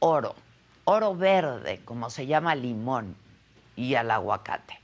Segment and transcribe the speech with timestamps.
[0.00, 0.34] oro,
[0.84, 3.14] oro verde, como se llama limón,
[3.76, 4.78] y al aguacate.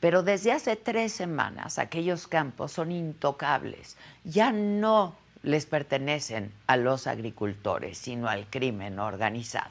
[0.00, 7.06] Pero desde hace tres semanas aquellos campos son intocables, ya no les pertenecen a los
[7.06, 9.70] agricultores, sino al crimen organizado.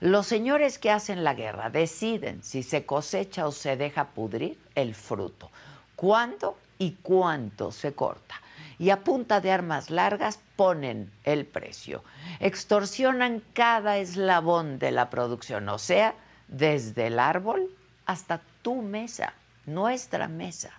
[0.00, 4.94] Los señores que hacen la guerra deciden si se cosecha o se deja pudrir el
[4.94, 5.50] fruto,
[5.94, 8.40] cuándo y cuánto se corta
[8.78, 12.02] y a punta de armas largas ponen el precio.
[12.40, 16.14] Extorsionan cada eslabón de la producción, o sea,
[16.48, 17.70] desde el árbol
[18.06, 19.32] hasta tu mesa,
[19.66, 20.70] nuestra mesa.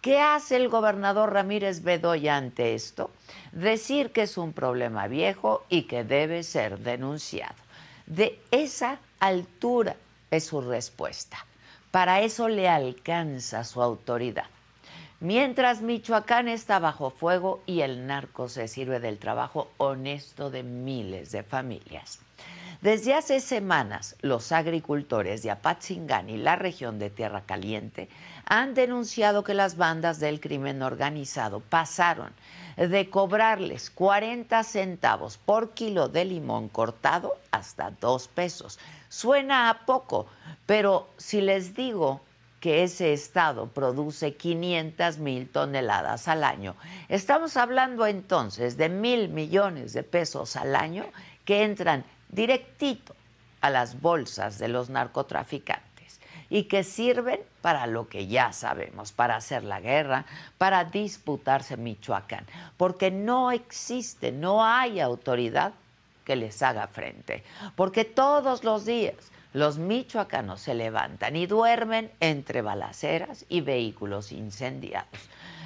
[0.00, 3.10] ¿Qué hace el gobernador Ramírez Bedoya ante esto?
[3.52, 7.54] Decir que es un problema viejo y que debe ser denunciado.
[8.06, 9.96] De esa altura
[10.30, 11.44] es su respuesta.
[11.90, 14.46] Para eso le alcanza su autoridad.
[15.22, 21.30] Mientras Michoacán está bajo fuego y el narco se sirve del trabajo honesto de miles
[21.30, 22.20] de familias.
[22.80, 28.08] Desde hace semanas, los agricultores de Apatzingán y la región de Tierra Caliente
[28.46, 32.32] han denunciado que las bandas del crimen organizado pasaron
[32.78, 38.78] de cobrarles 40 centavos por kilo de limón cortado hasta dos pesos.
[39.10, 40.28] Suena a poco,
[40.64, 42.22] pero si les digo
[42.60, 46.76] que ese estado produce 500 mil toneladas al año.
[47.08, 51.06] Estamos hablando entonces de mil millones de pesos al año
[51.46, 53.16] que entran directito
[53.62, 59.36] a las bolsas de los narcotraficantes y que sirven para lo que ya sabemos, para
[59.36, 60.26] hacer la guerra,
[60.58, 62.44] para disputarse Michoacán,
[62.76, 65.72] porque no existe, no hay autoridad
[66.24, 67.42] que les haga frente,
[67.76, 69.14] porque todos los días
[69.52, 75.08] los michoacanos se levantan y duermen entre balaceras y vehículos incendiados.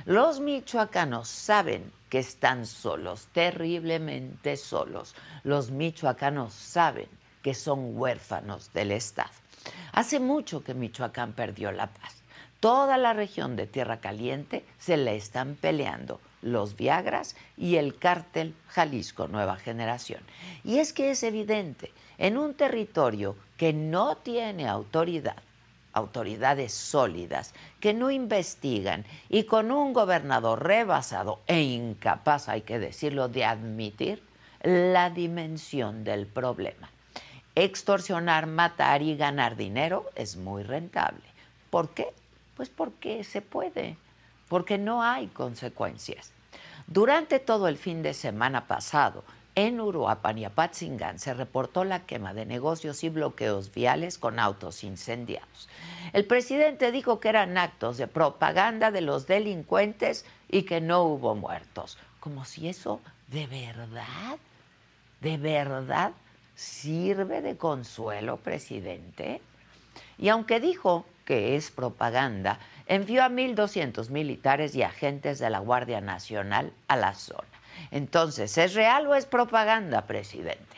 [0.06, 5.14] Los michoacanos saben que están solos, terriblemente solos.
[5.42, 7.08] Los michoacanos saben
[7.42, 9.30] que son huérfanos del Estado.
[9.92, 12.22] Hace mucho que Michoacán perdió la paz.
[12.60, 18.54] Toda la región de Tierra Caliente se le están peleando los Viagras y el cártel
[18.68, 20.22] Jalisco Nueva Generación.
[20.62, 25.42] Y es que es evidente, en un territorio que no tiene autoridad,
[25.92, 33.28] autoridades sólidas, que no investigan y con un gobernador rebasado e incapaz, hay que decirlo,
[33.28, 34.22] de admitir
[34.62, 36.90] la dimensión del problema.
[37.54, 41.22] Extorsionar, matar y ganar dinero es muy rentable.
[41.70, 42.08] ¿Por qué?
[42.56, 43.96] Pues porque se puede,
[44.48, 46.33] porque no hay consecuencias.
[46.86, 49.24] Durante todo el fin de semana pasado,
[49.54, 54.82] en Uruapan y Apatzingán se reportó la quema de negocios y bloqueos viales con autos
[54.82, 55.68] incendiados.
[56.12, 61.34] El presidente dijo que eran actos de propaganda de los delincuentes y que no hubo
[61.34, 61.98] muertos.
[62.20, 64.38] Como si eso de verdad,
[65.20, 66.12] de verdad
[66.56, 69.40] sirve de consuelo, presidente.
[70.18, 76.00] Y aunque dijo que es propaganda, envió a 1.200 militares y agentes de la Guardia
[76.00, 77.48] Nacional a la zona.
[77.90, 80.76] Entonces, ¿es real o es propaganda, presidente?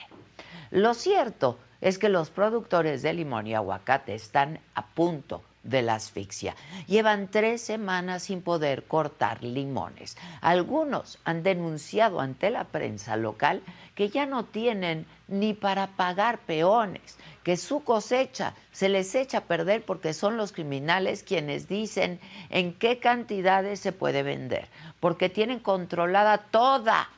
[0.71, 5.97] Lo cierto es que los productores de limón y aguacate están a punto de la
[5.97, 6.55] asfixia.
[6.87, 10.17] Llevan tres semanas sin poder cortar limones.
[10.41, 13.63] Algunos han denunciado ante la prensa local
[13.95, 19.45] que ya no tienen ni para pagar peones, que su cosecha se les echa a
[19.45, 22.21] perder porque son los criminales quienes dicen
[22.51, 24.69] en qué cantidades se puede vender,
[25.01, 27.09] porque tienen controlada toda,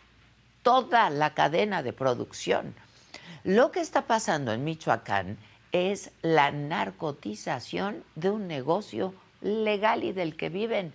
[0.63, 2.75] toda la cadena de producción.
[3.45, 5.39] Lo que está pasando en Michoacán
[5.73, 10.93] es la narcotización de un negocio legal y del que viven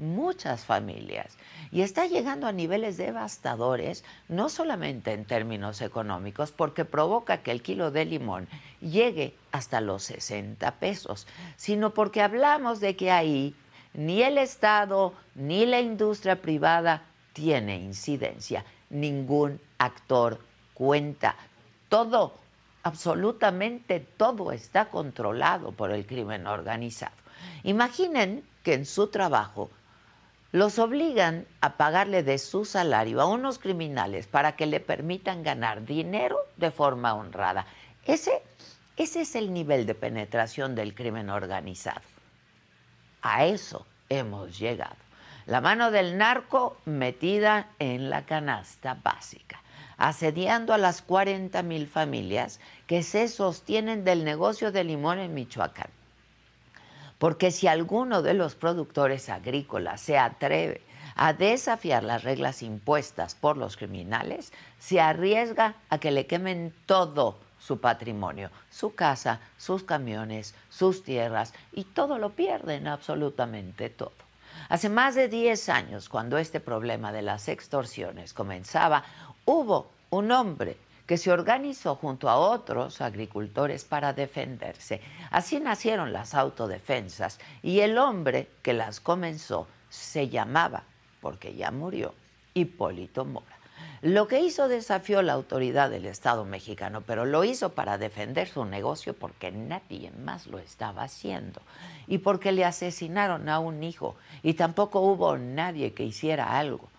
[0.00, 1.36] muchas familias
[1.70, 7.62] y está llegando a niveles devastadores, no solamente en términos económicos, porque provoca que el
[7.62, 8.48] kilo de limón
[8.80, 11.26] llegue hasta los 60 pesos,
[11.56, 13.54] sino porque hablamos de que ahí
[13.92, 20.40] ni el Estado ni la industria privada tiene incidencia, ningún actor
[20.74, 21.36] cuenta.
[21.88, 22.34] Todo,
[22.82, 27.14] absolutamente todo está controlado por el crimen organizado.
[27.62, 29.70] Imaginen que en su trabajo
[30.52, 35.84] los obligan a pagarle de su salario a unos criminales para que le permitan ganar
[35.84, 37.66] dinero de forma honrada.
[38.04, 38.42] Ese,
[38.96, 42.00] ese es el nivel de penetración del crimen organizado.
[43.22, 44.96] A eso hemos llegado.
[45.46, 49.62] La mano del narco metida en la canasta básica,
[50.00, 55.90] asediando a las 40 mil familias que se sostienen del negocio de limón en Michoacán.
[57.18, 60.80] Porque si alguno de los productores agrícolas se atreve
[61.16, 67.36] a desafiar las reglas impuestas por los criminales, se arriesga a que le quemen todo
[67.58, 74.12] su patrimonio, su casa, sus camiones, sus tierras, y todo lo pierden, absolutamente todo.
[74.70, 79.04] Hace más de 10 años, cuando este problema de las extorsiones comenzaba,
[79.50, 80.76] hubo un hombre
[81.06, 85.00] que se organizó junto a otros agricultores para defenderse.
[85.32, 90.84] Así nacieron las autodefensas y el hombre que las comenzó se llamaba,
[91.20, 92.14] porque ya murió,
[92.54, 93.56] Hipólito Mora.
[94.02, 98.64] Lo que hizo desafió la autoridad del Estado mexicano, pero lo hizo para defender su
[98.64, 101.60] negocio porque nadie más lo estaba haciendo
[102.06, 104.14] y porque le asesinaron a un hijo
[104.44, 106.89] y tampoco hubo nadie que hiciera algo.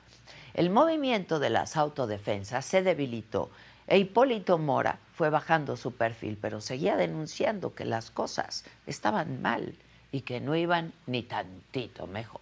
[0.53, 3.50] El movimiento de las autodefensas se debilitó
[3.88, 9.75] e Hipólito Mora fue bajando su perfil, pero seguía denunciando que las cosas estaban mal
[10.12, 12.42] y que no iban ni tantito mejor.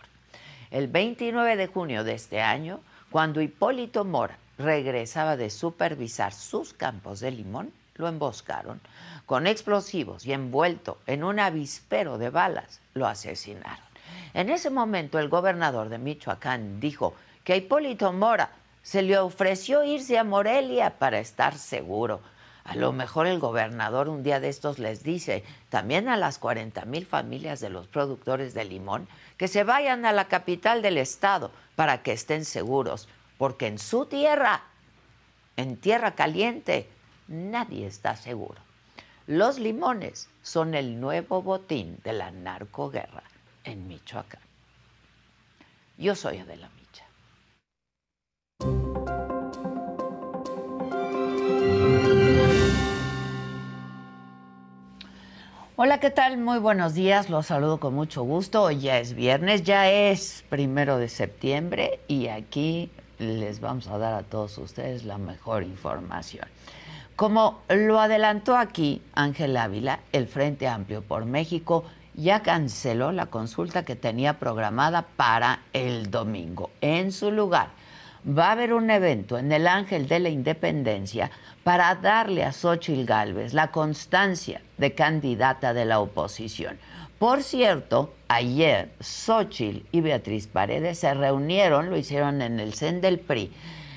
[0.72, 7.20] El 29 de junio de este año, cuando Hipólito Mora regresaba de supervisar sus campos
[7.20, 8.82] de limón, lo emboscaron
[9.26, 13.84] con explosivos y envuelto en un avispero de balas, lo asesinaron.
[14.34, 17.14] En ese momento el gobernador de Michoacán dijo
[17.50, 18.52] que Hipólito Mora
[18.84, 22.22] se le ofreció irse a Morelia para estar seguro.
[22.64, 26.86] A lo mejor el gobernador un día de estos les dice también a las 40
[26.86, 31.50] mil familias de los productores de limón que se vayan a la capital del estado
[31.76, 33.10] para que estén seguros,
[33.40, 34.62] porque en su tierra,
[35.58, 36.88] en tierra caliente,
[37.28, 38.62] nadie está seguro.
[39.26, 43.24] Los limones son el nuevo botín de la narcoguerra
[43.64, 44.42] en Michoacán.
[45.98, 46.70] Yo soy Adela
[55.82, 56.38] Hola, ¿qué tal?
[56.38, 58.64] Muy buenos días, los saludo con mucho gusto.
[58.64, 64.14] Hoy ya es viernes, ya es primero de septiembre y aquí les vamos a dar
[64.14, 66.46] a todos ustedes la mejor información.
[67.16, 73.86] Como lo adelantó aquí Ángel Ávila, el Frente Amplio por México ya canceló la consulta
[73.86, 76.72] que tenía programada para el domingo.
[76.82, 77.70] En su lugar,
[78.28, 81.32] va a haber un evento en el Ángel de la Independencia
[81.64, 86.78] para darle a Xochitl Gálvez la constancia de candidata de la oposición.
[87.18, 93.20] Por cierto, ayer Xochitl y Beatriz Paredes se reunieron, lo hicieron en el CEN del
[93.20, 93.52] PRI.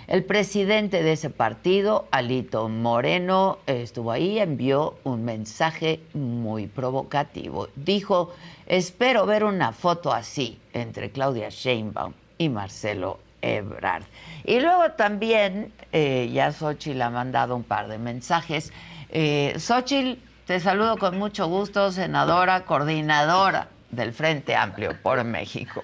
[0.08, 7.68] El presidente de ese partido, Alito Moreno, estuvo ahí, envió un mensaje muy provocativo.
[7.76, 8.32] Dijo,
[8.66, 14.04] espero ver una foto así entre Claudia Sheinbaum y Marcelo Ebrard.
[14.44, 18.72] Y luego también, eh, ya Xochitl ha mandado un par de mensajes.
[19.10, 25.82] Eh, Xochitl, te saludo con mucho gusto, senadora, coordinadora del Frente Amplio por México.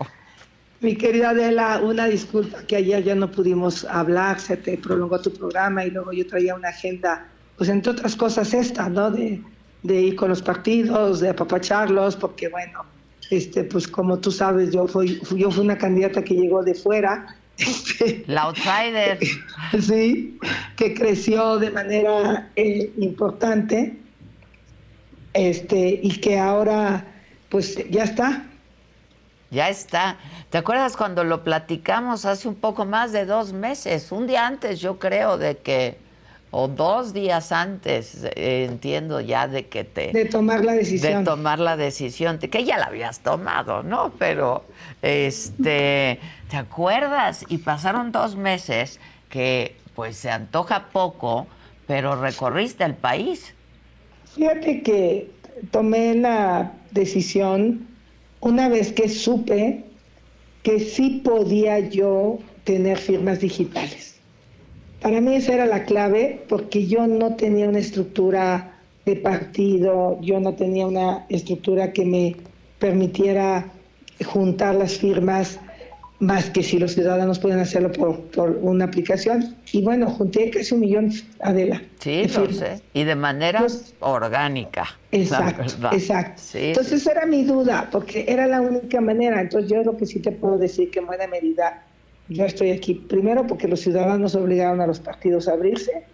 [0.81, 5.33] Mi querida Adela, una disculpa que ayer ya no pudimos hablar, se te prolongó tu
[5.33, 9.11] programa y luego yo traía una agenda, pues entre otras cosas esta, ¿no?
[9.11, 9.43] De,
[9.83, 12.85] de ir con los partidos, de apapacharlos, porque bueno,
[13.31, 17.37] este, pues como tú sabes, yo fui, yo fui una candidata que llegó de fuera
[17.59, 19.19] este, la outsider.
[19.81, 20.39] Sí,
[20.77, 23.99] que creció de manera eh, importante
[25.35, 27.05] este, y que ahora
[27.51, 28.45] pues ya está.
[29.51, 30.17] Ya está.
[30.51, 34.11] ¿Te acuerdas cuando lo platicamos hace un poco más de dos meses?
[34.13, 35.99] Un día antes, yo creo, de que
[36.51, 40.13] o dos días antes, eh, entiendo ya de que te...
[40.13, 41.25] De tomar la decisión.
[41.25, 44.13] De tomar la decisión, de que ya la habías tomado, ¿no?
[44.19, 44.65] Pero,
[45.03, 47.45] este, ¿te acuerdas?
[47.49, 51.47] Y pasaron dos meses que, pues, se antoja poco,
[51.87, 53.55] pero recorriste el país.
[54.35, 55.31] Fíjate que
[55.71, 57.87] tomé la decisión
[58.41, 59.85] una vez que supe
[60.63, 64.18] que sí podía yo tener firmas digitales.
[65.01, 68.75] Para mí esa era la clave porque yo no tenía una estructura
[69.05, 72.37] de partido, yo no tenía una estructura que me
[72.79, 73.67] permitiera
[74.25, 75.59] juntar las firmas
[76.21, 79.57] más que si los ciudadanos pueden hacerlo por, una aplicación.
[79.73, 81.81] Y bueno, junté casi un millón, Adela.
[82.01, 82.83] Sí, lo sé.
[82.93, 84.99] Y de manera pues, orgánica.
[85.13, 86.43] Exacto, exacto.
[86.55, 89.41] Entonces era mi duda, porque era la única manera.
[89.41, 91.85] Entonces yo lo que sí te puedo decir que en buena medida
[92.29, 96.05] yo estoy aquí, primero porque los ciudadanos obligaron a los partidos a abrirse,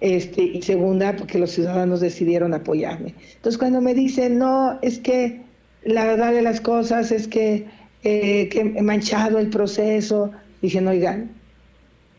[0.00, 3.14] este, y segunda porque los ciudadanos decidieron apoyarme.
[3.36, 5.42] Entonces cuando me dicen, no, es que
[5.84, 7.66] la verdad de las cosas es que
[8.04, 10.30] eh, que he manchado el proceso.
[10.62, 11.30] Dije, no, oigan,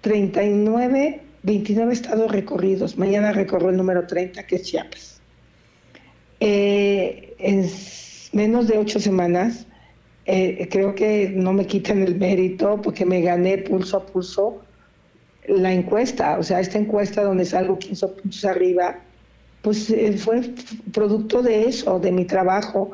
[0.01, 2.97] 39, 29 estados recorridos.
[2.97, 5.21] Mañana recorro el número 30, que es Chiapas.
[6.41, 7.69] Eh, en
[8.33, 9.67] menos de ocho semanas,
[10.31, 14.61] eh, creo que no me quitan el mérito porque me gané pulso a pulso
[15.47, 16.37] la encuesta.
[16.37, 18.99] O sea, esta encuesta donde salgo 15 puntos arriba,
[19.61, 20.41] pues fue
[20.93, 22.91] producto de eso, de mi trabajo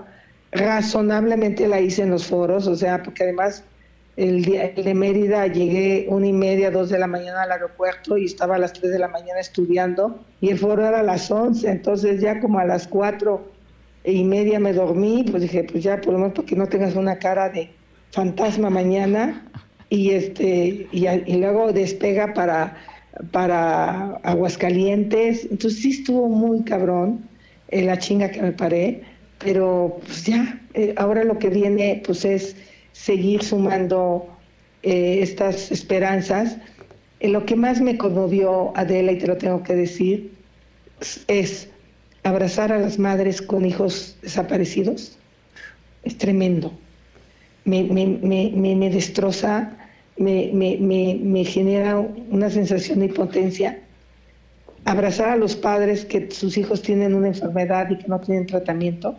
[0.55, 3.63] razonablemente la hice en los foros, o sea, porque además
[4.15, 8.25] el día de Mérida llegué una y media, dos de la mañana al aeropuerto y
[8.25, 11.69] estaba a las tres de la mañana estudiando y el foro era a las once,
[11.69, 13.51] entonces ya como a las cuatro
[14.05, 17.17] y media me dormí, pues dije, pues ya por lo menos porque no tengas una
[17.17, 17.69] cara de
[18.11, 19.45] fantasma mañana.
[19.89, 22.77] Y este y, luego despega para
[23.31, 27.29] para Aguascalientes, entonces sí estuvo muy cabrón
[27.69, 29.03] eh, la chinga que me paré.
[29.39, 32.55] Pero pues ya, eh, ahora lo que viene pues es
[32.93, 34.27] seguir sumando
[34.83, 36.57] eh, estas esperanzas.
[37.21, 40.31] Lo que más me conmovió, Adela, y te lo tengo que decir,
[41.27, 41.69] es
[42.25, 45.17] abrazar a las madres con hijos desaparecidos.
[46.03, 46.73] Es tremendo.
[47.65, 49.77] Me, me, me, me destroza,
[50.17, 53.79] me, genera una sensación de impotencia.
[54.85, 59.15] Abrazar a los padres que sus hijos tienen una enfermedad y que no tienen tratamiento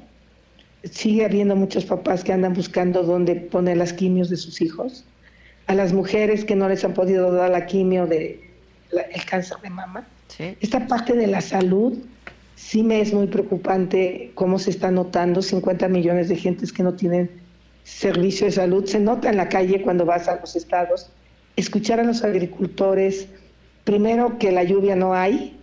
[0.85, 5.05] sigue habiendo muchos papás que andan buscando dónde poner las quimios de sus hijos,
[5.67, 8.41] a las mujeres que no les han podido dar la quimio de
[8.93, 10.07] el cáncer de mama.
[10.61, 11.99] Esta parte de la salud
[12.57, 16.95] sí me es muy preocupante cómo se está notando 50 millones de gentes que no
[16.95, 17.31] tienen
[17.85, 18.85] servicio de salud.
[18.87, 21.11] Se nota en la calle cuando vas a los estados.
[21.55, 23.29] Escuchar a los agricultores,
[23.85, 25.57] primero que la lluvia no hay,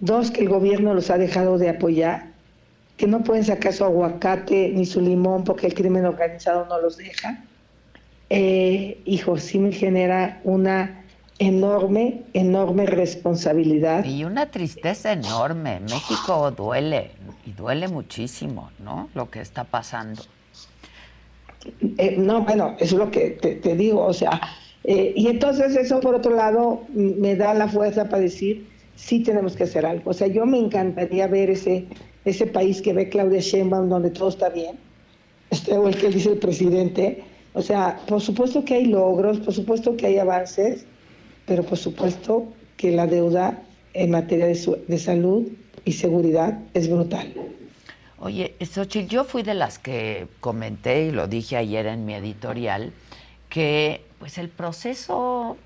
[0.00, 2.28] dos que el gobierno los ha dejado de apoyar
[2.98, 6.96] que no pueden sacar su aguacate ni su limón porque el crimen organizado no los
[6.96, 7.44] deja.
[8.28, 11.04] Eh, hijo, sí me genera una
[11.38, 14.04] enorme, enorme responsabilidad.
[14.04, 15.80] Y una tristeza enorme.
[15.80, 17.12] México duele,
[17.46, 19.08] y duele muchísimo, ¿no?
[19.14, 20.22] Lo que está pasando.
[21.98, 24.40] Eh, no, bueno, eso es lo que te, digo, o sea,
[24.84, 29.56] eh, y entonces eso por otro lado me da la fuerza para decir, sí tenemos
[29.56, 30.10] que hacer algo.
[30.10, 31.86] O sea, yo me encantaría ver ese
[32.28, 34.78] ese país que ve Claudia Sheinbaum donde todo está bien,
[35.50, 37.24] este, o el que dice el presidente.
[37.54, 40.84] O sea, por supuesto que hay logros, por supuesto que hay avances,
[41.48, 43.62] pero por supuesto que la deuda
[43.94, 45.48] en materia de, salud
[45.84, 47.32] y seguridad es brutal.
[48.20, 52.92] Oye, Xochitl, yo fui de las que comenté y lo dije ayer en mi editorial,
[53.48, 55.56] que pues el proceso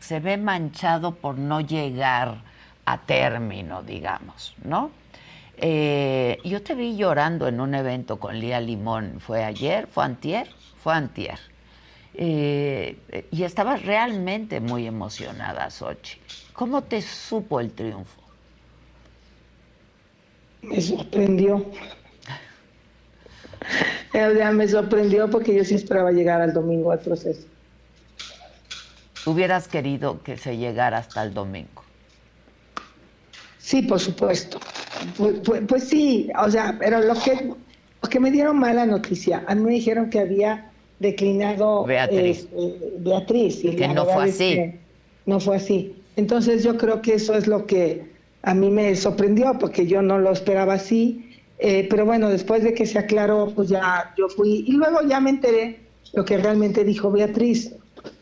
[0.00, 2.42] se ve manchado por no llegar
[2.86, 4.90] a término, digamos, ¿no?
[5.56, 9.20] Eh, yo te vi llorando en un evento con Lía Limón.
[9.20, 9.86] ¿Fue ayer?
[9.86, 10.48] ¿Fue antier?
[10.82, 11.38] Fue antier.
[12.16, 16.18] Eh, y estabas realmente muy emocionada, Sochi.
[16.52, 18.22] ¿Cómo te supo el triunfo?
[20.62, 21.66] Me sorprendió.
[24.52, 27.46] me sorprendió porque yo sí esperaba llegar al domingo al proceso.
[29.26, 31.82] ¿Hubieras querido que se llegara hasta el domingo?
[33.58, 34.60] Sí, por supuesto.
[35.16, 37.52] Pues, pues, pues, sí, o sea, pero lo que,
[38.02, 42.92] lo que me dieron mala noticia, a mí me dijeron que había declinado Beatriz, este,
[42.98, 44.72] Beatriz y que no fue así.
[45.26, 45.94] no fue así.
[46.16, 48.06] Entonces yo creo que eso es lo que
[48.42, 51.30] a mí me sorprendió porque yo no lo esperaba así.
[51.58, 55.20] Eh, pero bueno, después de que se aclaró, pues ya yo fui y luego ya
[55.20, 55.80] me enteré
[56.12, 57.72] lo que realmente dijo Beatriz,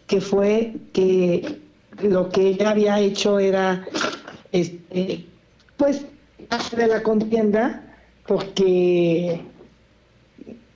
[0.06, 1.58] que fue que
[2.02, 3.86] lo que ella había hecho era
[4.52, 5.24] este,
[5.76, 6.04] pues
[6.76, 7.82] de la contienda
[8.26, 9.40] porque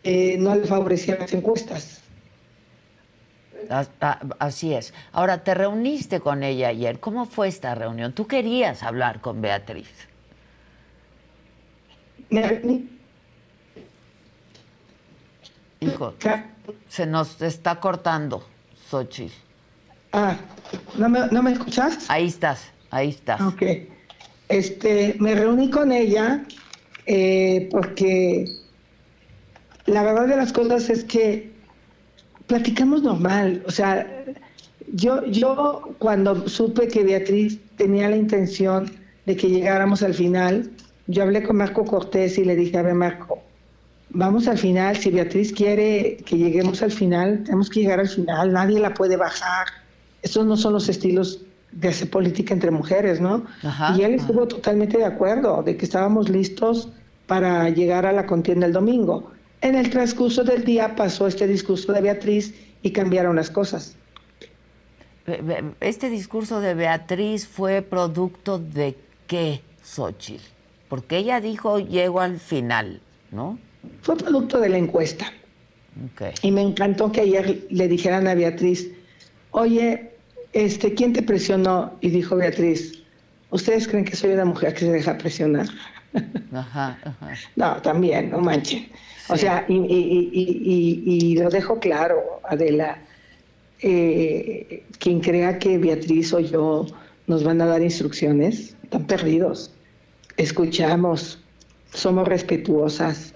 [0.06, 2.00] eh, no le favorecían las encuestas.
[4.38, 4.94] Así es.
[5.10, 7.00] Ahora, te reuniste con ella ayer.
[7.00, 8.12] ¿Cómo fue esta reunión?
[8.12, 9.88] ¿Tú querías hablar con Beatriz?
[12.30, 12.88] Me reuní.
[15.80, 16.14] Hijo,
[16.88, 18.46] se nos está cortando,
[18.88, 19.34] Xochitl.
[20.12, 20.36] Ah,
[20.96, 22.08] ¿no me, ¿no me escuchas?
[22.08, 23.40] Ahí estás, ahí estás.
[23.40, 23.62] Ok.
[24.48, 26.44] Este, me reuní con ella
[27.06, 28.46] eh, porque
[29.86, 31.50] la verdad de las cosas es que
[32.46, 33.62] platicamos normal.
[33.66, 34.06] O sea,
[34.92, 38.90] yo, yo cuando supe que Beatriz tenía la intención
[39.26, 40.70] de que llegáramos al final,
[41.06, 43.42] yo hablé con Marco Cortés y le dije, a ver Marco,
[44.10, 48.52] vamos al final, si Beatriz quiere que lleguemos al final, tenemos que llegar al final,
[48.52, 49.66] nadie la puede bajar.
[50.22, 53.44] Estos no son los estilos de hacer política entre mujeres, ¿no?
[53.96, 56.88] y él estuvo totalmente de acuerdo de que estábamos listos
[57.26, 59.32] para llegar a la contienda el domingo.
[59.66, 63.96] En el transcurso del día pasó este discurso de Beatriz y cambiaron las cosas.
[65.80, 68.96] Este discurso de Beatriz fue producto de
[69.26, 70.44] qué, Xochitl?
[70.88, 73.00] Porque ella dijo, llego al final,
[73.32, 73.58] ¿no?
[74.02, 75.32] Fue producto de la encuesta.
[76.42, 78.88] Y me encantó que ayer le dijeran a Beatriz,
[79.50, 80.12] oye,
[80.52, 81.96] este, ¿quién te presionó?
[82.00, 83.02] Y dijo Beatriz,
[83.50, 85.66] ¿ustedes creen que soy una mujer que se deja presionar?
[86.52, 86.98] Ajá,
[87.56, 88.88] No, también, no manchen.
[89.28, 92.98] O sea, y, y, lo dejo claro, Adela,
[93.80, 96.86] eh, quien crea que Beatriz o yo
[97.26, 99.72] nos van a dar instrucciones, están perdidos.
[100.36, 101.40] Escuchamos,
[101.92, 103.34] somos respetuosas,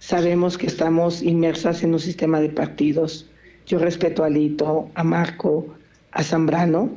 [0.00, 3.26] sabemos que estamos inmersas en un sistema de partidos.
[3.66, 5.74] Yo respeto a Lito, a Marco,
[6.12, 6.90] a Zambrano,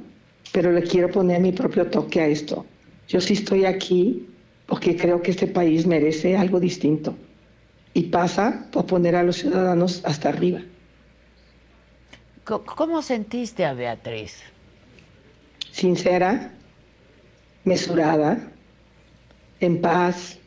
[0.52, 2.66] pero le quiero poner mi propio toque a esto.
[3.08, 4.26] Yo sí estoy aquí
[4.72, 7.14] porque creo que este país merece algo distinto
[7.94, 10.62] y pasa por poner a los ciudadanos hasta arriba.
[12.46, 14.42] ¿Cómo sentiste a Beatriz?
[15.74, 16.54] Sincera,
[17.66, 18.50] mesurada,
[19.60, 20.38] en paz,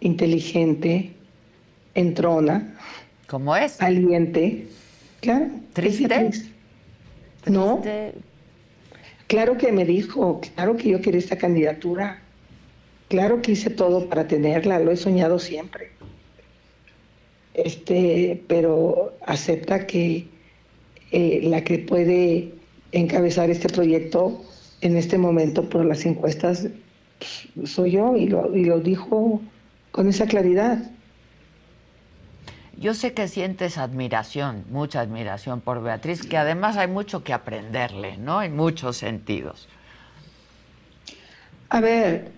[0.00, 1.14] inteligente,
[1.94, 2.76] entrona.
[3.26, 3.78] ¿Cómo es?
[3.78, 4.66] Valiente.
[5.22, 5.46] Claro.
[5.72, 6.30] ¿Triste?
[7.46, 7.82] No.
[9.28, 12.20] Claro que me dijo, claro que yo quería esta candidatura.
[13.10, 15.90] Claro que hice todo para tenerla, lo he soñado siempre
[17.54, 20.28] este, pero acepta que
[21.12, 22.54] eh, la que puede
[22.92, 24.42] encabezar este proyecto
[24.80, 26.68] en este momento por las encuestas
[27.18, 29.40] pues, soy yo y lo, y lo dijo
[29.90, 30.90] con esa claridad.
[32.78, 38.16] Yo sé que sientes admiración, mucha admiración por Beatriz, que además hay mucho que aprenderle,
[38.16, 38.42] ¿no?
[38.42, 39.68] En muchos sentidos.
[41.68, 42.32] A ver,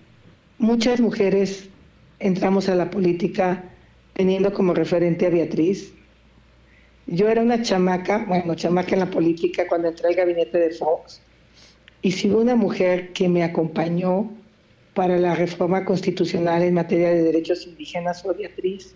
[0.57, 1.69] muchas mujeres
[2.19, 3.63] entramos a la política
[4.13, 5.91] teniendo como referente a Beatriz.
[7.07, 11.21] Yo era una chamaca, bueno, chamaca en la política cuando entré al gabinete de Fox,
[12.01, 14.31] y si una mujer que me acompañó
[14.93, 18.95] para la reforma constitucional en materia de derechos indígenas fue Beatriz.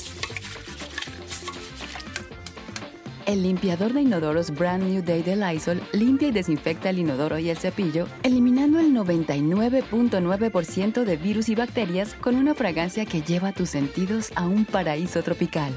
[3.27, 7.51] El limpiador de inodoros Brand New Day de Lysol limpia y desinfecta el inodoro y
[7.51, 13.69] el cepillo, eliminando el 99.9% de virus y bacterias con una fragancia que lleva tus
[13.69, 15.71] sentidos a un paraíso tropical.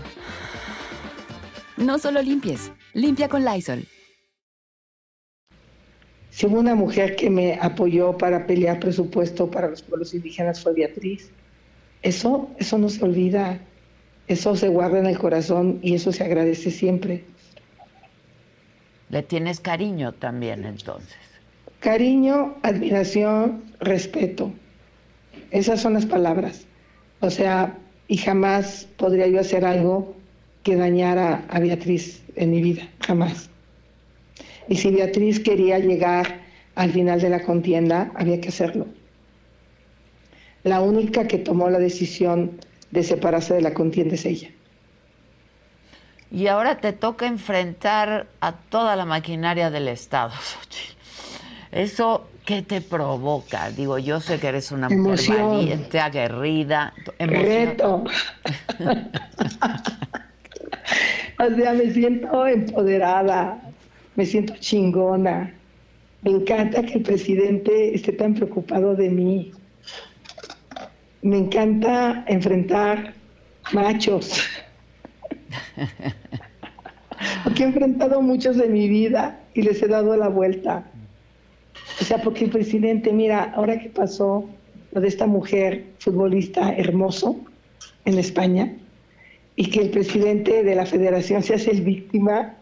[1.76, 3.84] No solo limpies, limpia con Lysol.
[6.30, 10.72] Si hubo una mujer que me apoyó para pelear presupuesto para los pueblos indígenas fue
[10.72, 11.30] Beatriz.
[12.02, 13.60] Eso, eso no se olvida,
[14.28, 17.24] eso se guarda en el corazón y eso se agradece siempre.
[19.14, 21.16] Le tienes cariño también entonces.
[21.78, 24.50] Cariño, admiración, respeto.
[25.52, 26.66] Esas son las palabras.
[27.20, 30.16] O sea, y jamás podría yo hacer algo
[30.64, 33.50] que dañara a Beatriz en mi vida, jamás.
[34.68, 36.40] Y si Beatriz quería llegar
[36.74, 38.88] al final de la contienda, había que hacerlo.
[40.64, 42.58] La única que tomó la decisión
[42.90, 44.50] de separarse de la contienda es ella.
[46.34, 50.32] Y ahora te toca enfrentar a toda la maquinaria del Estado,
[51.70, 53.70] ¿Eso qué te provoca?
[53.70, 56.92] Digo, yo sé que eres una mujer valiente, aguerrida.
[57.18, 58.04] Reto.
[61.38, 63.60] o sea, me siento empoderada,
[64.16, 65.54] me siento chingona.
[66.22, 69.52] Me encanta que el presidente esté tan preocupado de mí.
[71.22, 73.14] Me encanta enfrentar
[73.72, 74.63] machos.
[77.44, 80.84] porque he enfrentado muchos de mi vida y les he dado la vuelta.
[82.00, 84.48] O sea, porque el presidente, mira, ahora que pasó
[84.92, 87.40] lo de esta mujer futbolista hermoso
[88.04, 88.72] en España
[89.56, 92.56] y que el presidente de la federación se hace el víctima,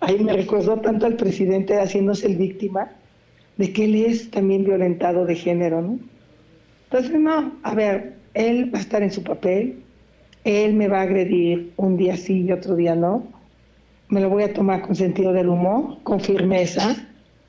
[0.00, 2.90] ahí me recordó tanto al presidente haciéndose el víctima
[3.56, 5.98] de que él es también violentado de género, ¿no?
[6.84, 9.82] Entonces, no, a ver, él va a estar en su papel,
[10.44, 13.24] él me va a agredir un día sí y otro día no,
[14.08, 16.96] me lo voy a tomar con sentido del humor, con firmeza,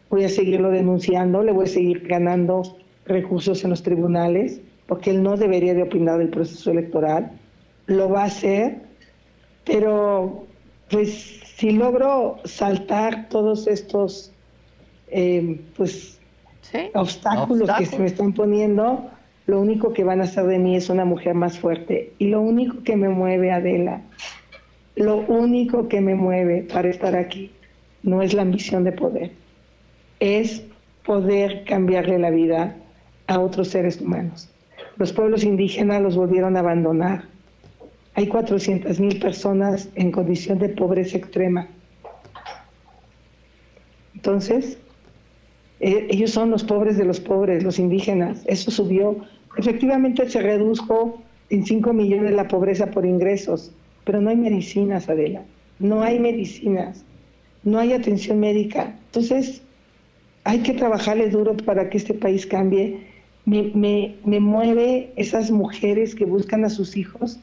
[0.10, 5.24] voy a seguirlo denunciando, le voy a seguir ganando recursos en los tribunales, porque él
[5.24, 7.32] no debería de opinar del proceso electoral,
[7.88, 8.82] lo va a hacer,
[9.66, 10.46] pero
[10.90, 14.32] pues si logro saltar todos estos
[15.08, 16.20] eh, pues
[16.94, 19.10] obstáculos, que se me están poniendo,
[19.46, 22.14] lo único que van a hacer de mí es una mujer más fuerte.
[22.18, 24.02] Y lo único que me mueve, Adela,
[24.96, 27.52] lo único que me mueve para estar aquí
[28.04, 29.32] no es la ambición de poder,
[30.20, 30.64] es
[31.06, 32.78] poder cambiarle la vida
[33.28, 34.50] a otros seres humanos.
[34.98, 37.26] Los pueblos indígenas los volvieron a abandonar.
[38.16, 41.68] Hay 400 mil personas en condición de pobreza extrema.
[44.14, 44.78] Entonces,
[45.84, 48.44] eh, ellos son los pobres de los pobres, los indígenas.
[48.46, 49.18] Eso subió.
[49.58, 53.72] Efectivamente se redujo en 5 millones la pobreza por ingresos
[54.04, 55.44] pero no hay medicinas, Adela,
[55.80, 57.04] no hay medicinas,
[57.64, 58.96] no hay atención médica.
[59.08, 59.62] Entonces,
[60.44, 63.00] hay que trabajarle duro para que este país cambie.
[63.46, 63.72] Me,
[64.24, 67.40] me, mueve esas mujeres que buscan a sus hijos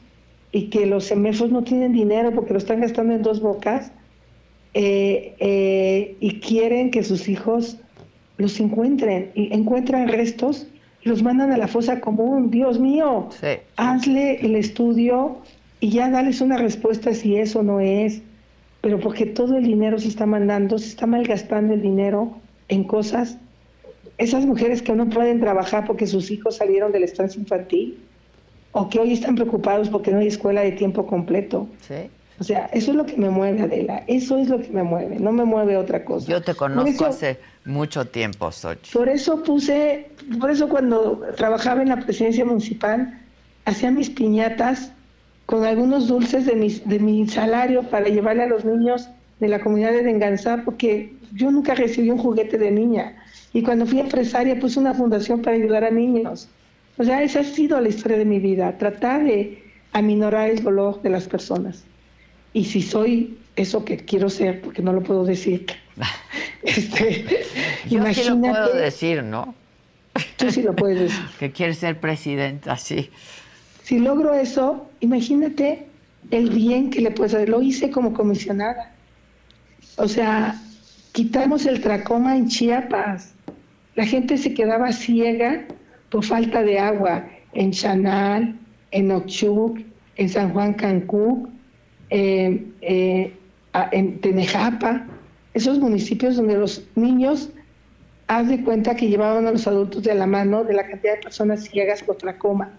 [0.51, 3.91] y que los semefos no tienen dinero porque lo están gastando en dos bocas
[4.73, 7.77] eh, eh, y quieren que sus hijos
[8.37, 10.67] los encuentren y encuentran restos
[11.03, 12.51] y los mandan a la fosa común.
[12.51, 13.29] Dios mío,
[13.75, 15.37] hazle el estudio
[15.79, 18.21] y ya darles una respuesta si eso no es,
[18.81, 22.33] pero porque todo el dinero se está mandando, se está malgastando el dinero
[22.67, 23.37] en cosas.
[24.17, 27.97] Esas mujeres que no pueden trabajar porque sus hijos salieron del estancia infantil
[28.71, 31.67] o que hoy están preocupados porque no hay escuela de tiempo completo.
[31.81, 32.09] Sí.
[32.41, 34.03] O sea, eso es lo que me mueve, Adela.
[34.07, 35.19] Eso es lo que me mueve.
[35.19, 36.25] No me mueve otra cosa.
[36.27, 38.91] Yo te conozco hace mucho tiempo, Sochi.
[38.91, 43.15] Por eso puse, por eso cuando trabajaba en la presidencia municipal,
[43.65, 44.91] hacía mis piñatas
[45.45, 49.07] con algunos dulces de mi, de mi salario para llevarle a los niños
[49.39, 53.17] de la comunidad de Denganzá, porque yo nunca recibí un juguete de niña.
[53.53, 56.49] Y cuando fui empresaria puse una fundación para ayudar a niños.
[56.97, 61.03] O sea, esa ha sido la historia de mi vida, tratar de aminorar el dolor
[61.03, 61.83] de las personas.
[62.53, 65.65] Y si soy eso que quiero ser, porque no lo puedo decir.
[66.63, 67.45] este,
[67.89, 69.55] yo sí lo puedo decir, ¿no?
[70.37, 71.25] Tú sí lo puedes decir.
[71.39, 73.09] que quieres ser presidenta, sí.
[73.83, 75.87] Si logro eso, imagínate
[76.31, 77.49] el bien que le puedes hacer.
[77.49, 78.93] Lo hice como comisionada.
[79.97, 80.61] O sea,
[81.11, 83.33] quitamos el tracoma en Chiapas.
[83.95, 85.65] La gente se quedaba ciega
[86.09, 88.57] por falta de agua en Chanal,
[88.91, 89.79] en Ochuc,
[90.15, 91.60] en San Juan Cancún,
[92.11, 93.33] eh,
[93.91, 95.07] en Tenejapa,
[95.53, 97.49] esos municipios donde los niños,
[98.27, 101.21] haz de cuenta que llevaban a los adultos de la mano de la cantidad de
[101.21, 102.69] personas ciegas por tracoma.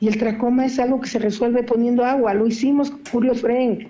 [0.00, 2.34] Y el tracoma es algo que se resuelve poniendo agua.
[2.34, 3.86] Lo hicimos con Julio Frank.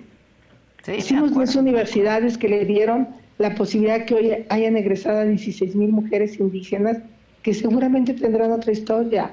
[0.95, 5.91] hicimos dos universidades que le dieron la posibilidad que hoy hayan egresado a 16 mil
[5.91, 6.97] mujeres indígenas
[7.43, 9.31] que seguramente tendrán otra historia.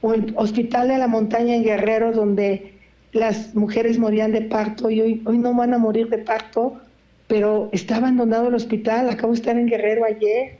[0.00, 2.71] O el Hospital de la Montaña en Guerrero, donde
[3.12, 6.80] las mujeres morían de parto y hoy, hoy no van a morir de parto,
[7.28, 9.08] pero está abandonado el hospital.
[9.10, 10.58] Acabo de estar en Guerrero ayer,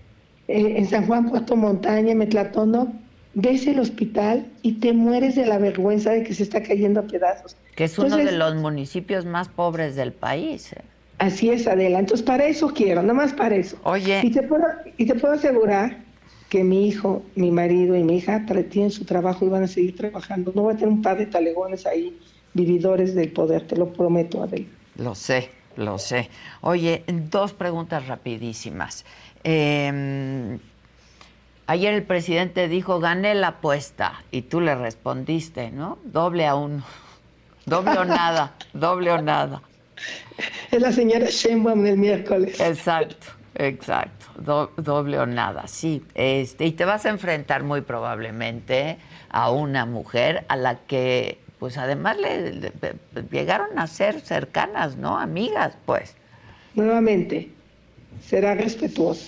[0.49, 2.93] eh, en San Juan, Puerto Montaña, Metlatono
[3.35, 7.05] ves el hospital y te mueres de la vergüenza de que se está cayendo a
[7.05, 7.57] pedazos.
[7.75, 10.73] Que es uno de los municipios más pobres del país.
[10.73, 10.83] ¿eh?
[11.19, 11.99] Así es, Adela.
[11.99, 13.79] Entonces, para eso quiero, nada más para eso.
[13.85, 14.21] Oye.
[14.23, 14.65] Y te puedo,
[14.97, 15.99] y te puedo asegurar
[16.51, 19.97] que mi hijo, mi marido y mi hija tienen su trabajo y van a seguir
[19.97, 20.53] trabajando.
[20.55, 22.19] No voy a tener un par de talegones ahí,
[22.55, 24.67] vividores del poder, te lo prometo, Adela.
[24.97, 26.29] Lo sé, lo sé.
[26.61, 29.05] Oye, dos preguntas rapidísimas.
[29.45, 30.59] Eh,
[31.67, 35.99] Ayer el presidente dijo, gané la apuesta, y tú le respondiste, ¿no?
[36.05, 36.83] Doble a uno.
[37.67, 39.63] Doble o nada, doble o nada.
[40.73, 42.59] Es la señora Sheinbaum del miércoles.
[42.59, 44.27] Exacto, exacto.
[44.77, 46.03] doble o nada, sí.
[46.15, 48.99] Este, y te vas a enfrentar muy probablemente
[49.31, 52.73] a una mujer a la que, pues además le
[53.31, 55.17] llegaron a ser cercanas, ¿no?
[55.17, 56.17] Amigas, pues.
[56.75, 57.51] Nuevamente,
[58.21, 59.25] será respetuoso.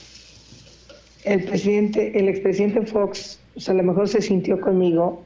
[1.23, 5.23] El presidente, el expresidente Fox, a lo mejor se sintió conmigo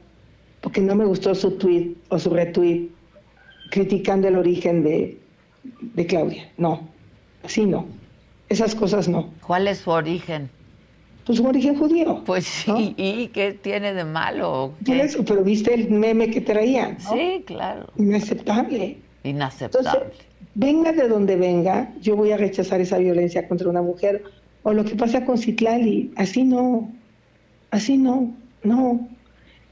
[0.61, 2.89] porque no me gustó su tweet o su retweet
[3.71, 5.17] criticando el origen de,
[5.81, 6.51] de Claudia.
[6.57, 6.87] No,
[7.43, 7.87] así no.
[8.49, 9.33] Esas cosas no.
[9.47, 10.51] ¿Cuál es su origen?
[11.29, 12.23] Pues su origen judío.
[12.25, 14.73] Pues sí, ¿y qué tiene de malo?
[14.87, 16.97] Eso, pero viste el meme que traía.
[16.97, 17.85] Sí, claro.
[17.97, 18.97] Inaceptable.
[19.23, 20.11] Inaceptable.
[20.55, 24.23] venga de donde venga, yo voy a rechazar esa violencia contra una mujer.
[24.63, 26.89] O lo que pasa con Citlali, así no,
[27.69, 29.07] así no, no.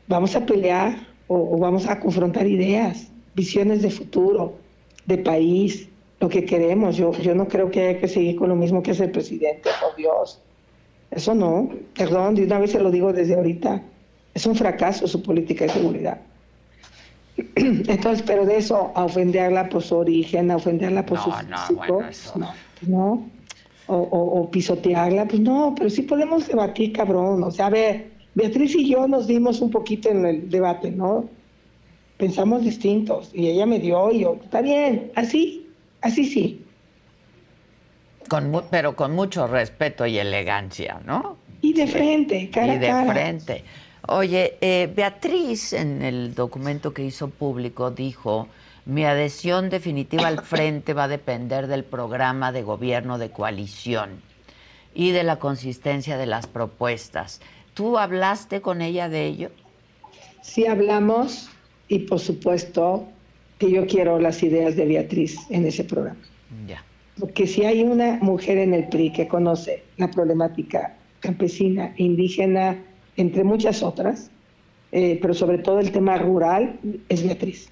[0.08, 4.54] Vamos a pelear o vamos a confrontar ideas, visiones de futuro,
[5.08, 5.90] de país,
[6.20, 6.98] lo que queremos.
[6.98, 9.72] Yo, yo no creo que haya que seguir con lo mismo que hace el presidente,
[9.82, 10.40] por Dios.
[11.12, 13.82] Eso no, perdón, de una vez se lo digo desde ahorita.
[14.34, 16.22] Es un fracaso su política de seguridad.
[17.56, 22.08] Entonces, pero de eso a ofenderla por su origen, a ofenderla por su físico, no,
[22.08, 22.34] pues
[22.82, 23.30] no.
[23.90, 27.42] O, o, pisotearla, pues no, pero sí podemos debatir, cabrón.
[27.44, 31.30] O sea, a ver, Beatriz y yo nos dimos un poquito en el debate, ¿no?
[32.18, 35.68] Pensamos distintos y ella me dio y yo, está bien, así,
[36.02, 36.64] Así sí.
[38.28, 41.38] Con, pero con mucho respeto y elegancia, ¿no?
[41.62, 43.64] Y de frente, cara Y de frente.
[44.08, 48.48] Oye, eh, Beatriz en el documento que hizo público dijo,
[48.86, 54.22] mi adhesión definitiva al frente va a depender del programa de gobierno de coalición
[54.96, 57.42] y de la consistencia de las propuestas.
[57.74, 59.52] ¿Tú hablaste con ella de ello?
[60.42, 61.50] Sí hablamos
[61.90, 63.08] y por supuesto
[63.60, 66.22] que yo quiero las ideas de Beatriz en ese programa.
[66.66, 66.84] Ya.
[67.20, 72.84] Porque si hay una mujer en el PRI que conoce la problemática campesina e indígena,
[73.16, 74.30] entre muchas otras,
[74.92, 77.70] eh, pero sobre todo el tema rural, es Beatriz.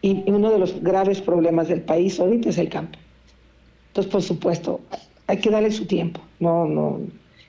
[0.00, 2.98] Y uno de los graves problemas del país ahorita es el campo.
[3.88, 4.80] Entonces, por supuesto,
[5.26, 6.20] hay que darle su tiempo.
[6.40, 7.00] No, no.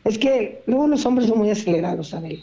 [0.03, 2.39] Es que luego los hombres son muy acelerados, ver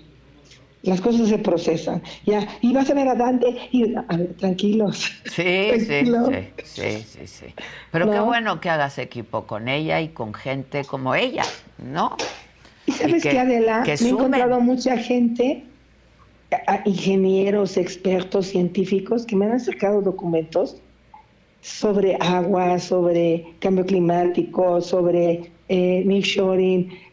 [0.86, 2.02] las cosas se procesan.
[2.24, 5.12] Ya, y vas a ver a Dante y a ver, tranquilos.
[5.24, 6.04] Sí, sí,
[6.64, 7.46] sí, sí, sí,
[7.90, 11.44] Pero qué bueno que hagas equipo con ella y con gente como ella,
[11.78, 12.16] ¿no?
[12.86, 15.64] Y sabes que, Adela, me he encontrado mucha gente,
[16.84, 20.76] ingenieros, expertos, científicos, que me han acercado documentos
[21.62, 26.22] sobre agua, sobre cambio climático, sobre eh,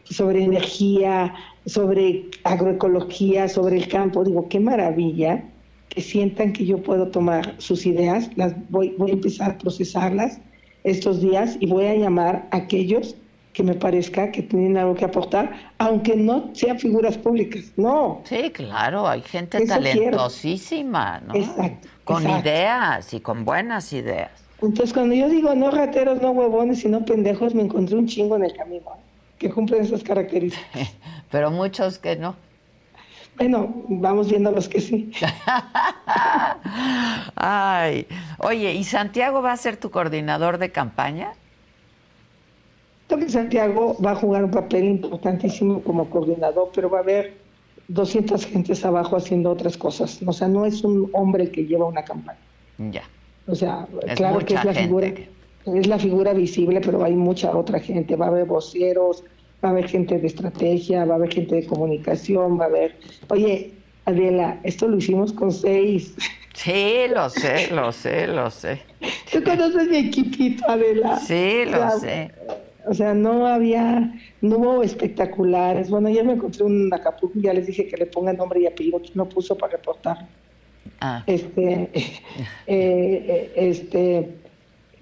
[0.04, 1.34] sobre energía,
[1.66, 4.24] sobre agroecología, sobre el campo.
[4.24, 5.44] Digo, qué maravilla
[5.88, 10.40] que sientan que yo puedo tomar sus ideas, las voy, voy a empezar a procesarlas
[10.82, 13.16] estos días y voy a llamar a aquellos
[13.52, 18.20] que me parezca que tienen algo que aportar, aunque no sean figuras públicas, no.
[18.24, 21.34] Sí, claro, hay gente talentosísima, ¿no?
[21.36, 21.88] Exacto.
[22.02, 24.30] Con ideas y con buenas ideas.
[24.60, 28.44] Entonces, cuando yo digo no rateros, no huevones, sino pendejos, me encontré un chingo en
[28.44, 29.03] el camino
[29.38, 30.94] que cumplen esas características.
[31.30, 32.36] Pero muchos que no.
[33.36, 35.10] Bueno, vamos viendo los que sí.
[37.34, 38.06] Ay,
[38.38, 41.32] oye, ¿y Santiago va a ser tu coordinador de campaña?
[43.08, 47.36] Creo que Santiago va a jugar un papel importantísimo como coordinador, pero va a haber
[47.88, 50.20] 200 gentes abajo haciendo otras cosas.
[50.24, 52.38] O sea, no es un hombre que lleva una campaña.
[52.78, 53.02] Ya.
[53.46, 55.12] O sea, claro que es la figura,
[55.66, 58.16] es la figura visible, pero hay mucha otra gente.
[58.16, 59.24] Va a haber voceros,
[59.64, 62.96] va a haber gente de estrategia, va a haber gente de comunicación, va a haber,
[63.28, 63.72] oye,
[64.04, 66.14] Adela, esto lo hicimos con seis.
[66.52, 68.80] Sí, lo sé, lo sé, lo sé.
[69.32, 71.18] Tú conoces mi equipito, Adela.
[71.18, 72.30] Sí, lo sé.
[72.86, 75.88] O sea, no había, no hubo espectaculares.
[75.88, 78.66] Bueno, ya me encontré un Acapulco y ya les dije que le pongan nombre y
[78.66, 80.28] apellido, que no puso para reportar.
[81.00, 81.24] Ah.
[81.26, 82.20] Este, eh,
[82.66, 84.34] eh, este,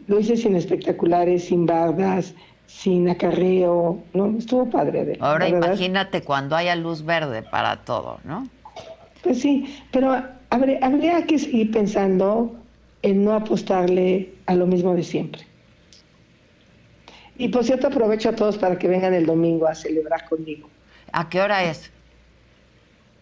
[0.06, 2.34] lo hice sin espectaculares, sin bardas,
[2.66, 4.36] sin acarreo, ¿no?
[4.38, 5.16] Estuvo padre.
[5.20, 8.48] Ahora imagínate cuando haya luz verde para todo, ¿no?
[9.22, 12.54] Pues sí, pero habría, que seguir pensando
[13.02, 15.42] en no apostarle a lo mismo de siempre.
[17.38, 20.68] Y por cierto, aprovecho a todos para que vengan el domingo a celebrar conmigo.
[21.12, 21.90] ¿A qué hora es?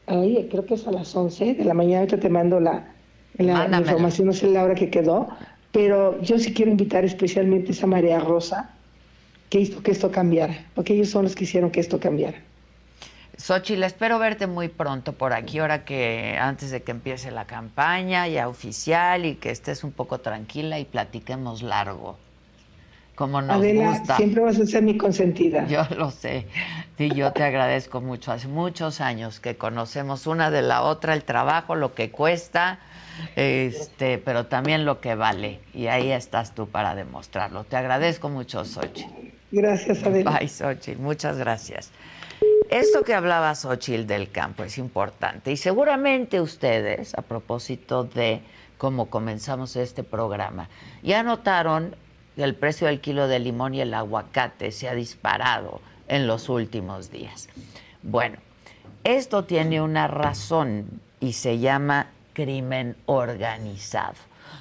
[0.06, 2.00] Creo que es a las 11 de la mañana.
[2.00, 2.92] Ahorita te mando la,
[3.38, 5.28] la información, no sé la hora que quedó.
[5.72, 8.70] Pero yo sí quiero invitar especialmente a esa María Rosa,
[9.48, 12.38] que hizo que esto cambiara, porque ellos son los que hicieron que esto cambiara.
[13.36, 18.28] Xochitl, espero verte muy pronto por aquí, ahora que antes de que empiece la campaña
[18.28, 22.18] ya oficial y que estés un poco tranquila y platiquemos largo.
[23.14, 25.66] Como nos Adela, siempre vas a ser mi consentida.
[25.66, 26.46] Yo lo sé.
[26.96, 28.32] Sí, yo te agradezco mucho.
[28.32, 32.78] Hace muchos años que conocemos una de la otra el trabajo, lo que cuesta,
[33.36, 35.60] este, pero también lo que vale.
[35.74, 37.64] Y ahí estás tú para demostrarlo.
[37.64, 39.10] Te agradezco mucho, Xochitl.
[39.52, 40.30] Gracias, Adela.
[40.38, 41.00] Bye, Xochitl.
[41.00, 41.90] Muchas gracias.
[42.70, 48.42] Esto que hablaba Xochitl del campo es importante y seguramente ustedes, a propósito de
[48.78, 50.68] cómo comenzamos este programa,
[51.02, 51.96] ya notaron
[52.36, 56.48] que el precio del kilo de limón y el aguacate se ha disparado en los
[56.48, 57.48] últimos días.
[58.02, 58.38] Bueno,
[59.04, 62.06] esto tiene una razón y se llama
[62.40, 64.14] crimen organizado.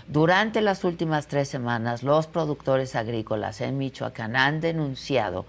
[0.06, 5.46] Durante las últimas tres semanas, los productores agrícolas en Michoacán han denunciado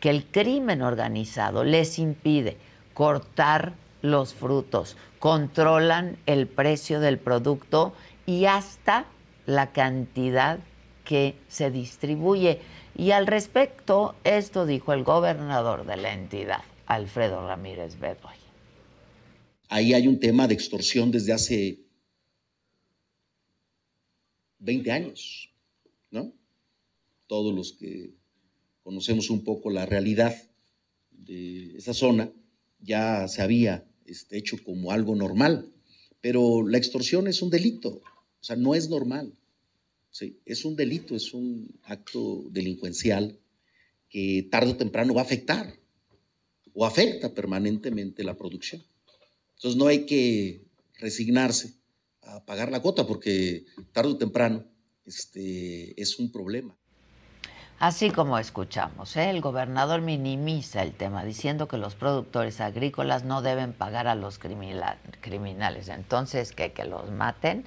[0.00, 2.56] que el crimen organizado les impide
[2.94, 7.92] cortar los frutos, controlan el precio del producto
[8.24, 9.04] y hasta
[9.44, 10.60] la cantidad
[11.04, 12.62] que se distribuye.
[12.96, 18.43] Y al respecto, esto dijo el gobernador de la entidad, Alfredo Ramírez Bedoy.
[19.74, 21.80] Ahí hay un tema de extorsión desde hace
[24.60, 25.50] 20 años,
[26.12, 26.32] ¿no?
[27.26, 28.14] Todos los que
[28.84, 30.32] conocemos un poco la realidad
[31.10, 32.30] de esa zona,
[32.78, 35.72] ya se había este, hecho como algo normal,
[36.20, 39.34] pero la extorsión es un delito, o sea, no es normal.
[40.08, 43.40] Sí, es un delito, es un acto delincuencial
[44.08, 45.74] que tarde o temprano va a afectar
[46.74, 48.84] o afecta permanentemente la producción.
[49.56, 50.66] Entonces no hay que
[50.98, 51.74] resignarse
[52.22, 54.64] a pagar la cuota porque tarde o temprano
[55.04, 56.76] este, es un problema.
[57.80, 59.28] Así como escuchamos, ¿eh?
[59.30, 64.38] el gobernador minimiza el tema diciendo que los productores agrícolas no deben pagar a los
[64.38, 65.88] criminales.
[65.88, 67.64] Entonces, ¿que, que los maten.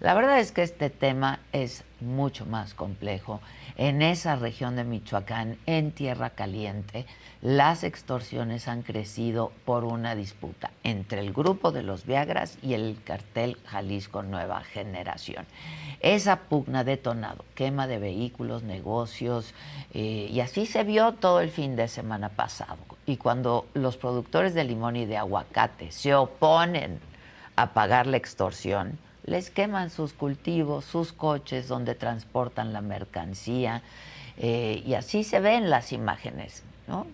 [0.00, 3.40] La verdad es que este tema es mucho más complejo.
[3.76, 7.06] En esa región de Michoacán, en Tierra Caliente,
[7.40, 12.98] las extorsiones han crecido por una disputa entre el grupo de los Viagras y el
[13.04, 15.46] cartel Jalisco Nueva Generación.
[16.00, 19.54] Esa pugna detonado, quema de vehículos, negocios,
[19.94, 22.78] eh, y así se vio todo el fin de semana pasado.
[23.06, 27.00] Y cuando los productores de limón y de aguacate se oponen
[27.56, 33.82] a pagar la extorsión, les queman sus cultivos, sus coches donde transportan la mercancía,
[34.36, 36.62] eh, y así se ven las imágenes.
[36.88, 37.06] ¿no?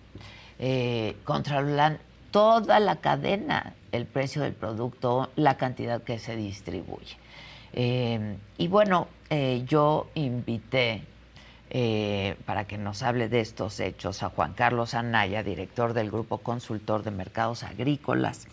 [0.57, 1.99] Eh, controlan
[2.31, 7.17] toda la cadena, el precio del producto, la cantidad que se distribuye.
[7.73, 11.03] Eh, y bueno, eh, yo invité
[12.45, 17.03] para que nos hable de estos hechos a Juan Carlos Anaya, director del Grupo Consultor
[17.03, 18.47] de Mercados Agrícolas,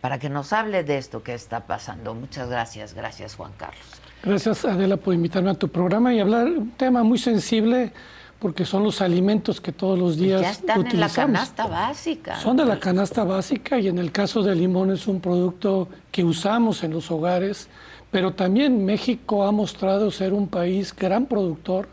[0.00, 2.14] para que nos hable de esto que está pasando.
[2.14, 3.84] Muchas gracias, gracias Juan Carlos.
[4.22, 7.92] Gracias Adela por invitarme a tu programa y hablar un tema muy sensible
[8.38, 12.36] porque son los alimentos que todos los días ya están en la canasta básica.
[12.36, 16.22] Son de la canasta básica y en el caso del limón es un producto que
[16.22, 17.68] usamos en los hogares,
[18.12, 21.88] pero también México ha mostrado ser un país gran productor.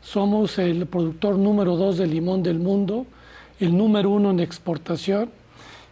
[0.00, 3.06] Somos el productor número dos de limón del mundo,
[3.58, 5.39] el número uno en exportación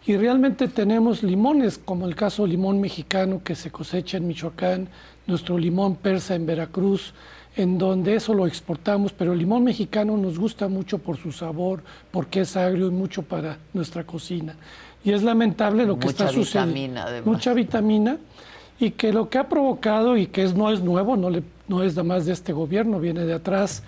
[0.05, 4.87] y realmente tenemos limones, como el caso limón mexicano que se cosecha en Michoacán,
[5.27, 7.13] nuestro limón persa en Veracruz,
[7.55, 11.83] en donde eso lo exportamos, pero el limón mexicano nos gusta mucho por su sabor,
[12.11, 14.55] porque es agrio y mucho para nuestra cocina.
[15.03, 17.01] Y es lamentable lo que está sucediendo.
[17.25, 18.17] Mucha vitamina.
[18.81, 21.83] Y que lo que ha provocado, y que es, no es nuevo, no, le, no
[21.83, 23.83] es nada más de este gobierno, viene de atrás,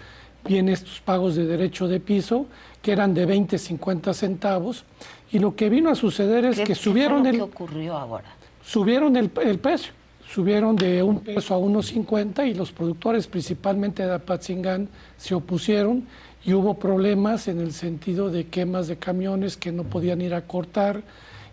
[0.46, 2.48] vienen estos pagos de derecho de piso,
[2.82, 4.84] que eran de 20, 50 centavos.
[5.32, 7.36] Y lo que vino a suceder es que subieron el...
[7.36, 8.26] ¿Qué ocurrió ahora?
[8.64, 9.94] Subieron el, el precio
[10.32, 16.06] subieron de un peso a 1.50 y los productores, principalmente de Apatzingán, se opusieron
[16.46, 20.48] y hubo problemas en el sentido de quemas de camiones que no podían ir a
[20.48, 21.04] cortar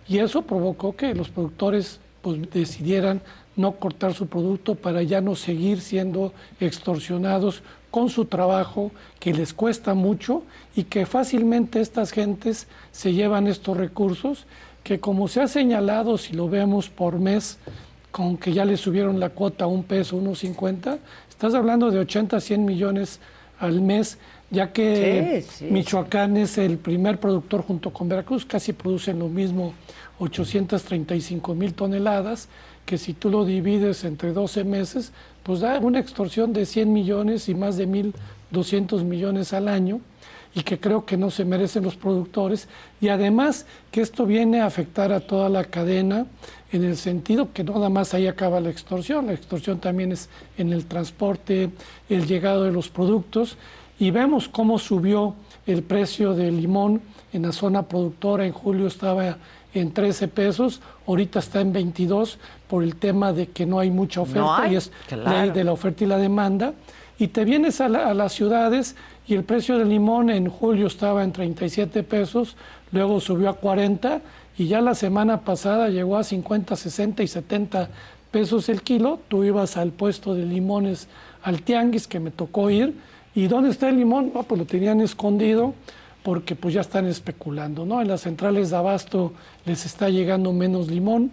[0.06, 3.20] y eso provocó que los productores pues, decidieran
[3.56, 9.52] no cortar su producto para ya no seguir siendo extorsionados con su trabajo que les
[9.52, 10.42] cuesta mucho
[10.76, 14.46] y que fácilmente estas gentes se llevan estos recursos
[14.88, 17.58] que como se ha señalado, si lo vemos por mes,
[18.10, 21.98] con que ya le subieron la cuota a un peso, unos 50, estás hablando de
[21.98, 23.20] 80, 100 millones
[23.58, 24.18] al mes,
[24.50, 29.74] ya que Michoacán es el primer productor junto con Veracruz, casi producen lo mismo,
[30.20, 32.48] 835 mil toneladas,
[32.88, 35.12] que si tú lo divides entre 12 meses,
[35.42, 40.00] pues da una extorsión de 100 millones y más de 1.200 millones al año
[40.54, 42.66] y que creo que no se merecen los productores.
[42.98, 46.24] Y además que esto viene a afectar a toda la cadena
[46.72, 50.30] en el sentido que no nada más ahí acaba la extorsión, la extorsión también es
[50.56, 51.68] en el transporte,
[52.08, 53.58] el llegado de los productos
[53.98, 55.34] y vemos cómo subió
[55.66, 57.02] el precio del limón
[57.34, 59.36] en la zona productora, en julio estaba
[59.74, 62.38] en 13 pesos, ahorita está en 22
[62.68, 66.04] por el tema de que no hay mucha oferta y es ley de la oferta
[66.04, 66.74] y la demanda.
[67.18, 68.96] Y te vienes a, las ciudades
[69.26, 72.56] y el precio del limón en julio estaba en 37 pesos,
[72.92, 74.20] luego subió a 40
[74.56, 77.88] y ya la semana pasada llegó a 50, 60 y 70
[78.30, 79.20] pesos el kilo.
[79.28, 81.08] Tú ibas al puesto de limones
[81.42, 82.94] al tianguis que me tocó ir.
[83.34, 84.30] Y ¿dónde está el limón?
[84.30, 85.74] pues lo tenían escondido
[86.28, 88.02] porque pues ya están especulando, ¿no?
[88.02, 89.32] En las centrales de abasto
[89.64, 91.30] les está llegando menos limón.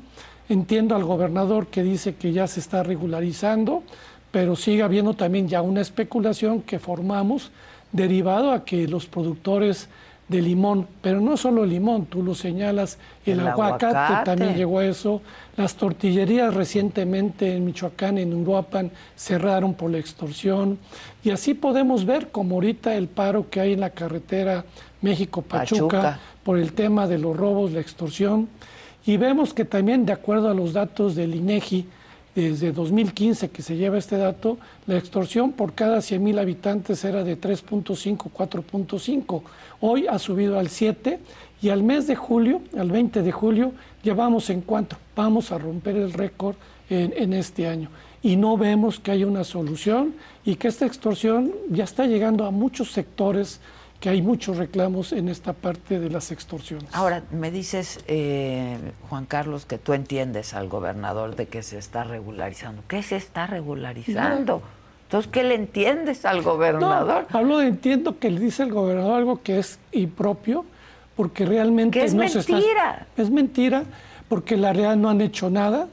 [0.48, 3.84] Entiendo al gobernador que dice que ya se está regularizando,
[4.32, 7.52] pero sigue habiendo también ya una especulación que formamos
[7.92, 9.90] derivado a que los productores
[10.28, 14.86] de limón, pero no solo el limón, tú lo señalas, el, aguacate, también llegó a
[14.86, 15.22] eso,
[15.56, 20.80] las tortillerías recientemente en Michoacán, en Uruapan, cerraron por la extorsión,
[21.24, 24.66] y así podemos ver como ahorita el paro que hay en la carretera
[25.02, 28.50] México-Pachuca por el tema de los robos, la extorsión,
[29.06, 31.88] y vemos que también de acuerdo a los datos del INEGI,
[32.36, 34.58] desde 2015 que se lleva este dato,
[34.88, 39.42] la extorsión por cada 100 mil habitantes era de 3.5, 4.5.
[39.80, 41.20] Hoy ha subido al 7
[41.62, 43.72] y al mes de julio, al 20 de julio,
[44.04, 46.56] llevamos en cuanto vamos a romper el récord
[46.90, 47.90] en, en este año.
[48.22, 52.52] Y no vemos que haya una solución y que esta extorsión ya está llegando a
[52.52, 53.62] muchos sectores
[54.06, 56.88] que hay muchos reclamos en esta parte de las extorsiones.
[56.94, 58.78] Ahora, me dices, eh,
[59.10, 62.84] Juan Carlos, que tú entiendes al gobernador de que se está regularizando.
[62.88, 64.62] ¿Qué se está regularizando?
[65.06, 67.26] Entonces, ¿qué le entiendes al gobernador?
[67.32, 70.66] No, hablo de entiendo que le dice el gobernador algo que es impropio,
[71.16, 73.08] porque realmente es mentira.
[73.18, 73.86] es mentira,
[74.30, 75.88] porque la realidad no han hecho nada.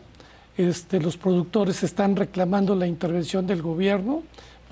[0.58, 4.22] Este, los productores están reclamando la intervención del gobierno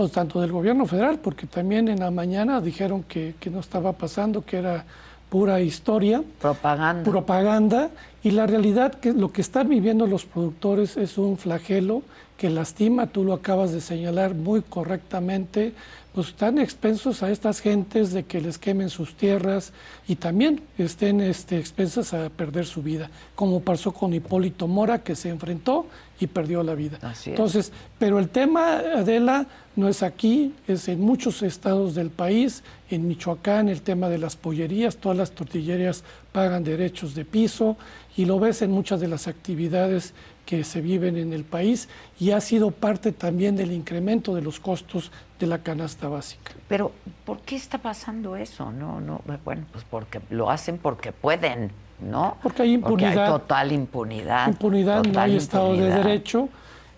[0.00, 3.92] pues, tanto del gobierno federal, porque también en la mañana dijeron que, que no estaba
[3.92, 4.86] pasando, que era
[5.28, 6.22] pura historia.
[6.40, 7.10] Propaganda.
[7.10, 7.90] Propaganda.
[8.22, 12.00] Y la realidad que lo que están viviendo los productores es un flagelo
[12.40, 15.74] que lastima, tú lo acabas de señalar muy correctamente,
[16.14, 19.74] pues están expensos a estas gentes de que les quemen sus tierras
[20.08, 25.16] y también estén este, expensas a perder su vida, como pasó con Hipólito Mora, que
[25.16, 25.84] se enfrentó
[26.18, 26.98] y perdió la vida.
[27.26, 33.06] Entonces, pero el tema, Adela, no es aquí, es en muchos estados del país, en
[33.06, 37.76] Michoacán el tema de las pollerías, todas las tortillerías pagan derechos de piso
[38.16, 40.14] y lo ves en muchas de las actividades
[40.50, 41.88] que se viven en el país
[42.18, 46.54] y ha sido parte también del incremento de los costos de la canasta básica.
[46.66, 46.90] Pero
[47.24, 48.72] ¿por qué está pasando eso?
[48.72, 51.70] No, no, bueno, pues porque lo hacen porque pueden,
[52.00, 52.36] ¿no?
[52.42, 53.10] Porque hay impunidad.
[53.10, 54.48] Porque hay total impunidad.
[54.48, 56.48] Impunidad, no hay Estado de Derecho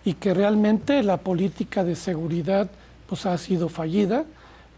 [0.03, 2.71] y que realmente la política de seguridad
[3.05, 4.25] pues ha sido fallida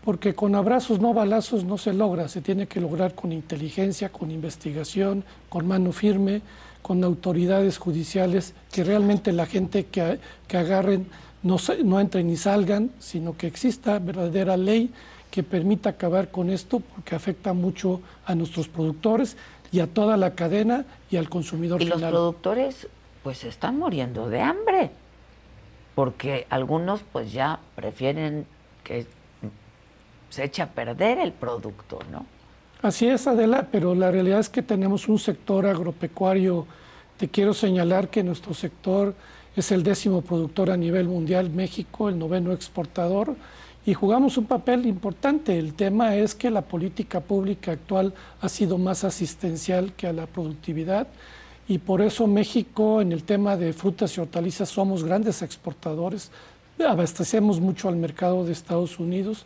[0.04, 4.32] porque con abrazos no balazos no se logra, se tiene que lograr con inteligencia, con
[4.32, 6.42] investigación, con mano firme,
[6.86, 11.08] con autoridades judiciales, que realmente la gente que, que agarren
[11.42, 14.94] no, no entren ni salgan, sino que exista verdadera ley
[15.32, 19.36] que permita acabar con esto, porque afecta mucho a nuestros productores
[19.72, 21.98] y a toda la cadena y al consumidor y final.
[21.98, 22.88] Y los productores
[23.24, 24.92] pues están muriendo de hambre,
[25.96, 28.46] porque algunos pues ya prefieren
[28.84, 29.08] que
[30.30, 32.28] se eche a perder el producto, ¿no?
[32.82, 36.68] Así es, Adela, pero la realidad es que tenemos un sector agropecuario.
[37.18, 39.16] Te quiero señalar que nuestro sector
[39.56, 43.36] es el décimo productor a nivel mundial, México, el noveno exportador,
[43.86, 45.58] y jugamos un papel importante.
[45.58, 50.28] El tema es que la política pública actual ha sido más asistencial que a la
[50.28, 51.08] productividad,
[51.68, 56.30] y por eso México en el tema de frutas y hortalizas somos grandes exportadores,
[56.84, 59.46] abastecemos mucho al mercado de Estados Unidos,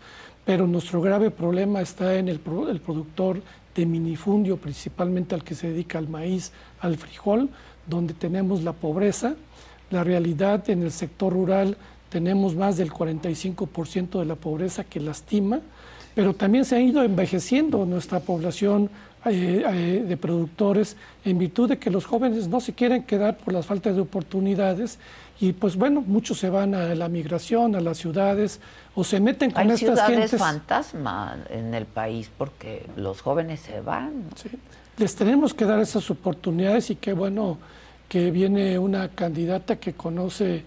[0.49, 3.39] pero nuestro grave problema está en el, productor
[3.75, 7.49] de minifundio, principalmente al que se dedica al maíz, al frijol,
[7.85, 9.35] donde tenemos la pobreza.
[9.91, 11.77] La realidad en el sector rural
[12.09, 15.59] tenemos más del 45% de la pobreza que lastima,
[16.15, 18.89] pero también se ha ido envejeciendo nuestra población
[19.25, 23.53] eh, eh, de productores en virtud de que los jóvenes no se quieren quedar por
[23.53, 24.97] las faltas de oportunidades
[25.41, 28.59] y pues bueno, muchos se van a la migración, a las ciudades,
[28.93, 33.79] o se meten con Hay estas ciudades fantasma en el país porque los jóvenes se
[33.79, 34.25] van.
[34.35, 34.49] Sí.
[34.97, 37.57] Les tenemos que dar esas oportunidades y qué bueno
[38.09, 40.63] que viene una candidata que conoce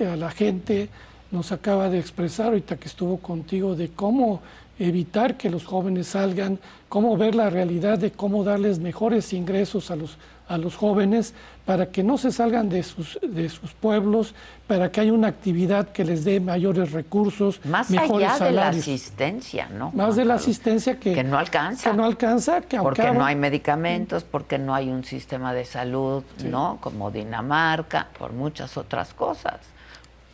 [0.00, 0.88] a la gente,
[1.30, 4.40] nos acaba de expresar ahorita que estuvo contigo de cómo
[4.78, 6.58] evitar que los jóvenes salgan,
[6.88, 10.16] cómo ver la realidad de cómo darles mejores ingresos a los,
[10.48, 11.34] a los jóvenes
[11.64, 14.34] para que no se salgan de sus, de sus pueblos,
[14.68, 18.84] para que haya una actividad que les dé mayores recursos, Más mejores allá salarios.
[18.84, 19.90] de la asistencia, ¿no?
[19.92, 21.90] Más de la asistencia que, que no alcanza.
[21.90, 22.60] Que no alcanza.
[22.60, 26.78] Que porque no hay medicamentos, porque no hay un sistema de salud, ¿no?
[26.80, 29.58] Como Dinamarca, por muchas otras cosas.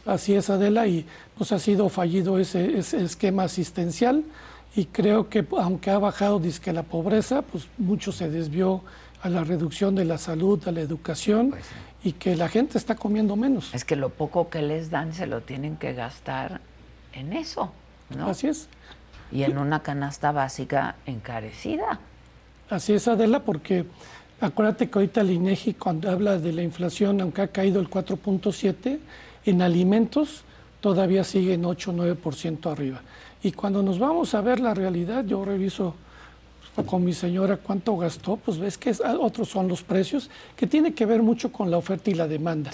[0.05, 1.07] Así es, Adela, y
[1.39, 4.25] pues ha sido fallido ese, esquema asistencial
[4.75, 8.83] y creo que aunque ha bajado disque la pobreza, pues mucho se desvió
[9.23, 11.65] a la reducción de la salud, a la educación pues
[12.05, 13.73] y que la gente está comiendo menos.
[13.75, 16.61] Es que lo poco que les dan se lo tienen que gastar
[17.13, 17.73] en eso,
[18.17, 18.27] ¿no?
[18.27, 18.69] Así es.
[19.31, 22.01] Y en una canasta básica encarecida.
[22.69, 23.87] Así es, Adela, porque
[24.41, 28.99] acuérdate que ahorita el INEGI cuando habla de la inflación, aunque ha caído el 4.7,
[29.47, 30.43] en alimentos
[30.81, 33.01] todavía sigue en 8 o 9% arriba.
[33.43, 35.95] Y cuando nos vamos a ver la realidad, yo reviso
[36.87, 41.05] con mi señora cuánto gastó, pues ves que otros son los precios, que tiene que
[41.05, 42.71] ver mucho con la oferta y la demanda.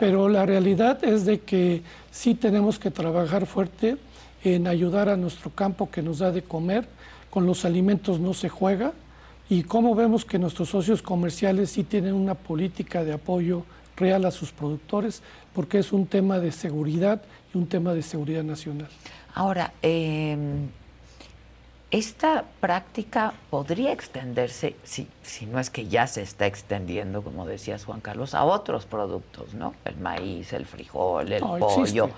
[0.00, 3.98] Pero la realidad es de que sí tenemos que trabajar fuerte
[4.42, 6.88] en ayudar a nuestro campo que nos da de comer,
[7.30, 8.92] con los alimentos no se juega,
[9.50, 13.64] y cómo vemos que nuestros socios comerciales sí tienen una política de apoyo
[13.96, 15.22] real a sus productores,
[15.52, 17.20] porque es un tema de seguridad
[17.54, 18.88] y un tema de seguridad nacional.
[19.34, 20.38] Ahora, eh
[21.92, 27.84] esta práctica podría extenderse, si, si no es que ya se está extendiendo, como decías
[27.84, 29.74] Juan Carlos, a otros productos, ¿no?
[29.84, 32.08] El maíz, el frijol, el pollo.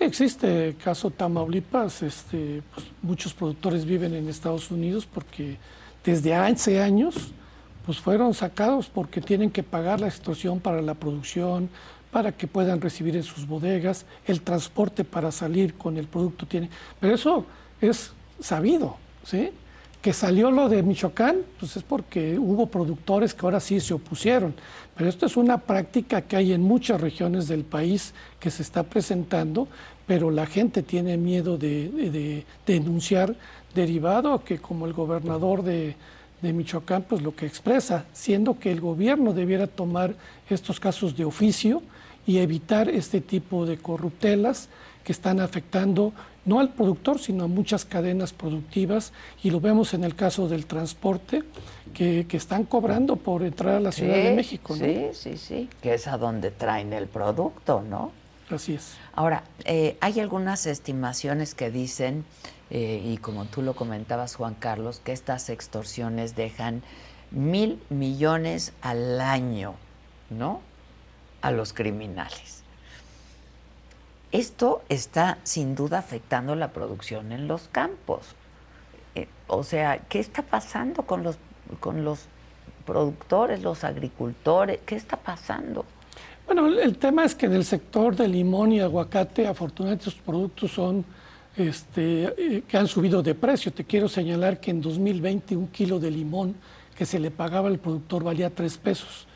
[0.00, 0.68] Existe.
[0.68, 5.58] el caso Tamaulipas, este, pues, muchos productores viven en Estados Unidos porque
[6.02, 7.32] desde hace años
[7.84, 11.68] pues fueron sacados porque tienen que pagar la extorsión para la producción,
[12.10, 16.68] para que puedan recibir en sus bodegas, el transporte para salir con el producto tiene,
[16.98, 17.44] pero eso
[17.80, 19.50] es sabido, ¿sí?
[20.02, 24.54] Que salió lo de Michoacán, pues es porque hubo productores que ahora sí se opusieron.
[24.96, 28.84] Pero esto es una práctica que hay en muchas regiones del país que se está
[28.84, 29.68] presentando,
[30.06, 33.34] pero la gente tiene miedo de, denunciar
[33.74, 35.96] derivado que como el gobernador de,
[36.40, 40.14] de Michoacán, pues lo que expresa, siendo que el gobierno debiera tomar
[40.48, 41.82] estos casos de oficio
[42.26, 44.68] y evitar este tipo de corruptelas
[45.04, 46.12] que están afectando
[46.46, 50.64] no al productor, sino a muchas cadenas productivas, y lo vemos en el caso del
[50.66, 51.42] transporte,
[51.92, 54.74] que, están cobrando por entrar a la Ciudad de México.
[54.76, 54.84] ¿no?
[54.84, 58.12] Sí, sí, sí, que es a donde traen el producto, ¿no?
[58.50, 58.96] Así es.
[59.14, 62.24] Ahora, eh, hay algunas estimaciones que dicen,
[62.70, 66.82] eh, y como tú lo comentabas, Juan Carlos, que estas extorsiones dejan
[67.30, 69.74] mil millones al año,
[70.30, 70.60] ¿no?
[71.40, 72.62] A los criminales.
[74.36, 78.34] Esto está sin duda afectando la producción en los campos.
[79.14, 81.38] Eh, o sea, ¿qué está pasando con los,
[81.80, 82.26] con los
[82.84, 84.80] productores, los agricultores?
[84.84, 85.86] ¿Qué está pasando?
[86.44, 90.70] Bueno, el, tema es que en el sector de limón y aguacate, afortunadamente, estos productos
[90.70, 91.02] son
[91.56, 93.72] este, eh, que han subido de precio.
[93.72, 96.56] Te quiero señalar que en 2020 un kilo de limón
[96.94, 99.26] que se le pagaba al productor valía tres pesos.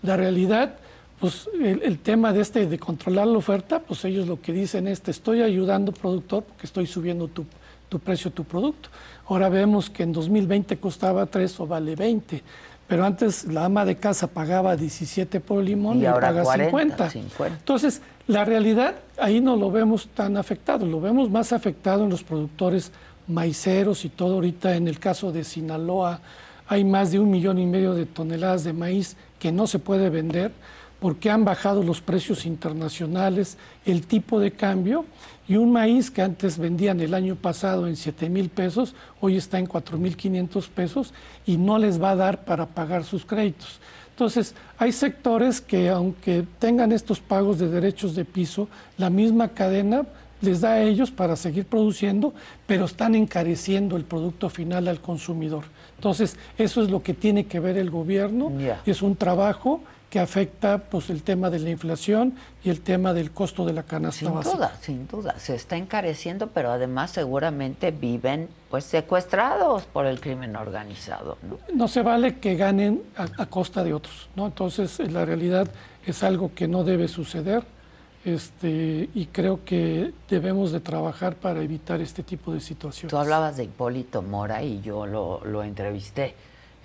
[0.00, 0.76] La realidad
[1.20, 5.00] pues el, tema de este de controlar la oferta, pues ellos lo que dicen es
[5.00, 7.46] te estoy ayudando productor porque estoy subiendo tu,
[7.88, 8.88] tu precio tu producto.
[9.26, 12.42] Ahora vemos que en 2020 costaba 3 o vale 20,
[12.86, 17.10] pero antes la ama de casa pagaba 17 por el limón y, ahora paga 50.
[17.46, 22.22] Entonces, la realidad ahí no lo vemos tan afectado, lo vemos más afectado en los
[22.22, 22.92] productores
[23.26, 26.20] maiceros y todo ahorita en el caso de Sinaloa
[26.66, 30.10] hay más de un millón y medio de toneladas de maíz que no se puede
[30.10, 30.52] vender
[31.04, 35.04] porque han bajado los precios internacionales, el tipo de cambio,
[35.46, 39.58] y un maíz que antes vendían el año pasado en 7 mil pesos, hoy está
[39.58, 41.12] en 4 mil 500 pesos
[41.44, 43.80] y no les va a dar para pagar sus créditos.
[44.12, 50.06] Entonces, hay sectores que aunque tengan estos pagos de derechos de piso, la misma cadena
[50.40, 52.32] les da a ellos para seguir produciendo,
[52.66, 55.64] pero están encareciendo el producto final al consumidor.
[55.96, 58.50] Entonces, eso es lo que tiene que ver el gobierno,
[58.86, 59.82] es un trabajo
[60.14, 63.82] que afecta pues el tema de la inflación y el tema del costo de la
[63.82, 70.06] canasta sin duda, sin duda, se está encareciendo, pero además seguramente viven pues secuestrados por
[70.06, 71.36] el crimen organizado.
[71.42, 74.46] No, no se vale que ganen a, costa de otros, ¿no?
[74.46, 75.66] Entonces la realidad
[76.06, 77.64] es algo que no debe suceder.
[78.24, 83.10] Este, y creo que debemos de trabajar para evitar este tipo de situaciones.
[83.10, 86.36] Tú hablabas de Hipólito Mora y yo lo, lo entrevisté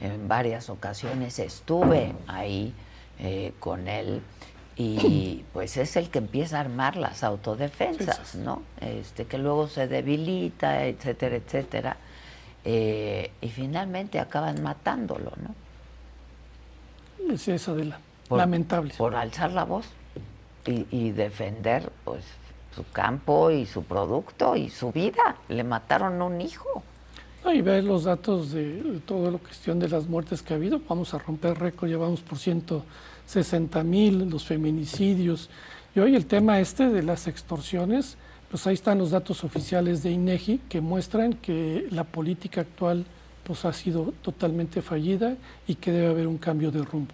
[0.02, 2.74] en varias ocasiones, estuve ahí
[3.20, 4.22] eh, con él
[4.76, 8.64] y pues es el que empieza a armar las autodefensas, ¿no?
[8.80, 11.98] Este, que luego se debilita, etcétera, etcétera.
[12.66, 17.34] Eh, y finalmente acaban matándolo, ¿no?
[17.34, 18.00] Es eso de la
[18.30, 18.94] lamentable.
[18.98, 19.86] Por alzar la voz
[20.66, 22.24] y, y, defender pues
[22.76, 25.38] su campo y su producto y su vida.
[25.48, 26.84] Le mataron un hijo.
[27.54, 30.82] Y ver los datos de, de toda la cuestión de las muertes que ha habido,
[30.88, 32.84] vamos a romper récord, llevamos por ciento
[33.30, 35.50] 60 mil, los feminicidios,
[35.96, 38.18] Y hoy el tema este de las extorsiones,
[38.50, 43.06] pues ahí están los datos oficiales de INEGI que muestran que la política actual
[43.44, 45.36] pues ha sido totalmente fallida
[45.68, 47.14] y que debe haber un cambio de rumbo.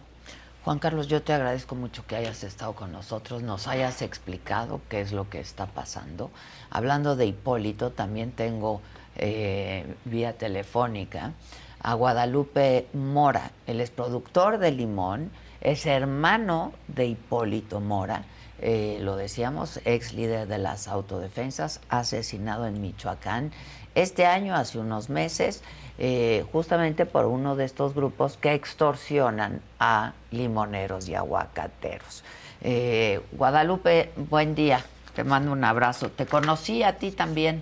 [0.64, 5.02] Juan Carlos, yo te agradezco mucho que hayas estado con nosotros, nos hayas explicado qué
[5.02, 6.32] es lo que está pasando.
[6.70, 8.82] Hablando de Hipólito, también tengo
[9.18, 11.34] eh, vía telefónica
[11.82, 13.52] a Guadalupe Mora.
[13.68, 18.24] Él es productor de Limón, es hermano de Hipólito Mora,
[18.60, 23.52] eh, lo decíamos, ex líder de las autodefensas, asesinado en Michoacán.
[23.94, 25.62] Este año, hace unos meses,
[25.98, 32.24] eh, justamente por uno de estos grupos que extorsionan a limoneros y aguacateros.
[32.62, 34.84] Eh, Guadalupe, buen día,
[35.16, 36.10] te mando un abrazo.
[36.10, 37.62] Te conocí a ti también.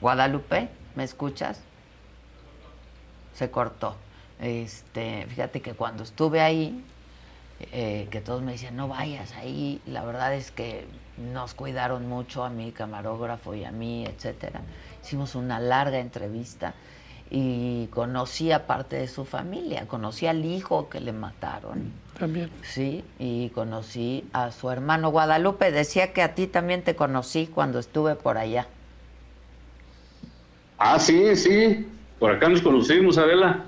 [0.00, 1.60] Guadalupe, ¿me escuchas?
[3.34, 3.96] Se cortó.
[4.40, 6.84] Este, fíjate que cuando estuve ahí,
[7.72, 10.86] eh, que todos me decían, no vayas ahí, la verdad es que
[11.32, 14.60] nos cuidaron mucho a mi camarógrafo y a mí, etcétera.
[15.02, 16.74] Hicimos una larga entrevista
[17.30, 21.92] y conocí a parte de su familia, conocí al hijo que le mataron.
[22.18, 22.50] También.
[22.62, 25.70] Sí, y conocí a su hermano Guadalupe.
[25.72, 28.68] Decía que a ti también te conocí cuando estuve por allá.
[30.78, 31.86] Ah, sí, sí.
[32.20, 33.64] Por acá nos conocimos, Adela.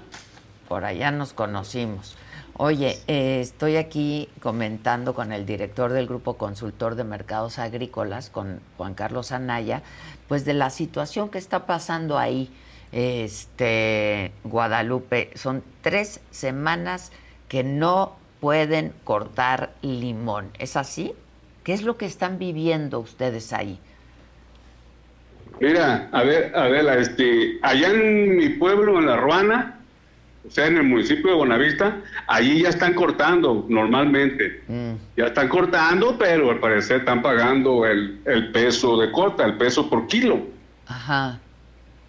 [0.68, 2.16] Por allá nos conocimos.
[2.56, 8.60] Oye, eh, estoy aquí comentando con el director del Grupo Consultor de Mercados Agrícolas, con
[8.76, 9.82] Juan Carlos Anaya,
[10.28, 12.50] pues de la situación que está pasando ahí,
[12.92, 15.30] este, Guadalupe.
[15.34, 17.10] Son tres semanas
[17.48, 20.50] que no pueden cortar limón.
[20.58, 21.14] ¿Es así?
[21.64, 23.80] ¿Qué es lo que están viviendo ustedes ahí?
[25.60, 29.80] Mira, a ver, a ver, este, allá en mi pueblo, en La Ruana,
[30.46, 31.96] o sea, en el municipio de Bonavista,
[32.26, 34.62] allí ya están cortando normalmente.
[34.68, 34.92] Mm.
[35.16, 39.90] Ya están cortando, pero al parecer están pagando el, el, peso de corta, el peso
[39.90, 40.46] por kilo.
[40.86, 41.38] Ajá.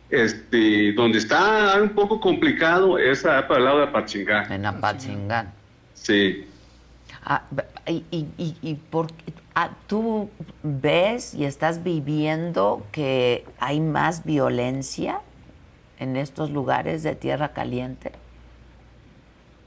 [0.09, 4.51] Este, donde está un poco complicado es para el lado de Apachingán.
[4.51, 5.51] En Apachingán.
[5.93, 6.45] Sí.
[7.23, 7.43] Ah,
[7.87, 9.07] y, y, y, por,
[9.55, 10.29] ah, ¿Tú
[10.63, 15.21] ves y estás viviendo que hay más violencia
[15.99, 18.11] en estos lugares de tierra caliente?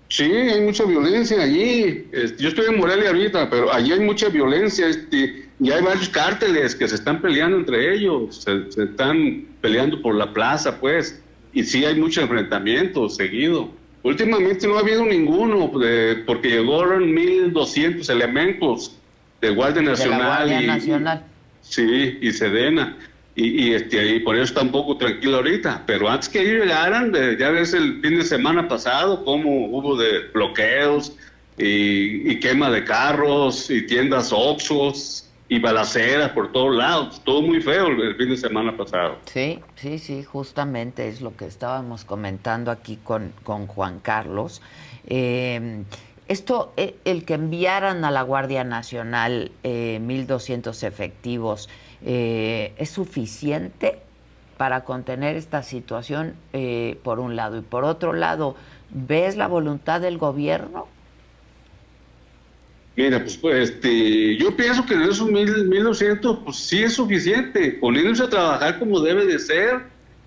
[0.08, 2.06] Sí, hay mucha violencia allí.
[2.38, 6.74] Yo estoy en Morelia ahorita, pero allí hay mucha violencia este, y hay varios cárteles
[6.74, 11.20] que se están peleando entre ellos, se, están peleando por la plaza, pues,
[11.52, 13.70] y sí hay mucho enfrentamiento seguido.
[14.04, 18.96] Últimamente no ha habido ninguno, porque llegaron 1.200 elementos
[19.40, 20.48] de Guardia Nacional.
[20.48, 21.24] De Guardia Nacional.
[21.62, 22.96] Sí, y Sedena
[23.36, 25.82] y, este, y por eso está un poco tranquilo ahorita.
[25.86, 30.28] Pero antes que ellos llegaran, ya ves el fin de semana pasado, cómo hubo de
[30.32, 31.16] bloqueos
[31.58, 37.20] y, quema de carros y tiendas Oxos y balaceras por todos lados.
[37.24, 39.16] Todo muy feo el, fin de semana pasado.
[39.26, 44.62] Sí, sí, sí, justamente es lo que estábamos comentando aquí con, con Juan Carlos.
[45.06, 45.84] Eh,
[46.26, 51.68] esto, eh, el que enviaran a la Guardia Nacional eh, 1.200 efectivos,
[52.02, 53.98] eh, ¿es suficiente
[54.56, 57.58] para contener esta situación, eh, por un lado?
[57.58, 58.56] Y por otro lado,
[58.90, 60.86] ¿ves la voluntad del gobierno?
[62.96, 67.72] Mira, pues, pues este, yo pienso que esos 1.200, pues sí es suficiente.
[67.80, 69.82] Poniéndose a trabajar como debe de ser,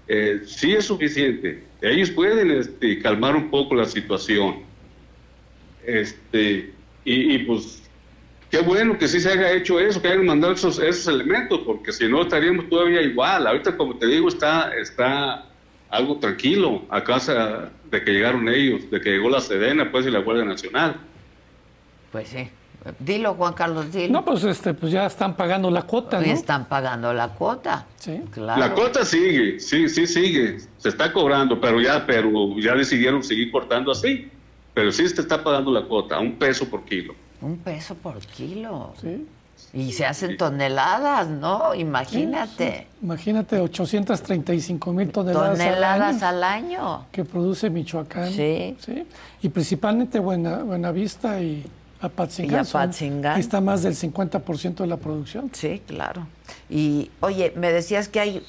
[0.07, 1.63] eh, sí es suficiente.
[1.81, 4.63] Ellos pueden este, calmar un poco la situación.
[5.85, 6.73] Este,
[7.05, 7.83] y, y pues
[8.51, 11.93] qué bueno que sí se haya hecho eso, que hayan mandado esos, esos elementos, porque
[11.93, 13.47] si no estaríamos todavía igual.
[13.47, 15.45] Ahorita, como te digo, está, está
[15.89, 20.11] algo tranquilo a casa de que llegaron ellos, de que llegó la Sedena, pues, y
[20.11, 20.97] la Guardia Nacional.
[22.11, 22.49] Pues sí.
[22.99, 24.13] Dilo, Juan Carlos, dilo.
[24.13, 26.25] No, pues este, pues ya están pagando la cuota, ¿no?
[26.25, 27.85] Están pagando la cuota.
[27.97, 28.21] Sí.
[28.31, 28.59] Claro.
[28.59, 30.59] La cuota sigue, sí, sí sigue.
[30.77, 32.29] Se está cobrando, pero ya, pero
[32.59, 34.31] ya decidieron seguir cortando así.
[34.73, 37.15] Pero sí se está pagando la cuota, un peso por kilo.
[37.41, 38.93] Un peso por kilo.
[39.01, 39.25] Sí.
[39.73, 41.73] Y se hacen toneladas, ¿no?
[41.73, 42.87] Imagínate.
[43.01, 48.31] Imagínate, 835 mil toneladas, toneladas al, año, Que produce Michoacán.
[48.31, 48.77] Sí.
[48.79, 49.03] sí.
[49.41, 51.65] Y principalmente Buena, Buenavista y
[51.99, 52.65] Apatzingán.
[52.65, 53.39] Y Apatzingán.
[53.39, 55.49] Está más del 50% de la producción.
[55.53, 56.27] Sí, claro.
[56.69, 58.45] Y, oye, me decías que hay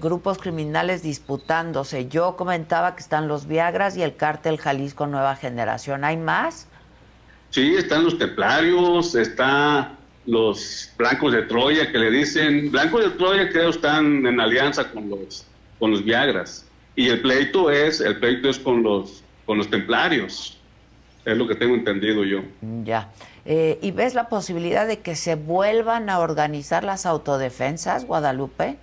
[0.00, 2.08] grupos criminales disputándose.
[2.08, 6.04] Yo comentaba que están los Viagras y el cártel Jalisco Nueva Generación.
[6.04, 6.66] ¿Hay más?
[7.50, 9.94] Sí, están los templarios, está
[10.26, 15.08] los blancos de Troya que le dicen, blancos de Troya creo están en alianza con
[15.08, 15.46] los
[15.78, 16.66] con los Viagras
[16.96, 20.57] y el pleito es el pleito es con los con los templarios.
[21.32, 22.42] Es lo que tengo entendido yo.
[22.84, 23.10] Ya.
[23.44, 28.76] Eh, ¿Y ves la posibilidad de que se vuelvan a organizar las autodefensas, Guadalupe?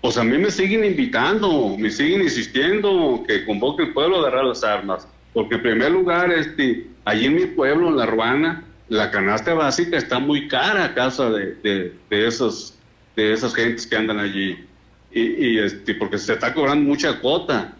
[0.00, 4.44] Pues a mí me siguen invitando, me siguen insistiendo que convoque el pueblo a agarrar
[4.44, 5.06] las armas.
[5.32, 9.96] Porque en primer lugar, este, allí en mi pueblo, en La Ruana, la canasta básica
[9.96, 12.74] está muy cara a causa de, de, de esos,
[13.16, 14.64] de esas gentes que andan allí.
[15.12, 17.72] Y, y, este, porque se está cobrando mucha cuota.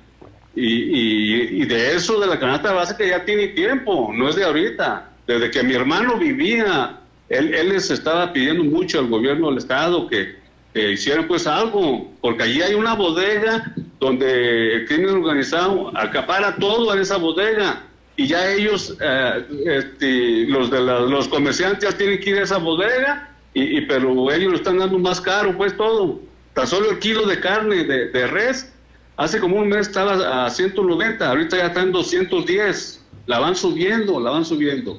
[0.55, 4.45] Y, y, y, de eso, de la canasta básica, ya tiene tiempo, no es de
[4.45, 5.11] ahorita.
[5.27, 6.99] Desde que mi hermano vivía,
[7.29, 10.37] él, él les estaba pidiendo mucho al gobierno del Estado que,
[10.75, 16.93] que hicieran pues algo, porque allí hay una bodega donde el crimen organizado acapara todo
[16.93, 17.85] en esa bodega
[18.17, 22.43] y ya ellos, eh, este, los de la, los comerciantes ya tienen que ir a
[22.43, 26.21] esa bodega, y, y, pero ellos lo están dando más caro, pues todo.
[26.55, 28.72] Tan solo el kilo de carne de, de res,
[29.17, 33.05] hace como un mes estaba a 190, ahorita ya está en 210.
[33.27, 34.99] La van subiendo, la van subiendo.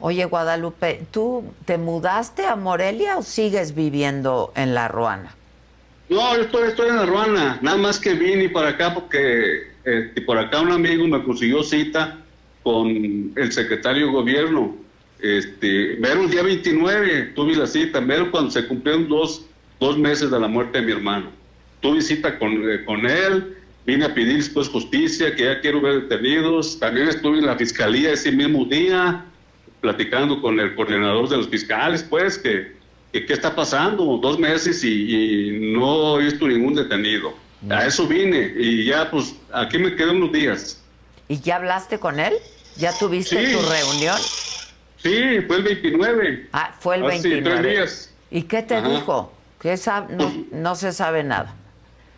[0.00, 5.34] Oye, Guadalupe, ¿tú te mudaste a Morelia o sigues viviendo en La Ruana?
[6.08, 10.22] No, yo estoy, estoy en La Ruana, nada más que vine para acá porque este,
[10.22, 12.18] por acá un amigo me consiguió cita
[12.62, 14.76] con el secretario de gobierno.
[15.20, 19.46] Este, mero el día 29 tuve la cita, mero cuando se cumplieron dos,
[19.80, 21.37] dos meses de la muerte de mi hermano.
[21.80, 23.56] Tuve cita con, eh, con él,
[23.86, 26.78] vine a pedir después justicia, que ya quiero ver detenidos.
[26.78, 29.24] También estuve en la fiscalía ese mismo día,
[29.80, 32.76] platicando con el coordinador de los fiscales, pues, que,
[33.12, 37.34] que qué está pasando, dos meses y, y no he visto ningún detenido.
[37.70, 40.80] A eso vine y ya pues aquí me quedé unos días.
[41.28, 42.34] ¿Y ya hablaste con él?
[42.76, 43.52] ¿Ya tuviste Sí.
[43.52, 44.16] tu reunión?
[44.98, 46.48] Sí, fue el 29.
[46.52, 47.60] Ah, fue el Hace 29.
[47.60, 48.14] tres días.
[48.30, 48.88] ¿Y qué te Ajá.
[48.88, 49.32] dijo?
[49.60, 51.52] Que sab- no, no se sabe nada.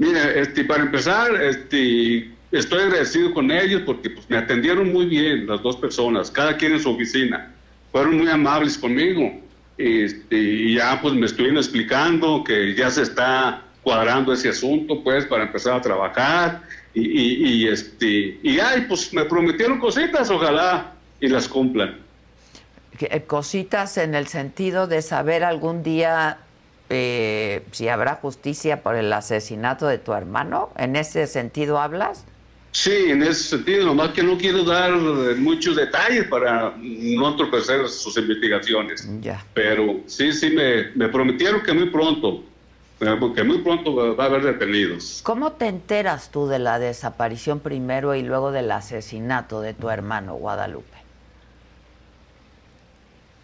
[0.01, 5.47] Mira, este, para empezar, este, estoy agradecido con ellos porque pues, me atendieron muy bien
[5.47, 7.53] las dos personas, cada quien en su oficina.
[7.93, 9.31] Fueron muy amables conmigo.
[9.77, 15.27] Este, y ya pues me estuvieron explicando que ya se está cuadrando ese asunto, pues,
[15.27, 16.63] para empezar a trabajar.
[16.95, 21.99] Y, y, y, este, y ay, pues me prometieron cositas, ojalá y las cumplan.
[22.99, 26.39] Eh, Cositas en el sentido de saber algún día
[26.91, 30.71] eh, si habrá justicia por el asesinato de tu hermano.
[30.77, 32.25] ¿En ese sentido hablas?
[32.73, 37.89] Sí, en ese sentido, nomás que no quiero dar eh, muchos detalles para no entorpecer
[37.89, 39.09] sus investigaciones.
[39.21, 39.45] Ya.
[39.55, 42.45] Pero sí, sí, me, me prometieron que muy pronto,
[43.01, 45.21] eh, que muy pronto va va a haber detenidos.
[45.25, 50.35] ¿Cómo te enteras tú de la desaparición primero y luego del asesinato de tu hermano,
[50.35, 51.00] Guadalupe?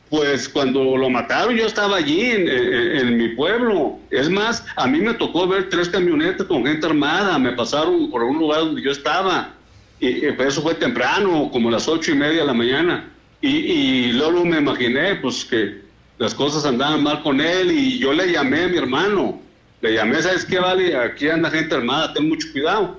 [0.08, 3.98] Pues cuando lo mataron yo estaba allí en, mi pueblo.
[4.10, 7.38] Es más, a mí me tocó ver tres camionetas con gente armada.
[7.38, 9.54] Me pasaron por un lugar donde yo estaba.
[9.98, 13.08] Y, y, pues, eso fue temprano, como las ocho y media de la mañana.
[13.40, 15.80] Y, y luego me imaginé pues que
[16.18, 19.40] las cosas andaban mal con él y yo le llamé a mi hermano.
[19.82, 20.96] Le llamé, ¿sabes qué, Vale?
[20.96, 22.98] Aquí anda gente armada, ten mucho cuidado.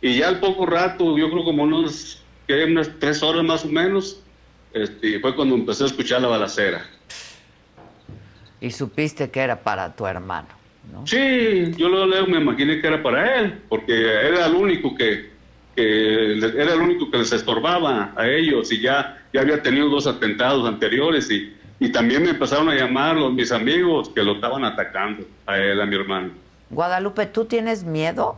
[0.00, 4.20] Y ya al poco rato, yo creo como unos, unas tres horas más o menos,
[4.76, 6.84] este, fue cuando empecé a escuchar la balacera.
[8.60, 10.48] Y supiste que era para tu hermano,
[10.92, 11.06] ¿no?
[11.06, 15.30] Sí, yo luego, luego me imaginé que era para él, porque era el único que,
[15.74, 20.06] que era el único que les estorbaba a ellos y ya, ya había tenido dos
[20.06, 24.64] atentados anteriores y, y también me empezaron a llamar los, mis amigos que lo estaban
[24.64, 26.30] atacando a él, a mi hermano.
[26.70, 28.36] Guadalupe, ¿tú tienes miedo?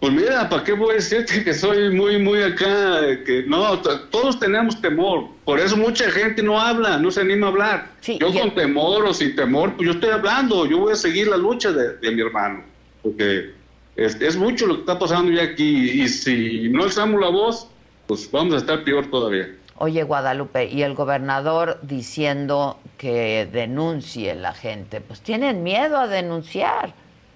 [0.00, 3.00] Pues mira, ¿para qué voy a decirte que soy muy, muy acá?
[3.24, 3.78] Que no,
[4.10, 5.28] todos tenemos temor.
[5.44, 7.90] Por eso mucha gente no habla, no se anima a hablar.
[8.02, 10.66] Sí, yo el- con temor o sin temor, pues yo estoy hablando.
[10.66, 12.62] Yo voy a seguir la lucha de, de mi hermano.
[13.02, 13.52] Porque
[13.96, 16.02] es, es mucho lo que está pasando ya aquí.
[16.02, 17.66] Y si no alzamos la voz,
[18.06, 19.48] pues vamos a estar peor todavía.
[19.78, 26.94] Oye, Guadalupe, y el gobernador diciendo que denuncie la gente, pues tienen miedo a denunciar.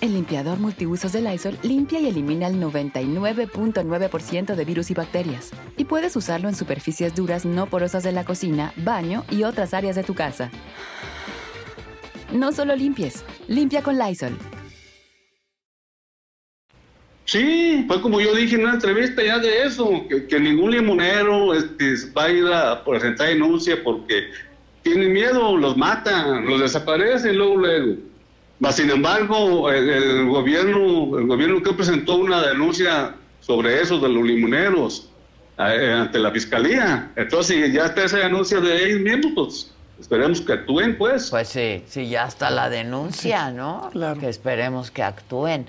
[0.00, 5.50] El limpiador multiusos de Lysol limpia y elimina el 99.9% de virus y bacterias.
[5.76, 9.96] Y puedes usarlo en superficies duras no porosas de la cocina, baño y otras áreas
[9.96, 10.50] de tu casa.
[12.32, 14.32] No solo limpies, limpia con Lysol.
[17.26, 21.94] Sí, fue como yo dije en una entrevista ya de eso, que, ningún limonero este,
[22.16, 24.30] va a ir a presentar denuncia porque
[24.82, 28.09] tienen miedo, los matan, los desaparecen luego, luego.
[28.72, 35.10] Sin embargo, el, gobierno, el gobierno que presentó una denuncia sobre eso de los limoneros
[35.58, 37.10] eh, ante la fiscalía.
[37.16, 41.30] Entonces, ya está esa denuncia de ellos mismos, pues esperemos que actúen, pues.
[41.30, 43.88] Pues sí, sí, ya está la denuncia, ¿no?
[43.92, 44.20] Claro.
[44.20, 45.66] Que esperemos que actúen.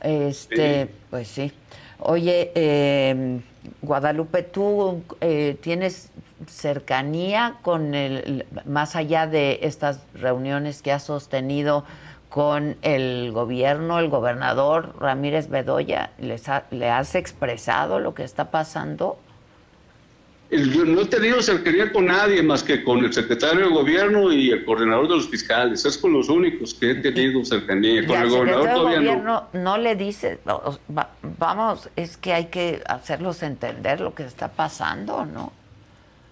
[0.00, 1.52] Este, pues sí.
[1.98, 3.40] Oye, eh,
[3.82, 6.10] Guadalupe, tú eh, tienes
[6.46, 11.84] cercanía con el, más allá de estas reuniones que has sostenido
[12.30, 19.18] con el gobierno, el gobernador Ramírez Bedoya, ¿les ¿le has expresado lo que está pasando?
[20.50, 24.50] Yo no he tenido cercanía con nadie más que con el secretario de gobierno y
[24.50, 25.84] el coordinador de los fiscales.
[25.84, 28.04] Es con los únicos que he tenido cercanía.
[28.04, 29.78] Con el gobernador todavía gobierno no.
[29.78, 30.40] le dice,
[31.38, 35.52] vamos, es que hay que hacerlos entender lo que está pasando, ¿no?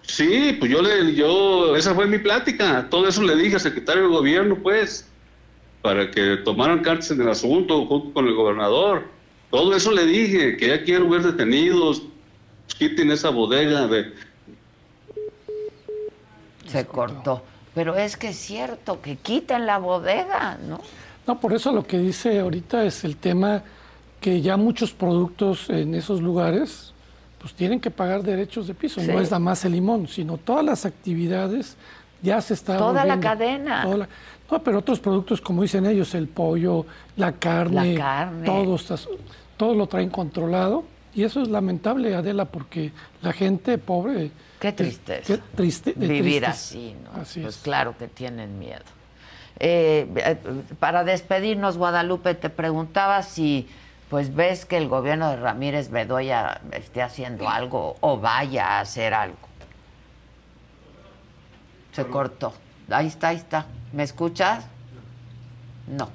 [0.01, 2.87] Sí, pues yo le, yo, esa fue mi plática.
[2.89, 5.09] Todo eso le dije al secretario de gobierno, pues
[5.81, 9.07] para que tomaran cartas en el asunto junto con el gobernador.
[9.49, 12.03] Todo eso le dije, que ya quiero ver detenidos,
[12.77, 14.13] quiten esa bodega de...
[16.67, 17.43] Se cortó.
[17.73, 20.81] Pero es que es cierto, que quiten la bodega, ¿no?
[21.25, 23.63] No, por eso lo que dice ahorita es el tema
[24.19, 26.93] que ya muchos productos en esos lugares
[27.39, 29.01] pues tienen que pagar derechos de piso.
[29.01, 31.77] No es nada más el limón, sino todas las actividades
[32.21, 33.85] ya se está Toda la cadena.
[34.51, 36.85] No, pero otros productos, como dicen ellos, el pollo,
[37.17, 37.99] la carne,
[38.45, 38.77] Todo,
[39.57, 40.83] todo lo traen controlado.
[41.13, 42.91] Y eso es lamentable, Adela, porque
[43.21, 44.31] la gente pobre...
[44.59, 45.21] Qué triste.
[45.25, 45.93] Qué triste.
[45.95, 47.23] Vivir así, ¿no?
[47.41, 48.83] pues claro que tienen miedo.
[49.59, 50.37] Eh, eh,
[50.79, 53.67] para despedirnos, Guadalupe, te preguntaba si
[54.09, 59.13] pues ves que el gobierno de Ramírez Bedoya esté haciendo algo o vaya a hacer
[59.13, 59.37] algo.
[61.91, 62.53] Se cortó.
[62.91, 63.65] Ahí está, ahí está.
[63.93, 64.65] ¿Me escuchas?
[65.87, 66.09] No.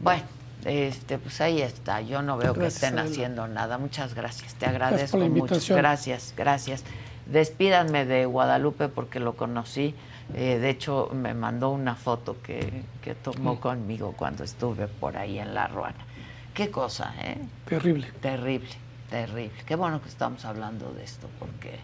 [0.00, 0.22] Bueno,
[0.64, 2.00] este, pues ahí está.
[2.00, 3.78] Yo no veo que estén haciendo nada.
[3.78, 4.54] Muchas gracias.
[4.54, 5.76] Te agradezco mucho.
[5.76, 6.84] Gracias, gracias.
[7.26, 9.94] Despídanme de Guadalupe porque lo conocí.
[10.34, 15.38] Eh, de hecho, me mandó una foto que, que tomó conmigo cuando estuve por ahí
[15.38, 16.04] en La Ruana.
[16.52, 17.38] Qué cosa, ¿eh?
[17.66, 18.10] Terrible.
[18.20, 18.70] Terrible,
[19.10, 19.52] terrible.
[19.66, 21.78] Qué bueno que estamos hablando de esto porque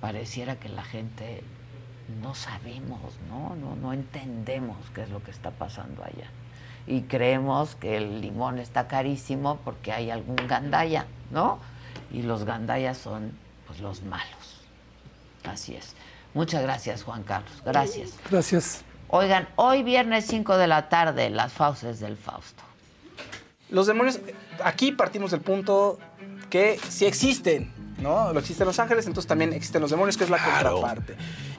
[0.00, 1.44] pareciera que la gente
[2.22, 3.54] no sabemos, ¿no?
[3.56, 3.76] ¿no?
[3.76, 6.30] No entendemos qué es lo que está pasando allá.
[6.86, 11.58] Y creemos que el limón está carísimo porque hay algún gandaya, ¿no?
[12.12, 13.32] Y los gandayas son
[13.66, 14.64] pues los malos.
[15.44, 15.94] Así es.
[16.34, 17.62] Muchas gracias, Juan Carlos.
[17.64, 18.14] Gracias.
[18.30, 18.84] Gracias.
[19.08, 22.62] Oigan, hoy viernes 5 de la tarde, las fauces del Fausto.
[23.68, 24.20] Los demonios,
[24.64, 25.98] aquí partimos del punto
[26.48, 28.32] que si existen, ¿no?
[28.32, 31.16] Lo existen los ángeles, entonces también existen los demonios, que es la contraparte.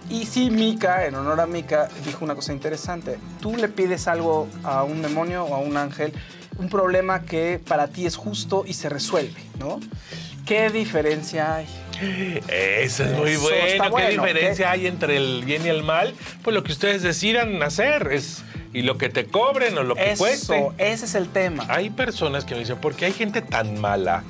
[0.10, 3.18] Y sí, Mika, en honor a Mika, dijo una cosa interesante.
[3.40, 6.14] Tú le pides algo a un demonio o a un ángel,
[6.58, 9.80] un problema que para ti es justo y se resuelve, ¿no?
[10.46, 11.68] ¿Qué diferencia hay?
[12.48, 13.96] Eso es muy bueno.
[13.96, 16.14] ¿Qué diferencia hay entre el bien y el mal?
[16.44, 20.12] Pues lo que ustedes decidan hacer es y lo que te cobren o lo que
[20.12, 20.72] Eso, cueste.
[20.78, 21.66] Ese es el tema.
[21.70, 24.24] Hay personas que me dicen, ¿por qué hay gente tan mala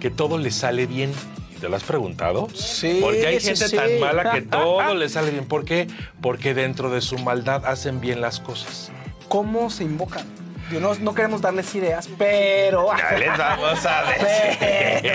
[0.00, 1.12] que todo le sale bien?
[1.60, 2.48] ¿Te lo has preguntado?
[2.54, 2.98] Sí.
[3.00, 5.46] Porque hay gente tan mala que todo le sale bien.
[5.46, 5.88] ¿Por qué?
[6.20, 8.90] Porque dentro de su maldad hacen bien las cosas.
[9.28, 10.26] ¿Cómo se invocan?
[10.70, 12.88] No, no, queremos darles ideas, pero.
[12.96, 15.12] Ya les vamos a decir.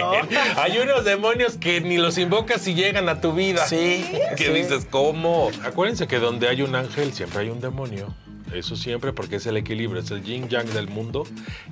[0.57, 3.65] Hay unos demonios que ni los invocas y llegan a tu vida.
[3.67, 4.11] Sí.
[4.35, 5.51] ¿Qué dices, ¿cómo?
[5.63, 8.13] Acuérdense que donde hay un ángel siempre hay un demonio.
[8.53, 11.25] Eso siempre, porque es el equilibrio, es el yin yang del mundo.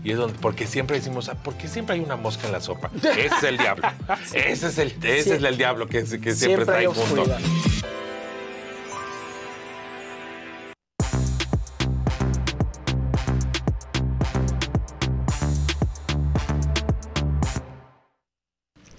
[0.04, 2.62] Y es donde, porque siempre decimos, ah, ¿por qué siempre hay una mosca en la
[2.62, 2.92] sopa?
[3.02, 3.88] Ese es el diablo.
[4.34, 7.26] Ese es el, ese es el diablo que, que siempre, está ahí junto.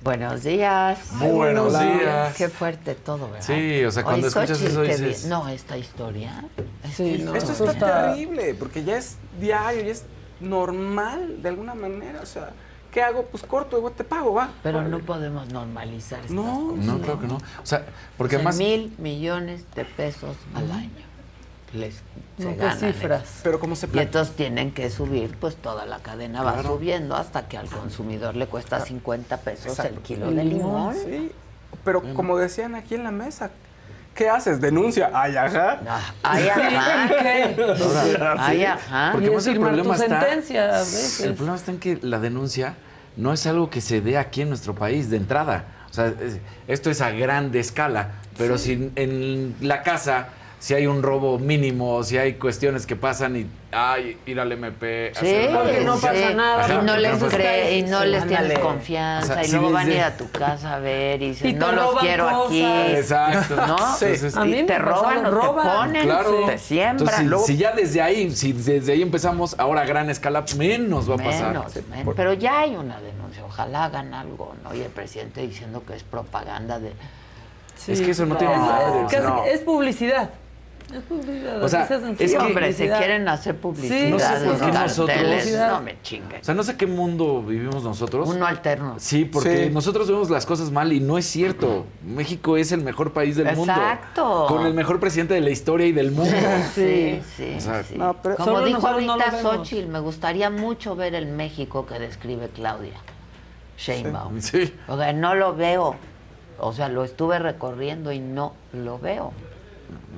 [0.03, 0.98] Buenos días.
[1.18, 2.34] Buenos días.
[2.36, 3.46] Qué fuerte todo, ¿verdad?
[3.46, 5.26] Sí, o sea, cuando escuchas eso dices...
[5.26, 6.44] No, esta historia...
[6.92, 10.05] Sí, Esto está terrible, porque ya es diario, ya es
[10.40, 12.50] normal de alguna manera, o sea...
[12.90, 13.22] ¿Qué hago?
[13.24, 14.50] Pues corto, igual te pago, va.
[14.62, 17.36] Pero no podemos normalizar estas no, No, creo que no.
[17.36, 17.86] O sea,
[18.18, 18.59] porque más...
[18.59, 20.90] Mil millones de pesos al año.
[21.75, 21.95] Les
[22.39, 23.23] se No, ganan cifras.
[23.23, 23.41] eso.
[23.43, 26.68] Pero como se Y entonces tienen que subir, pues toda la cadena va Claro.
[26.77, 29.95] subiendo hasta que al consumidor le cuesta 50 pesos Exacto.
[29.95, 30.95] el kilo de limón.
[30.95, 31.31] Sí,
[31.85, 33.51] pero como decían aquí en la mesa,
[34.14, 34.61] ¿qué haces?
[34.61, 35.11] ¿Denuncia?
[35.14, 35.81] Ay, ajá.
[36.23, 37.09] Ay, ajá.
[38.39, 39.11] Ay, ajá.
[39.12, 40.20] Porque es más el problema tu está.
[40.20, 41.20] sentencia a veces.
[41.20, 42.75] El problema está en que la denuncia
[43.16, 45.64] no es algo que se dé aquí en nuestro país de entrada.
[45.91, 48.12] O sea, es- esto es a grande escala.
[48.39, 50.29] Pero si en la casa,
[50.63, 55.11] si hay un robo mínimo, si hay cuestiones que pasan y, ay, ir al MP.
[55.19, 56.65] Sí, hacer no pasa nada.
[56.65, 59.89] Ajá, y no les cree, y no les tienes confianza, O sea, y luego van
[59.89, 62.65] a ir a tu casa a ver y dicen, Y no los roban quiero aquí.
[62.65, 63.57] Exacto.
[63.57, 63.77] ¿No?
[63.97, 64.05] Sí.
[64.05, 65.67] Entonces- A mí y te roban o te roban.
[65.89, 66.47] ponen, Claro.
[66.47, 66.91] te siembran.
[66.93, 70.45] Entonces, si, luego si ya desde ahí, si desde ahí empezamos, ahora a gran escala,
[70.57, 71.49] menos va a pasar.
[71.49, 74.73] Menos, men- pero ya hay una denuncia, ojalá hagan algo, ¿no?
[74.77, 76.93] Y el presidente diciendo que es propaganda de...
[77.75, 77.91] Sí.
[77.95, 79.45] Es que eso no tiene casi- sea, no.
[79.45, 80.31] Es publicidad.
[81.62, 81.88] O sea,
[82.18, 85.80] es que- hombre, se quieren hacer publicidad, No sé los por qué nosotros- carteles, no
[85.82, 86.40] me chinguen.
[86.40, 88.28] O sea, no sé qué mundo vivimos nosotros.
[88.28, 88.97] Uno alterno.
[88.99, 89.70] Sí, porque Sí.
[89.70, 91.86] nosotros vemos las cosas mal y no es cierto.
[92.05, 93.72] México es el mejor país del mundo.
[93.72, 94.47] Exacto.
[94.49, 96.34] Con el mejor presidente de la historia y del mundo.
[96.74, 97.97] Sí, sí, O sea, sí.
[97.97, 99.40] no, pero- Como dijo no ahorita.
[99.43, 102.95] Xochitl, me gustaría mucho ver el México que describe Claudia
[103.78, 104.40] Sheinbaum.
[104.40, 104.74] Sí.
[104.88, 105.97] O sea, no lo veo.
[106.59, 109.32] O sea, lo estuve recorriendo y no lo veo.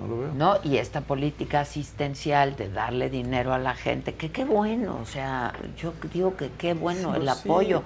[0.01, 0.33] No lo veo.
[0.35, 0.57] ¿no?
[0.65, 5.53] Y esta política asistencial de darle dinero a la gente, que qué bueno, o sea,
[5.77, 7.29] yo digo que qué bueno el sí.
[7.29, 7.83] apoyo,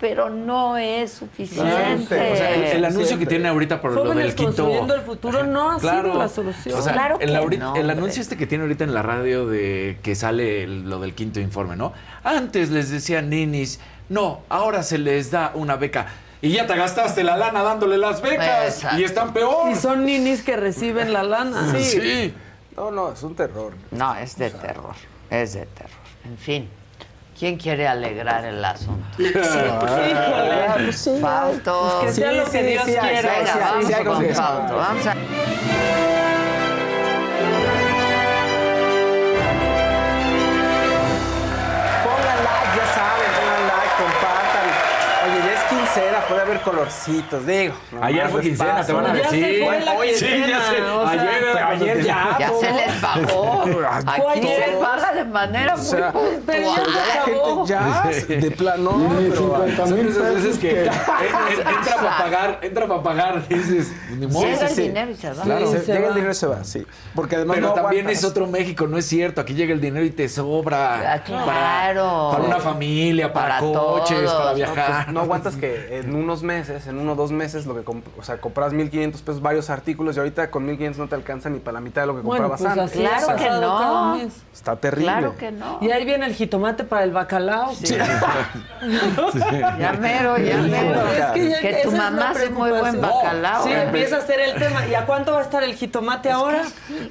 [0.00, 2.32] pero no es suficiente.
[2.32, 3.26] O sea, el, el anuncio Siempre.
[3.26, 4.52] que tiene ahorita por lo Jóvenes del quinto.
[4.64, 6.08] construyendo el futuro no ha Claro.
[6.10, 6.78] sido la solución.
[6.78, 7.96] O sea, Claro el, que ahorita- no, el hombre.
[7.96, 11.40] anuncio este que tiene ahorita en la radio de que sale el- lo del quinto
[11.40, 11.94] informe, ¿no?
[12.24, 13.80] Antes les decían ninis,
[14.10, 16.06] no, ahora se les da una beca.
[16.42, 18.76] Y ya te gastaste la lana dándole las becas.
[18.76, 18.98] Exacto.
[18.98, 19.70] Y están peor.
[19.70, 21.74] y son ninis que reciben la lana.
[21.78, 22.34] Sí.
[22.76, 23.72] No, no, es un terror.
[23.90, 24.94] No, es de terror,
[25.30, 25.90] es de terror.
[26.24, 26.68] En fin,
[27.38, 29.06] ¿quién quiere alegrar el asunto?
[29.18, 30.92] Híjole.
[31.20, 32.00] Fausto.
[32.02, 33.38] Pues que sea lo que Dios sí, quiera.
[33.38, 34.34] Venga, sí, vamos sí, con.
[34.34, 35.14] Fausto, vamos a...
[45.96, 47.74] quincena, puede haber colorcitos, digo.
[48.00, 49.64] Ayer fue quincena, te van a Ya se decir.
[49.64, 50.82] fue la Oye, sí, ya sé.
[50.82, 52.36] o sea, ayer, ya.
[52.38, 53.62] Ya se les pagó.
[54.06, 54.64] Aquí ayer.
[54.70, 58.14] se paga de manera O sea, muy pero ya puntual.
[58.14, 58.26] se.
[58.28, 59.76] Ya, de plano, no.
[59.86, 64.44] Son esas veces que en- en- entra para pagar, entra para pagar, dices, ni modo.
[64.46, 64.82] Llega sí, el sí.
[64.82, 65.42] dinero y se va.
[65.42, 66.08] Claro, Sí, se- se llega va.
[66.08, 66.86] el dinero y se va, sí.
[67.14, 68.24] Porque además Pero no también aguantas.
[68.24, 69.40] es otro México, no es cierto.
[69.40, 71.14] Aquí llega el dinero y te sobra.
[71.14, 71.46] Ah, claro.
[71.46, 71.94] Para,
[72.32, 74.54] para una familia, para, Para coches, todos, para ¿no?
[74.56, 75.04] viajar.
[75.04, 78.04] Pues no aguantas que en unos meses, en uno o dos meses, lo que comp-
[78.18, 81.58] o sea, compras 1.500 pesos varios artículos y ahorita con 1.500 no te alcanza ni
[81.58, 82.90] para la mitad de lo que Bueno, comprabas pues antes.
[82.92, 84.16] así Claro ha que no.
[84.54, 85.12] Está terrible.
[85.12, 85.78] Claro que no.
[85.82, 87.72] Y ahí viene el jitomate para el bacalao.
[89.78, 91.00] Ya mero, ya mero.
[91.08, 93.64] Es que, ya- Que tu es mamá hace muy buen bacalao.
[93.64, 93.82] Sí, ¿eh?
[93.84, 94.86] empieza a ser el tema.
[94.86, 96.62] ¿Y a cuánto va a estar el jitomate ahora?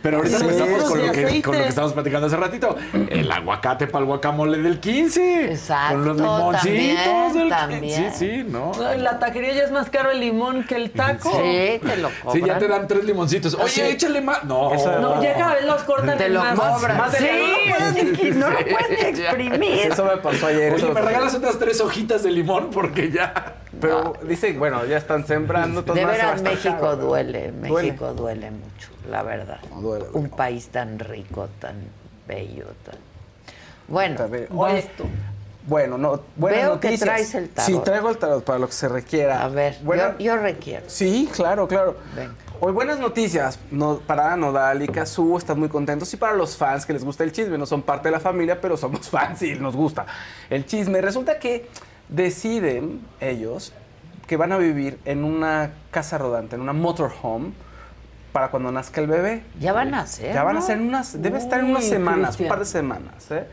[0.01, 2.37] Pero ahorita Sí, empezamos sí, con lo, sí, que, con lo que estábamos platicando hace
[2.37, 2.75] ratito.
[3.09, 5.51] El aguacate para el guacamole del 15.
[5.51, 8.13] Exacto, Con los limoncitos también, del también.
[8.13, 8.71] Sí, sí, ¿no?
[8.97, 11.31] La taquería ya es más caro el limón que el taco.
[11.31, 12.45] Sí, te lo Sí, cobran.
[12.45, 13.53] ya te dan tres limoncitos.
[13.55, 13.81] Oye, Sí.
[13.81, 14.43] échale más.
[14.43, 14.73] No.
[14.73, 16.59] No, ya cada vez los cortan Te en lo más.
[16.59, 16.97] cobran.
[16.97, 19.91] más de- Sí, no lo puedes- no lo puedes exprimir.
[19.91, 20.73] Eso me pasó ayer.
[20.73, 23.55] Oye, me regalas otras tres hojitas de limón porque ya.
[23.81, 25.81] Pero dice, bueno, ya están sembrando.
[25.81, 26.95] De va a veras, México caro.
[26.97, 27.51] duele.
[27.51, 29.59] México duele mucho, la verdad.
[29.69, 30.05] No, duele.
[30.13, 31.75] Un país tan rico, tan
[32.27, 32.95] bello, tan...
[33.87, 34.15] Bueno,
[34.55, 34.89] Oye.
[35.67, 37.09] Bueno, no, buenas Veo que noticias.
[37.09, 37.71] traes el tarot.
[37.71, 39.43] Sí, traigo el tarot para lo que se requiera.
[39.43, 40.85] a ver, Buena- yo, yo requiero.
[40.87, 41.97] Sí, claro, claro.
[42.15, 42.33] Venga.
[42.61, 46.85] Hoy buenas noticias no, para Nodal y Kazu, están muy contentos y para los fans
[46.85, 49.55] que les gusta el chisme, no son parte de la familia, pero somos fans y
[49.55, 50.05] nos gusta
[50.49, 51.01] el chisme.
[51.01, 51.67] Resulta que
[52.07, 53.73] deciden ellos
[54.27, 57.51] que van a vivir en una casa rodante, en una motorhome,
[58.31, 59.43] para cuando nazca el bebé.
[59.59, 62.45] Ya van a ser, Ya van a ser unas, debe estar en unas semanas, Cristian.
[62.47, 63.31] un par de semanas.
[63.31, 63.47] ¿eh?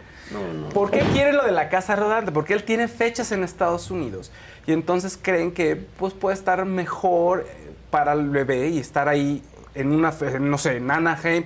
[0.72, 2.32] ¿Por qué quiere lo de la casa rodante?
[2.32, 4.30] Porque él tiene fechas en Estados Unidos
[4.66, 9.42] y entonces creen que pues, puede estar mejor eh, para el bebé y estar ahí
[9.74, 11.44] en una, no sé, en Anaheim,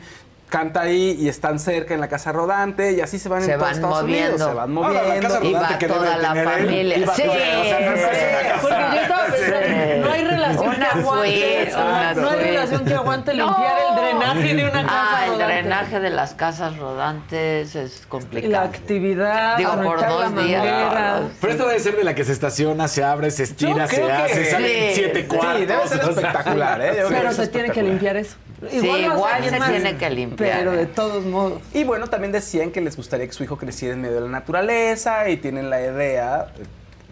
[0.48, 3.60] canta ahí y están cerca en la casa rodante y así se van Se en
[3.60, 4.34] van Estados moviendo.
[4.36, 5.28] Unidos, se van Ahora, la moviendo.
[5.28, 6.98] casa Y rodante va que toda la tener él, familia.
[6.98, 8.62] iba Sí, tener, o sea, no.
[8.62, 11.30] Porque yo estaba pensando, no hay relación Una que aguante.
[11.30, 14.88] suite, una no hay relación que aguante limpiar el drenaje de una casa.
[15.18, 18.52] Ah, el drenaje de las casas rodantes es Y complicado.
[18.52, 20.62] la actividad, Digo, por dos la días.
[20.64, 21.20] manguera.
[21.40, 24.44] Pero esto debe ser de la que se estaciona, se abre, se estira, se hace,
[24.44, 24.50] sí.
[24.50, 25.56] sale en siete cuartos.
[25.58, 27.04] Sí, debe ser espectacular, ¿eh?
[27.08, 28.36] Pero se tiene que limpiar eso.
[28.70, 30.58] Sí, igual se tiene que limpiar.
[30.58, 30.76] Pero ¿eh?
[30.76, 31.62] de todos modos.
[31.72, 34.28] Y bueno, también decían que les gustaría que su hijo creciera en medio de la
[34.28, 36.62] naturaleza y tienen la idea, eh,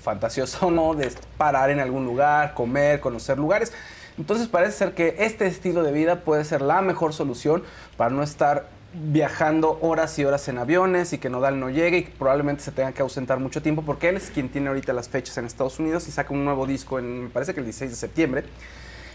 [0.01, 3.73] fantasiosa o no, de parar en algún lugar, comer, conocer lugares.
[4.19, 7.65] Entonces parece ser que este estilo de vida puede ser la mejor solución
[7.97, 12.05] para no estar viajando horas y horas en aviones y que Nodal no llegue y
[12.05, 15.09] que probablemente se tenga que ausentar mucho tiempo porque él es quien tiene ahorita las
[15.09, 17.91] fechas en Estados Unidos y saca un nuevo disco en, me parece que el 16
[17.91, 18.45] de septiembre.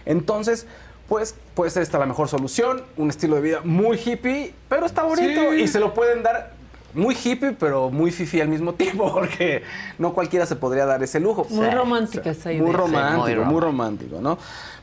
[0.06, 0.68] Entonces,
[1.10, 5.04] pues puede ser esta la mejor solución, un estilo de vida muy hippie, pero está
[5.04, 5.62] bonito Sí.
[5.64, 6.54] y se lo pueden dar
[6.94, 9.64] muy hippie, pero muy fifi al mismo tiempo, porque
[9.98, 11.46] no cualquiera se podría dar ese lujo.
[11.50, 12.62] Muy romántica esa idea.
[12.64, 13.60] Muy Sí, muy romántico, muy romántico.
[13.60, 14.38] romántico, ¿no?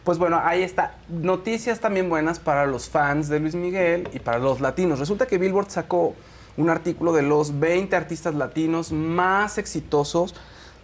[0.04, 0.94] Pues bueno, ahí está.
[1.08, 4.98] Noticias también buenas para los fans de Luis Miguel y para los latinos.
[5.00, 6.14] Resulta que Billboard sacó
[6.56, 10.34] un artículo de los 20 artistas latinos más exitosos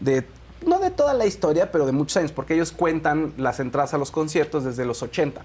[0.00, 0.26] de
[0.66, 3.98] no de toda la historia, pero de muchos años, porque ellos cuentan las entradas a
[3.98, 5.42] los conciertos desde los 80.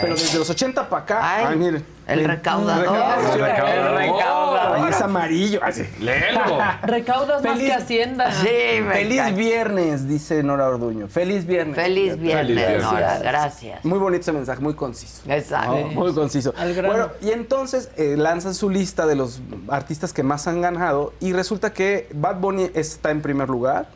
[0.00, 1.84] Pero desde los 80 para acá, Ay, ay, miren.
[2.06, 2.30] el Miren.
[2.36, 2.84] recaudador.
[2.84, 3.68] El recaudador.
[3.92, 4.76] El recaudador.
[4.84, 5.60] Ay, es amarillo.
[5.62, 5.82] Así.
[6.00, 6.58] Léelo.
[6.82, 8.30] Recaudas más que Hacienda.
[8.30, 11.08] Feliz viernes, dice Nora Orduño.
[11.08, 11.76] Feliz viernes.
[11.76, 13.18] Feliz viernes, Nora.
[13.18, 13.84] Gracias.
[13.84, 15.22] Muy bonito ese mensaje, muy conciso.
[15.28, 15.70] Exacto.
[15.76, 15.86] ¿no?
[15.88, 16.52] Muy conciso.
[16.86, 21.32] Bueno, y entonces eh, lanzan su lista de los artistas que más han ganado y
[21.32, 23.88] resulta que Bad Bunny está en primer lugar.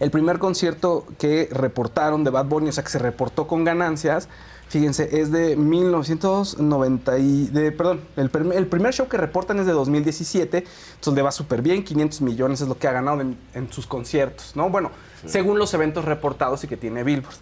[0.00, 4.28] El primer concierto que reportaron de Bad Bunny, o sea, que se reportó con ganancias,
[4.68, 7.46] fíjense, es de 1990 y...
[7.46, 11.62] De, perdón, el, el primer show que reportan es de 2017, entonces le va súper
[11.62, 14.70] bien, 500 millones es lo que ha ganado en, en sus conciertos, ¿no?
[14.70, 14.90] Bueno,
[15.26, 17.34] según los eventos reportados y que tiene Billboard.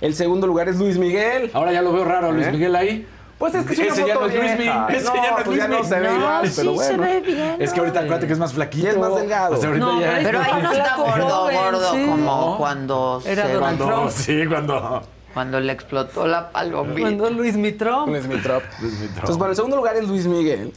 [0.00, 1.50] El segundo lugar es Luis Miguel.
[1.54, 2.52] Ahora ya lo veo raro, Luis ¿Eh?
[2.52, 3.06] Miguel ahí.
[3.38, 4.86] Pues es que es una Ese ya foto no es Luis vieja.
[4.86, 4.96] Miguel.
[5.02, 6.96] Ese No, ya no es pues Luis ya no se ve igual, pero sí se
[6.96, 7.02] bueno.
[7.02, 7.56] ve bien.
[7.58, 8.86] Es que ahorita acuérdate que es más flaquito.
[8.86, 9.54] Y es más delgado.
[9.56, 12.06] O sea, ahorita No, ya pero Pero ahí no está gordo, gordo, sí.
[12.06, 12.16] como
[12.50, 12.56] No.
[12.58, 14.10] cuando, Era se- Donald cuando, Trump.
[14.14, 15.02] Sí, cuando.
[15.34, 17.00] cuando le explotó la palomita.
[17.00, 17.54] Cuando Luis.
[17.54, 18.08] Luis Mitrop.
[18.08, 18.62] Luis Mitrop.
[18.80, 20.72] Entonces, bueno, el segundo lugar es Luis Miguel.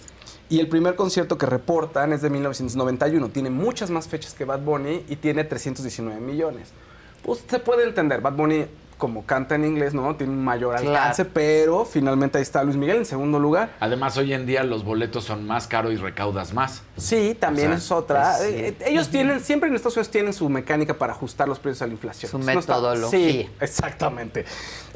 [0.50, 3.30] Y el primer concierto que reportan es de 1991.
[3.30, 6.70] Tiene muchas más fechas que Bad Bunny y tiene 319 millones.
[7.22, 8.22] Pues se puede entender.
[8.22, 8.66] Bad Bunny,
[8.98, 10.16] como canta en inglés, ¿no?
[10.16, 10.90] Tiene un mayor Claro.
[10.98, 13.70] alcance, pero finalmente ahí está Luis Miguel en segundo lugar.
[13.80, 16.82] Además, hoy en día los boletos son más caros y recaudas más.
[16.98, 18.34] Sí, también O sea, es otra.
[18.38, 18.56] pues, sí.
[18.56, 21.84] Eh, eh, ellos tienen, siempre en Estados Unidos tienen su mecánica para ajustar los precios
[21.84, 22.30] a la inflación.
[22.32, 23.20] Su Entonces, no está- metodología.
[23.20, 24.46] sí, exactamente.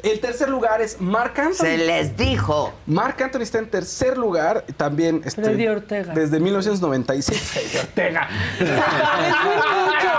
[0.02, 1.64] El tercer lugar es Marc Anthony.
[1.64, 2.72] Se les dijo.
[2.86, 6.12] Marc Anthony está en tercer lugar, también este, Freddy Ortega.
[6.12, 7.40] desde 1996.
[7.40, 8.28] Freddy Ortega.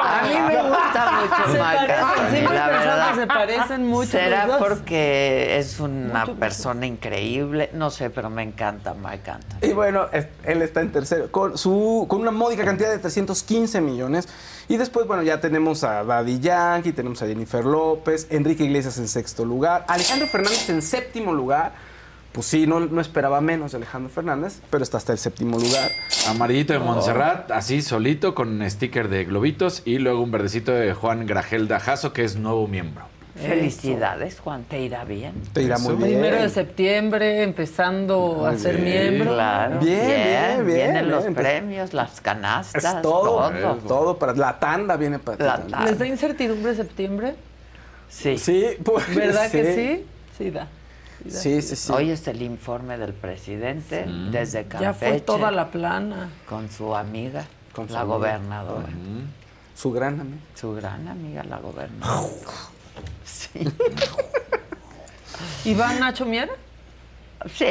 [0.06, 0.73] A mí me gusta
[1.12, 3.16] mucho Se parecen, la verdad.
[3.16, 4.68] se parecen mucho ¿Será los dos.
[4.70, 7.70] porque es una persona increíble?
[7.74, 9.58] No sé, pero me encanta Marc Anthony.
[9.68, 13.82] Y bueno, es- él está en tercero, con, su, con una módica cantidad de 315
[13.82, 14.28] millones.
[14.70, 19.08] Y después, bueno, ya tenemos a Daddy Yankee, tenemos a Jennifer López, Enrique Iglesias en
[19.08, 21.74] sexto lugar, Alejandro Fernández en séptimo lugar.
[22.34, 25.92] Pues sí, no, no esperaba menos de Alejandro Fernández, pero está hasta el séptimo lugar.
[26.28, 29.84] Amarillito de Montserrat, así solito, con sticker de globitos.
[29.86, 33.06] Y luego un verdecito de Juan Grajelda Jasso, que es nuevo miembro.
[33.36, 35.34] Felicidades, Juan, te irá bien.
[35.54, 36.10] Te irá muy bien.
[36.10, 39.12] Primero de septiembre, empezando a ser bien.
[39.12, 39.34] miembro.
[39.34, 39.80] Claro.
[39.80, 41.36] Bien, bien, bien, Vienen los bien.
[41.36, 43.76] premios, las canastas, Es todo, todo.
[43.88, 45.72] todo para la tanda viene para ti La también.
[45.72, 45.90] tanda.
[45.90, 47.36] ¿Les da incertidumbre septiembre?
[48.10, 48.38] Sí.
[48.38, 50.06] Sí, pues, ¿Verdad que sí?
[50.38, 50.68] Sí da.
[51.30, 51.92] Sí, sí, sí.
[51.92, 54.84] Hoy es el informe del presidente desde Campeche.
[54.84, 56.30] Ya fue toda la plana.
[56.50, 58.16] Con su amiga, Con su la amiga.
[58.18, 58.90] gobernadora.
[59.76, 60.38] Su gran amigo.
[60.56, 62.30] Su gran amiga, la gobernadora.
[63.26, 63.50] sí.
[65.66, 66.52] ¿Y va Nacho Miera?
[67.46, 67.66] Sí,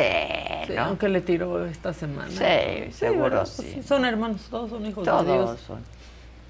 [0.66, 0.82] Sí, ¿no?
[0.84, 2.28] aunque le tiró esta semana.
[2.30, 3.44] Sí, seguro.
[3.56, 5.60] Pues Son hermanos, todos son hijos de Todos Dios.
[5.66, 5.78] son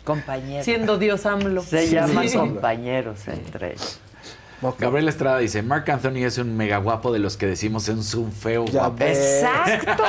[0.05, 0.65] compañeros.
[0.65, 1.63] Siendo Dios AMLO.
[1.63, 1.95] Se Sí.
[1.95, 4.01] llaman compañeros entre ellos.
[4.79, 8.33] Gabriel Estrada dice, Marc Anthony es un mega guapo de los que decimos es un
[8.33, 8.97] feo Ya guapo.
[8.99, 9.43] ves.
[9.43, 10.05] ¡Exacto!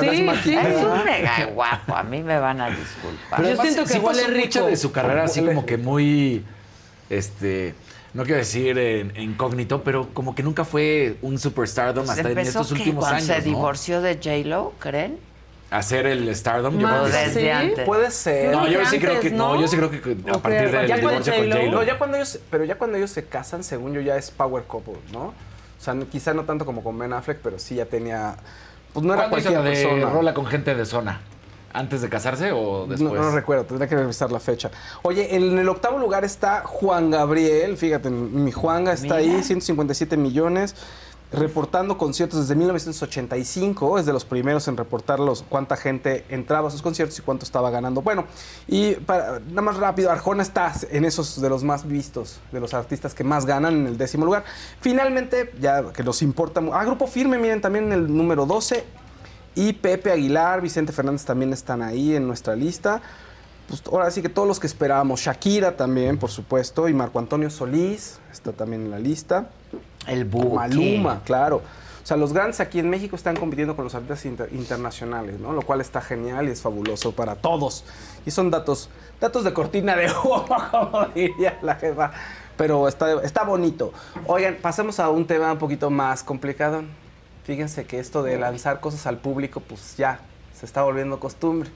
[0.00, 0.54] Sí, sí.
[0.56, 1.94] Es un mega guapo.
[1.96, 3.40] A mí me van a disculpar.
[3.42, 4.44] Pero Yo siento que sí huele pasó rico.
[4.46, 6.44] mucho de su carrera así como que muy,
[7.10, 7.74] este,
[8.12, 12.70] no quiero decir en, incógnito, pero como que nunca fue un superstardom hasta en estos
[12.72, 13.44] últimos años, se ¿no?
[13.44, 15.18] divorció de J-Lo, ¿creen?
[15.74, 17.48] Hacer el stardom, yo Más creo que desde sí.
[17.48, 17.84] antes.
[17.84, 18.52] Puede ser.
[18.52, 19.60] No, yo sí creo que no, ¿no?
[19.60, 21.54] yo sí creo que a ¿O partir del ¿Ya divorcio con J.Lo?
[21.56, 21.72] J-Lo.
[21.72, 24.62] No, ya cuando ellos, pero ya cuando ellos se casan, según yo, ya es power
[24.64, 25.26] couple, ¿no?
[25.26, 25.34] O
[25.84, 28.36] sea, no- quizá no tanto como con Ben Affleck, pero sí ya tenía.
[28.92, 30.12] Pues no era ¿Cuándo hizo cualquier la de persona.
[30.14, 31.20] rola con gente de zona?
[31.72, 33.20] ¿Antes de casarse o No, después?
[33.20, 34.70] no recuerdo, tendría que revisar la fecha.
[35.02, 39.34] Oye, en el octavo lugar está Juan Gabriel, fíjate, mi Juanga está Mira.
[39.38, 40.76] ahí, 157 millones.
[41.34, 46.70] Reportando conciertos desde 1985, es de los primeros en reportar los, cuánta gente entraba a
[46.70, 48.02] sus conciertos y cuánto estaba ganando.
[48.02, 48.24] Bueno,
[48.66, 52.74] y para, nada más rápido, Arjona está en esos de los más vistos, de los
[52.74, 54.44] artistas que más ganan en el décimo lugar.
[54.80, 58.84] Finalmente, ya que nos importa, ah, Grupo Firme, miren, también en el número 12,
[59.54, 63.00] y Pepe Aguilar, Vicente Fernández también están ahí en nuestra lista.
[63.68, 67.48] Pues ahora sí que todos los que esperábamos, Shakira también, por supuesto, y Marco Antonio
[67.50, 69.48] Solís está también en la lista.
[70.06, 70.54] El Buki.
[70.56, 71.62] Maluma, claro.
[72.02, 75.52] O sea, los grandes aquí en México están compitiendo con los artistas inter- internacionales, ¿no?
[75.54, 77.84] Lo cual está genial y es fabuloso para todos.
[78.26, 78.90] Y son datos,
[79.20, 82.12] datos de cortina de humo, como diría la jefa.
[82.58, 83.92] Pero está, está bonito.
[84.26, 86.82] Oigan, pasemos a un tema un poquito más complicado.
[87.44, 90.20] Fíjense que esto de lanzar cosas al público, pues ya
[90.54, 91.70] se está volviendo costumbre.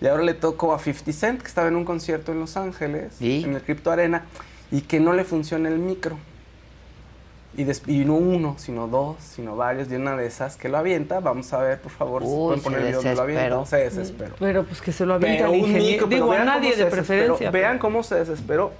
[0.00, 3.14] Y ahora le tocó a 50 Cent, que estaba en un concierto en Los Ángeles,
[3.44, 4.24] en el Crypto Arena,
[4.70, 6.18] y que no le funciona el micro.
[7.56, 10.76] Y, des- y no uno, sino dos, sino varios, de una de esas que lo
[10.78, 11.20] avienta.
[11.20, 13.66] Vamos a ver, por favor, si pueden poner el video donde lo avienta.
[13.66, 14.34] Se desesperó.
[14.38, 16.08] Pero pues que se lo avienta Pero ingeniero.
[16.08, 17.50] pero Digo, a nadie de preferencia.
[17.50, 18.72] Vean cómo se desesperó.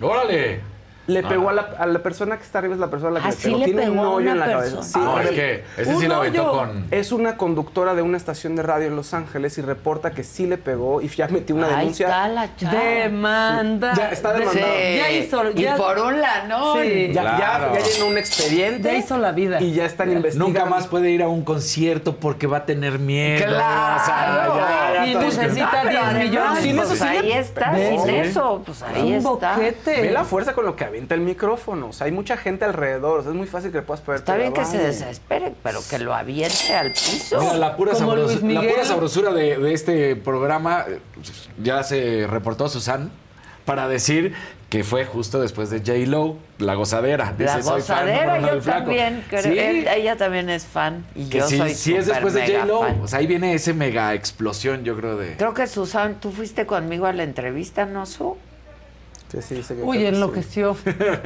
[0.00, 0.75] ¡Órale!
[1.06, 1.28] Le Ah.
[1.28, 3.26] pegó a, la, a la persona que está arriba, es la persona a la que
[3.28, 3.58] ¿Ah, le sí pegó.
[3.58, 4.70] le Tiene pegó un hoyo en la persona?
[4.76, 4.98] cabeza.
[4.98, 6.86] No, le- es que ese sí Un lo aventó con.
[6.90, 10.46] Es una conductora de una estación de radio en Los Ángeles y reporta que sí
[10.46, 12.06] le pegó y ya metió una Ahí denuncia.
[12.06, 12.74] está la chava.
[12.80, 13.94] Demanda.
[13.96, 14.66] Ya está demandado.
[14.66, 14.96] Sí.
[14.96, 15.50] Ya hizo.
[15.52, 16.78] Y ya- por un lanón.
[16.82, 17.10] Sí.
[17.12, 17.72] Ya, ya- Claro.
[17.74, 18.82] ya llenó un expediente.
[18.92, 19.60] Ya hizo la vida.
[19.62, 20.46] Y ya están investigando.
[20.48, 23.46] Nunca más puede ir a un concierto porque va a tener miedo.
[23.46, 24.02] Claro.
[24.02, 26.62] O sea, ya, ya Y todo- necesita No, pero 10 además, millones.
[26.62, 28.10] Sin pues eso sí ahí está, sin Sí.
[28.16, 29.54] eso, pues ahí un está.
[29.54, 30.00] boquete.
[30.02, 31.88] Ve la fuerza con lo que avienta el micrófono.
[31.88, 33.20] O sea, hay mucha gente alrededor.
[33.20, 34.20] O sea, es muy fácil que le puedas poner.
[34.20, 37.38] Está bien que se desespere, pero que lo aviente al piso.
[37.40, 40.86] Mira, la pura, sabros- la pura sabrosura de, de este programa,
[41.62, 43.10] ya se reportó Susan
[43.64, 44.32] para decir
[44.70, 46.10] que fue justo después de J.
[46.10, 47.34] Lo, la gozadera.
[47.38, 48.78] La Dice, "Soy fan gozadera, yo del flaco".
[48.86, 49.42] también creo.
[49.42, 52.46] Sí, él- ella también es fan y que yo sí, soy sí es después de
[52.46, 52.64] J.
[52.64, 52.80] Lo.
[52.80, 53.00] fan.
[53.02, 55.36] O sea, ahí viene ese mega explosión, yo creo, de...
[55.36, 58.36] Creo que Susan, tú fuiste conmigo a la entrevista, ¿no, Su?
[59.42, 60.06] Sí, Uy, sí.
[60.06, 60.76] enloqueció.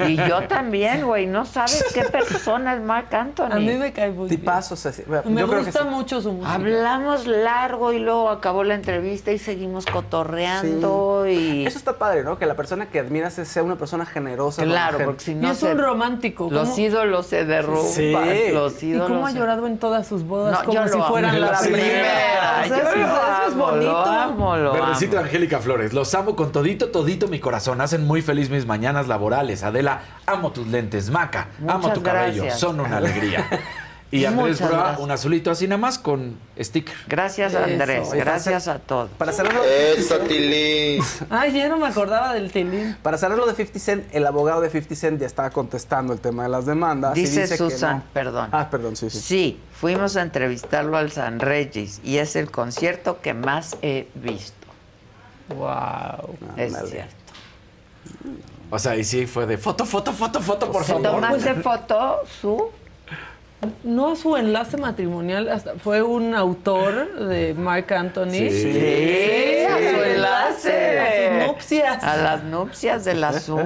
[0.06, 1.26] Y yo también, güey.
[1.26, 3.48] No sabes qué persona es Marc Anthony.
[3.52, 4.40] A mí me cae muy bien.
[4.40, 5.02] Tipazos así.
[5.06, 5.88] Me Yo creo que gusta sí.
[5.88, 6.54] mucho su música.
[6.54, 11.66] Hablamos largo y luego acabó la entrevista y seguimos cotorreando y...
[11.66, 12.38] Eso está padre, ¿no?
[12.38, 14.64] Que la persona que admiras sea una persona generosa.
[14.64, 16.48] la Claro, porque si Y no es se- un romántico.
[16.50, 17.86] los ¿cómo- ídolos se derrumban.
[17.92, 18.12] Sí.
[18.52, 21.08] Los ¿Y ídolos cómo ha llorado en todas sus bodas No, como si amo.
[21.08, 21.84] fueran La las primera.
[21.84, 22.64] primeras?
[22.64, 23.92] O sea, Yo eso, lo eso es bonito.
[23.92, 25.26] Lo amo, lo Verdecito amo.
[25.26, 27.80] Angélica Flores, los amo con todito, todito mi corazón.
[27.80, 29.62] Hacen muy feliz mis mañanas laborales.
[29.62, 31.10] Adela, amo tus lentes.
[31.10, 32.50] Maca, amo tu cabello.
[32.50, 33.48] Son una alegría.
[34.12, 36.94] Y Andrés Broa, un azulito así nada más con sticker.
[37.06, 37.54] Gracias.
[37.54, 38.12] Andrés.
[38.12, 39.08] Gracias a todos.
[39.16, 41.00] Para cerrarlo, Eso, Tilín.
[41.30, 42.96] Ay, ya no me acordaba del tilín.
[43.02, 46.42] para cerrarlo de 50 Cent, el abogado de 50 Cent ya estaba contestando el tema
[46.42, 47.14] de las demandas.
[47.14, 48.02] Dice que Susan, no.
[48.12, 48.48] perdón.
[48.50, 49.20] Ah, perdón, sí, sí.
[49.20, 54.66] Sí, fuimos a entrevistarlo al San Regis y es el concierto que más he visto.
[55.50, 56.36] Wow.
[56.56, 57.19] Es cierto.
[58.70, 61.02] O sea, y sí fue de foto, foto, foto, foto, por ¿Te favor.
[61.02, 62.70] tomaste foto, Su?
[63.84, 68.30] No su enlace matrimonial, hasta fue un autor de Mark Anthony.
[68.30, 68.50] Sí.
[68.72, 70.98] Sí, a su enlace.
[71.00, 72.02] A sus nupcias.
[72.04, 73.58] A las nupcias de la Su.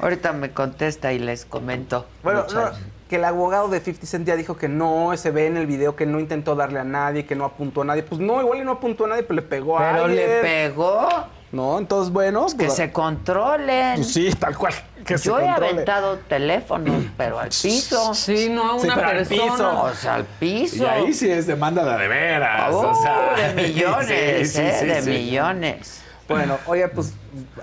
[0.00, 2.06] Ahorita me contesta y les comento.
[2.22, 2.70] Bueno, no,
[3.10, 5.96] que el abogado de 50 Cent ya dijo que no, se ve en el video
[5.96, 8.04] que no intentó darle a nadie, que no apuntó a nadie.
[8.04, 10.26] Pues no, igual y no apuntó a nadie, pero le pegó a Pero alguien.
[10.26, 11.08] le pegó.
[11.54, 12.46] No, entonces bueno.
[12.46, 13.96] Que pues, se controlen.
[13.96, 14.74] pues sí, tal cual.
[15.04, 15.70] Que se Yo he controle.
[15.72, 18.14] aventado teléfonos, pero al piso.
[18.14, 19.42] Sí, no a Sí, una al persona.
[19.52, 19.82] piso.
[19.82, 20.82] O sea, al piso.
[20.84, 22.72] Y ahí sí es demanda de, de veras.
[22.72, 24.76] Oh, o sea, de millones, sí, sí, ¿eh?
[24.80, 25.10] sí, de sí.
[25.10, 26.00] millones.
[26.26, 27.12] Bueno, oye, pues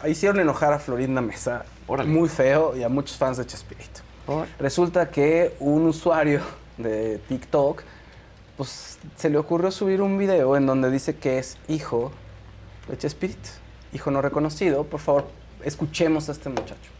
[0.07, 1.65] hicieron enojar a Florinda Mesa.
[1.87, 2.09] Órale.
[2.09, 4.01] Muy feo y a muchos fans de Chespirito.
[4.25, 6.41] Por- Resulta que un usuario
[6.77, 7.81] de TikTok,
[8.55, 12.11] pues se le ocurrió subir un video en donde dice que es hijo
[12.87, 13.49] de Chespirito.
[13.93, 14.83] Hijo no reconocido.
[14.85, 15.25] Por favor,
[15.63, 16.91] escuchemos a este muchacho.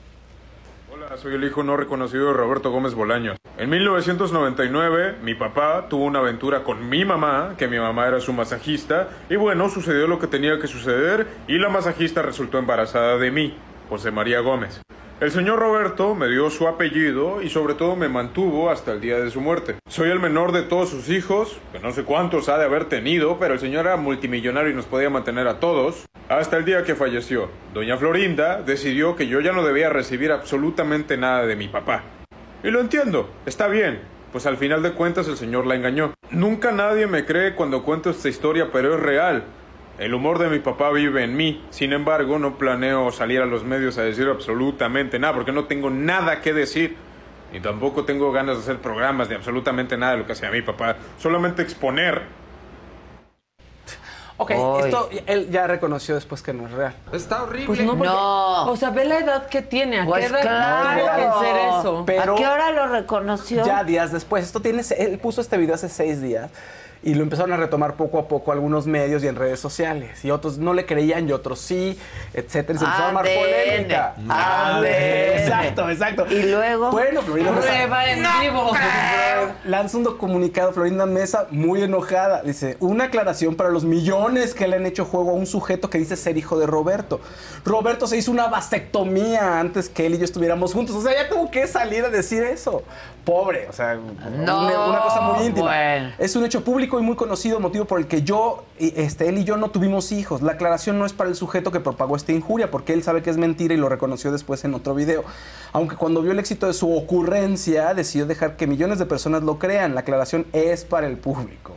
[0.94, 3.38] Hola, soy el hijo no reconocido de Roberto Gómez Bolaños.
[3.58, 8.34] En 1999, mi papá tuvo una aventura con mi mamá, que mi mamá era su
[8.34, 13.32] masajista, y bueno, sucedió lo que tenía que suceder, y la masajista resultó embarazada de
[13.32, 13.56] mí,
[13.90, 14.82] José María Gómez.
[15.22, 19.20] El señor Roberto me dio su apellido y sobre todo me mantuvo hasta el día
[19.20, 19.76] de su muerte.
[19.88, 23.38] Soy el menor de todos sus hijos, que no sé cuántos ha de haber tenido,
[23.38, 26.96] pero el señor era multimillonario y nos podía mantener a todos, hasta el día que
[26.96, 27.52] falleció.
[27.72, 32.02] Doña Florinda decidió que yo ya no debía recibir absolutamente nada de mi papá.
[32.64, 34.00] Y lo entiendo, está bien,
[34.32, 36.16] pues al final de cuentas el señor la engañó.
[36.32, 39.44] Nunca nadie me cree cuando cuento esta historia, pero es real.
[39.98, 41.64] El humor de mi papá vive en mí.
[41.70, 45.90] Sin embargo, no planeo salir a los medios a decir absolutamente nada, porque no tengo
[45.90, 46.98] nada que decir.
[47.54, 50.62] Ni tampoco tengo ganas de hacer programas ni absolutamente nada de lo que hacía mi
[50.62, 50.96] papá.
[51.20, 52.22] Solamente exponer.
[54.38, 56.96] Ok, esto él ya reconoció después que no es real.
[57.14, 57.68] Está horrible.
[57.68, 58.10] Pues no, porque,
[58.72, 60.00] O sea, ve la edad que tiene.
[60.00, 61.00] ¿A Pues qué edad claro.
[61.00, 62.04] tuvo que hacer eso?
[62.08, 63.64] Pero- ¿A qué hora lo reconoció?
[63.64, 64.44] Ya días después.
[64.46, 66.50] Esto tiene, él puso este video hace seis días
[67.04, 70.24] y lo empezaron a retomar poco a poco algunos medios y en redes sociales.
[70.24, 71.98] Y otros no le creían y otros sí,
[72.34, 72.76] etcétera.
[72.76, 74.16] Y se empezó a armar polémica.
[74.86, 76.26] Exacto, exacto.
[76.30, 76.92] Y luego.
[76.92, 77.68] Bueno, Florinda Mesa.
[77.68, 78.72] Prueba en vivo.
[79.66, 82.42] Lanza un comunicado Florinda Mesa muy enojada.
[82.44, 85.98] Dice, una aclaración para los millones que le han hecho juego a un sujeto que
[85.98, 87.20] dice ser hijo de Roberto.
[87.66, 90.96] Roberto se hizo una vasectomía antes que él y yo estuviéramos juntos.
[90.96, 92.84] O sea, ya tuvo que salir a decir eso.
[93.26, 95.68] Pobre, o sea, No, una, una cosa muy íntima.
[95.68, 96.12] bueno.
[96.18, 99.44] Es un hecho público y muy conocido, motivo por el que yo, este, él y
[99.44, 100.42] yo no tuvimos hijos.
[100.42, 103.30] La aclaración no es para el sujeto que propagó esta injuria, porque él sabe que
[103.30, 105.24] es mentira y lo reconoció después en otro video.
[105.74, 109.60] Aunque cuando vio el éxito de su ocurrencia, decidió dejar que millones de personas lo
[109.60, 109.96] crean.
[109.96, 111.76] La aclaración es para el público.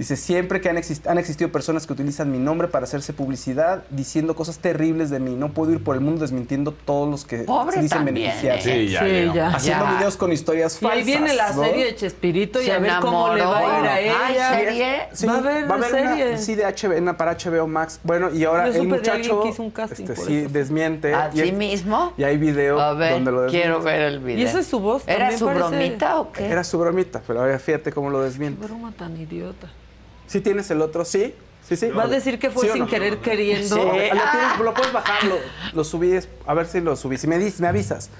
[0.00, 3.84] Dice, siempre que han, exist- han existido personas que utilizan mi nombre para hacerse publicidad,
[3.90, 5.34] diciendo cosas terribles de mí.
[5.36, 8.70] No puedo ir por el mundo desmintiendo todos los que Pobre se dicen también, beneficiarse.
[8.82, 8.86] ¿eh?
[8.86, 9.34] Sí, ya Sí, llegó.
[9.34, 9.48] ya.
[9.48, 9.92] Haciendo Ya.
[9.98, 10.98] videos con historias Y falsas.
[10.98, 11.62] ahí viene la ¿no?
[11.64, 13.94] serie de Chespirito y Se a ver cómo le va a ir a
[14.26, 14.54] Ay, ella.
[14.58, 14.98] serie.
[15.12, 16.38] Sí, Va a haber una- serie.
[16.38, 18.00] sí, de HBO, una para HBO Max.
[18.02, 21.14] Bueno, y ahora el muchacho alguien que hizo un casting este, sí desmiente.
[21.14, 22.14] ¿A y, sí mismo?
[22.16, 23.68] y hay video A ver, donde lo desmiente.
[23.68, 24.38] quiero ver el video.
[24.38, 25.02] Y esa es su voz.
[25.06, 26.46] ¿Era su parece- bromita o qué?
[26.46, 28.64] Era su bromita, pero ahora fíjate cómo lo desmiente.
[28.66, 29.68] Broma tan idiota.
[30.30, 31.04] ¿Sí tienes el otro?
[31.04, 31.34] ¿Sí?
[31.68, 31.88] ¿Sí, sí?
[31.88, 32.88] Va a decir que fue ¿Sí o sin no?
[32.88, 33.74] querer queriendo.
[33.74, 35.36] Sí, lo, tienes- lo puedes bajar, lo,
[35.72, 37.18] lo subí, es- a ver si lo subí.
[37.18, 38.10] Si me, dis- me avisas.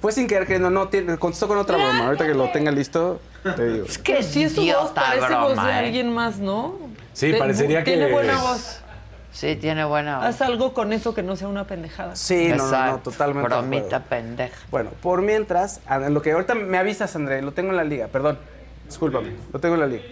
[0.00, 2.06] Fue sin querer queriendo, no, tiene, contestó con otra broma.
[2.06, 3.20] Ahorita que lo tenga listo,
[3.54, 3.84] te digo.
[3.84, 5.74] Es que Si es su voz, parece voz de ¿eh?
[5.74, 6.74] alguien más, ¿no?
[7.12, 8.80] Sí, Te- parecería que- Tiene buena voz.
[9.30, 10.26] Sí, tiene buena voz.
[10.26, 12.16] Haz algo con eso que no sea una pendejada.
[12.16, 13.48] Sí, no, no, no, totalmente.
[13.50, 14.56] de Bromita pendeja.
[14.70, 18.38] Bueno, por mientras, lo que ahorita me avisas, André, lo tengo en la liga, perdón.
[18.86, 20.02] Discúlpame, lo tengo en la liga.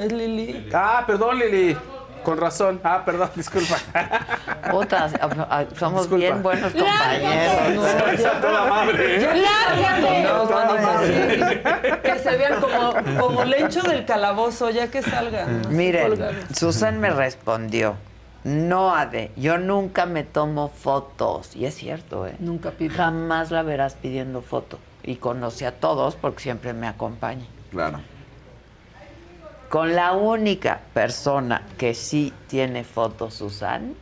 [0.00, 0.68] Es Lili.
[0.72, 1.76] Ah, perdón, Lili.
[2.24, 2.80] Con razón.
[2.84, 3.76] Ah, perdón, disculpa.
[3.92, 6.16] A- somos Disculpa.
[6.16, 8.24] bien buenos compañeros.
[8.26, 9.42] A toda madre, ¿eh?
[9.42, 10.22] ¡Lárgate!
[10.22, 11.00] No, No, no, no.
[11.02, 11.98] sí.
[12.02, 15.62] Que se vean como, como lencho del calabozo, ya que salgan.
[15.70, 16.18] Miren.
[16.54, 17.96] Susan me respondió.
[18.44, 21.54] No, Ade, yo nunca me tomo fotos.
[21.56, 22.34] Y es cierto, ¿eh?
[22.38, 22.94] Nunca pido.
[22.96, 24.78] Jamás la verás pidiendo foto.
[25.02, 27.44] Y conocí a todos porque siempre me acompaña.
[27.70, 28.00] Claro.
[29.70, 33.94] Con la única persona que sí tiene fotos, Susan,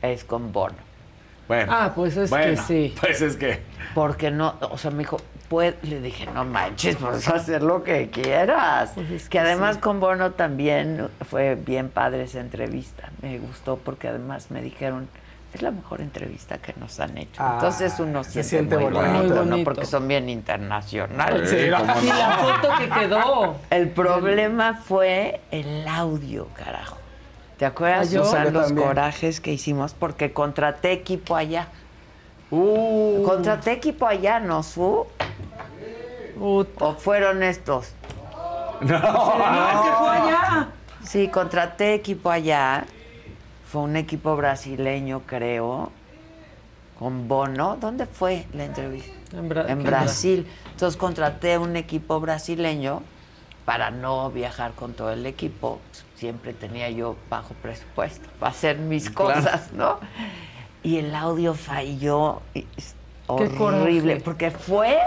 [0.00, 0.76] es con Bono.
[1.48, 1.72] Bueno.
[1.74, 2.94] Ah, pues es bueno, que sí.
[3.00, 3.60] Pues es que.
[3.92, 5.16] Porque no, o sea, me dijo,
[5.48, 8.92] puede, le dije, no manches, puedes hacer lo que quieras.
[8.94, 9.80] Pues es que que además sí.
[9.80, 13.10] con Bono también fue bien padre esa entrevista.
[13.20, 15.08] Me gustó porque además me dijeron,
[15.54, 17.42] es la mejor entrevista que nos han hecho.
[17.42, 19.44] Ah, Entonces uno se siente, siente muy bonito.
[19.44, 19.62] ¿no?
[19.64, 21.50] Porque son bien internacionales.
[21.50, 21.78] Sí, Y no.
[21.84, 23.56] la foto que quedó.
[23.70, 26.96] El problema fue el audio, carajo.
[27.58, 28.88] ¿Te acuerdas, Ah, yo- Susan, Yo los también.
[28.88, 29.94] corajes que hicimos?
[29.94, 31.68] Porque contraté equipo allá.
[32.50, 35.06] Uh, Contraté equipo allá, ¿no, Su?
[36.40, 37.92] ¿O fueron estos?
[38.80, 40.68] No, que fue allá.
[41.04, 42.84] Sí, contraté equipo allá.
[43.72, 45.90] Fue un equipo brasileño, creo,
[46.98, 47.76] con Bono.
[47.80, 49.10] ¿Dónde fue la entrevista?
[49.34, 50.46] En, Bra- En Brasil.
[50.72, 53.02] Entonces contraté un equipo brasileño
[53.64, 55.80] para no viajar con todo el equipo.
[56.16, 59.98] Siempre tenía yo bajo presupuesto para hacer mis cosas, ¿no?
[60.82, 62.42] Y el audio falló.
[63.26, 64.98] horrible, porque fue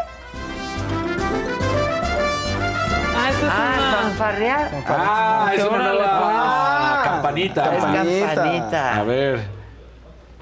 [3.17, 3.91] Ah, eso es ah, una...
[4.01, 4.71] fanfarrear.
[4.87, 6.84] Ah, es una órale, nueva Ah,
[7.25, 7.75] campanita.
[7.75, 8.35] Es Campanita.
[8.35, 8.99] campanita.
[8.99, 9.39] A ver.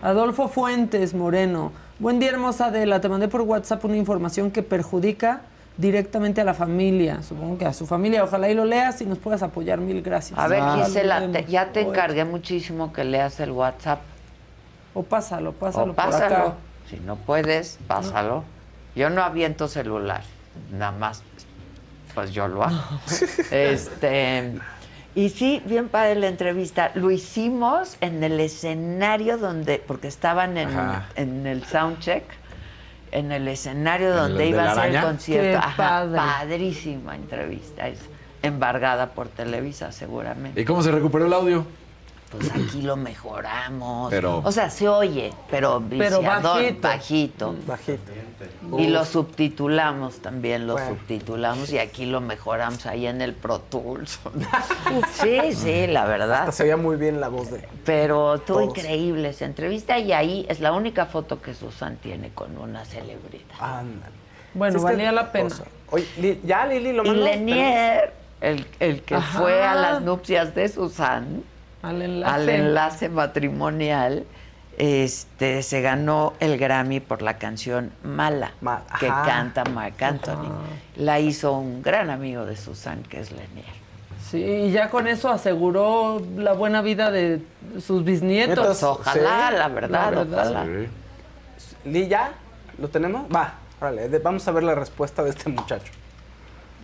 [0.01, 1.71] Adolfo Fuentes Moreno.
[1.99, 2.99] Buen día, hermosa Adela.
[2.99, 5.41] Te mandé por WhatsApp una información que perjudica
[5.77, 7.23] directamente a la familia.
[7.23, 8.23] Supongo que a su familia.
[8.23, 9.79] Ojalá y lo leas y nos puedas apoyar.
[9.79, 10.37] Mil gracias.
[10.37, 14.01] A ver, Ah, Gisela, te- ya te Oye, encargué muchísimo que leas el WhatsApp.
[14.93, 16.35] O pásalo, pásalo o por pásalo.
[16.35, 16.53] acá.
[16.89, 18.43] Si no puedes, pásalo.
[18.95, 20.21] Yo no aviento celular,
[20.71, 21.23] nada más,
[22.13, 22.77] pues yo lo hago.
[23.51, 24.53] este,
[25.15, 26.91] y sí, bien padre la entrevista.
[26.95, 32.23] Lo hicimos en el escenario donde, porque estaban en, el soundcheck,
[33.11, 35.49] en el escenario ¿En donde el iba a ser el concierto.
[35.49, 36.17] Qué Ajá, padre.
[36.17, 37.87] padrísima entrevista.
[37.87, 37.99] Es
[38.41, 40.59] embargada por Televisa, seguramente.
[40.59, 41.65] ¿Y cómo se recuperó el audio?
[42.37, 44.09] Pues aquí lo mejoramos.
[44.09, 46.81] Pero- O sea, se oye, pero, Pero viciador, bajito.
[46.87, 47.55] bajito.
[47.67, 48.11] Bajito.
[48.77, 50.89] Y lo subtitulamos también, lo Bueno.
[50.89, 54.19] subtitulamos y aquí lo mejoramos ahí en el Pro Tools.
[55.21, 56.39] sí, sí, la verdad.
[56.41, 57.67] Hasta se veía muy bien la voz de.
[57.85, 58.63] Pero Todos.
[58.63, 63.55] increíble esa entrevista y ahí es la única foto que Susan tiene con una celebridad.
[63.59, 64.13] Ándale.
[64.53, 65.49] Bueno, que- valía la pena.
[65.49, 65.63] cosa.
[65.91, 67.15] Oye, ya Lili lo Y.
[67.15, 69.39] Lenier, el, el que Ajá.
[69.39, 71.43] fue a las nupcias de Susan,
[71.83, 72.33] Al enlace.
[72.33, 74.25] al enlace matrimonial,
[74.77, 79.23] este, se ganó el Grammy por la canción Mala, Ma- que ajá.
[79.23, 80.51] canta Marc Anthony.
[80.95, 83.83] La hizo un gran amigo de Susan, que es Lenier.
[84.31, 87.41] Sí, y ya con eso aseguró la buena vida de
[87.85, 88.55] sus bisnietos.
[88.57, 88.81] Nietos.
[88.83, 90.39] Ojalá, Sí, la verdad, la verdad.
[90.47, 90.65] ojalá.
[91.85, 92.31] Li, ¿ya?
[92.79, 93.25] ¿Lo tenemos?
[93.33, 95.91] Va, órale, vamos a ver la respuesta de este muchacho.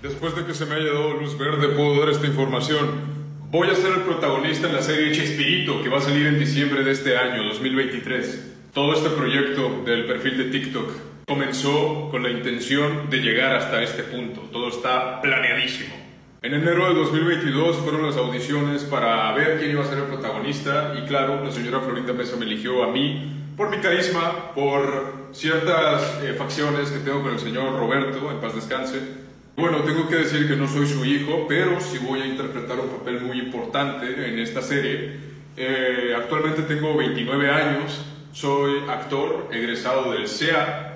[0.04, 3.29] Después de que se me haya dado luz verde, puedo dar esta información.
[3.52, 6.84] Voy a ser el protagonista en la serie Chespirito, que va a salir en diciembre
[6.84, 8.70] de este año, 2023.
[8.76, 10.92] Todo este proyecto del perfil de TikTok
[11.28, 14.42] comenzó con la intención de llegar hasta este punto.
[14.52, 15.96] Todo está planeadísimo.
[16.44, 20.94] En enero de 2022 fueron las audiciones para ver quién iba a ser el protagonista
[20.96, 26.20] y claro, la señora Florinda Mesa me eligió a mí por mi carisma, por ciertas
[26.22, 29.29] eh, facciones que tengo con el señor Roberto, en paz descanse.
[29.60, 32.88] Bueno, tengo que decir que no soy su hijo, pero sí voy a interpretar un
[32.88, 35.20] papel muy importante en esta serie.
[35.58, 40.94] Eh, actualmente tengo 29 años, soy actor egresado del CEA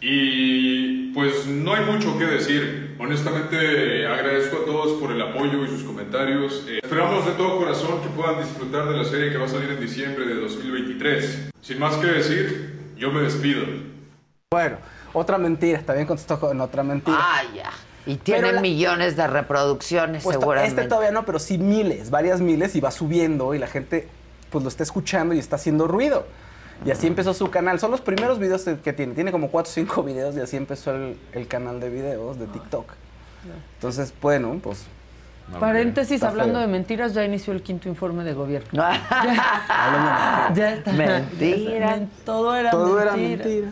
[0.00, 2.94] y pues no hay mucho que decir.
[3.00, 6.64] Honestamente agradezco a todos por el apoyo y sus comentarios.
[6.68, 9.70] Eh, esperamos de todo corazón que puedan disfrutar de la serie que va a salir
[9.70, 11.50] en diciembre de 2023.
[11.60, 13.64] Sin más que decir, yo me despido.
[14.52, 14.76] Bueno,
[15.12, 17.18] otra mentira, también contestó con otra mentira.
[17.20, 17.72] Ah, ya.
[18.06, 20.80] Y tiene la- millones de reproducciones, Pues to- seguramente.
[20.80, 24.08] Este todavía no, pero sí miles, varias miles y va subiendo y la gente
[24.50, 26.24] pues lo está escuchando y está haciendo ruido.
[26.84, 27.80] Y así empezó su canal.
[27.80, 29.14] Son los primeros videos que tiene.
[29.14, 32.46] Tiene como 4 o 5 videos y así empezó el, el canal de videos de
[32.46, 32.92] TikTok.
[33.76, 34.84] Entonces, bueno, pues...
[35.60, 36.62] Paréntesis, Está hablando feo.
[36.62, 38.68] de mentiras, ya inició el quinto informe de gobierno.
[38.82, 40.92] De Ya está.
[40.92, 42.00] Mentira.
[42.24, 43.02] Todo era Todo mentira.
[43.12, 43.68] era mentira.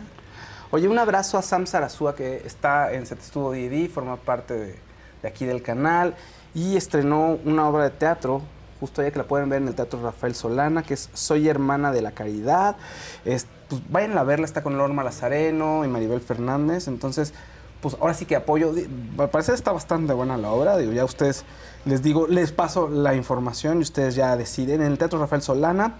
[0.75, 4.75] Oye, un abrazo a Sam Sarasúa que está en Set Estudio D&D, forma parte de,
[5.21, 6.15] de aquí del canal
[6.53, 8.41] y estrenó una obra de teatro,
[8.81, 11.93] justo ya que la pueden ver en el Teatro Rafael Solana, que es Soy Hermana
[11.93, 12.75] de la Caridad.
[13.23, 17.33] Es, pues, vayan a verla, está con Norma Lazareno y Maribel Fernández, entonces
[17.79, 18.73] pues ahora sí que apoyo.
[19.17, 20.75] Al parecer está bastante buena la obra.
[20.75, 21.45] Digo, ya ustedes,
[21.85, 24.81] les digo, les paso la información y ustedes ya deciden.
[24.81, 25.95] En el Teatro Rafael Solana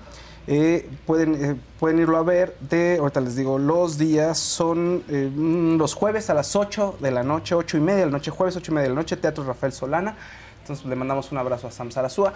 [0.48, 2.56] eh, pueden, eh, pueden irlo a ver.
[2.60, 7.12] De, ahorita les digo, los días son eh, mm, los jueves a las 8 de
[7.12, 9.18] la noche, 8 y media de la noche, jueves 8 y media de la noche,
[9.18, 10.16] Teatro Rafael Solana.
[10.62, 12.34] Entonces le mandamos un abrazo a Sam Sarasúa.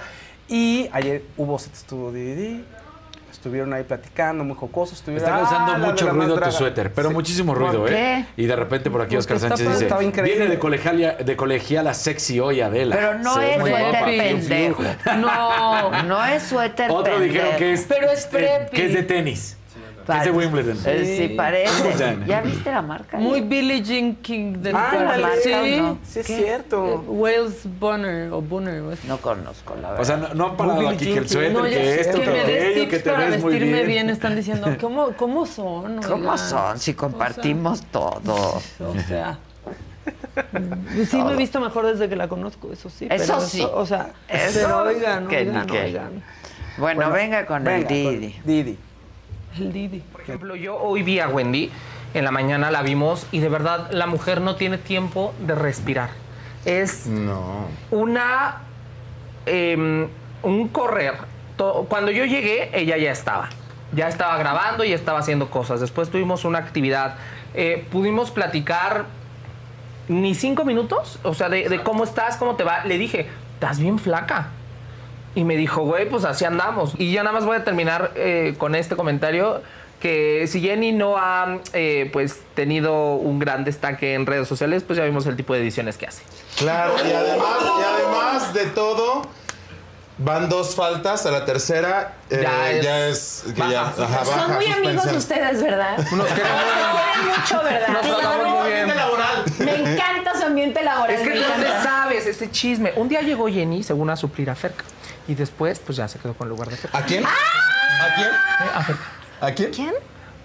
[0.47, 2.63] Y ayer hubo Set Estudio DVD.
[3.39, 4.97] Estuvieron ahí platicando, muy jocosos.
[4.99, 6.51] Estuvieron, Está causando "Ah, la mucho la ruido tu draga".
[6.51, 7.13] suéter, pero Sí.
[7.13, 8.25] muchísimo ¿Por ruido, ¿eh?
[8.35, 10.35] Y de repente por aquí Porque Oscar está Sánchez dice, Estaba increíble.
[10.39, 12.97] viene de colegiala, de colegiala sexy hoy Adela.
[12.97, 14.05] Pero no es suéter guapa.
[14.05, 14.83] pendejo.
[15.21, 16.03] No.
[16.03, 17.23] No es suéter Otro pendejo.
[17.33, 19.55] dijeron que es, Pero es eh, que es de tenis.
[20.13, 20.77] Que es de Wimbledon.
[20.85, 21.95] Eh, sí, parece.
[21.97, 22.17] Ya.
[22.25, 23.17] ¿Ya viste la marca?
[23.17, 25.97] Muy Billie Jean King del Ah, la marca, Sí, ¿no?
[26.03, 26.37] Sí, es ¿Qué?
[26.37, 26.85] cierto.
[26.85, 28.81] Eh, Wales Bonner o Bunner.
[28.81, 28.93] o.
[29.07, 30.01] No conozco, la verdad.
[30.01, 32.23] O sea, no, no han parado aquí que el suéter, No, ya que esto, que
[32.25, 33.87] que me des aquello, tips que te para ves muy vestirme bien.
[33.87, 34.09] bien.
[34.09, 36.01] Están diciendo, ¿cómo, cómo son?
[36.07, 36.79] ¿Cómo son?
[36.79, 38.61] Si compartimos todo.
[38.79, 39.37] O sea.
[41.09, 43.07] Sí me he visto mejor desde que la conozco, eso sí.
[43.09, 43.67] Eso pero sí.
[43.73, 45.81] o sea, Eso pero oigan, que oigan, qué.
[45.81, 46.23] oigan.
[46.77, 47.93] Bueno, venga con el con
[48.45, 48.77] Didi.
[49.57, 49.99] El Didi.
[49.99, 51.71] Por ejemplo, yo hoy vi a Wendy,
[52.13, 56.09] en la mañana la vimos y de verdad la mujer no tiene tiempo de respirar.
[56.65, 57.07] Es
[57.91, 58.61] una.
[59.45, 60.07] em,
[60.43, 61.15] un correr.
[61.89, 63.49] Cuando yo llegué, ella ya estaba.
[63.93, 65.81] Ya estaba grabando y estaba haciendo cosas.
[65.81, 67.15] Después tuvimos una actividad.
[67.53, 69.05] Eh, pudimos platicar
[70.07, 72.85] ni cinco minutos, o sea, de, de cómo estás, cómo te va.
[72.85, 74.49] Le dije, estás bien flaca.
[75.35, 76.93] Y me dijo, güey, pues así andamos.
[76.97, 79.61] Y ya nada más voy a terminar eh, con este comentario,
[79.99, 84.97] que si Jenny no ha, eh, pues, tenido un gran destaque en redes sociales, pues
[84.97, 86.23] ya vimos el tipo de ediciones que hace.
[86.57, 89.21] Claro, y además, y además de todo,
[90.17, 94.47] van dos faltas, a la tercera eh, Ya ya, es- que ya, ajá, Son baja,
[94.55, 95.97] muy amigos ustedes, ¿verdad?
[95.97, 96.51] Nos quieren
[97.37, 97.87] mucho, ¿verdad?
[97.89, 98.87] Nos tratamos muy bien.
[99.59, 99.95] Me
[100.69, 101.15] ambiente laboral.
[101.15, 101.83] Es que tú te encanta.
[101.83, 102.93] sabes este chisme.
[102.95, 104.83] Un día llegó Jenny, según a suplir a Ferca.
[105.27, 106.97] Y después, pues ya se quedó con el lugar de Ferca.
[106.97, 107.23] ¿A quién?
[107.25, 107.29] ¡Ah!
[108.05, 108.27] ¿A quién?
[108.27, 109.03] Eh, a Ferca.
[109.41, 109.71] ¿A quién?
[109.71, 109.93] ¿Quién?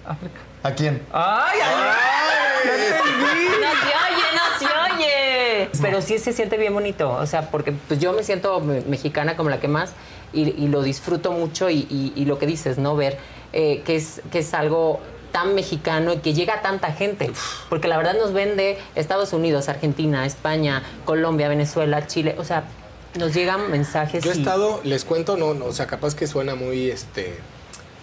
[0.07, 0.41] A Ferca.
[0.63, 1.03] ¿A quién?
[1.13, 2.71] ¡Ay, ay!
[3.61, 5.69] No se oye, no se oye.
[5.83, 9.37] Pero sí se siente bien bonito, o sea, porque pues yo me siento me- mexicana
[9.37, 9.93] como la que más
[10.33, 12.97] y, y lo disfruto mucho y, y- y lo que dices, ¿no?
[12.97, 13.19] Ver
[13.53, 15.01] eh, que, es, que es algo
[15.35, 17.33] tan mexicano y que llega a tanta gente,
[17.69, 22.63] porque la verdad nos ven de Estados Unidos, Argentina, España, Colombia, Venezuela, Chile, o sea,
[23.19, 26.29] nos llegan mensajes Yo he y- estado, les cuento, no, no, o sea, capaz que
[26.29, 27.37] suena muy, este,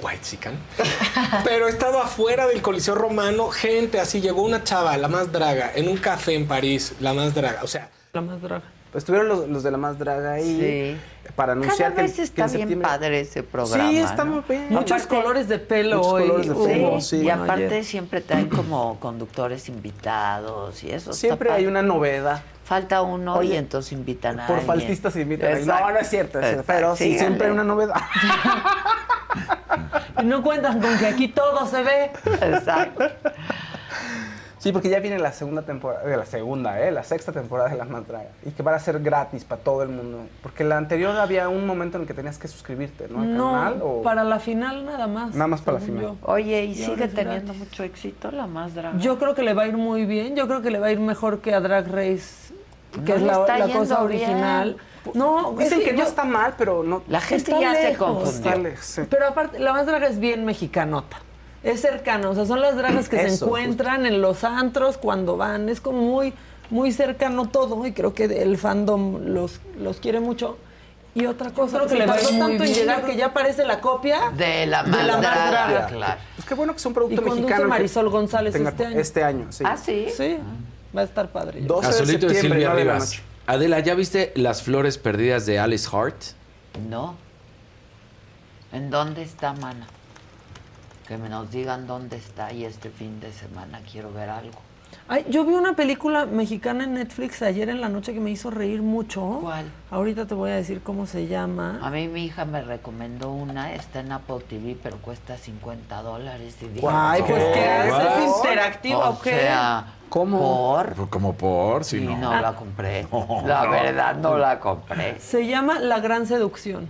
[0.01, 0.39] white
[1.45, 5.71] Pero he estado afuera del Coliseo Romano, gente así, llegó una chava, la más draga,
[5.73, 7.89] en un café en París, la más draga, o sea...
[8.11, 8.65] La más draga.
[8.91, 10.99] Pues estuvieron los, los de la más draga ahí
[11.35, 13.89] para anunciar Cada que, vez que está en bien septiembre- padre ese programa.
[13.89, 14.31] Sí, está ¿no?
[14.33, 14.67] muy bien.
[14.69, 16.27] Muchos colores de pelo Muchos hoy.
[16.27, 17.23] colores de pelo, Sí, sí.
[17.25, 17.85] y aparte Ayer.
[17.85, 21.11] siempre traen como conductores invitados y eso.
[21.11, 21.67] está Siempre hay padre.
[21.69, 22.43] una novedad.
[22.65, 24.79] Falta uno y entonces invitan a Por alguien.
[24.79, 25.51] faltistas se invitan.
[25.57, 25.85] Exacto.
[25.87, 27.19] No, no es cierto, es cierto, pero sí, Síganle.
[27.19, 27.95] siempre hay una novedad.
[30.21, 32.11] Y no cuentan con que aquí todo se ve.
[32.41, 33.05] Exacto.
[34.61, 36.91] Sí, porque ya viene la segunda temporada, de la segunda, ¿eh?
[36.91, 38.27] La sexta temporada de Las Más Dragas.
[38.45, 40.19] Y que va a ser gratis para todo el mundo.
[40.43, 43.21] Porque la anterior había un momento en el que tenías que suscribirte, ¿no?
[43.21, 44.01] Al No, canal o...
[44.03, 45.33] para la final nada más.
[45.33, 46.01] Nada más para la final.
[46.03, 46.15] yo.
[46.21, 47.57] Oye, ¿y sigue teniendo gratis.
[47.57, 48.99] mucho éxito la más draga?
[48.99, 50.35] Yo creo que le va a ir muy bien.
[50.35, 52.53] Yo creo que le va a ir mejor que a Drag Race,
[53.03, 54.21] que No es la, está la yendo cosa bien.
[54.21, 54.77] original.
[55.15, 57.01] No, Dicen es que no yo- está mal, pero no...
[57.07, 58.39] La gente está ya se lejos.
[58.61, 59.01] lejos, sí.
[59.09, 61.17] Pero aparte, la más draga es bien mexicanota.
[61.63, 65.37] Es cercano, o sea, son las dragas que se Eso, encuentran en los antros cuando
[65.37, 65.69] van.
[65.69, 66.33] Es como muy,
[66.71, 70.57] muy cercano todo y creo que el fandom los, los quiere mucho.
[71.13, 74.31] Y otra cosa, creo que le tardó tanto en llegar que ya parece la copia
[74.35, 75.87] De la de más la más draga, draga.
[75.87, 76.21] claro.
[76.37, 77.67] Pues qué bueno que es un Y producto conduce mexicano.
[77.67, 78.99] Marisol González tenga- este año.
[78.99, 79.63] Este año, sí.
[79.67, 80.07] ¿Ah, sí?
[80.15, 80.37] Sí,
[80.95, 81.61] va a estar padre.
[81.61, 83.21] yo 12 de Azulito de septiembre, Silvia 9 de la Rivas.
[83.45, 86.15] Adela, ¿ya viste las flores perdidas de Alice Hart?
[86.89, 87.15] No.
[88.71, 89.85] ¿En dónde está, mana?
[91.11, 94.57] Que me nos digan dónde está y este fin de semana quiero ver algo.
[95.09, 98.49] Ay, yo vi una película mexicana en Netflix ayer en la noche que me hizo
[98.49, 99.39] reír mucho.
[99.41, 99.65] ¿Cuál?
[99.89, 101.81] Ahorita te voy a decir cómo se llama.
[101.83, 106.55] A mí mi hija me recomendó una, está en Apple TV, pero cuesta 50 dólares.
[106.61, 108.23] Y dije, Ay, pues, ¿qué haces?
[108.29, 109.37] ¿Es interactiva o qué?
[109.37, 110.39] sea, ¿Cómo?
[110.39, 111.09] ¿por?
[111.09, 112.17] Como por, si Y no.
[112.17, 113.05] no la compré.
[113.45, 115.19] La verdad, no la compré.
[115.19, 116.87] Se llama La Gran Seducción.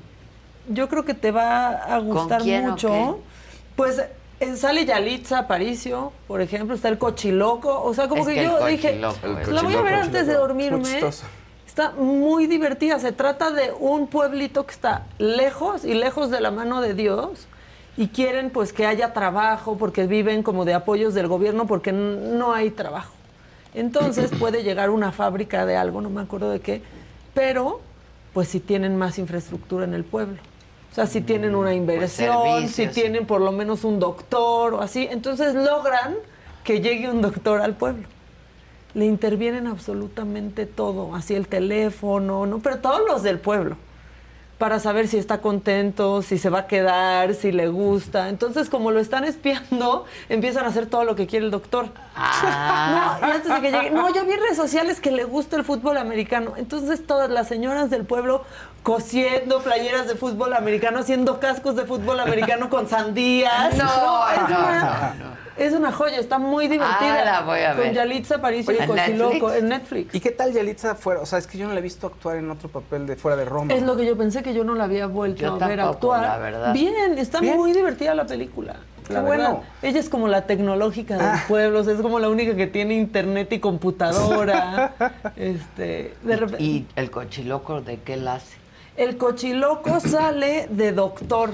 [0.70, 3.20] Yo creo que te va a gustar quién o mucho.
[3.82, 4.00] Pues
[4.58, 7.82] sale Yalitza Aparicio, por ejemplo, está el Cochiloco.
[7.82, 10.34] O sea, como Es que, que yo dije, la voy a ver Cochiloco, antes de
[10.36, 11.00] dormirme.
[11.66, 13.00] Está muy divertida.
[13.00, 17.48] Se trata de un pueblito que está lejos y lejos de la mano de Dios
[17.98, 22.54] y quieren pues que haya trabajo porque viven como de apoyos del gobierno porque no
[22.54, 23.14] hay trabajo.
[23.74, 26.84] Entonces puede llegar una fábrica de algo, no me acuerdo de qué,
[27.34, 27.82] pero
[28.32, 30.38] pues si tienen más infraestructura en el pueblo.
[30.92, 35.08] O sea, si tienen una inversión, si tienen por lo menos un doctor o así,
[35.10, 36.16] entonces logran
[36.66, 38.04] que llegue un doctor al pueblo.
[38.94, 42.60] Le intervienen absolutamente todo, así el teléfono, ¿no?
[42.60, 43.78] Pero todos los del pueblo,
[44.62, 48.30] para saber si está contento, si se va a quedar, si le gusta.
[48.30, 51.88] Entonces, como lo están espiando, empiezan a hacer todo lo que quiere el doctor.
[52.16, 53.18] Ah.
[53.20, 55.56] No, y antes de que llegue, no, yo vi en redes sociales que le gusta
[55.56, 56.54] el fútbol americano.
[56.58, 58.46] Entonces, todas las señoras del pueblo
[58.84, 63.76] cosiendo playeras de fútbol americano, haciendo cascos de fútbol americano con sandías.
[63.76, 65.42] No, no, no, no.
[65.66, 67.22] Es una joya, está muy divertida.
[67.22, 67.88] Ah, la voy a ver.
[67.88, 70.16] Con Yalitza Aparicio y ¿en Cochiloco en Netflix.
[70.16, 71.22] ¿Y qué tal Yalitza fuera?
[71.22, 73.38] O sea, es que yo no la he visto actuar en otro papel de fuera
[73.38, 73.74] de Roma.
[73.74, 76.14] Es lo que yo pensé que yo no la había vuelto Yo a ver tampoco,
[76.14, 76.22] actuar.
[76.22, 76.74] la verdad.
[76.74, 77.56] Bien, está Bien.
[77.56, 78.78] muy divertida la película.
[79.08, 79.64] Qué bueno.
[79.82, 82.96] Ella es como la tecnológica del pueblo, o sea, es como la única que tiene
[82.96, 84.94] internet y computadora.
[85.36, 88.62] este, de repente, ¿Y el cochiloco de qué la hace?
[88.98, 91.52] el cochiloco sale de doctor,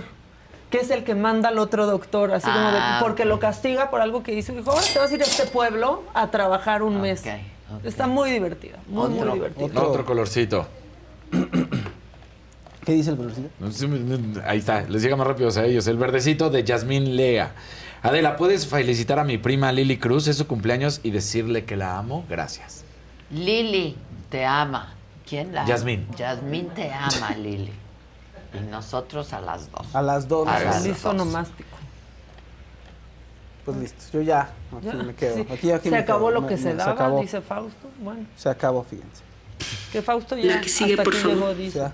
[0.70, 3.90] que es el que manda al otro doctor, así como de, Ah, porque lo castiga
[3.90, 4.54] por algo que hizo.
[4.54, 7.22] Dijo, ahora te vas a ir a este pueblo a trabajar un mes.
[7.22, 7.86] ok.
[7.86, 9.66] Está muy divertida, muy, muy Otro, divertida.
[9.66, 9.90] otro.
[9.90, 10.68] Otro colorcito.
[12.86, 13.50] ¿Qué dice el colorcito?
[14.46, 15.88] Ahí está, les llega más rápido a ellos.
[15.88, 17.52] El verdecito de Yasmín Lea.
[18.02, 20.28] Adela, ¿puedes felicitar a mi prima Lili Cruz?
[20.28, 22.26] Es su cumpleaños y decirle que la amo.
[22.30, 22.86] Gracias.
[23.32, 23.98] Lili
[24.30, 24.94] te ama.
[25.28, 25.70] ¿Quién la ama?
[25.70, 26.08] Yasmín.
[26.16, 27.74] Yasmín te ama, Lili.
[28.54, 29.96] Y nosotros a las dos.
[29.96, 30.48] A las dos.
[30.48, 30.84] A las.
[30.84, 31.70] Listo nomástico.
[33.66, 35.36] Pues listo, yo ya, aquí Ya, me quedo.
[35.36, 35.42] sí.
[35.52, 36.42] Aquí, aquí se me acabó quedo.
[36.42, 37.20] lo que me- se daba, acabó.
[37.22, 37.90] dice Fausto.
[38.00, 39.24] Bueno, Se acabó, fíjense.
[39.92, 41.36] que Fausto ya La que sigue, hasta por favor.
[41.36, 41.80] llegó, dice.
[41.80, 41.94] Ya.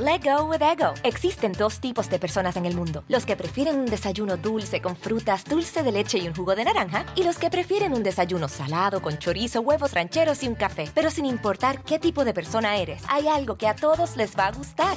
[0.00, 0.92] Let go with ego.
[1.04, 4.96] Existen dos tipos de personas en el mundo: los que prefieren un desayuno dulce con
[4.96, 8.48] frutas, dulce de leche y un jugo de naranja, y los que prefieren un desayuno
[8.48, 10.90] salado con chorizo, huevos rancheros y un café.
[10.94, 14.48] Pero sin importar qué tipo de persona eres, hay algo que a todos les va
[14.48, 14.96] a gustar.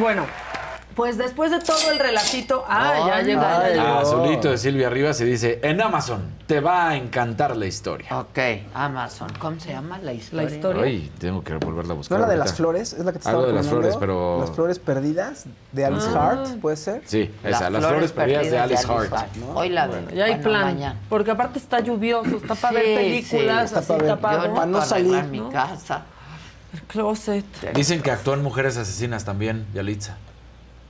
[0.00, 0.24] Bueno,
[0.94, 2.64] pues después de todo el relajito.
[2.68, 3.42] Ah, ya llegó.
[3.42, 3.98] ya llegó.
[3.98, 8.18] Azulito de Silvia Rivas se dice, en Amazon te va a encantar la historia.
[8.18, 8.38] Ok,
[8.74, 9.28] Amazon.
[9.38, 10.82] ¿Cómo se llama la historia?
[10.82, 12.20] Ay, tengo que volverla a ¿No buscar.
[12.20, 12.44] la de ahorita.
[12.46, 12.92] las flores?
[12.94, 14.40] ¿Es la que te Algo estaba de las flores, pero...
[14.40, 16.30] Las flores perdidas de Alice Ah.
[16.30, 17.02] Hart, ¿puede ser?
[17.04, 19.12] Sí, esa, las flores perdidas de Alice Hart.
[19.54, 20.16] Hoy la Bueno, veo.
[20.16, 20.62] ya hay Bueno, plan.
[20.62, 21.00] mañana.
[21.08, 23.76] Porque aparte está lluvioso, está para Sí, ver películas, sí.
[23.76, 24.06] así Está pa' ver.
[24.08, 24.42] tapado.
[24.42, 25.14] Yo no Para no salir.
[25.16, 26.02] arreglar mi casa.
[26.76, 27.44] El closet.
[27.74, 30.16] Dicen que actúan mujeres asesinas también, Yalitza.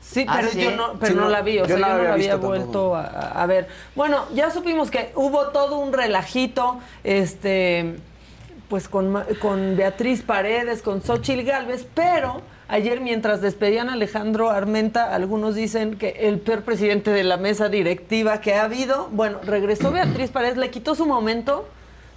[0.01, 0.61] Sí, ¿Ah, pero sí?
[0.63, 2.13] yo no, pero Sí, no, no, la vi, o yo sea, no yo la no
[2.13, 3.69] había la había vuelto a, a ver.
[3.95, 7.97] Bueno, ya supimos que hubo todo un relajito, este,
[8.69, 15.15] pues con, con Beatriz Paredes, con Xochil Gálvez, pero ayer mientras despedían a Alejandro Armenta,
[15.15, 19.93] algunos dicen que el peor presidente de la mesa directiva que ha habido, bueno, regresó
[19.93, 21.69] Beatriz Paredes, le quitó su momento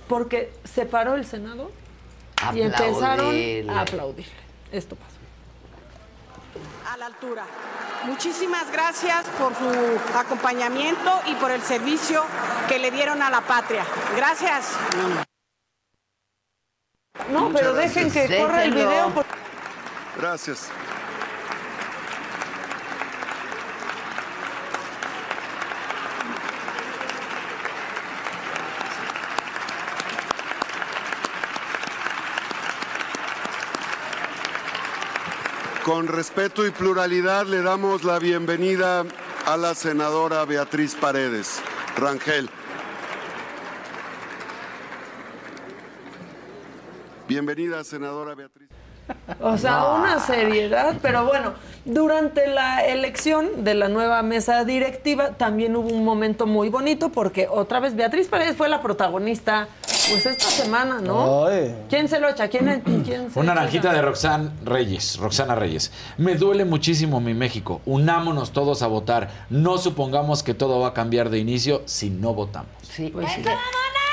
[0.07, 1.71] porque se paró el Senado
[2.53, 4.27] y empezaron a aplaudir.
[4.71, 5.15] Esto pasó.
[6.91, 7.45] a la altura.
[8.05, 12.23] Muchísimas gracias por su acompañamiento y por el servicio
[12.67, 13.85] que le dieron a la patria.
[14.15, 14.71] Gracias.
[17.29, 19.09] No, pero dejen que corra el video.
[19.13, 19.25] por-
[20.17, 20.69] Gracias.
[35.89, 39.03] Con respeto y pluralidad le damos la bienvenida
[39.47, 41.63] a la senadora Beatriz Paredes.
[41.97, 42.47] Rangel.
[47.27, 48.68] Bienvenida, senadora Beatriz.
[49.41, 51.53] O sea, una seriedad, pero bueno,
[51.85, 57.47] durante la elección de la nueva mesa directiva también hubo un momento muy bonito porque
[57.49, 61.47] otra vez Beatriz Paredes fue la protagonista, pues esta semana, ¿no?
[61.89, 62.47] ¿Quién se lo echa?
[62.49, 63.55] ¿Quién, quién se Una echa?
[63.55, 65.91] naranjita de Roxana Reyes, Roxana Reyes.
[66.17, 67.81] Me duele muchísimo mi México.
[67.85, 69.29] Unámonos todos a votar.
[69.49, 72.69] No supongamos que todo va a cambiar de inicio si no votamos.
[72.81, 73.41] Sí, Pues sí.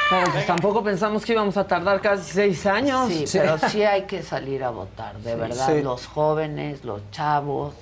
[0.08, 3.08] Pero pues tampoco pensamos que íbamos a tardar casi seis años.
[3.12, 5.38] Sí, pero sí hay que salir a votar, de Sí.
[5.38, 5.66] verdad.
[5.74, 5.82] Sí.
[5.82, 7.74] Los jóvenes, los chavos,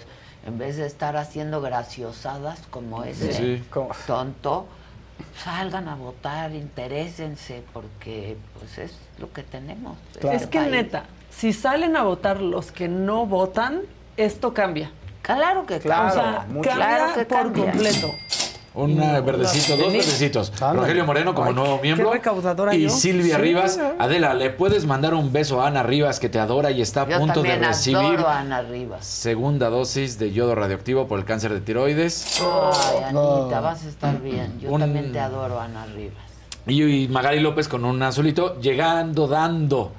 [0.46, 3.64] en vez de estar haciendo graciosadas como ese Sí.
[4.06, 4.66] tonto,
[5.42, 9.96] salgan a votar, interésense, porque pues es lo que tenemos.
[10.18, 10.70] Es este que país.
[10.70, 13.82] neta, si salen a votar los que no votan,
[14.16, 14.90] esto cambia.
[15.22, 15.96] Claro que cambia.
[15.96, 16.68] cambia, O sea, mucho.
[16.70, 17.64] cambia Claro que por cambia.
[17.70, 18.10] completo.
[18.74, 20.52] Un verdecito, dos verdecitos.
[20.54, 20.80] Ándale.
[20.80, 22.12] Rogelio Moreno como Ay, nuevo qué miembro.
[22.12, 22.90] recaudadora y yo.
[22.90, 23.42] Silvia Sí.
[23.42, 23.78] Rivas.
[24.00, 27.08] Adela, ¿le puedes mandar un beso a Ana Rivas que te adora y está a
[27.08, 29.06] Yo punto de recibir adoro a Ana Rivas.
[29.06, 32.40] segunda dosis de yodo radioactivo por el cáncer de tiroides?
[32.42, 34.58] Ay, Anita, vas a estar bien.
[34.60, 36.16] Yo Un- también te adoro, Ana Rivas.
[36.66, 39.92] Y, y Magali López con un azulito, llegando, dando.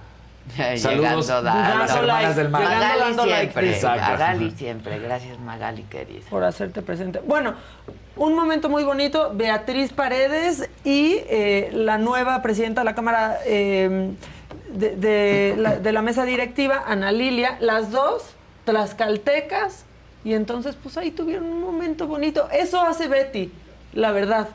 [0.78, 1.78] Saludos Llegando, a dando.
[1.80, 2.64] las hermanas del mar.
[2.64, 4.12] Magali siempre, Exacto.
[4.12, 5.00] Magali siempre.
[5.00, 6.22] Gracias, Magali, querida.
[6.30, 7.20] por hacerte presente.
[7.26, 7.56] Bueno,
[8.16, 14.12] un momento muy bonito, Beatriz Paredes y eh, la nueva presidenta de la Cámara eh,
[14.72, 18.24] de, de la, de la mesa directiva, Ana Lilia, las dos
[18.66, 19.86] tlaxcaltecas,
[20.24, 22.48] y entonces pues ahí tuvieron un momento bonito.
[22.52, 23.52] Eso hace Betty,
[23.94, 24.50] la verdad.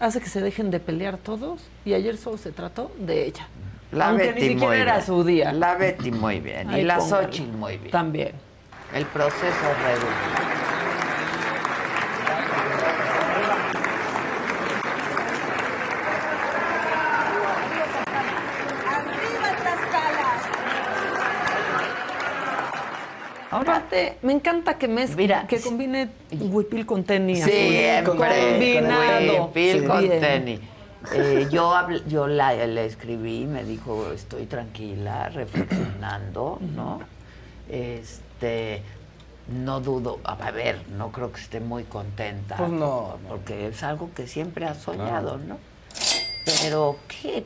[0.00, 3.46] Hace que se dejen de pelear todos y ayer solo se trató de ella.
[3.92, 5.06] La Aunque Betty ni siquiera muy era bien.
[5.06, 5.52] su día.
[5.52, 6.70] La Betty muy bien.
[6.70, 7.24] Ahí y la póngalo.
[7.26, 7.90] Xochitl muy bien.
[7.90, 8.32] También.
[8.94, 10.52] El proceso reducido.
[23.50, 27.44] Aparte, me encanta que mezcle, Mira, que combine huipil con tenis.
[27.44, 28.04] Siempre.
[28.04, 29.44] Combinado.
[29.46, 30.60] Huipil con tenis.
[31.12, 37.00] Eh, yo habl- yo la, le escribí, me dijo, estoy tranquila, reflexionando, ¿no?
[37.68, 38.82] Este,
[39.48, 42.56] no dudo, a ver, no creo que esté muy contenta.
[42.56, 45.58] Pues no, Porque es algo que siempre ha soñado, ¿no?
[46.62, 47.44] Pero qué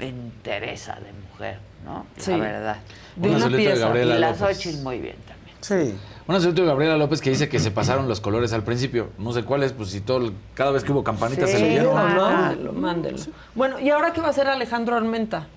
[0.00, 2.06] interesa de mujer, ¿no?
[2.16, 2.32] Sí.
[2.32, 2.76] La verdad.
[3.16, 3.86] De una de pieza.
[3.86, 4.34] Gabriela y la.
[4.34, 5.35] Xochitl muy bien también.
[5.66, 5.98] Sí.
[6.28, 9.10] Un azulito de Gabriela López que dice que se pasaron los colores al principio.
[9.18, 11.94] No sé cuáles, pues si todo, el- cada vez que hubo campanitas se Sí, leyeron.
[11.94, 13.18] mándelo, mándelo.
[13.54, 15.48] Bueno, ¿y ahora qué va a hacer Alejandro Armenta?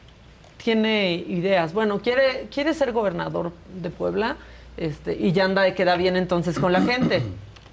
[0.64, 1.74] Tiene ideas.
[1.74, 4.38] Bueno, quiere, quiere ser gobernador de Puebla.
[4.78, 7.22] Este, y ya anda de queda bien entonces con la gente.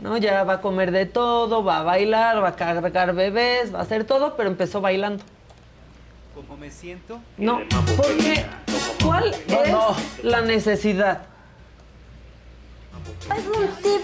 [0.00, 0.18] ¿no?
[0.18, 3.82] Ya va a comer de todo, va a bailar, va a cargar bebés, va a
[3.82, 5.24] hacer todo, pero empezó bailando.
[6.34, 7.18] ¿Cómo me siento?
[7.38, 7.60] No,
[7.96, 8.44] porque
[9.02, 11.22] ¿cuál es la necesidad?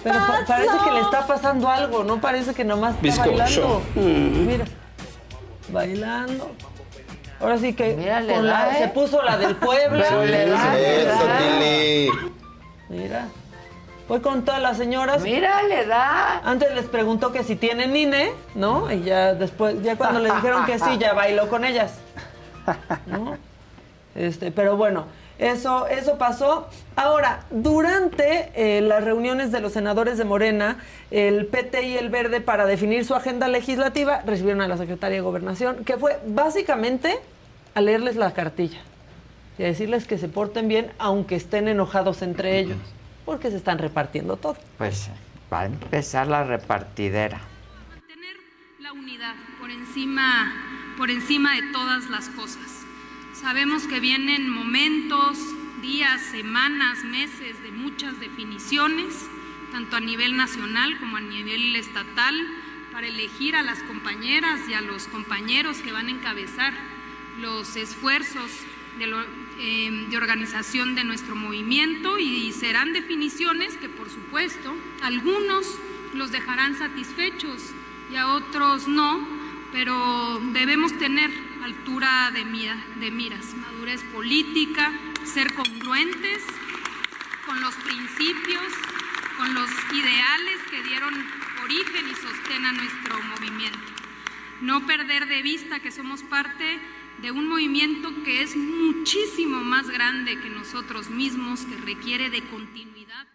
[0.03, 3.31] Pero pa- parece que le está pasando algo, no parece que nomás está Bizcocho.
[3.31, 3.83] bailando.
[3.95, 4.65] Mira,
[5.69, 6.51] bailando.
[7.41, 8.83] Ahora sí que le con da, la- ¿eh?
[8.83, 10.05] se puso la del Puebla.
[10.09, 11.41] Pero le da, le Eso, da.
[12.89, 13.29] Mira.
[14.09, 15.23] Fue con todas las señoras.
[15.23, 16.41] Mira, le da.
[16.45, 18.93] Antes les preguntó que si tienen INE, ¿no?
[18.93, 21.95] Y ya después, ya cuando le dijeron que sí, ya bailó con ellas.
[23.07, 23.37] ¿No?
[24.15, 25.07] Este, pero bueno,
[25.39, 26.69] eso, eso pasó.
[26.97, 30.79] Ahora, durante eh, las reuniones de los senadores de Morena,
[31.11, 35.23] el PT y el Verde, para definir su agenda legislativa, recibieron a la secretaria de
[35.23, 37.19] Gobernación, que fue básicamente
[37.75, 38.81] a leerles la cartilla
[39.59, 42.79] y a decirles que se porten bien, aunque estén enojados entre ellos,
[43.25, 44.57] porque se están repartiendo todo.
[44.79, 45.11] Pues
[45.53, 47.41] va a empezar la repartidera.
[48.81, 50.53] la unidad por encima,
[50.97, 52.72] por encima de todas las cosas.
[53.43, 55.37] Sabemos que vienen momentos,
[55.83, 59.29] días, semanas, meses de muchas definiciones,
[59.73, 62.37] tanto a nivel nacional como a nivel estatal,
[62.93, 66.73] para elegir a las compañeras y a los compañeros que van a encabezar
[67.41, 68.49] los esfuerzos
[69.01, 75.67] de, de organización de nuestro movimiento y serán definiciones que por supuesto algunos
[76.15, 77.61] los dejarán satisfechos
[78.13, 79.27] y a otros no,
[79.73, 84.93] pero debemos tener altura de, mira- de miras, madurez política,
[85.25, 86.43] ser congruentes
[87.47, 88.73] con los principios,
[89.37, 91.15] con los ideales que dieron
[91.65, 93.79] origen y sostén a nuestro movimiento.
[94.61, 96.79] No perder de vista que somos parte
[97.21, 103.27] de un movimiento que es muchísimo más grande que nosotros mismos, que requiere de continuidad.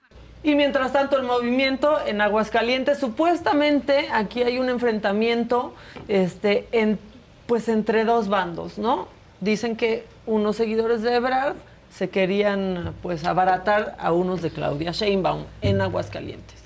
[0.43, 5.75] Y mientras tanto el movimiento en Aguascalientes, supuestamente aquí hay un enfrentamiento
[6.07, 6.99] este, en,
[7.47, 9.07] pues entre dos bandos, ¿no?
[9.39, 11.55] Dicen que unos seguidores de Ebrard
[11.93, 16.57] se querían pues abaratar a unos de Claudia Sheinbaum en Aguascalientes.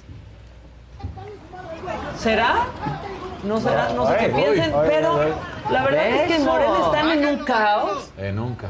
[2.18, 2.66] ¿Será?
[3.44, 5.20] No será, no sé qué piensen, pero
[5.72, 6.46] la verdad es que en.
[6.46, 8.70] Morena están en un caos Eh, nunca.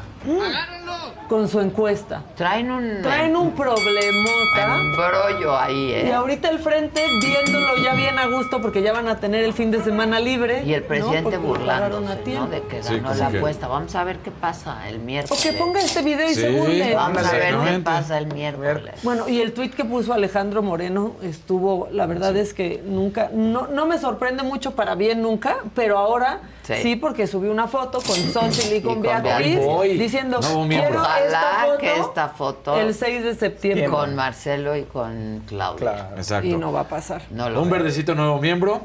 [1.27, 2.23] Con su encuesta.
[2.35, 4.77] Traen un Traen un problemota.
[4.79, 6.05] embrollo ahí, ¿eh?
[6.07, 9.53] Y ahorita el frente viéndolo ya bien a gusto porque ya van a tener el
[9.53, 10.63] fin de semana libre.
[10.65, 11.41] Y el presidente ¿no?
[11.47, 12.47] Burlándose, a ¿no?
[12.47, 13.67] De que ganó la que- apuesta.
[13.67, 15.41] Vamos a ver qué pasa el O miércoles.
[15.43, 16.95] que ponga este video y Sí, se burle.
[16.95, 18.95] Vamos a ver qué pasa el miércoles.
[19.03, 23.67] Bueno, y el tuit que puso Alejandro Moreno estuvo, la verdad es que nunca, no,
[23.67, 26.73] no me sorprende mucho para bien nunca, pero ahora Sí.
[26.83, 29.23] sí, porque subí una foto con Xochitl y con con Beatriz
[29.55, 29.59] Beatriz.
[29.65, 29.97] Voy.
[29.97, 33.87] diciendo, Nuevo Ojalá esta foto, que esta foto el 6 de septiembre.
[33.87, 36.09] con Marcelo y con Claudia.
[36.15, 36.47] Exacto.
[36.47, 37.21] Y no va a pasar.
[37.31, 37.79] No lo Un veo.
[37.79, 38.81] verdecito nuevo miembro.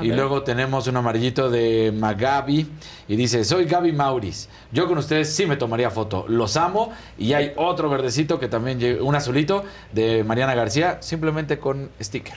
[0.00, 2.66] Y luego tenemos un amarillito de Magabi
[3.08, 4.48] y dice, soy Gaby Mauris.
[4.70, 6.24] Yo con ustedes sí me tomaría foto.
[6.28, 6.92] Los amo.
[7.18, 12.36] Y hay otro verdecito que también, un azulito de Mariana García, simplemente con sticker.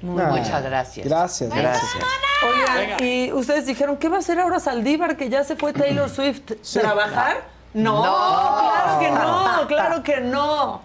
[0.00, 0.28] Muy Ah.
[0.30, 1.06] Muchas gracias.
[1.06, 1.50] Gracias.
[1.54, 1.92] Gracias.
[2.42, 6.08] Oigan, y ustedes dijeron, ¿qué va a hacer ahora Saldívar que ya se fue Taylor
[6.10, 6.40] Swift?
[6.72, 7.44] ¿Trabajar?
[7.74, 8.68] No, No.
[8.70, 10.82] claro que no, claro que no.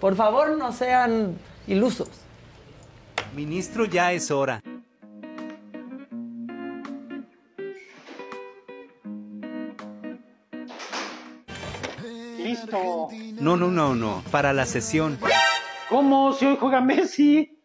[0.00, 2.08] Por favor, no sean ilusos.
[3.34, 4.62] Ministro, ya es hora.
[12.38, 13.08] Listo.
[13.40, 14.22] No, no, no, no.
[14.30, 15.18] Para la sesión.
[15.88, 16.32] ¿Cómo?
[16.32, 17.58] Si hoy juega Messi.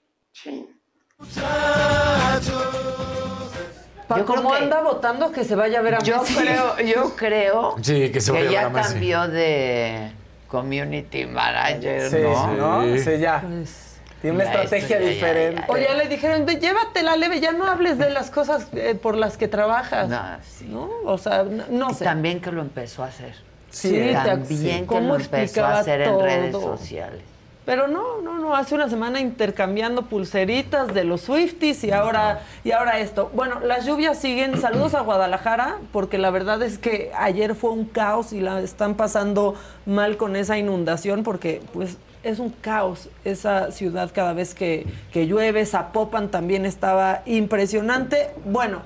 [4.26, 6.36] Cómo que- anda votando, que se vaya a ver a Yo Messi.
[6.36, 8.92] creo, yo creo Sí, que se ver ya a Messi.
[8.94, 10.12] cambió de
[10.48, 12.82] community manager, Sí, ¿no?
[12.84, 12.98] ¿no?
[12.98, 13.42] Sí, ya.
[13.42, 13.88] Pues,
[14.22, 15.62] Tiene una Ya, estrategia esto ya, ya, diferente.
[15.68, 18.94] ya, O ya le dijeron, "Ve, llévatela leve, ya no hables de las cosas eh,
[18.94, 20.10] por las que trabajas.
[20.10, 20.66] No, sí.
[20.70, 20.90] ¿No?
[21.06, 22.04] O sea, no, no Y sé.
[22.04, 23.34] También que lo empezó a hacer.
[23.72, 27.22] Sí, te- También que ¿cómo lo empezó a hacer en redes sociales.
[27.66, 32.72] Pero no, no, no, hace una semana intercambiando pulseritas de los Swifties y ahora, y
[32.72, 33.30] ahora esto.
[33.36, 34.58] Bueno, las lluvias siguen.
[34.62, 38.96] Saludos a Guadalajara, porque la verdad es que ayer fue un caos y la están
[38.96, 39.56] pasando
[39.86, 45.28] mal con esa inundación, porque pues es un caos esa ciudad cada vez que, que
[45.28, 45.64] llueve.
[45.66, 48.32] Zapopan también estaba impresionante.
[48.44, 48.82] Bueno,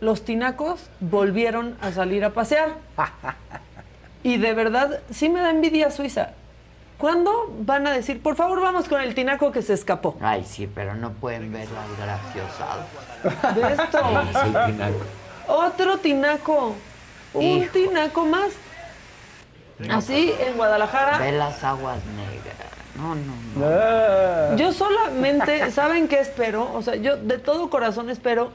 [0.00, 2.76] los tinacos volvieron a salir a pasear.
[4.22, 6.32] Y de verdad, sí me da envidia Suiza.
[6.98, 10.16] ¿Cuándo van a decir, por favor, vamos con el tinaco que se escapó?
[10.20, 12.86] Ay, sí, pero no pueden ver las graciosadas.
[13.54, 14.66] De esto.
[14.66, 15.04] Tinaco.
[15.46, 16.74] Otro tinaco.
[17.34, 18.52] Un tinaco más.
[19.90, 21.18] Así en Guadalajara.
[21.18, 22.56] Ve las aguas negras.
[22.96, 26.70] No, no, Yo solamente, ¿saben qué espero?
[26.74, 28.50] O sea, yo de todo corazón espero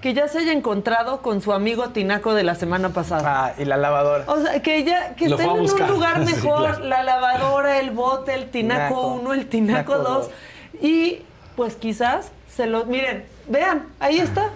[0.00, 3.46] que ya se haya encontrado con su amigo Tinaco de la semana pasada.
[3.46, 4.24] Ah, y la lavadora.
[4.26, 6.84] O sea, que ya que Lo estén en un lugar Sí, mejor, claro.
[6.84, 9.06] la lavadora, el bote, el Tinaco Tinaco.
[9.14, 10.30] 1, el Tinaco Tinaco 2
[10.80, 11.22] y
[11.56, 14.50] pues quizás se los miren, vean, ahí está.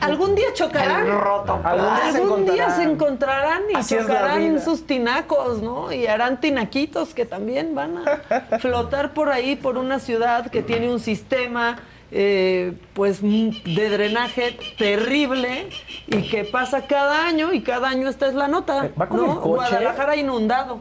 [0.00, 1.06] Algún día chocarán.
[1.08, 1.60] Roto.
[1.64, 2.76] Algún, Algún día se día encontrarán.
[2.76, 5.90] se encontrarán y Así chocarán sus tinacos, ¿no?
[5.92, 10.90] Y harán tinaquitos que también van a flotar por ahí, por una ciudad que tiene
[10.92, 11.78] un sistema
[12.12, 15.68] eh, pues de drenaje terrible
[16.06, 18.86] y que pasa cada año y cada año esta es la nota.
[18.86, 19.24] Eh, ¿Va con ¿no?
[19.32, 19.48] el coche?
[19.48, 20.78] Guadalajara inundado.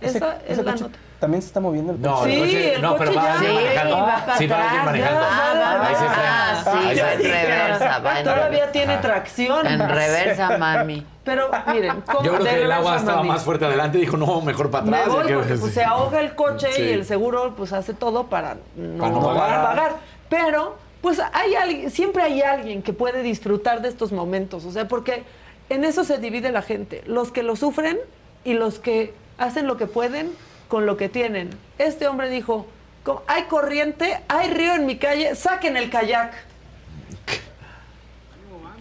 [0.00, 0.98] Ese- Esa es ese la coche nota.
[1.22, 2.34] También se está moviendo el No, coche.
[2.74, 4.06] el coche- pero va alguien manejando.
[4.38, 5.20] Sí, va alguien manejando.
[5.24, 6.50] Ahí se frena.
[6.50, 8.72] Ah, sí, en reversa, va en Todavía reversa.
[8.72, 9.66] tiene tracción.
[9.68, 11.06] En reversa, mami.
[11.22, 13.28] Pero miren, ¿cómo Yo creo de que el agua estaba mami?
[13.28, 15.14] más fuerte adelante y dijo, no, mejor para Me atrás.
[15.14, 16.82] voy porque pues, se ahoga el coche Sí.
[16.82, 19.62] y el seguro pues hace todo para no, Para no pagar.
[19.64, 19.92] pagar.
[20.28, 24.88] Pero pues hay alguien, siempre hay alguien que puede disfrutar de estos momentos, o sea,
[24.88, 25.22] porque
[25.68, 27.96] en eso se divide la gente, los que lo sufren
[28.44, 30.32] y los que hacen lo que pueden
[30.72, 31.50] con lo que tienen.
[31.76, 32.66] Este hombre dijo,
[33.04, 36.32] "Co- hay corriente, hay río en mi calle, saquen el kayak.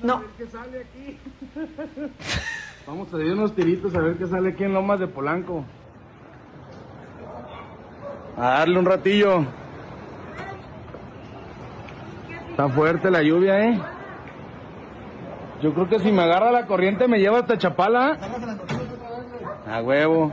[0.02, 0.24] No.
[2.88, 5.66] Vamos a dar unos tiritos a ver qué sale aquí en Lomas de Polanco.
[8.38, 9.44] A darle un ratillo.
[12.52, 13.82] Está fuerte la lluvia, ¿eh?
[15.62, 18.18] Yo creo que si me agarra la corriente me lleva hasta Chapala.
[19.70, 20.32] A huevo.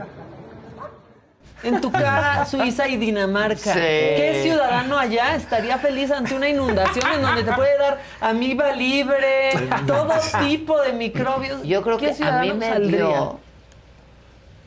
[1.63, 3.73] En tu cara, Suiza y Dinamarca.
[3.73, 3.79] Sí.
[3.79, 9.51] ¿Qué ciudadano allá estaría feliz ante una inundación en donde te puede dar amiba libre,
[9.85, 10.13] todo
[10.47, 11.61] tipo de microbios?
[11.63, 12.97] Yo creo ¿Qué que a mí ciudadano me saldría?
[12.97, 13.39] dio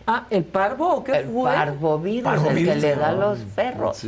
[0.07, 1.51] Ah, ¿el parvo o qué el fue?
[1.55, 4.05] parvovirus, el que Parvovirus, le da a los perros.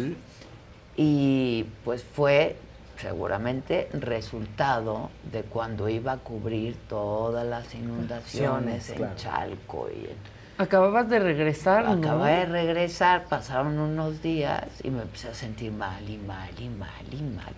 [0.96, 2.56] Y pues fue
[3.00, 9.12] seguramente resultado de cuando iba a cubrir todas las inundaciones en Claro.
[9.16, 11.92] Chalco y en Acababas de regresar, ¿no?
[11.92, 16.68] Acabé de regresar, pasaron unos días y me empecé a sentir mal y mal y
[16.68, 17.52] mal y mal.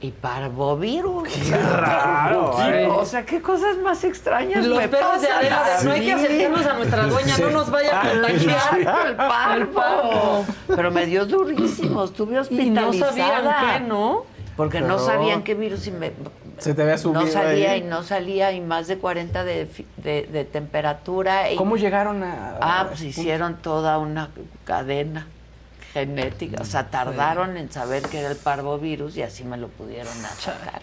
[0.00, 1.28] Y parvovirus.
[1.28, 2.86] Qué raro, Sí, ¿eh?
[2.86, 5.28] O sea, qué cosas más extrañas Los me perros de.
[5.28, 8.78] Adela, de, no hay que acercarnos a nuestra dueña, no nos vaya a contagiar.
[9.08, 9.54] El parvo.
[9.56, 10.44] El parvo.
[10.68, 12.34] Pero me dio durísimo, estuve Y
[12.70, 13.12] no hospitalizada.
[13.12, 14.22] sabían qué, ¿no?
[14.56, 16.12] Porque no sabían qué virus y me,
[16.58, 17.80] Se te había subido no salía ahí.
[17.80, 21.50] y no salía y más de 40 de, de, de temperatura.
[21.52, 22.58] Y, ¿Cómo llegaron a...?
[22.60, 24.30] Ah, pues hicieron toda una
[24.64, 25.26] cadena
[25.92, 26.60] genética.
[26.60, 30.82] O sea, tardaron en saber que era el parvovirus y así me lo pudieron sacar.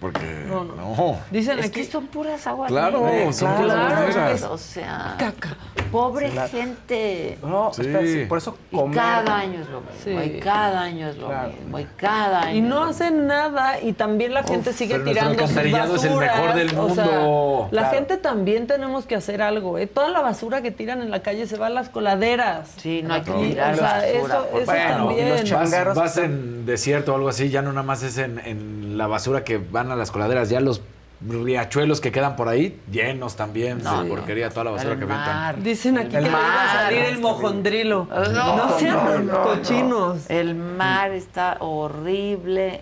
[0.00, 1.18] Porque No, no.
[1.30, 3.36] Dicen es aquí- que son puras aguas Claro, negras.
[3.36, 4.42] son puras aguas Claro, negras.
[4.44, 5.56] O sea, Caca.
[5.92, 7.38] pobre Sí, la- gente.
[7.42, 7.82] No, Sí.
[7.82, 8.96] espera, sí, por eso Y comer...
[8.96, 9.96] cada año es lo mismo.
[10.02, 10.10] Sí.
[10.10, 11.48] Y cada año es lo Claro.
[11.52, 11.78] mismo.
[11.78, 12.56] Y cada año.
[12.56, 16.08] Y no hacen nada y también la gente sigue pero tirando sus alcantarillado es el
[16.10, 16.36] basuras.
[16.38, 17.68] mejor del O sea, mundo.
[17.70, 17.94] la Claro.
[17.96, 19.86] gente también tenemos que hacer algo, ¿eh?
[19.86, 22.70] Toda la basura que tiran en la calle se va a las coladeras.
[22.78, 25.44] Sí, no hay que Y, tirar o sea, basura, eso, eso Bueno, también.
[25.52, 29.06] vas, vas en desierto o algo así, ya no nada más es en, en la
[29.06, 30.80] basura que van a las coladeras, ya los
[31.26, 35.04] riachuelos que quedan por ahí, llenos también No, de porquería, toda la basura El que
[35.04, 35.62] avientan.
[35.62, 36.40] Dicen aquí El que mar.
[36.42, 38.08] va a salir el mojondrilo.
[38.10, 40.30] No, No, sean no, no, cochinos.
[40.30, 42.80] El mar está horrible.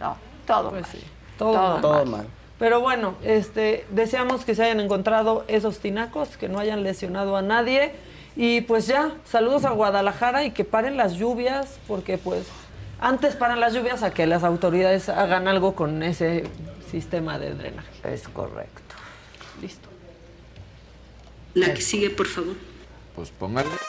[0.00, 0.90] No, todo Pues mal.
[0.90, 0.98] sí,
[1.38, 1.80] todo mal.
[1.80, 2.26] Todo mal.
[2.58, 7.42] Pero bueno, este, deseamos que se hayan encontrado esos tinacos, que no hayan lesionado a
[7.42, 7.92] nadie.
[8.36, 12.46] Y pues ya, saludos a Guadalajara y que paren las lluvias, porque pues
[13.00, 16.44] antes paran las lluvias a que las autoridades hagan algo con ese
[16.90, 17.88] sistema de drenaje.
[18.04, 18.94] Es correcto.
[19.60, 19.88] Listo.
[21.54, 22.54] La que sigue, por favor.
[23.16, 23.68] Pues póngale.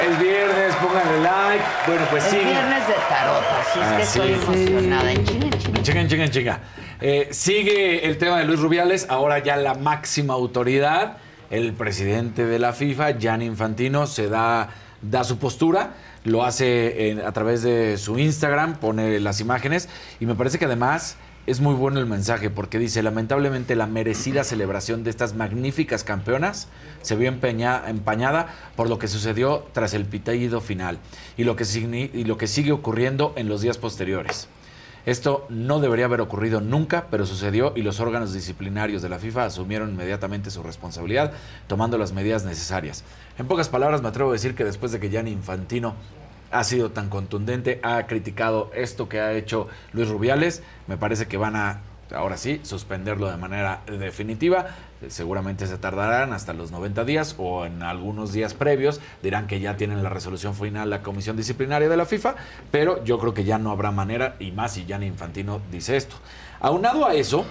[0.00, 1.64] Es viernes, pónganle like.
[1.86, 2.44] Bueno, pues Es sigue.
[2.44, 4.72] viernes de tarot, así es que Ah, estoy sí.
[4.72, 5.12] emocionada.
[5.12, 5.82] En chinga, en chinga.
[5.82, 6.60] Chinga, chinga, chinga.
[7.02, 11.18] Eh, sigue el tema de Luis Rubiales, ahora ya la máxima autoridad,
[11.50, 14.70] el presidente de la FIFA, Gianni Infantino, se da,
[15.02, 15.94] da su postura,
[16.24, 19.88] lo hace en- a través de su Instagram, pone las imágenes
[20.20, 21.16] y me parece que además
[21.46, 26.68] es muy bueno el mensaje porque dice, lamentablemente la merecida celebración de estas magníficas campeonas
[27.02, 28.46] se vio empañada
[28.76, 30.98] por lo que sucedió tras el pitaído final
[31.36, 31.64] y lo, que
[32.12, 34.48] y lo que sigue ocurriendo en los días posteriores.
[35.06, 39.46] Esto no debería haber ocurrido nunca, pero sucedió y los órganos disciplinarios de la FIFA
[39.46, 41.32] asumieron inmediatamente su responsabilidad,
[41.66, 43.04] tomando las medidas necesarias.
[43.38, 45.94] En pocas palabras, me atrevo a decir que después de que Gianni Infantino
[46.50, 51.36] ha sido tan contundente, ha criticado esto que ha hecho Luis Rubiales, me parece que
[51.36, 51.80] van a
[52.14, 54.66] ahora sí, suspenderlo de manera definitiva.
[55.08, 59.00] Seguramente se tardarán hasta los 90 días o en algunos días previos.
[59.22, 62.34] Dirán que ya tienen la resolución final la comisión disciplinaria de la FIFA,
[62.70, 66.16] pero yo creo que ya no habrá manera, y más si Gianni Infantino dice esto.
[66.60, 67.46] Aunado a eso,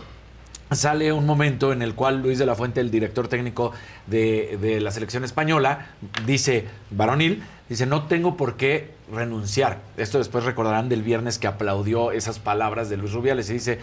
[0.72, 3.72] sale un momento en el cual Luis de la Fuente, el director técnico
[4.06, 5.88] de, de la selección española,
[6.26, 9.80] dice, varonil, dice, no tengo por qué renunciar.
[9.98, 13.80] Esto después recordarán del viernes que aplaudió esas palabras de Luis Rubiales y dice,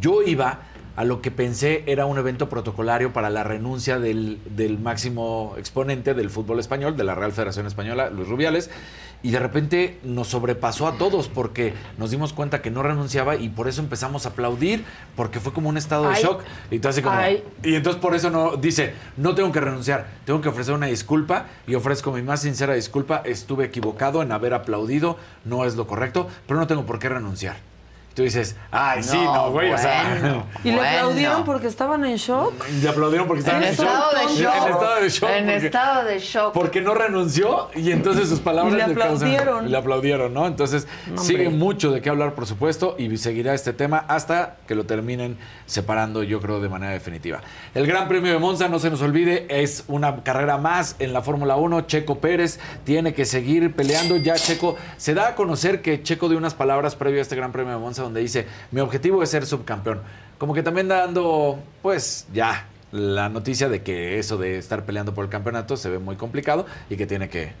[0.00, 0.60] yo iba
[0.98, 6.12] a lo que pensé era un evento protocolario para la renuncia del, del máximo exponente
[6.12, 8.68] del fútbol español, de la Real Federación Española, Luis Rubiales,
[9.22, 13.48] y de repente nos sobrepasó a todos porque nos dimos cuenta que no renunciaba y
[13.48, 14.84] por eso empezamos a aplaudir
[15.14, 16.22] porque fue como un estado de Ay.
[16.24, 16.42] shock.
[16.68, 17.16] Y entonces como
[17.62, 21.46] y entonces por eso no dice no tengo que renunciar tengo que ofrecer una disculpa
[21.68, 26.26] y ofrezco mi más sincera disculpa estuve equivocado en haber aplaudido no es lo correcto
[26.48, 27.67] pero no tengo por qué renunciar
[28.18, 30.44] tú dices ay sí No, güey o sea bueno.
[30.64, 32.52] ¿Y le aplaudieron porque estaban en shock?
[32.82, 34.54] le aplaudieron porque estaban En en, estado de shock.
[34.54, 36.52] en estado de shock En porque- estado de shock.
[36.52, 39.70] porque no renunció y entonces sus palabras Y le causan- aplaudieron.
[39.70, 40.46] le aplaudieron, ¿no?
[40.46, 40.86] Entonces
[41.16, 45.38] sigue mucho de qué hablar, por supuesto, y seguirá este tema hasta que lo terminen
[45.66, 47.40] separando, yo creo, de manera definitiva.
[47.74, 51.22] El Gran Premio de Monza, no se nos olvide, es una carrera más en la
[51.22, 51.82] Fórmula 1.
[51.82, 54.16] Checo Pérez tiene que seguir peleando.
[54.16, 57.52] Ya Checo se da a conocer que Checo dio unas palabras previo a este Gran
[57.52, 60.00] Premio de Monza donde dice: Mi objetivo es ser subcampeón.
[60.38, 62.66] Como que también dando, pues ya.
[62.90, 66.64] La noticia de que eso de estar peleando por el campeonato se ve muy complicado
[66.88, 67.52] y que tiene que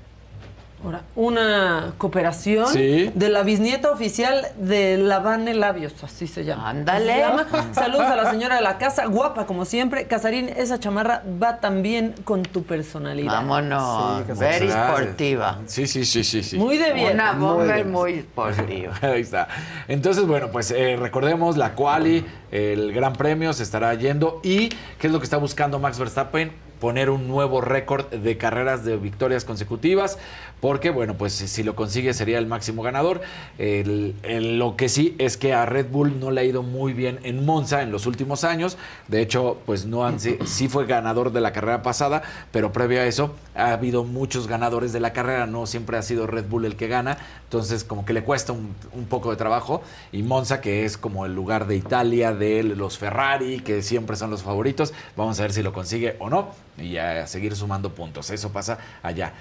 [0.84, 3.10] Ahora, una cooperación Sí.
[3.12, 6.70] de la bisnieta oficial de Lavane Labios, así se llama.
[6.70, 7.24] Ándale.
[7.24, 7.74] Así se llama.
[7.74, 10.06] Saludos a la señora de la casa, guapa como siempre.
[10.06, 13.32] Casarín, esa chamarra va también con tu personalidad.
[13.32, 14.20] Vámonos.
[14.20, 14.88] Muchas Very gracias.
[14.88, 15.58] sportiva.
[15.66, 16.56] Sí, sí, sí, sí, sí.
[16.58, 17.14] Muy de bien.
[17.14, 17.90] Una Muy bomber bien.
[17.90, 18.92] muy sportiva.
[19.02, 19.48] Ahí está.
[19.88, 24.68] Entonces, bueno, pues eh, recordemos la quali, el Gran Premio se estará yendo y
[24.98, 26.52] ¿qué es lo que está buscando Max Verstappen?
[26.80, 30.18] Poner un nuevo récord de carreras de victorias consecutivas,
[30.60, 33.20] porque, bueno, pues si lo consigue sería el máximo ganador.
[33.58, 37.44] Lo que sí es que a Red Bull no le ha ido muy bien en
[37.44, 38.76] Monza en los últimos años.
[39.08, 42.22] De hecho, pues no han, sí, sí fue ganador de la carrera pasada,
[42.52, 46.26] pero previo a eso ha habido muchos ganadores de la carrera, no siempre ha sido
[46.26, 49.82] Red Bull el que gana, entonces como que le cuesta un poco de trabajo.
[50.12, 54.30] Y Monza, que es como el lugar de Italia, de los Ferrari, que siempre son
[54.30, 56.48] los favoritos, vamos a ver si lo consigue o no,
[56.78, 58.30] y a seguir sumando puntos.
[58.30, 59.32] Eso pasa allá.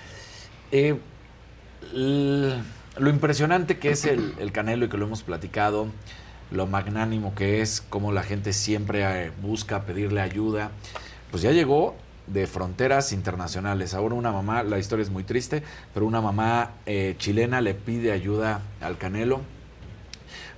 [0.71, 0.97] Eh,
[1.93, 5.87] lo impresionante que es el, el Canelo y que lo hemos platicado,
[6.51, 10.71] lo magnánimo que es, cómo la gente siempre eh, busca pedirle ayuda,
[11.31, 11.95] pues ya llegó
[12.27, 13.93] de fronteras internacionales.
[13.93, 18.11] Ahora una mamá, la historia es muy triste, pero una mamá eh, chilena le pide
[18.11, 19.41] ayuda al Canelo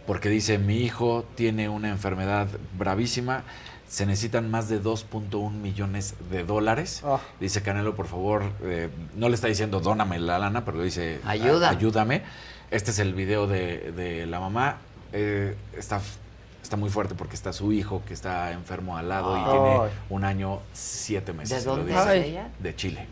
[0.10, 3.44] porque dice, mi hijo tiene una enfermedad bravísima,
[3.90, 7.02] se necesitan más de 2.1 millones de dólares.
[7.04, 7.20] Ah.
[7.40, 11.20] Dice Canelo, por favor, eh, no le está diciendo dóname la lana, pero le dice
[11.26, 11.68] Ayuda.
[11.68, 12.22] "A- ayúdame.
[12.72, 14.78] Este es el video de, de la mamá.
[15.12, 16.00] Eh, está,
[16.62, 20.24] está muy fuerte porque está su hijo que está enfermo al lado y tiene un
[20.24, 21.64] año, siete meses.
[21.66, 22.28] ¿De dónde dice.
[22.28, 22.50] ella?
[22.60, 23.08] De Chile.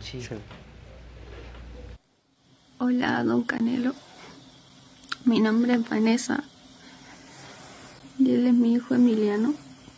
[2.79, 3.93] Hola, don Canelo.
[5.25, 6.43] Mi nombre es Vanessa.
[8.19, 9.53] Y él es mi hijo Emiliano.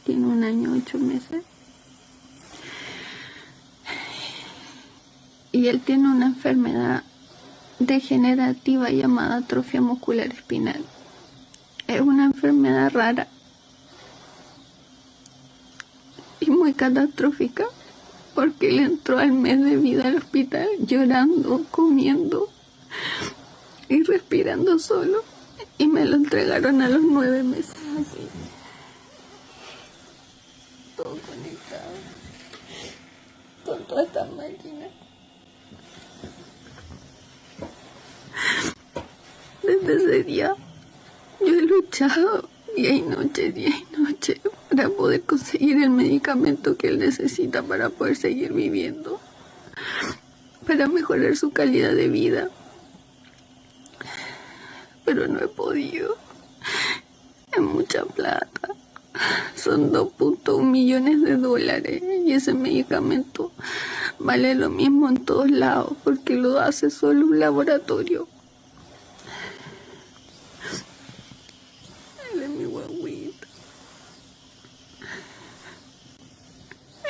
[0.09, 1.43] Tiene un año, ocho meses.
[5.51, 7.03] Y él tiene una enfermedad
[7.77, 10.83] degenerativa llamada atrofia muscular espinal.
[11.85, 13.27] Es una enfermedad rara
[16.39, 17.65] y muy catastrófica
[18.33, 22.49] porque él entró al mes de vida al hospital llorando, comiendo
[23.87, 25.23] y respirando solo
[25.77, 28.27] y me lo entregaron a los nueve meses así.
[30.99, 31.93] Todo conectado
[33.69, 34.89] con todas estas máquinas.
[39.61, 40.55] Desde ese día
[41.39, 46.87] yo he luchado día y noche, día y noche para poder conseguir el medicamento que
[46.87, 49.19] él necesita para poder seguir viviendo,
[50.65, 52.49] para mejorar su calidad de vida.
[55.05, 56.17] Pero no he podido.
[57.51, 58.69] Es mucha plata.
[59.55, 63.51] Son 2.1 millones de dólares y ese medicamento
[64.17, 68.27] vale lo mismo en todos lados porque lo hace solo un laboratorio.
[72.33, 73.47] Él es mi guaguita.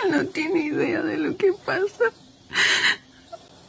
[0.03, 2.05] Él no tiene idea de lo que pasa.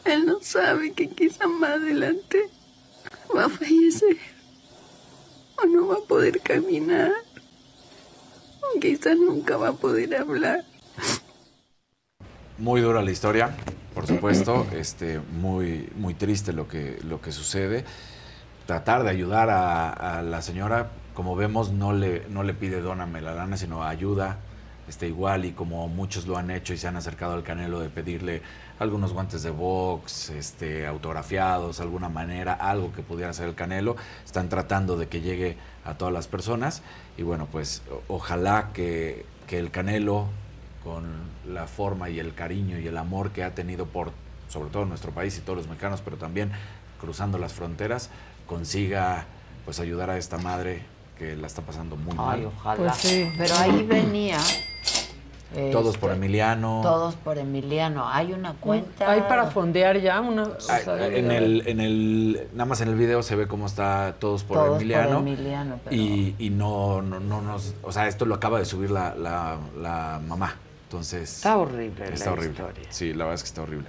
[0.04, 2.48] Él no sabe que quizás más adelante
[3.36, 4.16] va a fallecer
[5.62, 7.12] o no va a poder caminar
[8.78, 10.64] Quizás nunca va a poder hablar.
[12.58, 13.56] Muy dura la historia,
[13.94, 17.84] por supuesto, este, muy, muy triste lo que, lo que sucede.
[18.66, 23.22] Tratar de ayudar a, a la señora, como vemos, no le, no le pide dóname
[23.22, 24.38] la lana, sino ayuda,
[24.88, 27.88] este, igual, y como muchos lo han hecho y se han acercado al Canelo de
[27.88, 28.42] pedirle
[28.78, 33.96] algunos guantes de box, este, autografiados, alguna manera, algo que pudiera hacer el Canelo.
[34.24, 36.82] Están tratando de que llegue a todas las personas
[37.16, 40.26] y bueno, pues ojalá que, que el Canelo,
[40.84, 41.04] con
[41.46, 44.12] la forma y el cariño y el amor que ha tenido por,
[44.48, 46.52] sobre todo nuestro país y todos los mexicanos, pero también
[47.00, 48.10] cruzando las fronteras,
[48.46, 49.26] consiga
[49.64, 50.82] pues ayudar a esta madre
[51.18, 52.46] que la está pasando muy Ay, mal.
[52.46, 52.76] ojalá.
[52.76, 53.30] Pues sí.
[53.36, 54.38] Pero ahí venía.
[55.72, 56.80] Todos este, por Emiliano.
[56.82, 58.08] Todos por Emiliano.
[58.08, 59.10] Hay una cuenta.
[59.10, 60.44] Hay para fondear ya una.
[60.44, 63.66] o Ay, sea, en el, en el, nada más en el video se ve cómo
[63.66, 65.18] está todos por Todos por Emiliano.
[65.18, 68.90] Emiliano, pero- y, y no, no, no nos, o sea, esto lo acaba de subir
[68.90, 70.54] la, la, la mamá.
[70.90, 71.36] Entonces.
[71.36, 72.50] Está horrible Está la horrible.
[72.50, 72.84] historia.
[72.90, 73.86] Sí, la verdad es que está horrible.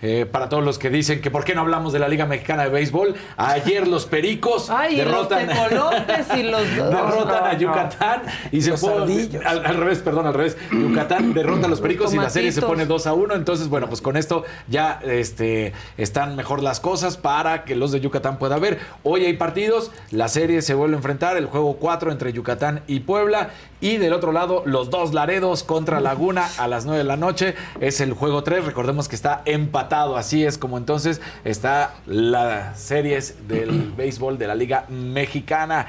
[0.00, 2.62] Eh, para todos los que dicen que por qué no hablamos de la Liga Mexicana
[2.62, 6.92] de Béisbol, ayer los Pericos Ay, los derrotan, tecolotes y los- derrotan
[7.40, 7.58] no, a no.
[7.58, 9.44] Yucatán y se Los pone ardillos.
[9.44, 10.56] al, al revés, perdón, al revés.
[10.70, 13.34] Yucatán derrota a los Pericos y la serie se pone 2 a 1.
[13.34, 18.00] Entonces, bueno, pues con esto ya este, están mejor las cosas para que los de
[18.00, 18.78] Yucatán pueda ver.
[19.02, 23.00] Hoy hay partidos, la serie se vuelve a enfrentar, el juego 4 entre Yucatán y
[23.00, 23.50] Puebla.
[23.80, 27.54] Y del otro lado, los dos Laredos contra Laguna a las 9 de la noche.
[27.80, 28.64] Es el juego 3.
[28.64, 30.16] Recordemos que está empatado.
[30.16, 35.86] Así es como entonces está las series del béisbol de la Liga Mexicana.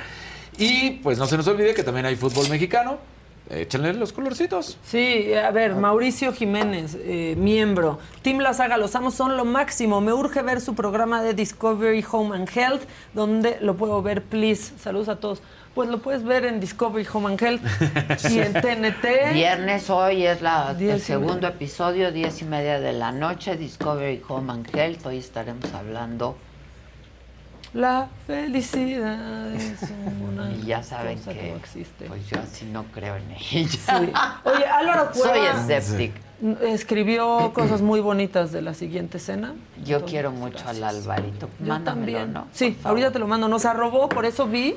[0.57, 2.97] Y pues no se nos olvide que también hay fútbol mexicano.
[3.49, 4.77] Échenle los colorcitos.
[4.83, 7.97] Sí, a ver, Mauricio Jiménez, eh, miembro.
[8.21, 10.01] Team La Saga, los amos son lo máximo.
[10.01, 12.81] Me urge ver su programa de Discovery Home and Health,
[13.13, 14.73] donde lo puedo ver, please.
[14.77, 15.41] Saludos a todos.
[15.77, 17.61] Pues lo puedes ver en Discovery Home and Health
[18.31, 19.31] y en TNT.
[19.31, 24.53] Viernes hoy es la, el segundo episodio, diez y media de la noche, Discovery Home
[24.53, 25.05] and Health.
[25.05, 26.35] Hoy estaremos hablando
[27.75, 29.83] La felicidad es
[30.27, 32.05] una y ya saben cosa que, no existe.
[32.05, 33.67] pues yo así no creo en ella.
[33.69, 34.11] Sí.
[34.45, 36.19] Oye, Álvaro Soy Cueva escéptica.
[36.63, 39.53] escribió cosas muy bonitas de la siguiente escena.
[39.85, 41.49] Yo quiero mucho al Alvarito.
[41.59, 42.33] Yo Mándamelo, también.
[42.33, 42.47] ¿no?
[42.51, 43.47] Sí, ahorita te lo mando.
[43.47, 44.75] Nos arrobó, por eso vi.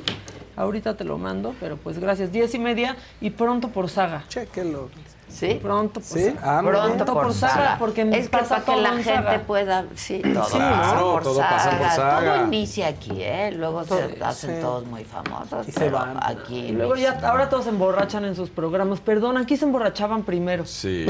[0.56, 2.32] Ahorita te lo mando, pero pues gracias.
[2.32, 4.24] Diez y media y pronto por saga.
[4.28, 4.88] Chéquelo.
[5.28, 5.60] ¿Sí?
[5.62, 6.58] Pronto por Sí, saga.
[6.58, 9.38] ah, pronto por, saga, porque es que pasa para que la en gente saga.
[9.46, 11.12] pueda, sí, todo Sí, pasa ¿no?
[11.12, 12.34] por todo pasa por saga.
[12.34, 13.52] Todo inicia aquí, ¿eh?
[13.52, 14.60] Luego se hacen sí.
[14.60, 16.18] todos muy famosos, Y se van.
[16.20, 18.98] aquí Y luego ya, ahora todos se emborrachan en sus programas.
[18.98, 20.66] Perdón, aquí se emborrachaban primero.
[20.66, 21.06] Sí.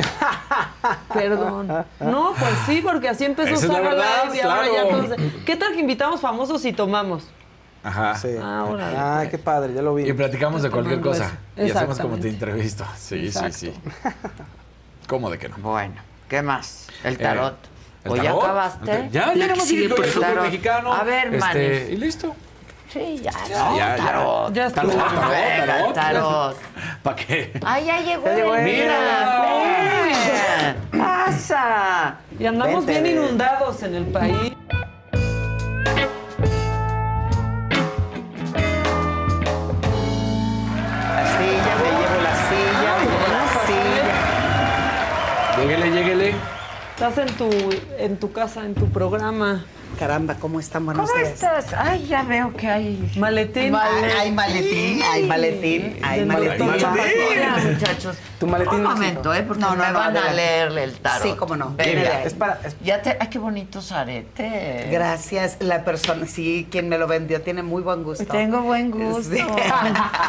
[1.14, 1.68] Perdón.
[2.00, 5.10] No, pues sí, porque así empezó Esa Saga verdad, Live y ahora ya todos...
[5.46, 7.24] ¿Qué tal que invitamos famosos y tomamos?
[7.82, 8.15] Ajá.
[8.16, 8.28] Sí.
[8.43, 9.31] Ah, órale, Ah, pues.
[9.31, 10.09] qué padre, ya lo vi.
[10.09, 11.32] Y platicamos de cualquier cosa.
[11.57, 12.85] Y hacemos como te entrevisto.
[12.98, 13.52] Sí, Exacto.
[13.52, 13.81] sí, sí.
[15.09, 15.57] ¿Cómo de que no?
[15.59, 15.94] Bueno,
[16.28, 16.86] ¿qué más?
[17.05, 17.57] El Eh, tarot.
[18.05, 18.43] ¿el ¿O ya tarot?
[18.44, 19.09] acabaste?
[19.11, 20.44] Ya, ya más sigue con el fútbol Tarot.
[20.44, 20.93] mexicano.
[20.93, 21.90] A ver, este, manes.
[21.90, 22.35] Y listo.
[22.93, 24.05] Sí, ya, Ya, no, ya, ya.
[24.05, 24.52] tarot.
[24.52, 25.94] Ya Tarot, tarot, Venga, tarot.
[25.94, 26.57] tarot.
[27.02, 27.52] ¿Para qué?
[27.65, 28.55] Ah, ya llegó Ya llegó.
[28.57, 28.97] Mira.
[30.90, 32.16] Pasa.
[32.39, 33.02] Y andamos Vente.
[33.02, 34.52] bien inundados en el país.
[47.01, 47.48] Estás en tu,
[47.97, 49.64] en tu casa, en tu programa.
[49.98, 50.86] Caramba, ¿cómo están?
[50.86, 51.34] Buenos ¿Cómo días.
[51.34, 51.74] estás?
[51.76, 53.74] Ay, ya veo que hay Maletín.
[53.74, 56.66] Hay, hay maletín, hay maletín, hay maletín.
[56.66, 56.88] maletín.
[57.30, 58.16] Mira, muchachos.
[58.38, 59.42] Tu maletín Un momento, ¿eh?
[59.42, 61.22] Porque No, me no, van a leerle el tarot.
[61.22, 61.74] Sí, cómo no.
[61.76, 62.20] Ven Viene de de ahí.
[62.22, 62.26] ahí.
[62.26, 63.18] Es para, es- Ya te...
[63.20, 64.90] Ay, qué bonitos aretes.
[64.90, 68.24] Gracias, la persona, sí, quien me lo vendió tiene muy buen gusto.
[68.24, 69.34] Tengo buen gusto.
[69.34, 69.40] Sí.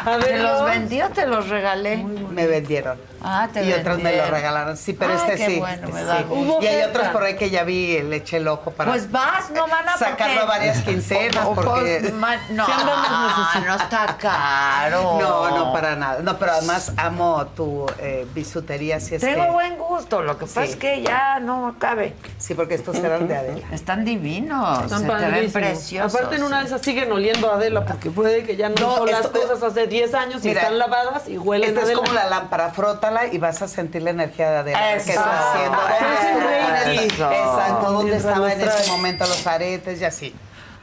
[0.02, 1.96] A ¿Te los o te los regalé?
[2.04, 2.98] Me vendieron.
[3.22, 4.30] Ah, te y otros me lo vendieron.
[4.30, 4.76] regalaron.
[4.76, 5.58] Sí, pero Ay, este qué sí.
[5.60, 6.04] bueno, me sí.
[6.06, 6.34] da gusto.
[6.34, 9.10] Hubo Y hay otros por ahí que ya vi, le eché el ojo para Pues
[9.10, 11.44] vas, no van a sacarlo a varias quincenas.
[11.44, 11.98] O- o- porque...
[12.00, 12.12] pues,
[12.50, 13.66] no, necesitados.
[13.66, 15.18] no está caro.
[15.20, 16.20] No, no, para nada.
[16.22, 19.50] No, pero además amo tu eh, bisutería, si es Tengo que...
[19.50, 20.70] buen gusto, lo que pasa Sí.
[20.70, 22.14] es que ya no cabe.
[22.38, 23.66] Sí, porque estos eran de Adela.
[23.72, 26.14] Están divinos, Están se te ven preciosos.
[26.14, 28.96] Aparte en una de esas siguen oliendo a Adela porque puede que ya no, No,
[28.98, 31.90] son las esto- cosas hace 10 años y Mira, están lavadas y huelen Esta a
[31.90, 34.94] es como la lámpara, frótala y vas a sentir la energía de Adela.
[34.94, 35.06] Eso.
[35.06, 35.78] Que está haciendo.
[35.78, 36.42] Es un
[36.86, 37.22] reiki.
[37.22, 40.34] Exacto, dónde estaba en ese momento los aretes y así.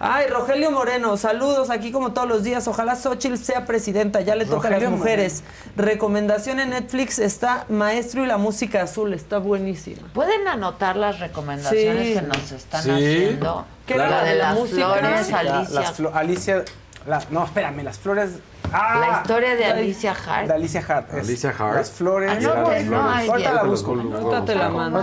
[0.02, 2.66] Ay, Rogelio Moreno, saludos aquí como todos los días.
[2.70, 5.44] Ojalá Xochitl sea presidenta, ya le toca a las mujeres.
[5.76, 10.08] Recomendación en Netflix está Maestro y la música azul, está buenísima.
[10.14, 12.14] ¿Pueden anotar las recomendaciones Sí.
[12.14, 12.92] que nos están Sí.
[12.92, 13.66] haciendo?
[13.86, 14.76] ¿Qué era La de de la las música?
[14.94, 15.80] flores, La- Alicia.
[15.82, 16.64] las flo- Alicia,
[17.06, 18.30] la- no, espérame, las flores
[18.72, 20.48] La historia de Alicia Hart.
[20.48, 21.14] De Alicia Hart.
[21.14, 21.76] es Alicia Hart.
[21.76, 22.32] Las flores.
[22.32, 23.92] Ah, no, pues, no, Ahorita la busco.
[23.96, 25.00] Ahorita te la mando.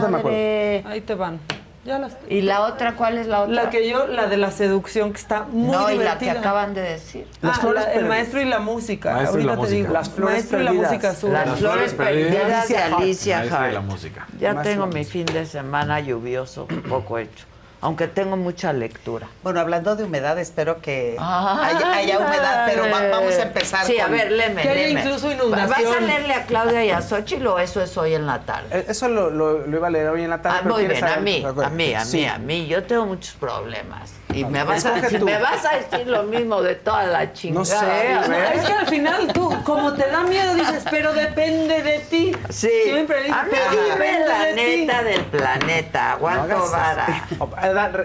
[0.88, 1.38] Ahí te van.
[1.86, 3.54] Ya las ¿Y la otra cuál es la otra?
[3.54, 6.32] La que yo, la de la seducción, que está muy no, y la divertida.
[6.32, 7.28] que acaban de decir.
[7.42, 9.14] Ah, la- el maestro y la música.
[9.14, 9.76] Maestro y la Ahorita te música.
[9.82, 9.92] digo.
[9.92, 10.90] Las flores maestro y la perdidas.
[10.92, 11.32] música azul.
[11.32, 13.88] Las flores perdidas de Alicia Maestro de la Hart.
[13.88, 14.26] música.
[14.40, 17.46] Ya Maestro tengo mi fin de semana lluvioso, poco hecho.
[17.82, 19.28] Aunque tengo mucha lectura.
[19.42, 23.84] Bueno, hablando de humedad, espero que Ay, haya, haya humedad, pero va- vamos a empezar
[23.86, 25.94] Sí, a ver, léeme, Que haya incluso ¿Vas inundación.
[25.94, 28.68] a leerle a Claudia y a Xochitl o eso es hoy en la tarde?
[28.78, 30.56] Eh, Eso lo, lo- lo iba a leer hoy en la tarde.
[30.58, 32.16] Ah, pero muy ¿quieres bien, a mí, a mí, a Sí.
[32.16, 32.66] mí, a mí.
[32.66, 34.10] Yo tengo muchos problemas.
[34.36, 35.24] Y me vas, a, Escoge tú.
[35.24, 37.64] me vas a decir lo mismo de toda la chingada.
[37.64, 38.52] sé, No, ver.
[38.56, 42.32] es que al final tú, como te da miedo, dices, pero depende de ti.
[42.50, 44.60] Sí, Siempre dices, a mí pero depende la de ti.
[44.86, 46.02] neta del planeta.
[46.08, 47.26] No Aguanto hagas vara.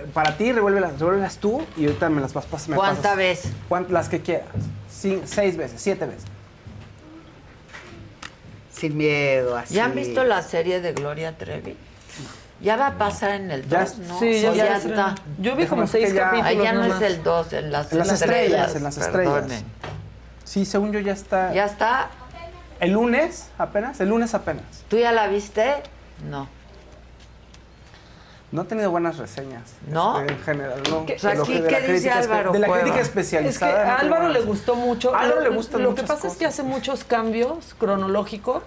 [0.03, 3.51] Eh, Para ti, revuélvelas, revuélvelas tú y ahorita me las vas pas- me ¿Cuántas veces?
[3.89, 4.47] Las que quieras.
[4.91, 6.23] Cin- seis veces, siete veces.
[8.71, 9.75] Sin miedo, así.
[9.75, 11.75] ¿Ya han visto la serie de Gloria Trevi?
[12.61, 14.19] Ya va a pasar en el 2, Ya- ¿no?
[14.19, 15.15] Sí, ya, está.
[15.39, 16.47] Yo vi como seis que ya- capítulos.
[16.47, 19.45] Ahí ya no es el 2, en las, En las estrellas, en las estrellas.
[20.43, 21.53] Sí, según yo ya está.
[21.53, 22.09] ¿Ya está?
[22.79, 23.99] ¿El lunes apenas?
[23.99, 24.63] El lunes apenas.
[24.89, 25.75] ¿Tú ya la viste?
[26.29, 26.47] No.
[28.51, 29.63] No ha tenido buenas reseñas.
[29.87, 30.19] ¿No?
[30.19, 31.05] este, en general, no.
[31.05, 32.81] ¿Qué- aquí dice Álvaro De la Cueva?
[32.83, 33.95] crítica Es que especializada.
[33.95, 35.15] a Álvaro le gustó mucho.
[35.15, 38.61] A Álvaro Lo- le gustan Lo que pasa es que hace muchos cambios cronológicos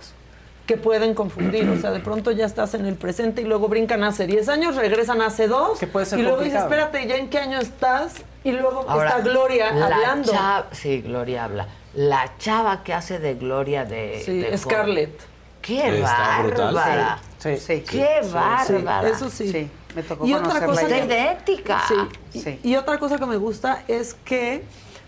[0.66, 1.69] que pueden confundir.
[1.69, 4.77] O sea, de pronto ya estás en el presente y luego brincan hace 10 años,
[4.77, 5.78] regresan hace 2.
[5.78, 6.86] Que puede ser y luego dices, complicado.
[6.91, 8.15] espérate, ¿ya en qué año estás?
[8.45, 10.32] Y luego Ahora, está Gloria la hablando.
[10.32, 11.69] chava- sí, Gloria habla.
[11.95, 14.23] La chava que hace de Gloria de.
[14.24, 15.20] Sí, de Scarlett.
[15.62, 17.19] ¡Qué Está bárbara!
[17.39, 17.57] Sí.
[17.57, 17.81] Sí.
[17.89, 19.09] ¡Qué Sí, bárbara!
[19.09, 19.51] eso sí.
[19.51, 20.82] Sí, me tocó Y otra cosa.
[20.86, 21.95] Sí.
[22.35, 22.61] Y, Sí.
[22.62, 24.62] y otra cosa que me gusta es que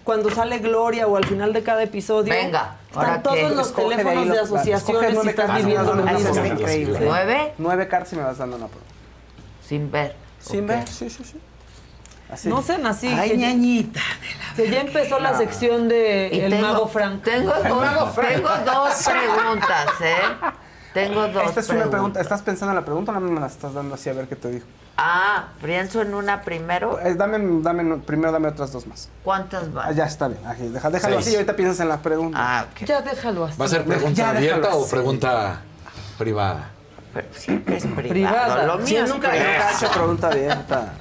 [0.07, 4.27] cuando sale Gloria o al final de cada episodio, Venga, ¿ahora están todos los teléfonos
[4.29, 6.35] lo- de asociaciones y nueve estás cartas, viviendo lo mismo.
[6.35, 6.99] no, increíble.
[7.03, 7.53] ¿Nueve?
[7.59, 8.87] Nueve cartas y me vas dando una prueba.
[9.67, 10.15] Sin ver.
[10.39, 11.41] Sin ver, sí, sí, sí.
[12.31, 12.49] Así.
[12.49, 13.09] No sean así.
[13.09, 14.01] Ay, que, ya, ñañita.
[14.55, 17.23] que ya empezó la sección de Y El tengo- Mago Frank.
[17.25, 17.63] Tengo dos,
[18.15, 20.17] tengo dos preguntas, ¿eh?
[20.97, 21.91] Tengo dos Esta es una pregunta.
[21.91, 22.23] preguntas.
[22.23, 24.37] ¿Estás pensando en la pregunta o no me la estás dando así a ver qué
[24.37, 24.67] te dijo?
[24.97, 26.99] Ah, pienso en una primero.
[27.01, 29.11] Eh, dame, dame, primero dame otras dos más.
[29.23, 29.95] ¿Cuántas Ah, van?
[29.95, 30.41] ya está bien.
[30.47, 31.27] Aquí, deja- déjalo Seis.
[31.27, 32.39] así y ahorita piensas en la pregunta.
[32.41, 32.87] Ah, ok.
[32.87, 33.59] Ya déjalo así.
[33.61, 34.91] ¿Va a ser pregunta Ya, abierta o así.
[34.91, 35.61] pregunta
[36.17, 36.71] privada?
[37.13, 38.09] Pero siempre es privado.
[38.09, 38.67] Privada.
[38.67, 40.93] Lo mío Sí, nunca he hecho pregunta abierta.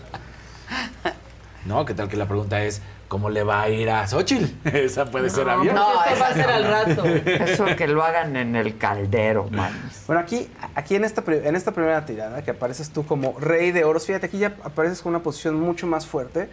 [1.65, 2.81] No, ¿qué tal que la pregunta es
[3.15, 4.45] ¿cómo le va a ir a Xochitl?
[4.75, 5.79] Esa puede ser abierta.
[5.79, 6.53] No, eso va a ser no.
[6.53, 7.05] al rato.
[7.05, 10.03] Eso que lo hagan en el caldero, manis.
[10.05, 13.71] Bueno, aquí, aquí en, esta, pri- en esta primera tirada, que apareces tú como rey
[13.71, 16.49] de oros, fíjate, aquí ya apareces con una posición mucho más fuerte.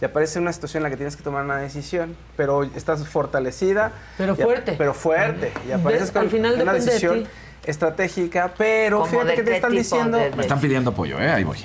[0.00, 3.90] Y aparece una situación en la que tienes que tomar una decisión, pero estás fortalecida.
[4.16, 4.74] Pero a- fuerte.
[4.78, 5.52] Pero fuerte.
[5.68, 7.28] Y apareces con Al final una de decisión ti.
[7.64, 10.16] estratégica, pero ¿Cómo fíjate de que te están diciendo...
[10.18, 11.30] de- Me están pidiendo apoyo, ¿eh?
[11.32, 11.58] Ahí voy.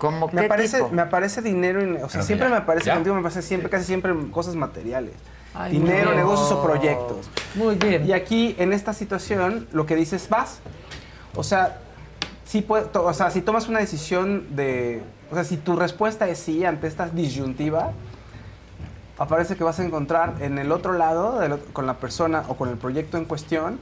[0.00, 0.88] ¿Cómo Me qué aparece, tipo?
[0.90, 2.94] me aparece dinero, y- o sea, Pero siempre ya, me aparece ya.
[2.94, 5.12] contigo, me aparece siempre, casi siempre cosas materiales.
[5.54, 7.28] Ay, dinero, negocios o proyectos.
[7.54, 8.06] Muy bien.
[8.06, 10.60] Y aquí, en esta situación, lo que dices, vas.
[11.36, 11.78] O sea,
[12.44, 15.02] sí puede- to- o sea, si tomas una decisión de...
[15.30, 17.92] O sea, si tu respuesta es sí ante esta disyuntiva,
[19.18, 22.68] aparece que vas a encontrar en el otro lado, del con la persona o con
[22.68, 23.78] el proyecto en cuestión,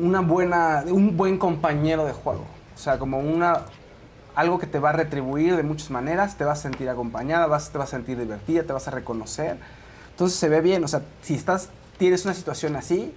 [0.00, 2.44] una buena, un buen compañero de juego.
[2.74, 3.60] O sea, como una
[4.36, 7.70] algo que te va a retribuir de muchas maneras, te vas a sentir acompañada, vas,
[7.70, 9.56] te vas a sentir divertida, te vas a reconocer.
[10.10, 13.14] Entonces se ve bien, o sea, si estás, tienes una situación así,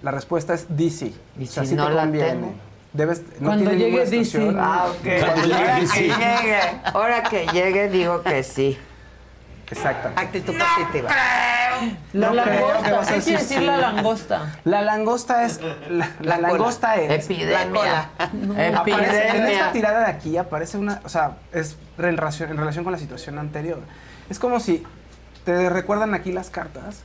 [0.00, 1.12] la respuesta es DC.
[1.38, 2.30] ¿Y o sea, si no te la conviene.
[2.30, 2.52] tengo?
[2.92, 4.54] Debes, no Cuando tiene ninguna llegue DC.
[4.56, 5.24] Ah, ok.
[5.24, 6.00] Cuando llegue Ahora que DC.
[6.02, 8.78] llegue, ahora que llegue digo que sí.
[9.70, 10.22] Exactamente.
[10.22, 11.10] Actitud positiva.
[12.12, 12.90] La No creo que langosta.
[12.96, 13.64] vas a ¿Qué decir quiere decir sí.
[13.66, 14.56] la langosta?
[14.64, 15.60] La langosta es.
[15.90, 17.24] La, la langosta es.
[17.24, 18.10] Epidemia.
[18.18, 22.84] Aparece- en esta tirada de aquí aparece una, o sea, es en relación, en relación
[22.84, 23.78] con la situación anterior.
[24.30, 24.82] Es como si
[25.44, 27.02] te recuerdan aquí las cartas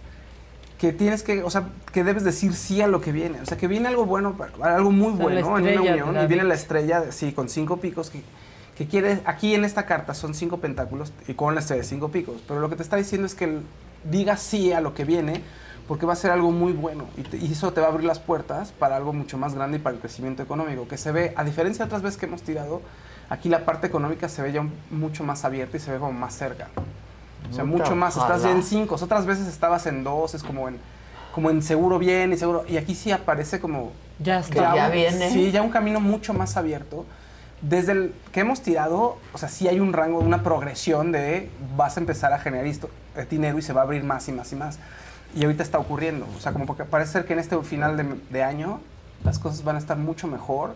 [0.78, 1.64] que tienes que, o sea,
[1.94, 3.40] que debes decir sí a lo que viene.
[3.42, 6.24] O sea, que viene algo bueno, algo muy O sea, la bueno en una unión
[6.24, 8.22] y viene la estrella, sí, con cinco picos que,
[8.78, 12.10] que quiere, aquí en esta carta son cinco pentáculos y con la estrella de cinco
[12.10, 12.42] picos.
[12.48, 13.60] Pero lo que te está diciendo es que
[14.04, 15.42] digas sí a lo que viene
[15.88, 18.06] porque va a ser algo muy bueno y, te- y eso te va a abrir
[18.08, 21.34] las puertas para algo mucho más grande y para el crecimiento económico, que se ve,
[21.36, 22.82] a diferencia de otras veces que hemos tirado,
[23.30, 26.14] aquí la parte económica se ve ya un- mucho más abierta y se ve como
[26.14, 26.70] más cerca.
[27.52, 30.68] O sea, mucho más, estás ya en cinco, otras veces estabas en dos, es como
[30.70, 30.78] en,
[31.36, 34.54] como en seguro bien y seguro, y aquí sí aparece como Ya está.
[34.54, 35.30] Que ya un- viene.
[35.30, 37.06] Sí, ya un camino mucho más abierto,
[37.64, 41.98] desde el que hemos tirado, o sea, sí hay un rango, una progresión de vas
[41.98, 44.52] a empezar a generar esto, eh, dinero y se va a abrir más y más
[44.52, 44.80] y más.
[45.34, 46.28] Y ahorita está ocurriendo.
[46.38, 48.82] O sea, como porque parece ser que en este final de, de año
[49.24, 50.76] las cosas van a estar mucho mejor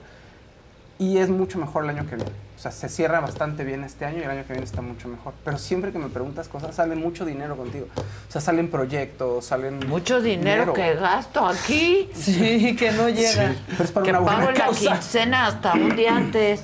[0.98, 2.32] y es mucho mejor el año que viene.
[2.56, 5.08] O sea, se cierra bastante bien este año y el año que viene está mucho
[5.08, 5.34] mejor.
[5.44, 7.86] Pero siempre que me preguntas cosas, sale mucho dinero contigo.
[7.96, 9.88] O sea, salen proyectos, salen...
[9.88, 12.10] Mucho dinero, que gasto aquí.
[12.16, 13.54] Sí, que no llega.
[13.68, 16.64] Pero es para que una buena pago la quincena hasta un día antes.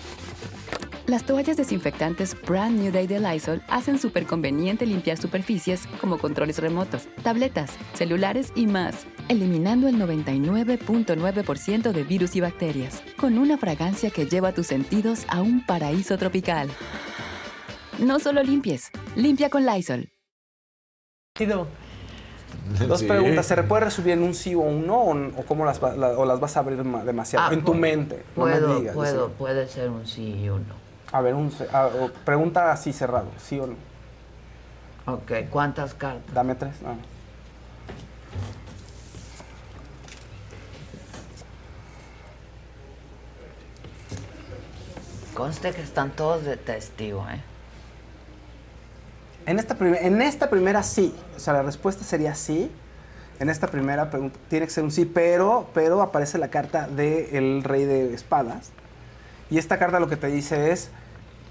[1.07, 6.59] Las toallas desinfectantes Brand New Day de Lysol hacen súper conveniente limpiar superficies como controles
[6.59, 14.09] remotos, tabletas, celulares y más, eliminando el 99.9% de virus y bacterias, con una fragancia
[14.11, 16.69] que lleva tus sentidos a un paraíso tropical.
[17.99, 20.09] No solo limpies, limpia con Lysol.
[22.87, 23.05] Dos Sí.
[23.07, 23.45] preguntas.
[23.47, 25.01] ¿Se puede resumir en un sí o un no?
[25.01, 27.47] ¿O, o cómo las, va- la- o las vas a abrir ma- demasiado?
[27.49, 28.23] Ah, en tu mente.
[28.37, 29.33] no me Puedo, digas, puedo, sí.
[29.37, 30.80] puede ser un sí y un no.
[31.11, 31.51] A ver, un,
[32.25, 33.27] pregunta así cerrado.
[33.37, 33.75] ¿Sí o no?
[35.05, 36.33] Ok, ¿cuántas cartas?
[36.33, 36.81] Dame tres.
[36.81, 36.95] No.
[45.33, 47.41] Conste que están todos de testigo, ¿eh?
[49.47, 51.15] En esta, en esta primera sí.
[51.35, 52.71] O sea, la respuesta sería sí.
[53.39, 57.63] En esta primera pregunta tiene que ser un sí, pero, pero aparece la carta del
[57.63, 58.69] rey de espadas.
[59.49, 60.91] Y esta carta lo que te dice es,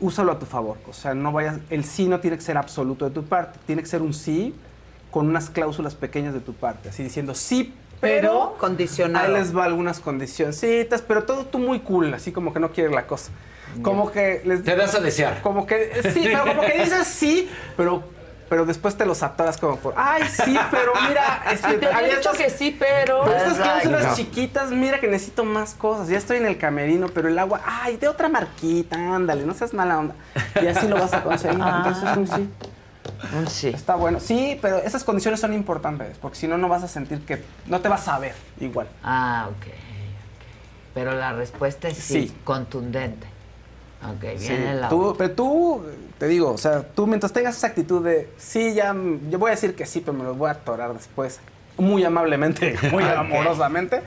[0.01, 0.79] úsalo a tu favor.
[0.89, 3.59] O sea, no vayas, el sí no tiene que ser absoluto de tu parte.
[3.67, 4.55] Tiene que ser un sí
[5.11, 6.89] con unas cláusulas pequeñas de tu parte.
[6.89, 8.21] Así diciendo, sí, pero...
[8.21, 9.27] Pero condicionado.
[9.27, 12.91] Ahí les va algunas condicioncitas, pero todo tú muy cool, así como que no quiere
[12.91, 13.31] la cosa.
[13.83, 14.65] Como que les...
[14.65, 15.43] Te das a desear.
[15.43, 18.03] Como que sí, pero como que dices sí, pero,
[18.51, 22.33] pero después te los atoras como por, ay, sí, pero mira, este, Te había dicho
[22.33, 23.23] estas- que sí, pero...
[23.25, 26.09] pero estas cláusulas chiquitas, mira que necesito más cosas.
[26.09, 29.73] Ya estoy en el camerino, pero el agua, ay, de otra marquita, ándale, no seas
[29.73, 30.15] mala onda.
[30.61, 31.59] Y así lo vas a conseguir.
[31.65, 32.51] Entonces, un sí.
[33.39, 33.69] Un sí.
[33.69, 34.19] Está bueno.
[34.21, 37.81] Sí, pero esas condiciones son importantes, porque si no, no vas a sentir que no
[37.81, 38.89] te vas a ver igual.
[39.03, 39.57] Ah, ok.
[39.57, 39.75] ok.
[40.93, 42.37] Pero la respuesta es sí, Sí.
[42.45, 43.29] contundente.
[44.03, 45.85] Ok, Sí, viene la tú, pero tú,
[46.19, 48.95] te digo, o sea, tú mientras tengas esa actitud de, sí, ya,
[49.29, 51.39] yo voy a decir que sí, pero me lo voy a atorar después,
[51.77, 54.03] muy amablemente, muy amorosamente,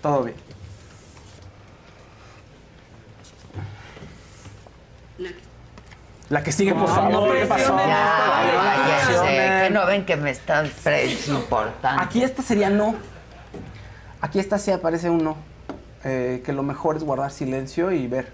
[0.00, 0.36] todo bien.
[6.30, 7.76] La que sigue, por No, favor, no ¿qué pasó?
[7.76, 9.62] Ya, Ay, ya, ya sé, presionen.
[9.64, 12.02] que no ven que me están es importante.
[12.02, 12.94] Aquí esta sería no.
[14.22, 15.36] Aquí esta sí aparece un no.
[16.02, 18.32] Eh, que lo mejor es guardar silencio y ver.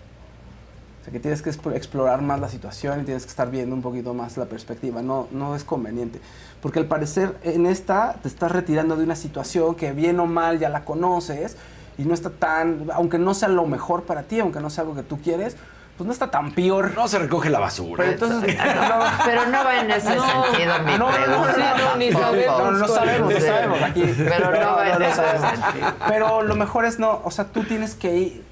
[1.00, 3.74] O sea, que tienes que explo- explorar más la situación y tienes que estar viendo
[3.74, 5.00] un poquito más la perspectiva.
[5.00, 6.20] No, no es conveniente.
[6.60, 10.58] Porque al parecer en esta te estás retirando de una situación que bien o mal
[10.58, 11.56] ya la conoces
[11.96, 14.94] y no está tan, aunque no sea lo mejor para ti, aunque no sea algo
[14.94, 15.56] que tú quieres,
[15.96, 16.92] pues no está tan peor.
[16.94, 17.96] No se recoge la basura.
[18.04, 18.64] Pero entonces, No,
[19.24, 21.74] pero no va en ese No, sentido mi no, no, pregunta.
[21.78, 24.02] no, no, ni sabemos No, sabemos, no sabemos aquí.
[24.16, 25.92] Pero no, No, va en ese sentido.
[26.08, 28.49] Pero lo mejor es no, o sea, tú tienes que ir.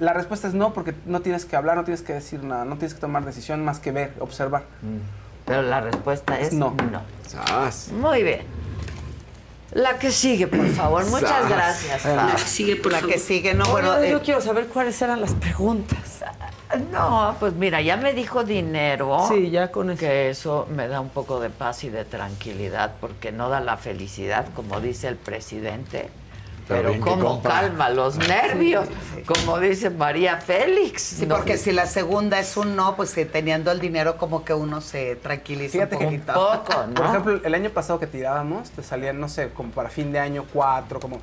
[0.00, 2.76] La respuesta es no, porque no tienes que hablar, no tienes que decir nada, no
[2.76, 4.64] tienes que tomar decisión más que ver, observar.
[5.44, 6.74] Pero la respuesta es No.
[6.90, 7.02] no.
[7.28, 7.90] Sas.
[7.92, 8.40] Muy bien.
[9.72, 11.04] La que sigue, por favor.
[11.06, 11.48] Muchas Sas.
[11.48, 12.16] gracias, Fab.
[12.30, 13.14] La que sigue, por La favor.
[13.14, 16.24] que sigue, no, bueno, bueno, eh, yo quiero saber cuáles eran las preguntas.
[16.92, 19.26] No, pues mira, ya me dijo dinero.
[19.28, 20.00] Sí, ya con eso.
[20.00, 23.76] Que eso me da un poco de paz y de tranquilidad, porque no da la
[23.76, 26.08] felicidad, como dice el presidente.
[26.70, 27.50] Pero Pero, compra.
[27.52, 28.88] calma los nervios,
[29.26, 31.02] como dice María Félix.
[31.02, 34.54] Sí, No, porque si la segunda es un no, pues teniendo el dinero como que
[34.54, 36.94] uno se tranquiliza Fíjate un que poco, ¿no?
[36.94, 40.18] Por ejemplo, el año pasado que tirábamos, te salían, no sé, como para fin de
[40.20, 41.20] año cuatro, como,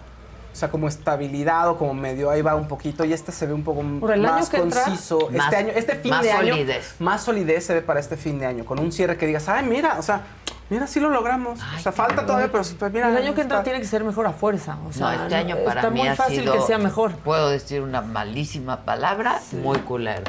[0.51, 3.05] o sea, como estabilidad o como medio ahí va un poquito.
[3.05, 5.29] Y este se ve un poco más entra, conciso.
[5.31, 6.95] más- este año, este fin más de año, solidez.
[6.99, 9.65] más solidez se ve para este fin de año, con un cierre que digas, ay,
[9.65, 10.21] mira, o sea,
[10.69, 11.61] Mira, sí lo logramos.
[11.61, 13.07] o sea, falta todavía, pero pues, mira.
[13.07, 13.63] el año que entra está.
[13.63, 14.77] tiene que ser mejor a fuerza.
[14.85, 17.13] O sea, no, este año para está mí muy ha fácil sido, que sea mejor.
[17.19, 20.23] Puedo decir una malísima palabra, muy culero.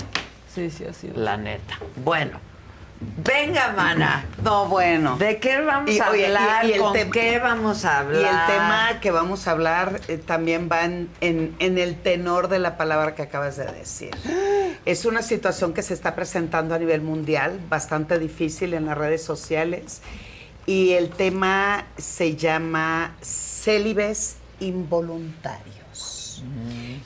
[0.55, 1.21] Sí, sí, ha sido.
[1.21, 1.75] La neta.
[2.05, 2.39] Bueno,
[3.01, 4.25] venga, mana.
[4.43, 5.17] No, bueno.
[5.19, 6.65] ¿De qué vamos Y, a oye, hablar?
[6.67, 8.21] y el ¿Con qué vamos a hablar?
[8.23, 12.49] Y el tema que vamos a hablar eh, también va en, en- en el tenor
[12.49, 14.11] de la palabra que acabas de decir.
[14.85, 19.23] Es una situación que se está presentando a nivel mundial, bastante difícil en las redes
[19.23, 20.01] sociales.
[20.67, 25.78] Y el tema se llama célibes involuntarios.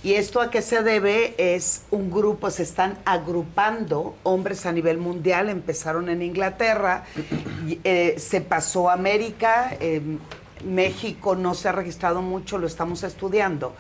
[0.05, 1.35] ¿Y esto a qué se debe?
[1.39, 7.05] Es un grupo, se están agrupando hombres a nivel mundial, empezaron en Inglaterra,
[7.85, 10.01] eh, se pasó a América, eh,
[10.65, 13.75] México no se ha registrado mucho, lo estamos estudiando.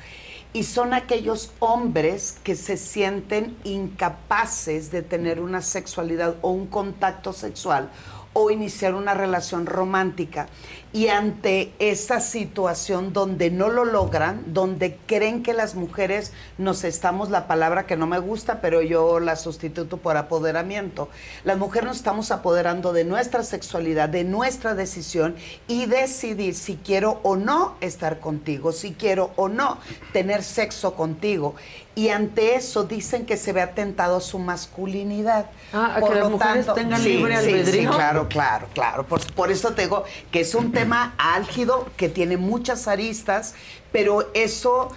[0.52, 7.32] Y son aquellos hombres que se sienten incapaces de tener una sexualidad o un contacto
[7.32, 7.90] sexual
[8.34, 10.46] o iniciar una relación romántica.
[10.94, 17.30] Y ante esa situación donde no lo logran, donde creen que las mujeres nos estamos,
[17.30, 21.08] la palabra que no me gusta, pero yo la sustituto por apoderamiento,
[21.44, 25.34] las mujeres nos estamos apoderando de nuestra sexualidad, de nuestra decisión
[25.66, 29.78] y decidir si quiero o no estar contigo, si quiero o no
[30.12, 31.54] tener sexo contigo.
[31.94, 35.46] Y ante eso dicen que se ve atentado su masculinidad.
[35.74, 39.06] Ah, que las mujeres tengan libre sí, sí, claro, claro, claro.
[39.06, 40.81] Por, por eso te digo que es un tema
[41.18, 43.54] álgido, que tiene muchas aristas,
[43.92, 44.90] pero eso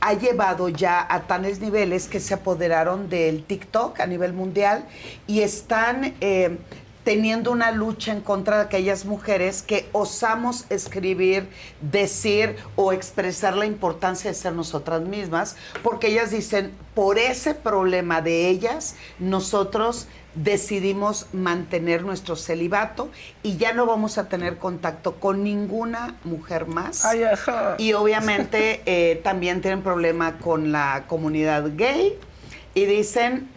[0.00, 4.84] ha llevado ya a tales niveles que se apoderaron del TikTok a nivel mundial
[5.26, 6.58] y están eh,
[7.04, 11.48] teniendo una lucha en contra de aquellas mujeres que osamos escribir,
[11.80, 18.22] decir o expresar la importancia de ser nosotras mismas, porque ellas dicen, por ese problema
[18.22, 23.10] de ellas, nosotros decidimos mantener nuestro celibato
[23.42, 27.04] y ya no vamos a tener contacto con ninguna mujer más.
[27.04, 27.76] Ay, ajá.
[27.78, 32.18] Y obviamente eh, también tienen problema con la comunidad gay
[32.74, 33.48] y dicen,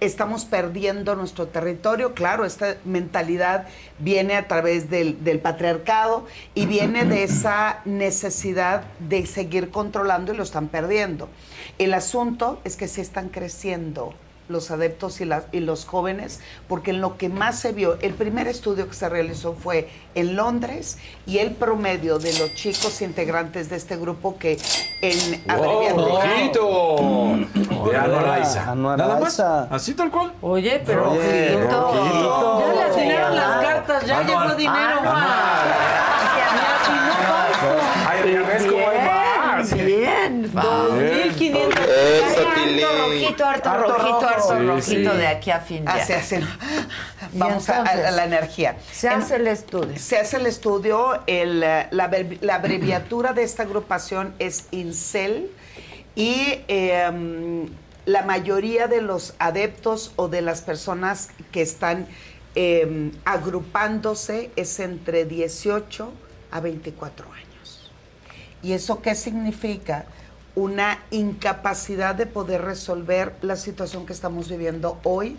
[0.00, 2.14] estamos perdiendo nuestro territorio.
[2.14, 3.66] Claro, esta mentalidad
[3.98, 10.36] viene a través del, del patriarcado y viene de esa necesidad de seguir controlando y
[10.36, 11.28] lo están perdiendo.
[11.78, 14.14] El asunto es que se están creciendo
[14.48, 18.14] los adeptos y, la, y, los jóvenes, porque en lo que más se vio, el
[18.14, 23.70] primer estudio que se realizó fue en Londres y el promedio de los chicos integrantes
[23.70, 24.58] de este grupo que
[25.00, 25.80] en wow,
[27.90, 28.70] de Anuaraisa.
[28.70, 29.06] Anuaraisa.
[29.06, 30.32] Nada más, así tal cual.
[30.40, 31.92] Oye, pero Oye, rojito.
[31.92, 32.60] Rojito.
[32.60, 33.60] Ya le atinaron las ah.
[33.62, 34.46] cartas, ya Anuar.
[34.46, 35.00] llegó dinero.
[38.06, 39.74] Ay, ves cómo hay más.
[39.74, 41.63] Bien, 2.500
[42.04, 42.44] eso,
[42.98, 46.46] rojito, harto, rojito, rojito de aquí a fin de
[47.32, 48.76] Vamos a, la energía.
[48.92, 49.98] Se hace el estudio.
[49.98, 51.22] Se hace el estudio.
[51.26, 55.50] El, la, la, abreviatura de esta agrupación es INCEL
[56.14, 57.66] y em,
[58.06, 62.06] la mayoría de los adeptos o de las personas que están
[62.54, 66.12] em, agrupándose es entre 18
[66.50, 67.90] a 24 años.
[68.62, 70.06] ¿Y eso qué significa?
[70.54, 75.36] Una incapacidad de poder resolver la situación que estamos viviendo hoy,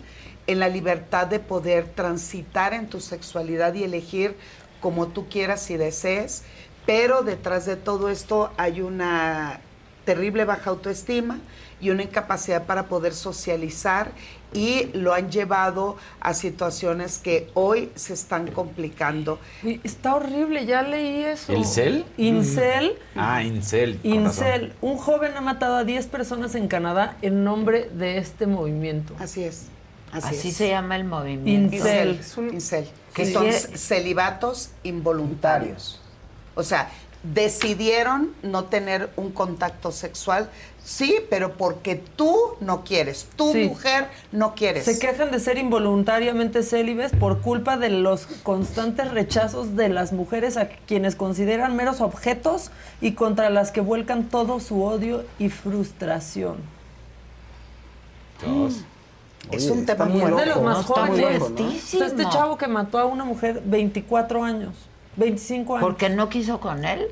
[0.47, 4.35] en la libertad de poder transitar en tu sexualidad y elegir
[4.81, 6.43] como tú quieras y desees,
[6.85, 9.59] pero detrás de todo esto hay una
[10.05, 11.39] terrible baja autoestima
[11.81, 14.11] y una incapacidad para poder socializar
[14.55, 19.37] y lo han llevado a situaciones que hoy se están complicando.
[19.63, 21.51] Uy, Está horrible, ya leí eso.
[21.51, 22.05] ¿El cel?
[22.17, 22.97] Incel.
[23.15, 23.99] Ah, Incel.
[24.03, 24.73] Incel.
[24.81, 29.13] Un joven ha matado a 10 personas en Canadá en nombre de este movimiento.
[29.19, 29.65] Así es.
[30.11, 31.75] Así se llama el movimiento.
[31.75, 32.21] Incel.
[32.53, 33.33] Incel, que Sí.
[33.33, 35.99] son celibatos involuntarios.
[36.55, 36.89] O sea,
[37.33, 40.49] decidieron no tener un contacto sexual,
[40.85, 43.65] sí, pero porque tú no quieres, tu Sí.
[43.67, 44.85] mujer no quieres.
[44.85, 50.57] Se quejan de ser involuntariamente célibes por culpa de los constantes rechazos de las mujeres
[50.57, 52.69] a quienes consideran meros objetos
[53.01, 56.57] y contra las que vuelcan todo su odio y frustración.
[59.51, 60.45] Es un tema muy Es de loco.
[60.45, 61.39] los más jóvenes.
[61.39, 61.67] loco, ¿no?
[61.67, 64.73] O sea, este chavo que mató a una mujer 24 años,
[65.17, 65.85] 25 años.
[65.87, 67.07] ¿Porque no quiso con él?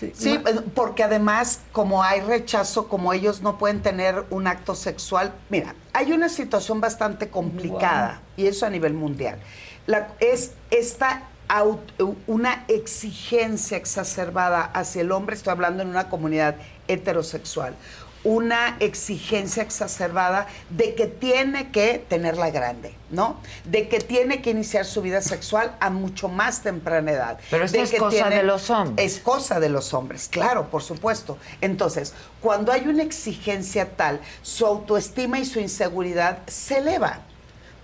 [0.00, 4.74] Sí, Sí, eh, porque además, como hay rechazo, como ellos no pueden tener un acto
[4.74, 9.38] sexual, mira, hay una situación bastante complicada, y eso a nivel mundial.
[9.86, 11.24] La- es esta
[12.28, 16.54] una exigencia exacerbada hacia el hombre, estoy hablando en una comunidad
[16.86, 17.74] heterosexual,
[18.22, 23.36] una exigencia exacerbada de que tiene que tenerla grande, ¿no?
[23.64, 27.38] De que tiene que iniciar su vida sexual a mucho más temprana edad.
[27.50, 29.12] Pero esto de es que cosa de los hombres.
[29.12, 31.38] Es cosa de los hombres, claro, por supuesto.
[31.60, 37.20] Entonces, cuando hay una exigencia tal, su autoestima y su inseguridad se eleva.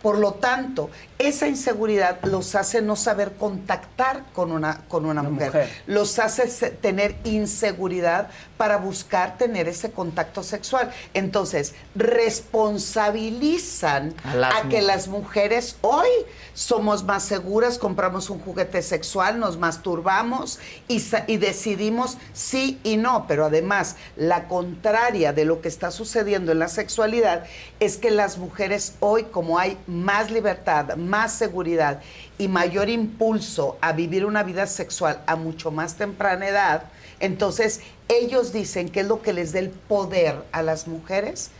[0.03, 5.47] Por lo tanto, esa inseguridad los hace no saber contactar con una, con una, mujer.
[5.47, 5.71] mujer.
[5.87, 10.91] Los hace tener inseguridad para buscar tener ese contacto sexual.
[11.15, 16.09] Entonces, responsabilizan A que las mujeres hoy
[16.55, 23.27] somos más seguras, compramos un juguete sexual, nos masturbamos y decidimos sí y no.
[23.27, 27.45] Pero además, la contraria de lo que está sucediendo en la sexualidad
[27.81, 32.01] es que las mujeres hoy, como hay más libertad, más seguridad
[32.39, 36.85] y mayor impulso a vivir una vida sexual a mucho más temprana edad,
[37.21, 41.51] entonces ellos dicen que es lo que les da el poder a las mujeres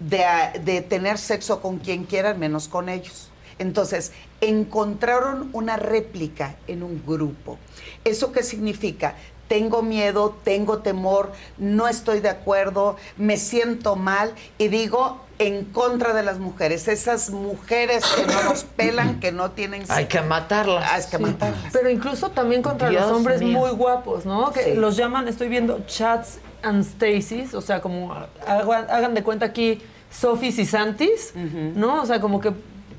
[0.00, 0.24] de,
[0.64, 3.30] de tener sexo con quien quieran menos con ellos.
[3.58, 7.58] Entonces, encontraron una réplica en un grupo.
[8.04, 9.14] ¿Eso qué significa?
[9.48, 16.14] Tengo miedo, tengo temor, no estoy de acuerdo, me siento mal y digo en contra
[16.14, 19.84] de las mujeres, esas mujeres que no nos pelan, que no tienen...
[19.88, 20.90] Hay que matarlas.
[20.90, 21.72] Hay que matarlas.
[21.72, 23.58] Pero incluso también contra Dios los hombres mío.
[23.58, 24.50] muy guapos, ¿no?
[24.52, 24.74] Que Sí.
[24.74, 28.14] los llaman, estoy viendo chats and Stacy's, o sea, como
[28.46, 32.02] hagan, hagan de cuenta aquí Sofis y Santis, ¿no?
[32.02, 32.52] O sea, como que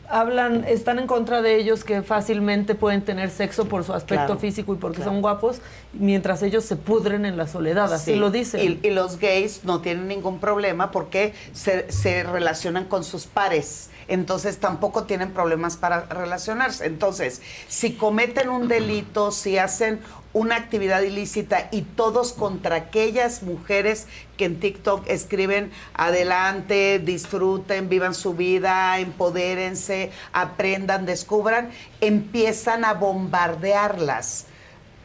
[0.09, 4.39] hablan, están en contra de ellos que fácilmente pueden tener sexo por su aspecto Claro,
[4.39, 5.11] físico y porque claro.
[5.11, 5.61] son guapos,
[5.93, 8.79] mientras ellos se pudren en la soledad, así Sí, lo dicen.
[8.84, 13.89] Y, y los gays no tienen ningún problema porque se, se relacionan con sus pares.
[14.07, 16.85] Entonces tampoco tienen problemas para relacionarse.
[16.85, 19.99] Entonces, si cometen un delito, si hacen
[20.38, 24.05] una actividad ilícita y todos contra aquellas mujeres
[24.38, 34.45] que en TikTok escriben adelante, disfruten, vivan su vida, empodérense, aprendan, descubran, empiezan a bombardearlas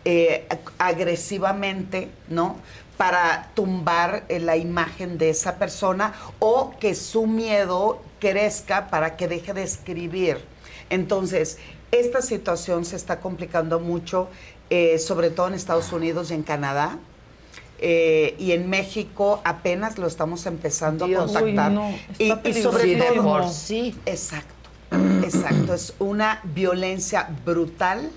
[0.04, 2.56] eh, ag- agresivamente, ¿no?
[2.96, 9.28] Para tumbar eh, la imagen de esa persona o que su miedo crezca para que
[9.28, 10.44] deje de escribir.
[10.90, 11.59] Entonces,
[11.90, 14.28] esta situación se está complicando mucho,
[14.74, 16.97] eh, sobre todo en Estados Unidos y en Canadá.
[17.78, 21.36] Eh, y en México apenas lo estamos empezando Dios.
[21.36, 21.73] a contactar.
[21.73, 24.01] Uy, no, y, sobre Sí, todo, sí.
[24.07, 24.70] Exacto,
[25.23, 25.74] exacto.
[25.74, 28.09] Es una violencia brutal,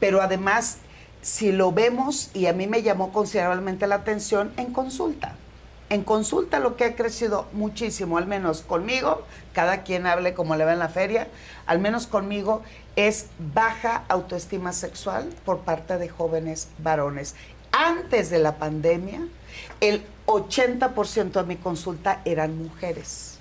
[0.00, 0.78] pero además,
[1.20, 5.34] si lo vemos, y a mí me llamó considerablemente la atención, en consulta.
[5.90, 10.64] En consulta lo que ha crecido muchísimo, al menos conmigo, cada quien hable como le
[10.64, 11.28] va en la feria,
[11.66, 12.62] al menos conmigo,
[12.98, 17.36] es baja autoestima sexual por parte de jóvenes varones.
[17.70, 19.20] Antes de la pandemia,
[19.80, 23.38] el 80% de mi consulta eran mujeres.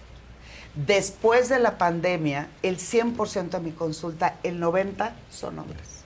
[0.75, 5.96] Después de la pandemia, el 100% de mi consulta, el 90% son hombres.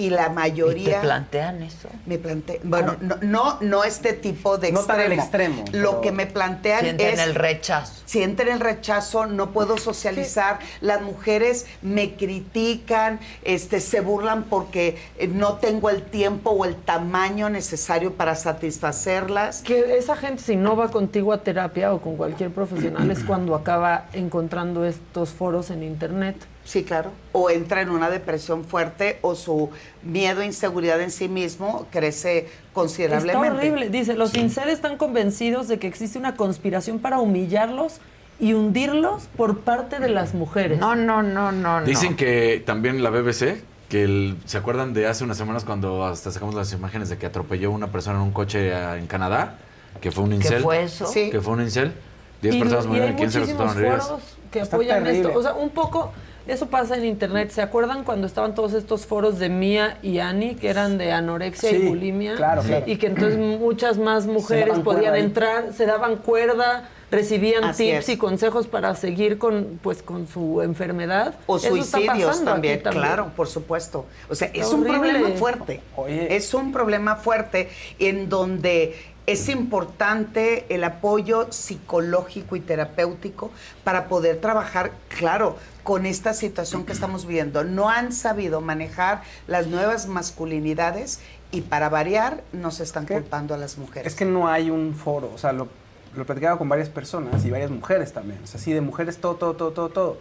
[0.00, 1.00] Y la ¿Y mayoría...
[1.00, 1.88] te plantean eso?
[2.06, 4.98] Me planteé, bueno, no, no, no este tipo de No extremo.
[5.02, 7.92] tan al extremo, Lo que me plantean Sienten es el rechazo.
[8.06, 15.26] sienten el rechazo, no puedo socializar, las mujeres me critican, este, se burlan porque eh,
[15.28, 19.62] no tengo el tiempo o el tamaño necesario para satisfacerlas.
[19.62, 23.54] Que esa gente si no va contigo a terapia o con cualquier profesional es cuando
[23.54, 26.36] acaba encontrando estos foros en internet.
[26.70, 27.10] Sí, claro.
[27.32, 29.70] O entra en una depresión fuerte o su
[30.04, 33.48] miedo e inseguridad en sí mismo crece Está considerablemente.
[33.58, 33.88] horrible.
[33.90, 37.94] Dice, los sinceros están convencidos de que existe una conspiración para humillarlos
[38.38, 40.78] y hundirlos por parte de las mujeres.
[40.78, 41.84] No, no, no, no, no.
[41.84, 46.30] Dicen que también la BBC, que el- ¿se acuerdan de hace unas semanas cuando hasta
[46.30, 49.58] sacamos las imágenes de que atropelló una persona en un coche en Canadá?
[50.00, 50.62] Que fue un incel.
[50.62, 51.06] fue eso?
[51.08, 51.30] Sí.
[51.30, 51.92] Que fue un incel.
[52.40, 54.22] Diez Y- personas y murieron y 15 muchísimos resultaron heridas.
[54.52, 55.28] que Está apoyan terrible.
[55.28, 55.38] esto.
[55.38, 56.12] O sea, un poco,
[56.46, 57.50] eso pasa en internet.
[57.50, 61.70] ¿Se acuerdan cuando estaban todos estos foros de Mía y Ani, que eran de anorexia
[61.70, 62.34] Sí, y bulimia?
[62.36, 62.84] claro, claro.
[62.86, 68.08] Y que entonces muchas más mujeres podían entrar, se daban cuerda, recibían Así tips es.
[68.10, 71.34] y consejos para seguir con, pues, con su enfermedad.
[71.46, 74.06] O Eso está suicidios pasando aquí también, claro, por supuesto.
[74.28, 75.10] O sea, es un horrible.
[75.10, 75.80] problema fuerte.
[75.96, 76.36] Oye.
[76.36, 77.68] Es un problema fuerte
[77.98, 78.96] en donde
[79.26, 83.50] es importante el apoyo psicológico y terapéutico
[83.84, 87.64] para poder trabajar, claro, con esta situación que estamos viviendo.
[87.64, 91.20] No han sabido manejar las nuevas masculinidades
[91.52, 94.12] y para variar nos están culpando a las mujeres.
[94.12, 95.68] Es que no hay un foro, o sea, lo,
[96.14, 99.36] lo platicaba con varias personas y varias mujeres también, o sea, sí, de mujeres todo,
[99.36, 100.18] todo, todo, todo, todo.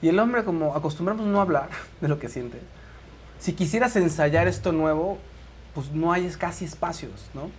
[0.00, 1.68] Y el hombre, como acostumbramos no hablar
[2.00, 2.58] de lo que siente,
[3.38, 5.18] si quisieras ensayar esto nuevo,
[5.74, 7.50] pues no hay casi espacios, ¿no?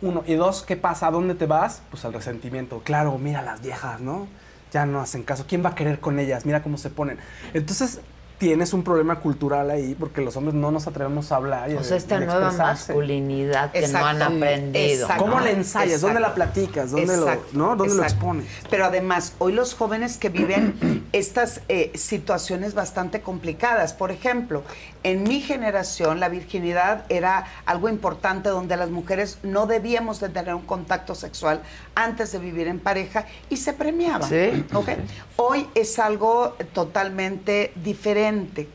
[0.00, 0.22] Uno.
[0.26, 1.08] Y dos, ¿qué pasa?
[1.08, 1.82] ¿A dónde te vas?
[1.90, 2.82] Pues al resentimiento.
[2.84, 4.28] Claro, mira las viejas, ¿no?
[4.72, 5.44] Ya no hacen caso.
[5.48, 6.44] ¿Quién va a querer con ellas?
[6.46, 7.18] Mira cómo se ponen.
[7.54, 8.00] Entonces,
[8.38, 11.70] tienes un problema cultural ahí porque los hombres no nos atrevemos a hablar.
[11.70, 15.02] Y O de- sea, esta de nueva masculinidad que no han aprendido.
[15.02, 15.24] Exacto.
[15.24, 16.00] ¿Cómo le ensayas?
[16.00, 16.90] ¿Dónde la platicas?
[16.92, 17.74] ¿Dónde lo- no?
[17.76, 18.46] ¿Dónde lo expones?
[18.70, 23.92] Pero además, hoy los jóvenes que viven estas eh, situaciones bastante complicadas.
[23.92, 24.62] Por ejemplo,
[25.02, 30.54] en mi generación la virginidad era algo importante donde las mujeres no debíamos de tener
[30.54, 31.62] un contacto sexual
[31.94, 34.28] antes de vivir en pareja y se premiaba.
[34.28, 34.64] Sí.
[34.72, 34.90] ¿ok?
[35.36, 38.68] Hoy es algo totalmente diferente.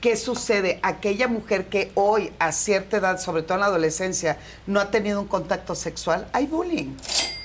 [0.00, 0.78] ¿Qué sucede?
[0.82, 5.20] Aquella mujer que hoy, a cierta edad, sobre todo en la adolescencia, no ha tenido
[5.20, 6.94] un contacto sexual, hay bullying,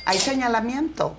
[0.06, 1.16] hay señalamiento,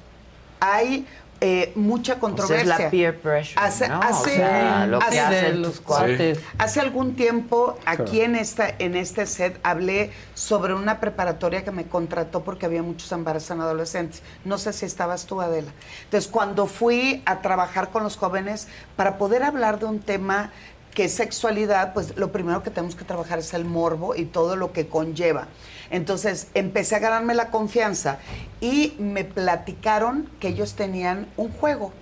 [0.60, 1.06] hay
[1.46, 2.78] eh, mucha Pues es controversia.
[2.84, 4.00] la peer pressure, Hace, ¿no?
[4.00, 6.38] hace- o sea, lo que hace- hacen los cuates.
[6.56, 11.84] Hace algún tiempo, aquí en, esta, en este set, hablé sobre una preparatoria que me
[11.84, 14.22] contrató porque había muchos embarazos en adolescentes.
[14.46, 15.70] No sé si estabas tú, Adela.
[16.04, 18.66] Entonces, cuando fui a trabajar con los jóvenes
[18.96, 20.50] para poder hablar de un tema
[20.94, 24.72] que sexualidad, pues lo primero que tenemos que trabajar es el morbo y todo lo
[24.72, 25.48] que conlleva.
[25.90, 28.18] Entonces empecé a ganarme la confianza
[28.60, 31.92] y me platicaron que ellos tenían un juego.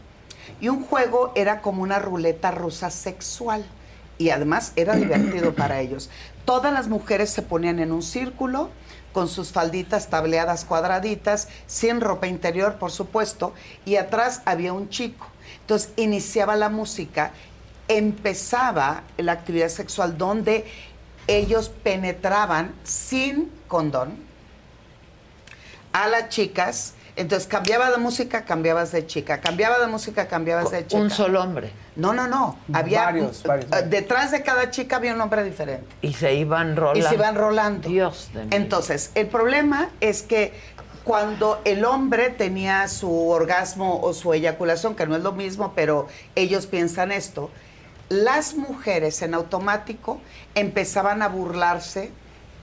[0.61, 3.65] Y un juego era como una ruleta rusa sexual.
[4.19, 6.11] Y además era divertido para ellos.
[6.45, 8.71] Todas las mujeres se ponían en un círculo
[9.13, 13.53] con sus falditas tableadas cuadraditas, sin ropa interior, por supuesto,
[13.85, 15.27] y atrás había un chico.
[15.61, 17.33] Entonces iniciaba la música,
[17.89, 20.65] empezaba la actividad sexual donde
[21.27, 24.17] ellos penetraban sin condón
[25.93, 26.95] a las chicas.
[27.15, 31.03] Entonces cambiaba de música, cambiabas de chica, cambiaba de música, cambiabas de chica.
[31.03, 31.71] Un solo hombre.
[31.95, 32.59] No, no, no.
[32.73, 35.87] Había Varios, varios, uh, detrás de cada chica había un hombre diferente.
[36.01, 36.99] Y se iban rolando.
[36.99, 37.89] Y se iban rolando.
[37.89, 38.51] Dios de mí.
[38.53, 40.55] Entonces, el problema es que
[41.05, 46.07] cuando el hombre tenía su orgasmo o su eyaculación, que no es lo mismo, pero
[46.35, 47.51] ellos piensan esto,
[48.13, 50.21] las mujeres en automático
[50.55, 52.11] empezaban a burlarse.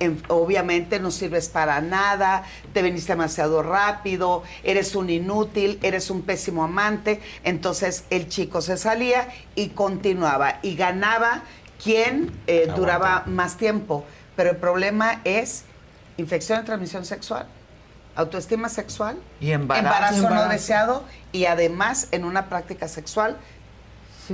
[0.02, 6.22] en- obviamente no sirves para nada, te veniste demasiado rápido, eres un inútil, eres un
[6.22, 7.20] pésimo amante.
[7.44, 11.42] Entonces el chico se salía y continuaba y ganaba
[11.84, 14.06] quien eh, duraba más tiempo.
[14.38, 15.66] Pero el problema es
[16.16, 17.48] infección de transmisión sexual,
[18.16, 20.16] autoestima sexual, Y embarazo.
[20.22, 20.50] no Embarazo.
[20.50, 21.04] deseado
[21.34, 23.36] y además en una práctica sexual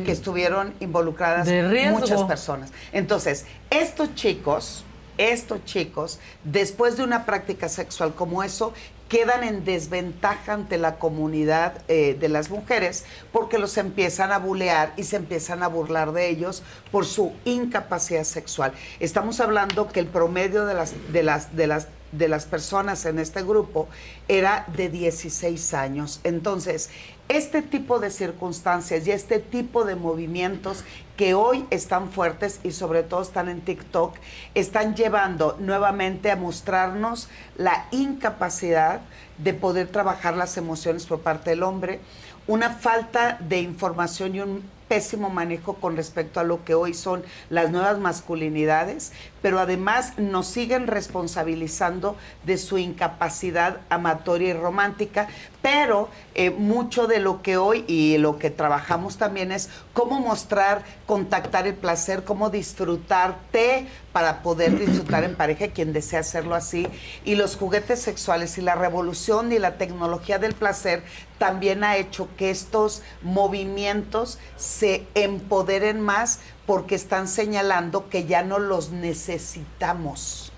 [0.03, 1.47] que estuvieron involucradas
[1.91, 2.71] muchas personas.
[2.91, 4.83] Entonces, estos chicos,
[5.17, 8.73] estos chicos, después de una práctica sexual como eso,
[9.09, 14.93] quedan en desventaja ante la comunidad eh, de las mujeres porque los empiezan a bulear
[14.97, 18.73] y se empiezan a burlar de ellos por su incapacidad sexual.
[18.99, 21.87] Estamos hablando que el promedio de las, de las, de las,
[22.17, 23.87] de las personas en este grupo
[24.27, 26.19] era de 16 años.
[26.23, 26.89] Entonces,
[27.27, 30.83] este tipo de circunstancias y este tipo de movimientos
[31.17, 34.15] que hoy están fuertes y sobre todo están en TikTok,
[34.53, 39.01] están llevando nuevamente a mostrarnos la incapacidad
[39.37, 41.99] de poder trabajar las emociones por parte del hombre,
[42.47, 47.23] una falta de información y un pésimo manejo con respecto a lo que hoy son
[47.49, 49.13] las nuevas masculinidades,
[49.45, 55.27] pero además nos siguen responsabilizando de su incapacidad amatoria y romántica,
[55.61, 60.81] pero eh, mucho de lo que hoy y lo que trabajamos también es cómo mostrar,
[61.05, 66.87] contactar el placer, cómo disfrutarte para poder disfrutar en pareja quien desea hacerlo así.
[67.23, 71.03] Y los juguetes sexuales y la revolución y la tecnología del placer
[71.37, 78.59] también ha hecho que estos movimientos se empoderen más porque están señalando que ya no
[78.59, 80.51] los necesitamos.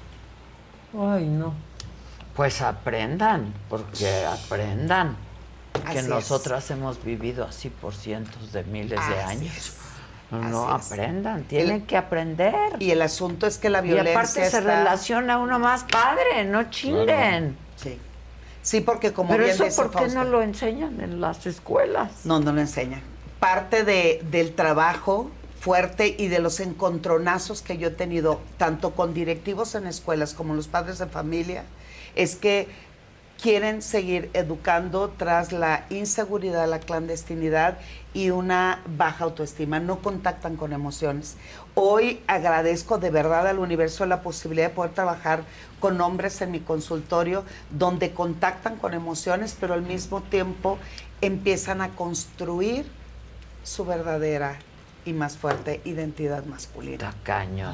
[0.97, 1.53] Ay, no.
[2.35, 5.17] Pues aprendan, porque aprendan.
[5.73, 6.07] Que Así es.
[6.07, 9.55] nosotras hemos vivido así por cientos de miles de años.
[9.55, 9.73] es.
[10.31, 10.91] No Así es.
[10.99, 12.53] aprendan, tienen El- que aprender.
[12.79, 16.69] Y el asunto es que la Y violencia aparte se relaciona uno más padre, no
[16.69, 17.55] chinguen.
[17.77, 17.97] Sí.
[18.61, 21.45] Sí, porque como Pero bien eso, dice ¿por qué Fausto- no lo enseñan en las
[21.45, 22.11] escuelas?
[22.25, 23.01] No, no lo enseñan.
[23.39, 25.31] Parte de, del trabajo
[25.67, 30.55] fuerte y de los encontronazos que yo he tenido, tanto con directivos en escuelas como
[30.55, 31.65] los padres de familia,
[32.15, 32.69] es que
[33.41, 37.79] quieren seguir educando tras la inseguridad, la clandestinidad
[38.13, 39.81] y una baja autoestima.
[39.81, 41.35] No contactan con emociones.
[41.75, 45.43] Hoy agradezco de verdad al universo la posibilidad de poder trabajar
[45.81, 50.77] con hombres en mi consultorio donde contactan con emociones, pero al mismo tiempo
[51.19, 52.85] empiezan a construir
[53.65, 54.59] su verdadera
[55.07, 57.13] y más fuerte identidad masculina.
[57.23, 57.73] Caño.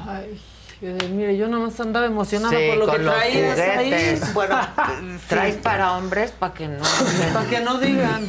[0.80, 4.20] Que, mire, yo nomás andaba emocionada Sí, por lo que traías ahí.
[4.32, 4.58] Bueno,
[5.28, 6.82] traes para hombres para que no.
[7.34, 8.28] Para que no digan.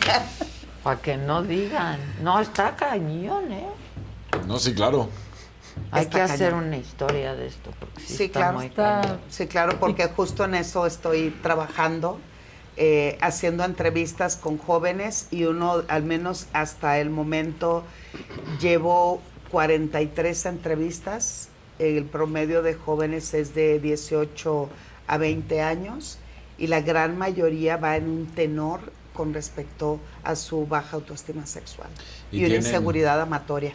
[0.84, 2.00] Para que no digan.
[2.22, 3.68] No, está cañón, ¿eh?
[4.48, 5.10] No, sí, claro.
[5.92, 6.68] Hay Está que hacer cañón.
[6.68, 7.72] una historia de esto.
[7.80, 8.60] Porque sí, Sí, está claro.
[8.60, 8.72] muy.
[9.30, 12.20] Sí, claro, porque justo en eso estoy trabajando,
[12.78, 17.84] eh, haciendo entrevistas con jóvenes y uno, al menos hasta el momento,
[18.60, 19.22] llevo
[19.52, 21.50] 43 entrevistas.
[21.80, 24.70] El promedio de jóvenes es de 18
[25.08, 26.20] a 20 años
[26.58, 31.88] y la gran mayoría va en un tenor con respecto a su baja autoestima sexual
[32.32, 33.74] Y y, una inseguridad amatoria.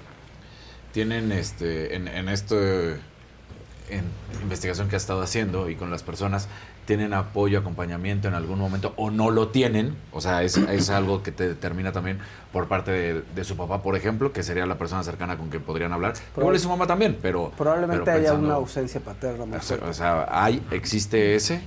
[0.92, 4.04] tienen este en, en esto en
[4.42, 6.48] investigación que ha estado haciendo y con las personas
[6.90, 11.22] tienen apoyo, acompañamiento en algún momento o no lo tienen, o sea, es, es algo
[11.22, 12.18] que te determina también
[12.52, 15.60] por parte de, de su papá, por ejemplo, que sería la persona cercana con que
[15.60, 16.14] podrían hablar.
[16.36, 19.46] Igual es su mamá también, pero Probablemente pero haya una ausencia paterna.
[19.46, 19.86] muy o sea, fuerte.
[19.88, 21.62] o sea, hay existe ese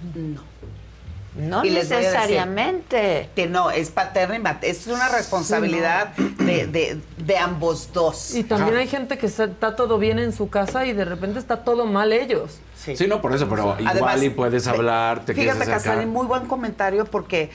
[1.38, 3.30] No Y decir necesariamente.
[3.34, 8.36] que no, es paterna y Es una responsabilidad de, de- de ambos dos.
[8.36, 11.64] Y también hay gente que está, todo bien en su casa y de repente está
[11.64, 12.60] todo mal ellos.
[12.76, 15.72] Sí, no, por eso, pero igual Además, y puedes hablar, te quieres Fíjate.
[15.72, 17.50] Casani, muy buen comentario porque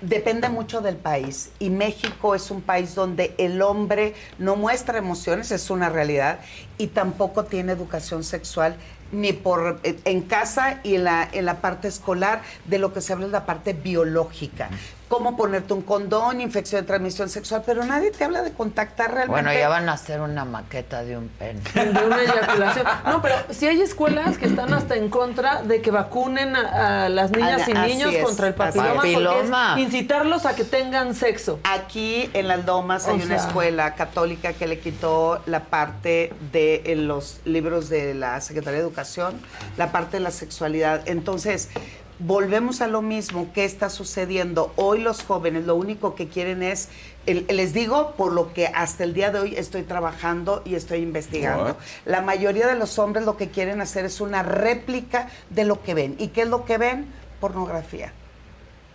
[0.00, 1.50] depende mucho del país.
[1.58, 6.40] Y México es un país donde el hombre no muestra emociones, es una realidad,
[6.76, 8.76] y tampoco tiene educación sexual
[9.10, 13.00] ni por eh, en casa y en la, en la parte escolar de lo que
[13.00, 14.70] se habla es la parte biológica.
[15.08, 19.42] Cómo ponerte un condón, infección de transmisión sexual, pero nadie te habla de contactar realmente.
[19.42, 21.60] Bueno, ya van a hacer una maqueta de un pene.
[21.74, 22.86] de una eyaculación.
[23.06, 27.08] No, pero sí hay escuelas que están hasta en contra de que vacunen a, a
[27.08, 29.74] las niñas y niños es, contra el papiloma, porque Papiloma.
[29.76, 31.58] es incitarlos a que tengan sexo.
[31.64, 36.82] Aquí en las Lomas O hay una escuela católica que le quitó la parte de
[36.86, 39.40] en los libros de la Secretaría de Educación,
[39.76, 41.02] la parte de la sexualidad.
[41.06, 41.70] Entonces,
[42.18, 43.50] volvemos a lo mismo.
[43.54, 44.72] ¿Qué está sucediendo?
[44.76, 46.88] Hoy los jóvenes lo único que quieren es,
[47.26, 51.64] les digo por lo que hasta el día de hoy estoy trabajando y estoy investigando.
[51.64, 51.76] What?
[52.04, 55.94] La mayoría de los hombres lo que quieren hacer es una réplica de lo que
[55.94, 56.16] ven.
[56.18, 57.06] ¿Y qué es lo que ven?
[57.40, 58.12] Pornografía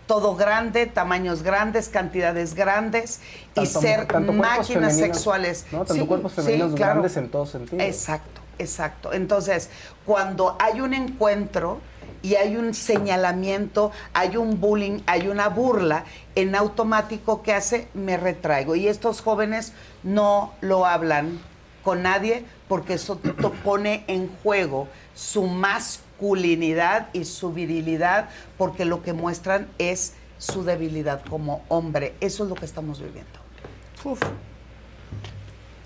[0.06, 3.20] todo grande, tamaños grandes, cantidades grandes
[3.56, 5.64] y ser tanto máquinas sexuales.
[5.72, 5.78] ¿no?
[5.78, 6.92] Tanto Sí, cuerpos sí, femeninos claro.
[6.94, 7.82] grandes en todos sentidos.
[7.82, 9.14] Exacto, exacto.
[9.14, 9.70] Entonces,
[10.04, 11.80] cuando hay un encuentro
[12.24, 16.04] y hay un señalamiento, hay un bullying, hay una burla,
[16.34, 17.86] en automático, ¿qué hace?
[17.92, 18.74] Me retraigo.
[18.76, 21.38] Y estos jóvenes no lo hablan
[21.82, 23.20] con nadie porque eso
[23.64, 31.22] pone en juego su masculinidad y su virilidad porque lo que muestran es su debilidad
[31.28, 32.14] como hombre.
[32.22, 33.38] Eso es lo que estamos viviendo.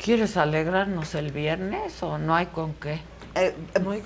[0.01, 3.01] ¿Quieres alegrarnos el viernes o no hay con qué?
[3.35, 3.55] Eh,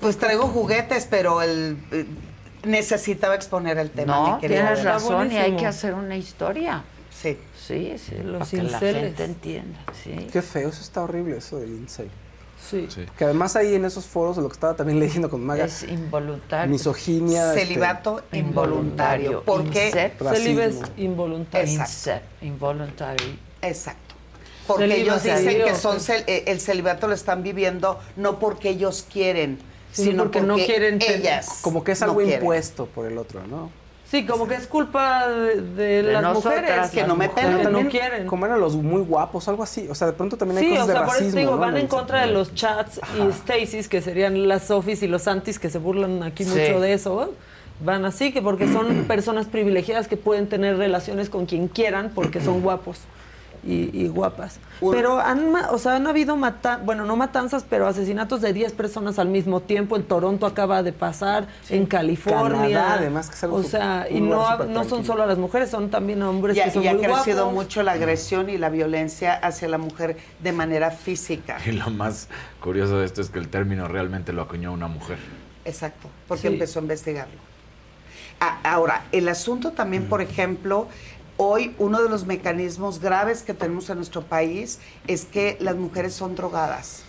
[0.01, 2.07] pues traigo juguetes, pero el eh,
[2.65, 4.15] necesitaba exponer el tema.
[4.17, 6.84] No, mi tienes razón y hay que hacer una historia.
[7.10, 7.39] Sí.
[7.67, 9.78] Sí, sí, Los para que la gente entienda.
[10.02, 10.28] Sí.
[10.33, 12.10] Qué feo, eso está horrible, eso del incel.
[12.68, 12.89] Sí.
[13.17, 16.70] Que además ahí en esos foros, lo que estaba también leyendo con Maga, Es involuntario.
[16.70, 17.52] misoginia.
[17.52, 19.42] este, Celibato involuntario.
[19.44, 20.12] ¿Por qué?
[20.97, 21.73] Involuntario.
[21.73, 23.26] Incep, involuntario.
[23.60, 24.01] Exacto.
[24.75, 25.20] Porque Celibato.
[25.28, 29.59] ellos dicen que son cel- eh, el celibato lo están viviendo no porque ellos quieren,
[29.92, 32.34] Sí, sino porque porque, no quieren tener- ellas Como que es no algo quieren.
[32.41, 33.70] impuesto por el otro, ¿no?
[34.10, 36.91] Sí, como que es culpa de, de De las nosotras, mujeres.
[36.91, 37.73] que no me Las pelen.
[37.73, 38.26] no quieren.
[38.26, 39.86] Como eran los muy guapos, algo así.
[39.89, 41.41] O sea, de pronto también hay Sí, cosas o sea, de por eso racismo.
[41.41, 41.57] digo, ¿no?
[41.59, 45.59] van en contra de los chats y Stacy's, que serían las Sofis y los Antis
[45.59, 46.51] que se burlan aquí Sí.
[46.51, 47.33] mucho de eso.
[47.81, 52.42] Van así, que porque son personas privilegiadas que pueden tener relaciones con quien quieran porque
[52.42, 52.99] son guapos
[53.65, 54.58] y, y guapas.
[54.91, 58.73] Pero han, ma- o sea, han habido, mata bueno, no matanzas, pero asesinatos de 10
[58.73, 59.97] personas al mismo tiempo.
[59.97, 62.58] En Toronto acaba de pasar, en California.
[62.78, 65.70] Canadá, además, que es algo O sea, y no, ha- no son solo las mujeres,
[65.70, 67.55] son también hombres Y ha, que son y ha muy crecido guapos.
[67.55, 71.58] mucho la agresión y la violencia hacia la mujer de manera física.
[71.65, 72.28] Y lo más
[72.60, 75.18] curioso de esto es que el término realmente lo acuñó una mujer.
[75.65, 76.47] Exacto, porque Sí.
[76.49, 77.39] empezó a investigarlo.
[78.41, 80.89] A- ahora, el asunto también, por ejemplo,
[81.42, 86.14] hoy uno de los mecanismos graves que tenemos en nuestro país es que las mujeres
[86.14, 87.02] son drogadas.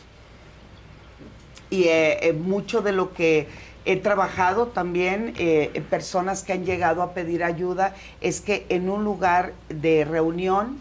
[1.69, 3.47] Y eh, eh, mucho de lo que
[3.85, 9.03] he trabajado también, eh, personas que han llegado a pedir ayuda, es que en un
[9.03, 10.79] lugar de reunión,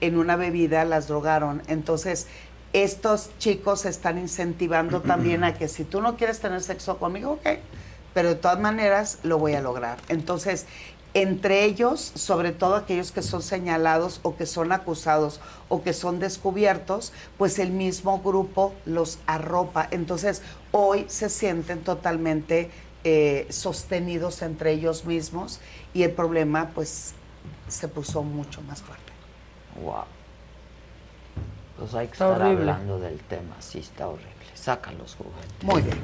[0.00, 1.62] en una bebida, las drogaron.
[1.68, 2.26] Entonces,
[2.72, 7.58] estos chicos están incentivando también a que si tú no quieres tener sexo conmigo, ok,
[8.14, 9.98] pero de todas maneras lo voy a lograr.
[10.08, 10.66] Entonces,
[11.14, 16.18] entre ellos, sobre todo aquellos que son señalados o que son acusados o que son
[16.20, 19.88] descubiertos, pues el mismo grupo los arropa.
[19.90, 22.70] Entonces, hoy se sienten totalmente
[23.04, 25.60] eh, sostenidos entre ellos mismos
[25.92, 27.12] y el problema, pues,
[27.68, 29.12] se puso mucho más fuerte.
[29.82, 30.04] Wow.
[31.78, 32.70] Pues hay que Está estar horrible.
[32.70, 34.30] hablando del tema, sí, está horrible.
[34.54, 35.62] Saca los juguetes.
[35.62, 35.98] Muy bien.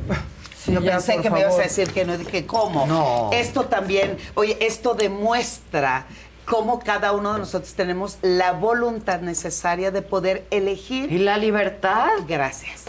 [0.72, 2.86] Yo ya, pensé que me ibas a decir que no, dije, ¿cómo?
[2.86, 3.30] No.
[3.32, 6.06] Esto también, oye, esto demuestra
[6.44, 11.12] cómo cada uno de nosotros tenemos la voluntad necesaria de poder elegir.
[11.12, 12.08] ¿Y la libertad?
[12.26, 12.84] Gracias.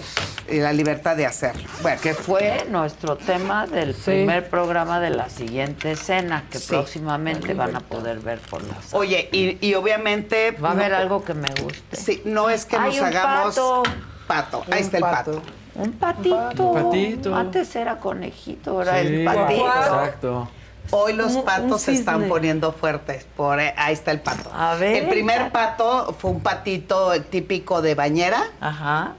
[0.50, 1.68] Y la libertad de hacerlo.
[1.82, 2.00] Bueno.
[2.02, 6.70] Que fue nuestro tema del primer programa de la siguiente escena, que Sí.
[6.70, 8.94] próximamente van a poder ver por las...
[8.94, 10.52] Oye, y, y obviamente...
[10.52, 11.96] Va a haber no- algo que me guste.
[11.98, 13.56] Sí, no es que Hay nos un hagamos...
[13.56, 13.84] pato.
[14.26, 15.42] Pato, ahí está el pato.
[15.80, 16.70] Un patito.
[16.70, 17.36] Un patito.
[17.36, 19.66] Antes era conejito, ahora Sí, el patito.
[19.68, 20.50] Exacto.
[20.92, 23.26] Hoy los Un- un patos se están poniendo fuertes.
[23.36, 24.50] Por ahí ahí está el pato.
[24.54, 25.04] A ver.
[25.04, 28.44] El primer pato fue un patito típico de bañera.
[28.60, 29.14] Ajá.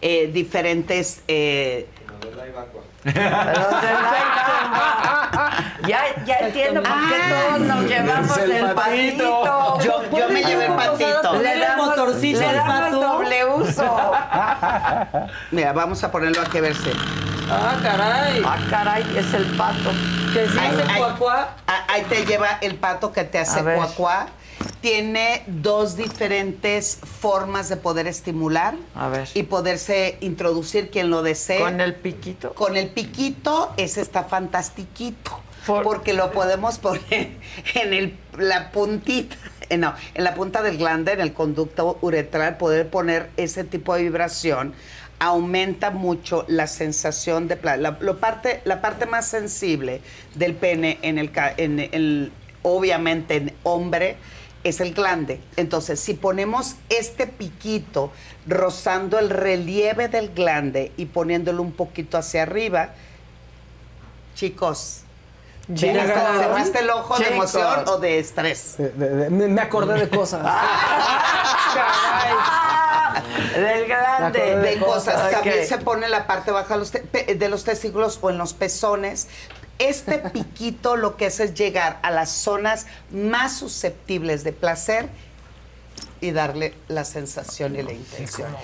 [0.00, 1.22] Eh, diferentes.
[1.28, 1.88] eh,
[5.86, 9.42] Ya, ya entiendo por qué todos nos llevamos el el, patito.
[9.42, 9.80] patito.
[9.82, 11.34] Yo- yo me llevé el patito.
[11.42, 14.12] Le damos, motorcito le al damos doble uso.
[15.50, 16.92] mira, vamos a ponerlo aquí a verse.
[17.50, 18.42] Ah, caray.
[18.46, 19.90] Ah, caray, es el pato.
[20.32, 21.48] Que sí Ahí- hace ahí- cuacuá.
[21.66, 24.26] ah, Ahí te lleva el pato que te hace cuacuá.
[24.80, 29.28] Tiene dos diferentes formas de poder estimular A ver.
[29.34, 31.60] y poderse introducir quien lo desee.
[31.60, 32.54] Con el piquito.
[32.54, 35.40] Con el piquito, ese está fantastiquito.
[35.66, 37.00] Porque lo podemos poner
[37.74, 39.36] en el, la puntita,
[39.70, 43.94] eh, no, en la punta del glande, en el conducto uretral, poder poner ese tipo
[43.94, 44.74] de vibración
[45.18, 50.00] aumenta mucho la sensación de la, lo parte, la parte más sensible
[50.34, 54.16] del pene en el, en el obviamente en hombre
[54.64, 55.40] es el glande.
[55.56, 58.10] Entonces, si ponemos este piquito
[58.46, 62.88] rozando el relieve del glande y poniéndolo un poquito hacia arriba,
[64.34, 65.00] chicos,
[65.66, 68.76] hasta cerraste el ojo de emoción o de estrés.
[68.76, 70.44] De- de- de- me acordé de cosas.
[73.54, 74.40] Del grande.
[74.40, 75.30] de, de cosas.
[75.30, 79.28] También se pone en la parte baja de los testículos o en los pezones.
[79.78, 85.08] Este piquito lo que hace es llegar a las zonas más susceptibles de placer
[86.20, 88.54] y darle la sensación y la intención.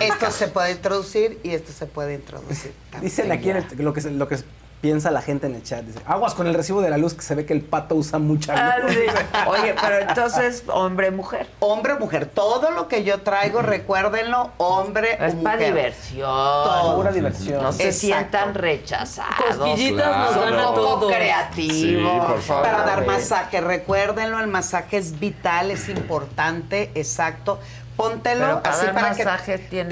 [0.00, 2.72] Esto se puede introducir y esto se puede introducir.
[3.00, 4.38] Dicen aquí en el- lo, que, se- lo que
[4.80, 5.82] piensa la gente en el chat.
[5.82, 8.18] Dice, aguas con el recibo de la luz que se ve que el pato usa
[8.18, 8.92] mucha Ah, luz.
[8.92, 8.98] sí.
[9.48, 11.48] Oye, pero entonces, hombre, mujer.
[11.60, 12.26] Hombre mujer.
[12.26, 16.28] Todo lo que yo traigo, recuérdenlo, hombre Es para diversión.
[16.28, 16.96] Todo.
[16.96, 17.62] Pura diversión.
[17.62, 18.00] No se Exacto.
[18.06, 19.56] sientan rechazados.
[19.56, 21.12] Cosquillitas nos Son dan a un poco todos.
[21.12, 21.74] creativos.
[21.76, 22.62] Sí, por favor.
[22.64, 27.58] Para dar masaje, recuérdenlo, el masaje es vital, es importante, exacto.
[27.96, 29.22] Póntelo Pero para así dar para que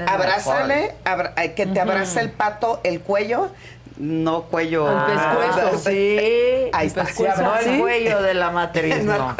[0.07, 3.49] abrázale, abra- ay, que te abrace el pato el cuello,
[3.97, 4.89] no cuello.
[4.91, 5.77] El pescuezo.
[5.89, 6.17] Sí.
[6.73, 7.03] Ahí El está.
[7.05, 9.35] pescuezo, no el cuello de la matriz, no.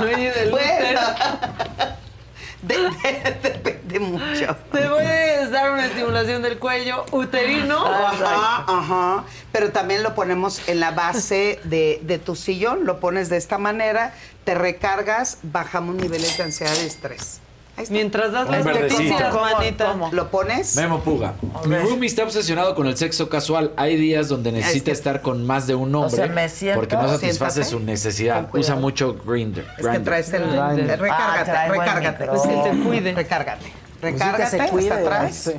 [0.00, 1.00] Oye, del Bueno,
[2.62, 4.56] de- de- depende mucho.
[4.72, 7.84] Te voy a dar una estimulación del cuello uterino.
[7.86, 9.24] Ajá, ajá.
[9.52, 13.58] Pero también lo ponemos en la base de, de tu sillón, lo pones de esta
[13.58, 14.14] manera,
[14.44, 17.40] te recargas, bajamos niveles de ansiedad y estrés.
[17.76, 17.92] Está.
[17.92, 19.94] Mientras das ¿Cómo, manita.
[20.12, 20.76] ¿Lo pones?
[20.76, 21.34] Memo Puga.
[21.66, 23.72] Mi roomie está obsesionado con el sexo casual.
[23.76, 27.08] Hay días donde necesita estar con más de un hombre sea, me siento, porque no
[27.08, 27.64] satisface siéntate.
[27.64, 28.48] su necesidad.
[28.52, 29.64] Usa mucho Grindr.
[29.76, 30.42] Es que traes el...
[30.44, 30.90] Grindr.
[30.92, 32.26] el- Recárgate, Ah, recárgate.
[32.42, 33.12] Sí, Que se cuide.
[33.14, 33.72] Recárgate.
[34.00, 35.34] Pues Recárgate se cuide, hasta atrás.
[35.34, 35.52] sí.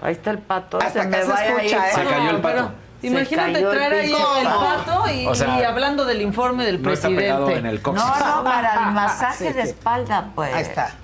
[0.00, 0.78] Ahí está el pato.
[0.78, 1.92] Hasta se acá me se vaya escucha, ¿eh?
[1.94, 2.72] Se cayó el pato.
[3.00, 5.10] pero Imagínate traer ahí el pato.
[5.12, 7.22] y, O sea, y hablando del informe del No está presidente.
[7.22, 7.82] pegado en el.
[7.82, 10.54] No, no, para el masaje Sí, de espalda, pues.
[10.54, 10.94] Ahí está.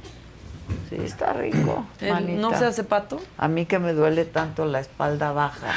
[0.97, 1.85] Sí, está rico.
[2.01, 2.41] ¿El- manita.
[2.41, 3.21] ¿No se hace pato?
[3.39, 5.69] A mí que me duele tanto la espalda baja.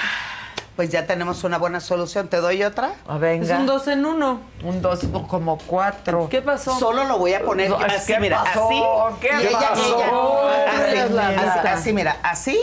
[0.76, 2.28] Pues ya tenemos una buena solución.
[2.28, 2.92] ¿Te doy otra?
[3.08, 3.46] Ah, venga.
[3.56, 4.42] Es un dos en uno.
[4.64, 6.28] Un dos, como cuatro.
[6.30, 6.78] ¿Qué pasó?
[6.78, 8.68] Solo lo voy a poner No, así, ¿qué mira, pasó?
[8.70, 9.18] así.
[9.22, 10.00] ¿Qué y ella, pasó?
[10.00, 12.60] ella, Tú así, así, mira, así.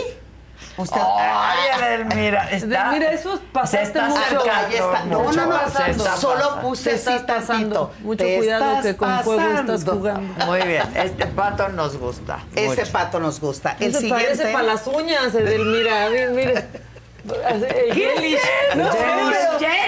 [0.76, 2.90] Usted, Ay, Edelmira, está...
[2.90, 4.42] Mira, eso pasaste se está mucho.
[4.52, 5.04] Ahí está.
[5.04, 6.60] No, mucho, no, no, se está solo pasando.
[6.62, 7.26] puse pasando.
[7.26, 7.92] tantito.
[8.00, 9.92] Mucho Te cuidado que con fuego estás pasando.
[9.92, 10.46] jugando.
[10.46, 12.38] Muy bien, este pato nos gusta.
[12.54, 12.92] Ese mucho.
[12.92, 13.76] pato nos gusta.
[13.78, 14.24] El siguiente.
[14.24, 16.08] parece para las uñas, Edelmira.
[16.32, 16.66] Mira,
[17.92, 18.40] gelish.
[18.76, 18.90] No.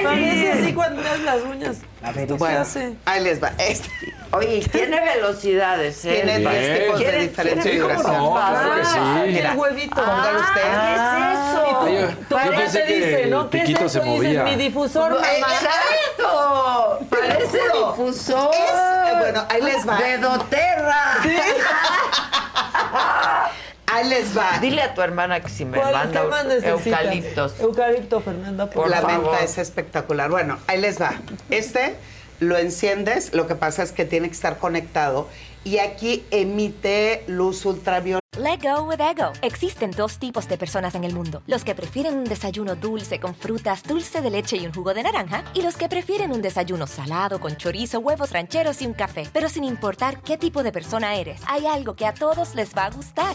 [0.03, 1.77] Parece así cuando das las uñas.
[2.03, 2.95] A ver, ¿Esto qué Bueno, hace?
[3.05, 3.53] ahí les va.
[3.59, 3.91] Este.
[4.33, 6.23] Oye, tiene velocidades, ¿eh?
[6.25, 8.31] Tiene 10 ¿Quieres- tipos de diferentes vibraciones.
[8.35, 8.63] pase?
[8.63, 8.91] claro que sí.
[8.99, 9.95] Ah, Mira, el huevito.
[9.97, 10.63] póngalo usted.
[10.75, 10.95] Ah, ¿qué
[11.33, 11.63] es eso?
[11.89, 13.49] Yo- Tu yo pensé te dice, ¿no?
[13.51, 13.89] ¿Qué es eso?
[13.89, 14.43] se movía.
[14.45, 15.27] mi difusor, mamá.
[15.37, 16.99] ¡Exacto!
[17.09, 18.51] Parece difusor.
[18.55, 19.97] Es- eh, bueno, ahí les va.
[19.99, 21.03] De doTERRA.
[23.97, 24.59] Ahí les va.
[24.61, 27.59] Dile a tu hermana que si me ¿Cuál- manda eucaliptos.
[27.61, 29.31] Eucalipto, Fernanda, por la favor.
[29.31, 30.29] venta es espectacular.
[30.29, 31.15] Bueno, ahí les va.
[31.49, 31.97] Este
[32.39, 35.29] lo enciendes, lo que pasa es que tiene que estar conectado
[35.65, 38.21] y aquí emite luz ultravioleta.
[38.39, 39.33] Let go with ego.
[39.41, 43.35] Existen dos tipos de personas en el mundo: los que prefieren un desayuno dulce con
[43.35, 46.87] frutas, dulce de leche y un jugo de naranja, y los que prefieren un desayuno
[46.87, 49.27] salado con chorizo, huevos rancheros y un café.
[49.33, 52.85] Pero sin importar qué tipo de persona eres, hay algo que a todos les va
[52.85, 53.35] a gustar.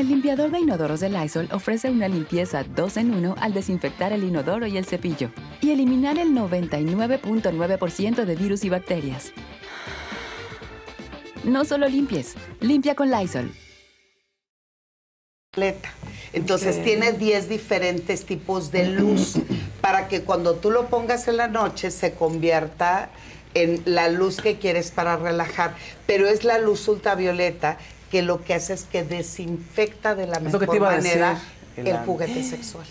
[0.00, 4.24] El limpiador de inodoros de Lysol ofrece una limpieza 2 en 1 al desinfectar el
[4.24, 5.30] inodoro y el cepillo
[5.60, 9.30] y eliminar el 99.9% de virus y bacterias.
[11.44, 13.52] No solo limpies, limpia con Lysol.
[16.32, 19.34] Entonces tiene 10 diferentes tipos de luz
[19.82, 23.10] para que cuando tú lo pongas en la noche se convierta
[23.52, 25.74] en la luz que quieres para relajar.
[26.06, 27.76] Pero es la luz ultravioleta
[28.10, 31.30] que lo que hace es que desinfecta de la Es mejor te iba a manera
[31.30, 32.84] decir, el, el- juguete sexual.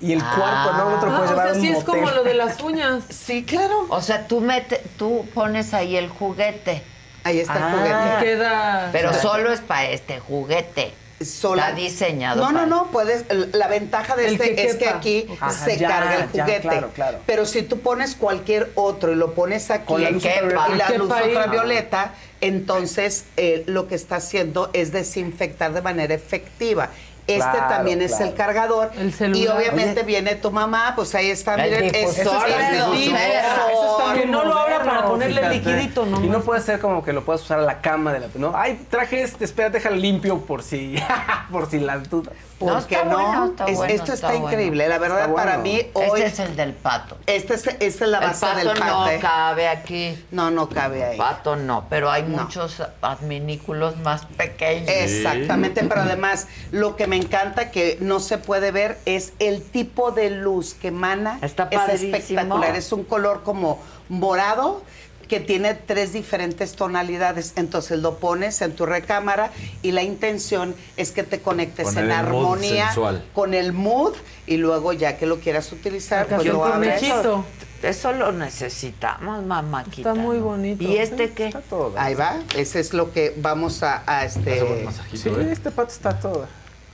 [0.00, 0.90] Y el cuarto, ¿no?
[0.90, 3.04] Lo Ah, puedes o llevar sea, un sí es como lo de las uñas.
[3.10, 3.86] Sí, claro.
[3.88, 6.82] O sea, tú mete, tú pones ahí el juguete.
[7.24, 7.70] Ahí está el Ah.
[8.18, 8.24] juguete.
[8.36, 8.88] Queda.
[8.92, 10.92] Pero solo es para este juguete.
[11.24, 12.40] Sola- Está diseñado.
[12.42, 13.24] No, no, no, puedes.
[13.52, 16.44] La ventaja de El este que es que aquí Ajá, se ya, carga el ya,
[16.44, 16.60] juguete.
[16.62, 17.18] claro, claro.
[17.26, 20.88] Pero si tú pones cualquier otro y lo pones aquí Con la luz y la
[20.90, 26.90] luz ultravioleta, entonces eh, lo que está haciendo es desinfectar de manera efectiva.
[27.26, 28.90] Este Claro, también es el cargador.
[28.98, 29.42] El celular.
[29.42, 30.06] Y obviamente Oye.
[30.06, 33.18] viene tu mamá, pues ahí está, El miren, difusor ese es el de difusor.
[33.18, 33.72] Doterra.
[33.72, 35.54] Eso está Que no lo abra para ponerle fíjate.
[35.56, 36.22] liquidito, ¿no?
[36.22, 38.28] Y no puede ser como que lo puedas usar a la cama de la...
[38.34, 40.96] No, ay, traje este, espera, déjalo limpio por si...
[41.50, 42.34] por si las dudas.
[42.64, 43.16] ¿Por No, no?
[43.16, 44.46] bueno, está Es- bueno, esto está, está bueno.
[44.48, 44.88] increíble.
[44.88, 45.62] La verdad, Está para bueno.
[45.62, 46.20] mí, hoy.
[46.22, 47.16] Este es el del pato.
[47.26, 49.18] Este es, esta es la el base pato del no pate.
[49.20, 50.24] cabe aquí.
[50.30, 51.18] No, no cabe ahí.
[51.18, 52.42] Pato no, pero hay No.
[52.42, 54.88] muchos adminículos más pequeños.
[54.88, 60.10] Exactamente, pero además lo que me encanta que no se puede ver es el tipo
[60.10, 61.38] de luz que emana.
[61.42, 62.16] Está es padrísimo.
[62.16, 64.82] espectacular, es un color como morado
[65.28, 67.52] que tiene tres diferentes tonalidades.
[67.56, 69.50] Entonces lo pones en tu recámara
[69.82, 73.24] y la intención es que te conectes en armonía sensual.
[73.32, 74.14] con el mood
[74.46, 77.00] y luego ya que lo quieras utilizar, pues lo abres.
[77.00, 77.44] conejito.
[77.82, 80.10] Eso lo necesitamos, mamáquita.
[80.10, 80.44] Está muy ¿no?
[80.44, 80.82] bonito.
[80.82, 81.48] ¿Y este qué?
[81.48, 81.92] Está todo.
[81.98, 84.64] Ahí va, ese es lo que vamos a, a este...
[85.12, 86.46] Sí, este pato está todo.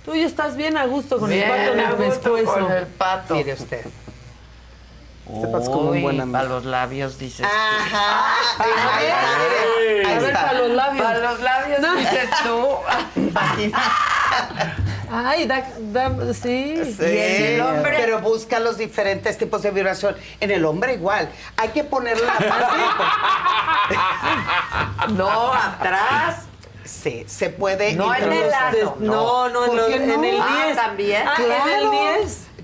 [0.05, 2.53] Tú ya estás bien a gusto con Bien, el pato en a el pescuezo.
[2.53, 3.35] con el pato.
[3.37, 3.85] Mire usted.
[5.43, 6.39] Pato es como un buen amigo.
[6.39, 7.47] Para los labios dices.
[7.47, 8.35] Ajá.
[8.59, 10.41] Ahí está, A ahí ver, está.
[10.47, 11.05] para los labios.
[11.07, 12.69] Para los labios dices tú.
[15.13, 16.81] Ay, da, da- sí.
[16.97, 20.17] Sí, Y en el hombre- pero busca los diferentes tipos de vibración.
[20.39, 21.29] En el hombre igual.
[21.57, 22.65] Hay que ponerle la más.
[25.13, 26.45] No, atrás.
[26.85, 27.95] Sí, se puede.
[27.95, 28.97] No en el ano.
[29.01, 30.15] No, no, en, ¿Por los- qué no?
[30.15, 30.43] en el 10.
[30.43, 31.23] Ah, ¿también?
[31.27, 31.53] Ah, en
[31.85, 31.91] el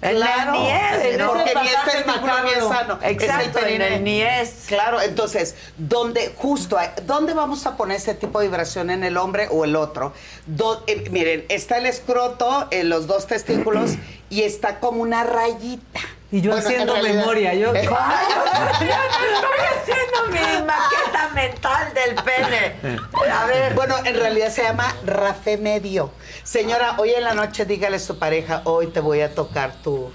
[0.00, 0.52] Claro.
[0.52, 0.72] 10.
[0.72, 2.98] En Claro, el niés, porque ni es testículo ni es sano.
[3.02, 4.54] Exacto, es el en el niés.
[4.66, 9.48] Claro, entonces, ¿dónde, justo, ¿dónde vamos a poner ese tipo de vibración en el hombre
[9.50, 10.12] o el otro?
[10.46, 13.92] Do- eh, miren, está el escroto, en los dos testículos,
[14.30, 16.00] y está como una rayita.
[16.32, 17.54] Y yo Bueno, haciendo realidad- memoria.
[17.54, 22.98] Yo, Eh, Estoy haciendo mi maqueta mental del pene.
[23.32, 23.74] A ver.
[23.74, 26.10] Bueno, en realidad se llama Rafe Medio.
[26.42, 30.10] Señora, hoy en la noche dígale a su pareja, hoy te voy a tocar tu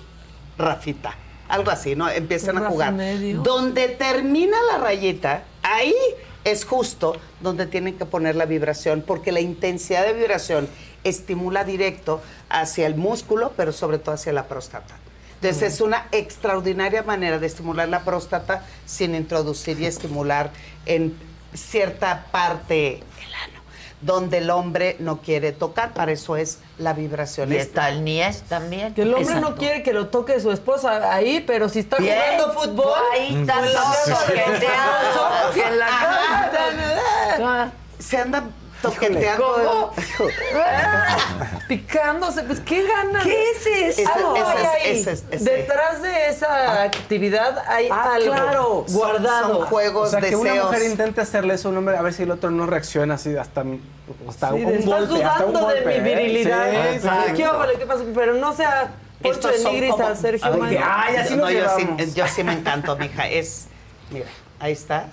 [0.57, 1.15] Rafita.
[1.47, 2.09] Algo así, ¿no?
[2.09, 2.93] Empiezan a jugar.
[2.93, 3.41] Medio.
[3.41, 5.95] Donde termina la rayita, ahí
[6.43, 10.69] es justo donde tienen que poner la vibración, porque la intensidad de vibración
[11.03, 14.95] estimula directo hacia el músculo, pero sobre todo hacia la próstata.
[15.41, 20.51] Entonces es una extraordinaria manera de estimular la próstata sin introducir y estimular
[20.85, 21.17] en
[21.53, 23.59] cierta parte el ano.
[24.01, 25.93] donde el hombre no quiere tocar.
[25.93, 27.51] Para eso es la vibración.
[27.51, 28.93] Y Es- está el Nies también.
[28.93, 29.49] Que el hombre Exacto.
[29.51, 32.17] no quiere que lo toque su esposa ahí, pero si está Bien.
[32.37, 32.93] jugando fútbol.
[33.13, 37.71] Ahí está todo que la-.
[37.99, 38.43] Se anda
[38.81, 39.93] toqueteando.
[41.67, 43.23] Picándose, pues qué ganas.
[43.23, 44.11] ¿Qué es eso?
[44.13, 45.03] Algo hay.
[45.39, 48.85] Detrás de esa actividad hay Ah, algo claro.
[48.89, 49.57] guardado.
[49.59, 50.67] Son juegos, O sea, que una deseos.
[50.71, 53.35] mujer intente hacerle eso a un hombre a ver si el otro no reacciona así
[53.35, 53.63] hasta,
[54.27, 55.23] hasta Sí, un estás golpe.
[55.23, 56.15] hasta un dudando de golpe, mi ¿eh?
[56.15, 56.69] virilidad.
[56.71, 57.33] Sí, Ah, exacto.
[57.35, 58.05] ¿Qué óvole, qué pasó?
[58.13, 61.43] Pero no sea Poncho Estos de son Nigris como- a Sergio Ay, ay, así no,
[61.43, 63.27] nos yo, sí, yo sí me encanto, mija.
[63.27, 63.67] Es,
[64.09, 64.25] mira,
[64.59, 65.05] ahí está.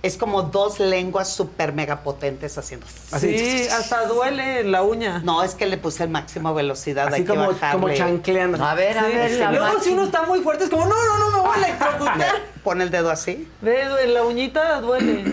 [0.00, 2.86] Es como dos lenguas súper mega potentes haciendo.
[3.18, 5.18] Sí, hasta duele la uña.
[5.24, 7.08] No, es que le puse el máximo velocidad.
[7.08, 7.80] Así hay que como, bajarle.
[7.80, 8.64] como chancleando.
[8.64, 9.12] A ver, a Sí.
[9.16, 11.50] ver, la Luego si uno está muy fuerte es como, no, no, no, me voy
[11.52, 12.36] a electrocutar.
[12.62, 13.50] Pon el dedo así.
[13.60, 15.24] Ve, duele, la uñita duele.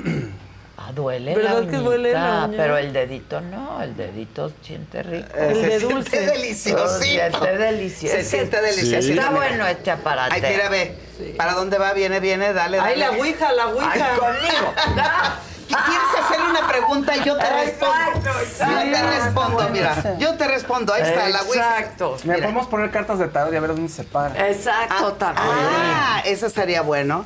[0.95, 2.57] Ah, duele ¿Verdad la que duele la uña?
[2.57, 5.27] pero el dedito no, el dedito siente rico.
[5.35, 6.19] El Se de siente dulce.
[6.25, 6.87] deliciosito.
[6.87, 8.15] Se siente delicioso.
[8.15, 9.09] Se siente delicioso.
[9.09, 10.33] Está bueno este aparato.
[10.33, 10.95] Ay, mira, ve.
[11.37, 11.93] ¿Para dónde va?
[11.93, 12.89] Viene, viene, dale, dale.
[12.89, 13.91] Ay, la ouija, la ouija.
[13.91, 14.73] Ay, conmigo.
[15.67, 17.15] ¿Quieres hacer una pregunta?
[17.23, 18.29] Yo te respondo.
[18.59, 20.17] Yo te respondo, mira.
[20.19, 20.93] Yo te respondo.
[20.93, 21.79] Ahí está la ouija.
[21.79, 22.17] Exacto.
[22.23, 24.47] Mira, podemos poner cartas de tarot y a ver dónde se para.
[24.47, 25.47] Exacto, también.
[25.49, 27.25] Ah, eso sería bueno.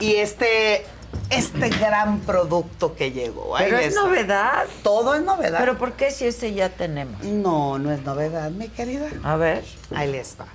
[0.00, 0.84] Y este,
[1.32, 3.56] este gran producto que llegó.
[3.56, 4.00] ahí Pero es está.
[4.02, 4.64] novedad.
[4.82, 5.58] Todo es novedad.
[5.60, 7.22] ¿Pero por qué si ese ya tenemos?
[7.24, 9.08] no, no es novedad, mi querida.
[9.24, 9.64] A ver.
[9.94, 10.46] Ahí les va.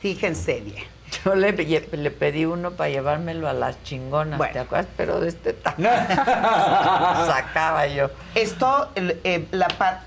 [0.00, 0.84] Fíjense bien.
[1.24, 4.52] Yo le, le pedí uno para llevármelo a las chingonas, Bueno.
[4.54, 4.86] ¿te acuerdas?
[4.96, 5.90] Pero de este tamaño
[7.26, 8.10] sacaba yo.
[8.34, 10.04] Esto, eh, la pa-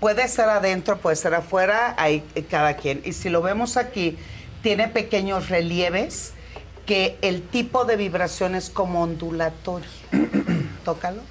[0.00, 3.00] puede ser adentro, puede ser afuera, hay eh, cada quien.
[3.04, 4.18] Y si lo vemos aquí,
[4.62, 6.34] tiene pequeños relieves
[6.92, 9.88] que el tipo de vibración es como ondulatorio.
[10.84, 11.22] Tócalo.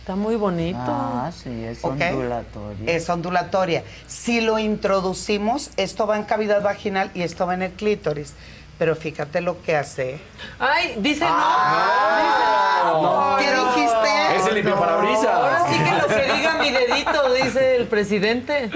[0.00, 0.78] Está muy bonito.
[0.80, 2.00] Ah, sí, es ¿Ok?
[2.00, 2.86] ondulatorio.
[2.86, 3.84] Es ondulatoria.
[4.06, 8.32] Si lo introducimos, esto va en cavidad vaginal y esto va en el clítoris.
[8.78, 10.18] Pero fíjate lo que hace.
[10.58, 13.36] Ay, dice no.
[13.38, 14.36] ¿Qué dijiste?
[14.38, 15.26] Es el limpiaparabrisas.
[15.26, 18.70] Ahora sí que lo que diga mi dedito, dice el presidente.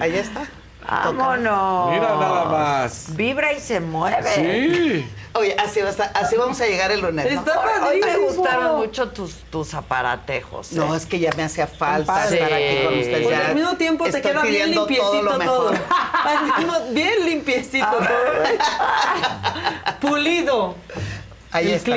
[0.00, 0.46] Ahí está.
[0.88, 1.90] ¡Vámonos!
[1.90, 3.16] Mira nada más.
[3.16, 4.30] Vibra y se mueve.
[4.34, 5.10] Sí.
[5.34, 7.30] Oye, así, va a estar- así vamos a llegar el lunes.
[7.30, 7.40] ¿no?
[7.40, 10.72] Está Hoy me gustaron mucho tus, tus aparatejos.
[10.72, 10.76] ¿eh?
[10.76, 12.40] No, es que ya me hacía falta padres.
[12.40, 13.00] estar aquí con Sí.
[13.00, 13.22] ustedes.
[13.24, 15.22] Porque Ya al mismo tiempo te queda bien limpiecito todo.
[15.22, 15.76] lo mejor.
[16.92, 18.08] Bien limpiecito todo.
[20.00, 20.74] Pulido.
[21.52, 21.90] Ahí El está.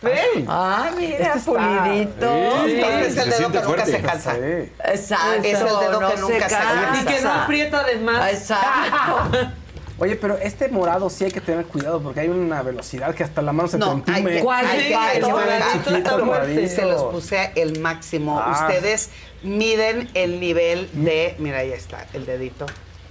[0.00, 0.44] ¿Ven?
[0.48, 2.66] Ah, mira, Este está- pulidito.
[2.66, 3.06] Este Sí.
[3.08, 3.90] es el dedo que nunca fuerte.
[3.92, 4.34] se cansa.
[4.34, 4.72] Sí.
[4.84, 5.42] Exacto.
[5.44, 7.00] Es el dedo no que nunca se cansa.
[7.02, 8.32] Y que no aprieta de más.
[8.32, 9.52] Exacto.
[10.00, 13.42] Oye, pero este morado sí hay que tener cuidado porque hay una velocidad que hasta
[13.42, 14.64] la mano se No, te hay ¿Cuál?
[14.64, 16.68] hay hay moradito.
[16.76, 18.38] Se los puse el máximo.
[18.40, 18.52] Ah.
[18.68, 19.10] Ustedes
[19.42, 21.34] miden el nivel de.
[21.40, 22.66] Mira, ahí está, el dedito.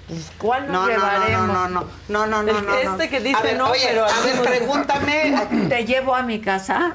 [0.08, 1.48] Pues, ¿Cuál nos No, llevaremos?
[1.48, 2.76] no, no, no, no, no, no, no.
[2.78, 5.68] este que dice A ver, no, oye, pero a ver, pregúntame.
[5.70, 6.94] ¿Te llevo a mi casa?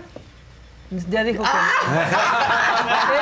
[1.10, 1.48] Ya dijo que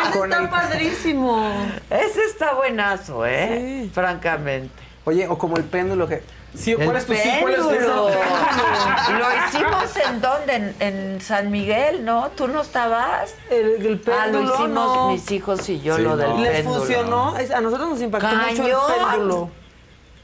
[0.08, 1.52] Ese Con está el- padrísimo.
[1.88, 3.82] Ese está buenazo, ¿eh?
[3.84, 3.90] Sí.
[3.94, 4.70] Francamente.
[5.04, 6.22] Oye, o como el péndulo que.
[6.54, 7.20] Sí, ¿cuál es tu sí?
[7.40, 8.08] ¿Cuál es tu péndulo.
[8.08, 9.12] ese?
[9.12, 10.54] Lo hicimos en dónde?
[10.56, 12.28] En, en San Miguel, ¿no?
[12.36, 13.34] ¿Tú no estabas?
[13.50, 15.10] El, el Ah, lo péndulo hicimos no.
[15.12, 16.38] mis hijos y yo Sí, lo del no.
[16.38, 16.78] Les péndulo.
[16.78, 17.36] funcionó.
[17.38, 19.50] Es- A nosotros nos impactó mucho el péndulo.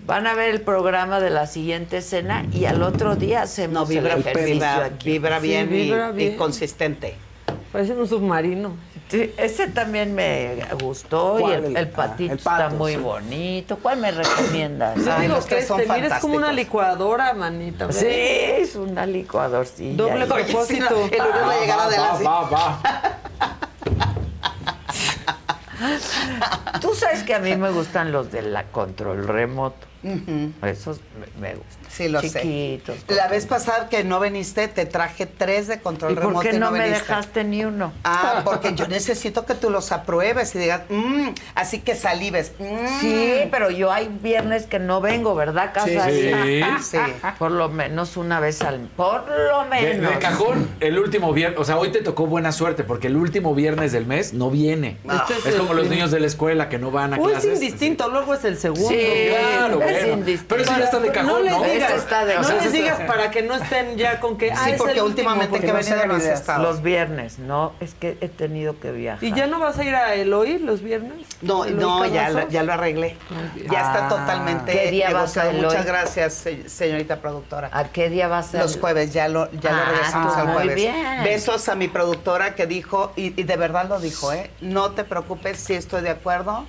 [0.07, 3.87] Van a ver el programa de la siguiente cena y al otro día hacemos No,
[3.87, 5.11] vibra, el ejercicio vibra, aquí.
[5.11, 6.37] vibra Sí, bien, y- vibra y, bien.
[6.37, 7.17] consistente.
[7.73, 8.77] Parece un submarino.
[9.09, 11.61] Sí, ese también me gustó y ah,
[11.95, 12.99] patito el pato, está muy sí.
[12.99, 13.79] bonito.
[13.81, 14.97] ¿Cuál me recomiendas?
[15.05, 17.91] Yo Ay, digo los que tres son este, mira, es como una licuadora, manita.
[17.93, 18.69] Sí, ¿ves?
[18.71, 19.97] es una licuadorcilla.
[19.97, 20.29] Doble ahí.
[20.29, 20.97] propósito.
[21.03, 22.25] Oye, sí, no, el lunes va a llegar va, adelante.
[22.25, 22.83] va, va.
[26.81, 29.87] Tú sabes que a mí me gustan los de la control remoto.
[30.15, 30.53] Ujú.
[30.67, 31.77] Esos me, me gustan.
[31.91, 32.97] Sí, lo Chiquitos.
[33.09, 33.15] sé.
[33.15, 36.57] La vez pasada que no viniste, te traje tres de control ¿Y remoto por qué
[36.57, 37.01] y no, me viniste.
[37.01, 37.93] dejaste ni uno?
[38.05, 42.53] Ah, porque yo necesito que tú los apruebes y digas, "Mm", así que salives.
[42.59, 43.01] "Mm".
[43.01, 46.09] Sí, pero yo hay viernes que no vengo, ¿verdad, Casa?
[46.11, 46.31] Sí.
[46.83, 46.99] Sí.
[47.39, 48.81] Por lo menos una vez al...
[48.97, 50.13] Por lo De, menos.
[50.13, 53.55] de cajón, el último viernes, o sea, hoy te tocó buena suerte porque el último
[53.55, 54.99] viernes del mes no viene.
[55.05, 57.55] Este es es como los niños de la escuela que no van a es clases.
[57.55, 58.89] indistinto, luego es el segundo.
[58.89, 60.25] Sí, Claro, es bueno.
[60.49, 63.31] Pero eso ya está de cajón, no les digas, está de no les digas para
[63.31, 64.49] que no estén ya con que.
[64.51, 66.41] Sí, ah, es porque últimamente porque que no he se venido hagan no has ideas.
[66.41, 66.63] estado.
[66.63, 69.23] Los viernes, no, es que he tenido que viajar.
[69.25, 71.27] ¿Y ya no vas a ir a Eloy los viernes?
[71.43, 73.17] No, ¿Eloy no, ya, lo- ya lo arreglé.
[73.71, 74.09] Ya está Ah.
[74.09, 75.51] totalmente ¿Qué día vas a negociado.
[75.51, 75.65] Eloy?
[75.67, 77.71] Muchas gracias, se- señorita productora.
[77.73, 80.47] ¿A qué día vas a Los jueves, ya lo, ya lo Ah, regresamos tú, al
[80.47, 80.75] muy jueves.
[80.77, 81.25] bien.
[81.25, 84.51] Besos a mi productora que dijo, y, y de verdad lo dijo, ¿eh?
[84.61, 86.65] No te preocupes, si estoy de acuerdo,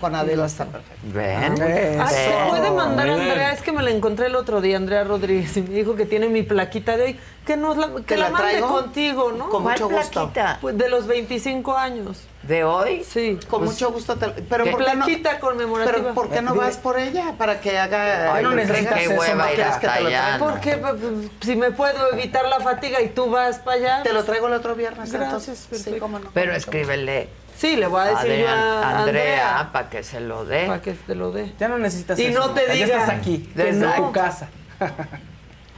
[0.00, 1.00] con Adela está perfecto.
[1.04, 1.54] Ven.
[2.00, 2.48] Ah, ¿se ven.
[2.48, 3.14] puede mandar a.
[3.14, 3.52] Andrea?
[3.52, 6.28] Es que me la encontré el otro día, Andrea Rodríguez, y me dijo que tiene
[6.28, 7.20] mi plaquita de hoy.
[7.46, 8.68] Que, nos la, que ¿Te la, la mande traigo?
[8.68, 9.48] contigo, ¿no?
[9.48, 10.32] Con mucho gusto.
[10.60, 12.24] Pues de los 25 años.
[12.42, 13.04] ¿De hoy?
[13.04, 13.38] Sí.
[13.48, 14.16] Con mucho gusto.
[14.16, 14.70] te- pero ¿Qué?
[14.72, 15.96] ¿por qué no, Plaquita conmemorativa.
[15.98, 17.34] pero ¿por qué no vas por ella?
[17.38, 18.34] Para que haga...
[18.34, 20.38] Ay, no qué necesitas eso, hueva ¿no ir quieres que hasta te lo allá, traiga?
[20.38, 20.50] ¿no?
[20.50, 20.94] Porque pues,
[21.40, 24.02] si me puedo evitar la fatiga y tú vas para allá.
[24.02, 25.58] Te lo traigo el otro viernes, Gracias, entonces.
[25.60, 26.00] Sí, perfecto.
[26.00, 26.30] cómo no.
[26.34, 27.28] Pero escríbele.
[27.56, 29.70] Sí, le voy a decir yo a Andrea.
[29.72, 30.66] para que se lo dé.
[30.66, 31.54] Para que te lo dé.
[31.58, 32.38] Ya no necesitas Y eso.
[32.38, 33.50] no te Ya diga estás aquí.
[33.54, 33.94] Desde no.
[33.94, 34.48] tu casa.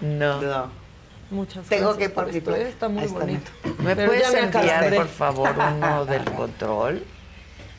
[0.00, 0.70] No.
[1.30, 2.56] Muchas Tengo gracias que ir por esto.
[2.56, 2.68] ¿eh?
[2.68, 3.50] Está muy está, bonito.
[3.80, 7.04] ¿Me Pero puedes me enviar, por favor, uno del control?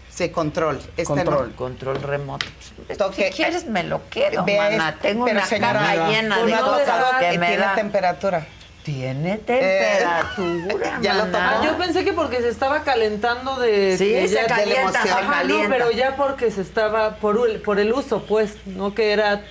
[0.09, 0.77] Sí, control.
[0.97, 1.49] Este control.
[1.49, 1.55] no.
[1.55, 2.45] Control remoto.
[2.97, 3.31] Toque.
[3.31, 4.95] Si quieres me lo quedo, Ve, mana.
[5.01, 8.47] Tengo pero una señora, caja llena de una cosas cosa, que me tiene temperatura.
[8.93, 11.59] Tiene temperatura, ya lo maná.
[11.59, 13.95] Ah, yo pensé que porque se estaba calentando de.
[13.97, 15.09] Sí, que se ya- calienta, se
[15.47, 17.17] no, pero ya porque se estaba.
[17.17, 19.43] Por, el- por el uso, pues, no que era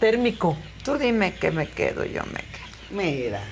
[0.00, 0.56] térmico.
[0.82, 2.64] Tú dime que me quedo, yo me quedo.
[2.90, 3.42] Mira.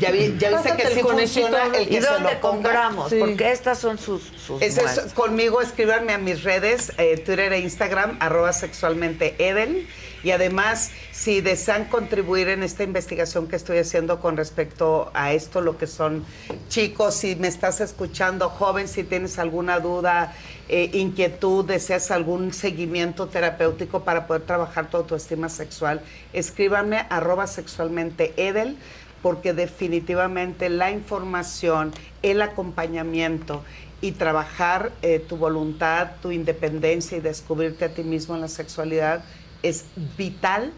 [0.00, 2.62] Ya, vi, ya viste que el sí funciona el que ¿Y se dónde lo ponga.
[2.62, 3.10] compramos?
[3.10, 3.16] Sí.
[3.20, 7.58] Porque estas son sus, sus Ese es conmigo, escríbanme a mis redes, eh, Twitter e
[7.58, 9.86] Instagram, arroba sexualmente Eden.
[10.22, 15.60] Y además, si desean contribuir en esta investigación que estoy haciendo con respecto a esto,
[15.60, 16.24] lo que son
[16.68, 20.34] chicos, si me estás escuchando, joven, si tienes alguna duda,
[20.68, 28.34] eh, inquietud, deseas algún seguimiento terapéutico para poder trabajar tu autoestima sexual, escríbanme arroba sexualmente
[28.36, 28.76] Edel
[29.22, 33.64] porque definitivamente la información, el acompañamiento
[34.00, 39.24] y trabajar eh, tu voluntad, tu independencia y descubrirte a ti mismo en la sexualidad
[39.62, 39.84] es
[40.16, 40.72] vital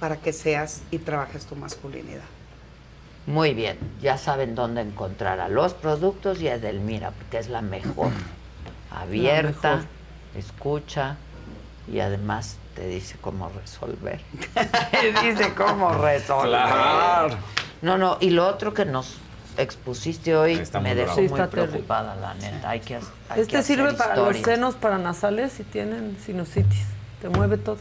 [0.00, 2.22] para que seas y trabajes tu masculinidad.
[3.26, 7.60] Muy bien, ya saben dónde encontrar a los productos y a Edelmira, porque es la
[7.60, 8.10] mejor.
[8.90, 9.88] Abierta, mejor.
[10.36, 11.16] escucha
[11.92, 14.20] y además te dice cómo resolver.
[14.90, 16.50] Te dice cómo resolver.
[16.50, 17.36] Claro.
[17.82, 19.16] No, no, y lo otro que nos
[19.56, 21.46] expusiste hoy Está me muy dejó muy terrible.
[21.48, 22.70] preocupada, la neta.
[22.70, 26.84] Hay que, ha- hay Este que hacer sirve para los senos paranasales si tienen sinusitis.
[27.22, 27.78] Te mueve todo.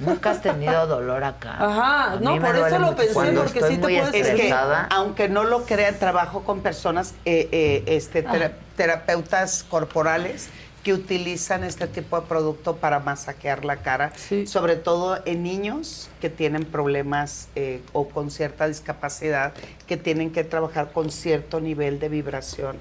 [0.00, 1.56] Nunca has tenido dolor acá.
[1.58, 4.52] Ajá, no, por eso lo pensé, Cuando porque estoy sí te muy puedes- Es que,
[4.90, 10.48] aunque no lo crean, trabajo con personas, eh, eh, este, tera- terapeutas corporales
[10.82, 14.10] que utilizan este tipo de producto para masajear la cara,
[14.46, 19.52] sobre todo en niños que tienen problemas eh, o con cierta discapacidad,
[19.86, 22.76] que tienen que trabajar con cierto nivel de vibración.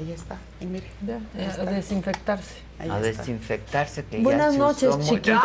[0.00, 0.86] Ahí está, y mire.
[1.04, 1.20] Ya,
[1.60, 2.54] a desinfectarse.
[2.78, 3.22] Ahí a está.
[3.22, 5.40] desinfectarse que Buenas ya noches, chiquito.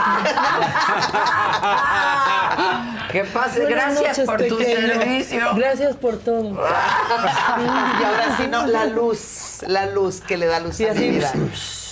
[3.12, 5.56] Que pase, Buenas gracias noches, por tu servicio.
[5.56, 6.52] Gracias por todo.
[6.54, 11.10] Y ahora sí, no, la luz, la luz que le da luz Sí, a mi
[11.10, 11.32] vida.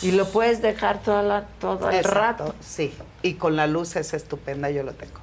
[0.02, 2.56] Y lo puedes dejar toda la, todo el rato.
[2.60, 5.20] Sí, y con la luz es estupenda, yo lo tengo.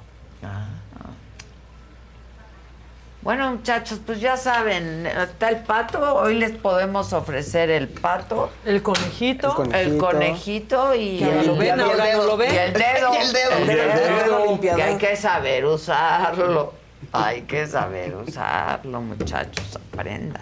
[3.21, 6.15] Bueno, muchachos, pues ya saben, está el pato.
[6.15, 9.61] Hoy les podemos ofrecer el pato, El conejito.
[9.73, 12.25] el conejito y el, lo ven, y el ahora no dedo.
[12.27, 12.53] lo ven.
[12.53, 13.13] Y el dedo.
[13.13, 13.51] Y el dedo.
[13.57, 14.75] El Y el dedo, dedo.
[14.75, 16.73] Que hay que saber usarlo.
[17.11, 19.77] Hay que saber usarlo, muchachos.
[19.93, 20.41] Aprendan.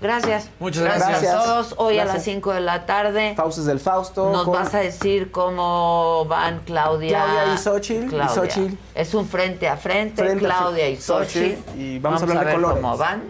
[0.00, 0.48] Gracias.
[0.60, 1.08] Muchas gracias.
[1.08, 1.34] gracias.
[1.34, 1.74] a todos.
[1.76, 2.34] Hoy a las Gracias.
[2.34, 3.34] 5 de la tarde.
[3.36, 4.30] Fauces del Fausto.
[4.30, 7.24] Nos con- vas a decir cómo van Claudia.
[7.24, 8.34] Claudia y Xochitl, y Claudia.
[8.34, 8.74] Xochitl.
[8.94, 11.80] Es un frente a frente, Frente a Claudia y Xochitl, Xochitl.
[11.80, 12.80] y vamos a hablar de ver colores.
[12.82, 13.22] cómo van.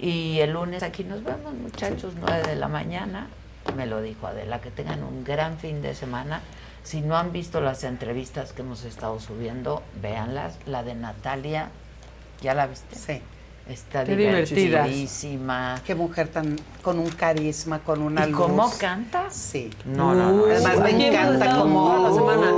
[0.00, 3.28] Y el lunes aquí nos vemos, muchachos, 9 de la mañana.
[3.76, 6.40] Me lo dijo Adela, que tengan un gran fin de semana.
[6.82, 10.54] Si no han visto las entrevistas que hemos estado subiendo, véanlas.
[10.66, 11.68] La de Natalia,
[12.40, 12.96] ¿ya la viste?
[12.96, 13.22] Sí.
[13.70, 14.56] Está Qué divertida.
[14.56, 15.80] divertidísima.
[15.86, 18.40] Qué mujer tan con un carisma, con una ¿Y luz.
[18.40, 19.30] cómo canta?
[19.30, 19.70] Sí.
[19.84, 20.44] No, no, no.
[20.46, 22.52] Además me encanta como toda la semana.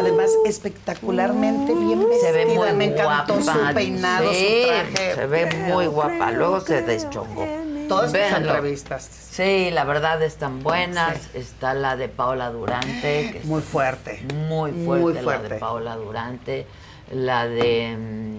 [0.00, 2.30] Además espectacularmente bien vestida.
[2.30, 3.68] Se ve muy me encantó guapa.
[3.68, 5.14] su peinado, Sí, su traje.
[5.14, 6.30] Se ve muy guapa.
[6.32, 7.46] Luego se deschongó.
[7.88, 8.50] Todas sus Véanlo.
[8.54, 9.02] entrevistas.
[9.32, 11.18] Sí, la verdad están buenas.
[11.34, 13.32] Está la de Paola Durante.
[13.32, 14.22] Que Muy es fuerte.
[14.48, 15.00] Muy fuerte.
[15.02, 15.48] Muy La fuerte.
[15.48, 16.66] de Paola Durante.
[17.12, 18.38] La de.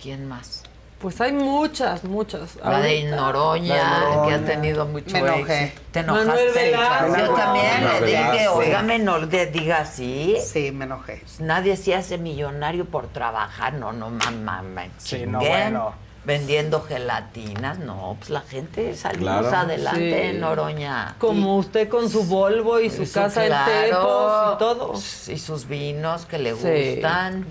[0.00, 0.62] ¿Quién más?
[1.00, 2.56] Pues hay muchas, muchas.
[2.56, 3.16] La de Ahorita.
[3.16, 4.28] Noroña, La de Noroña.
[4.28, 5.64] que ha tenido mucho Me enojé.
[5.66, 5.82] éxito.
[5.92, 6.52] ¿Te Manuel enojaste?
[6.64, 7.16] Velasco.
[7.18, 8.54] Yo también Manuel le dije, Velasco.
[8.54, 10.36] óigame, no le diga así.
[10.44, 11.22] Sí, me enojé.
[11.38, 15.94] Nadie se hace millonario por trabajar, no, no, mamá, me Sí, no, bueno.
[16.24, 19.56] Vendiendo gelatinas, no, pues la gente salimos Claro.
[19.56, 20.38] adelante, Sí.
[20.38, 21.14] Noroña.
[21.18, 23.72] Como usted con su Volvo y su Eso, casa claro.
[23.72, 24.92] en Tepos y todo.
[25.34, 26.94] Y sus vinos que le Sí.
[26.96, 27.46] gustan.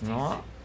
[0.00, 0.55] ¿No?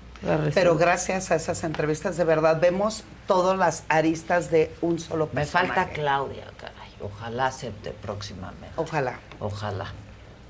[0.54, 5.42] Pero gracias a esas entrevistas, de verdad, vemos todas las aristas de un solo Me
[5.42, 5.68] personaje.
[5.74, 6.92] falta Claudia, caray.
[7.02, 8.70] Ojalá acepte próximamente.
[8.76, 9.20] Ojalá.
[9.40, 9.86] Ojalá.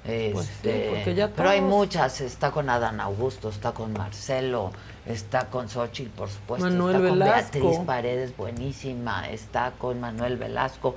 [0.03, 3.93] Pues sí, Este, porque ya pero hay todos- muchas, está con Adán Augusto, está con
[3.93, 4.71] Marcelo,
[5.05, 7.51] está con Xochitl, por supuesto, Manuel está con Velasco.
[7.59, 10.95] Beatriz Paredes, buenísima, está con Manuel Velasco.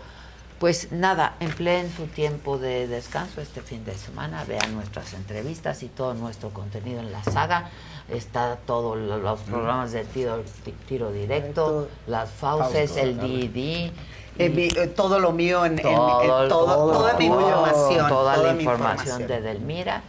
[0.59, 5.89] Pues nada, empleen su tiempo de descanso este fin de semana, vean nuestras entrevistas y
[5.89, 7.69] todo nuestro contenido en la saga.
[8.09, 10.43] Está todos los programas de tiro,
[10.87, 13.29] tiro directo, las fauces, Fausto, el claro.
[13.29, 13.93] DD.
[14.37, 18.09] Eh, mi- eh, todo lo mío en, en- en Todo, todo- toda mi información.
[18.09, 20.03] Toda, toda la información, de Delmira.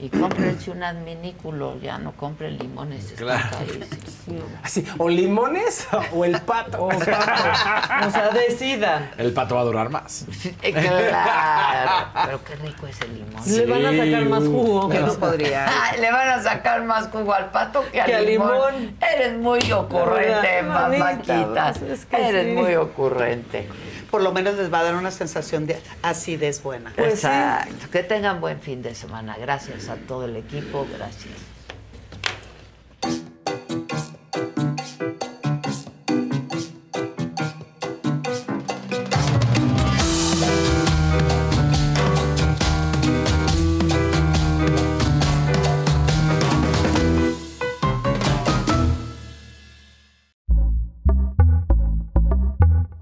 [0.00, 4.44] Y cómprense un adminículo, ya no compren limones, están carísimos.
[4.62, 6.84] Así, o limones o el pato.
[6.84, 9.10] O sea, decidan.
[9.18, 10.24] El pato va a durar más.
[10.62, 13.42] Claro, pero qué rico es el limón.
[13.46, 14.92] Le van a sacar más jugo.
[14.92, 15.66] Yo no podría.
[15.98, 18.52] Le van a sacar más jugo al pato que al Que al limón.
[18.52, 18.96] limón.
[19.00, 21.80] Eres muy ocurrente, mamáquitas.
[21.80, 22.52] manita, es que Eres sí.
[22.52, 23.68] muy ocurrente.
[24.10, 26.92] Por lo menos les va a dar una sensación de acidez buena.
[26.96, 27.90] Exacto.
[27.90, 29.36] Que tengan buen fin de semana.
[29.38, 30.86] Gracias a todo el equipo.
[30.96, 31.34] Gracias.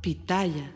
[0.01, 0.76] Pitaya.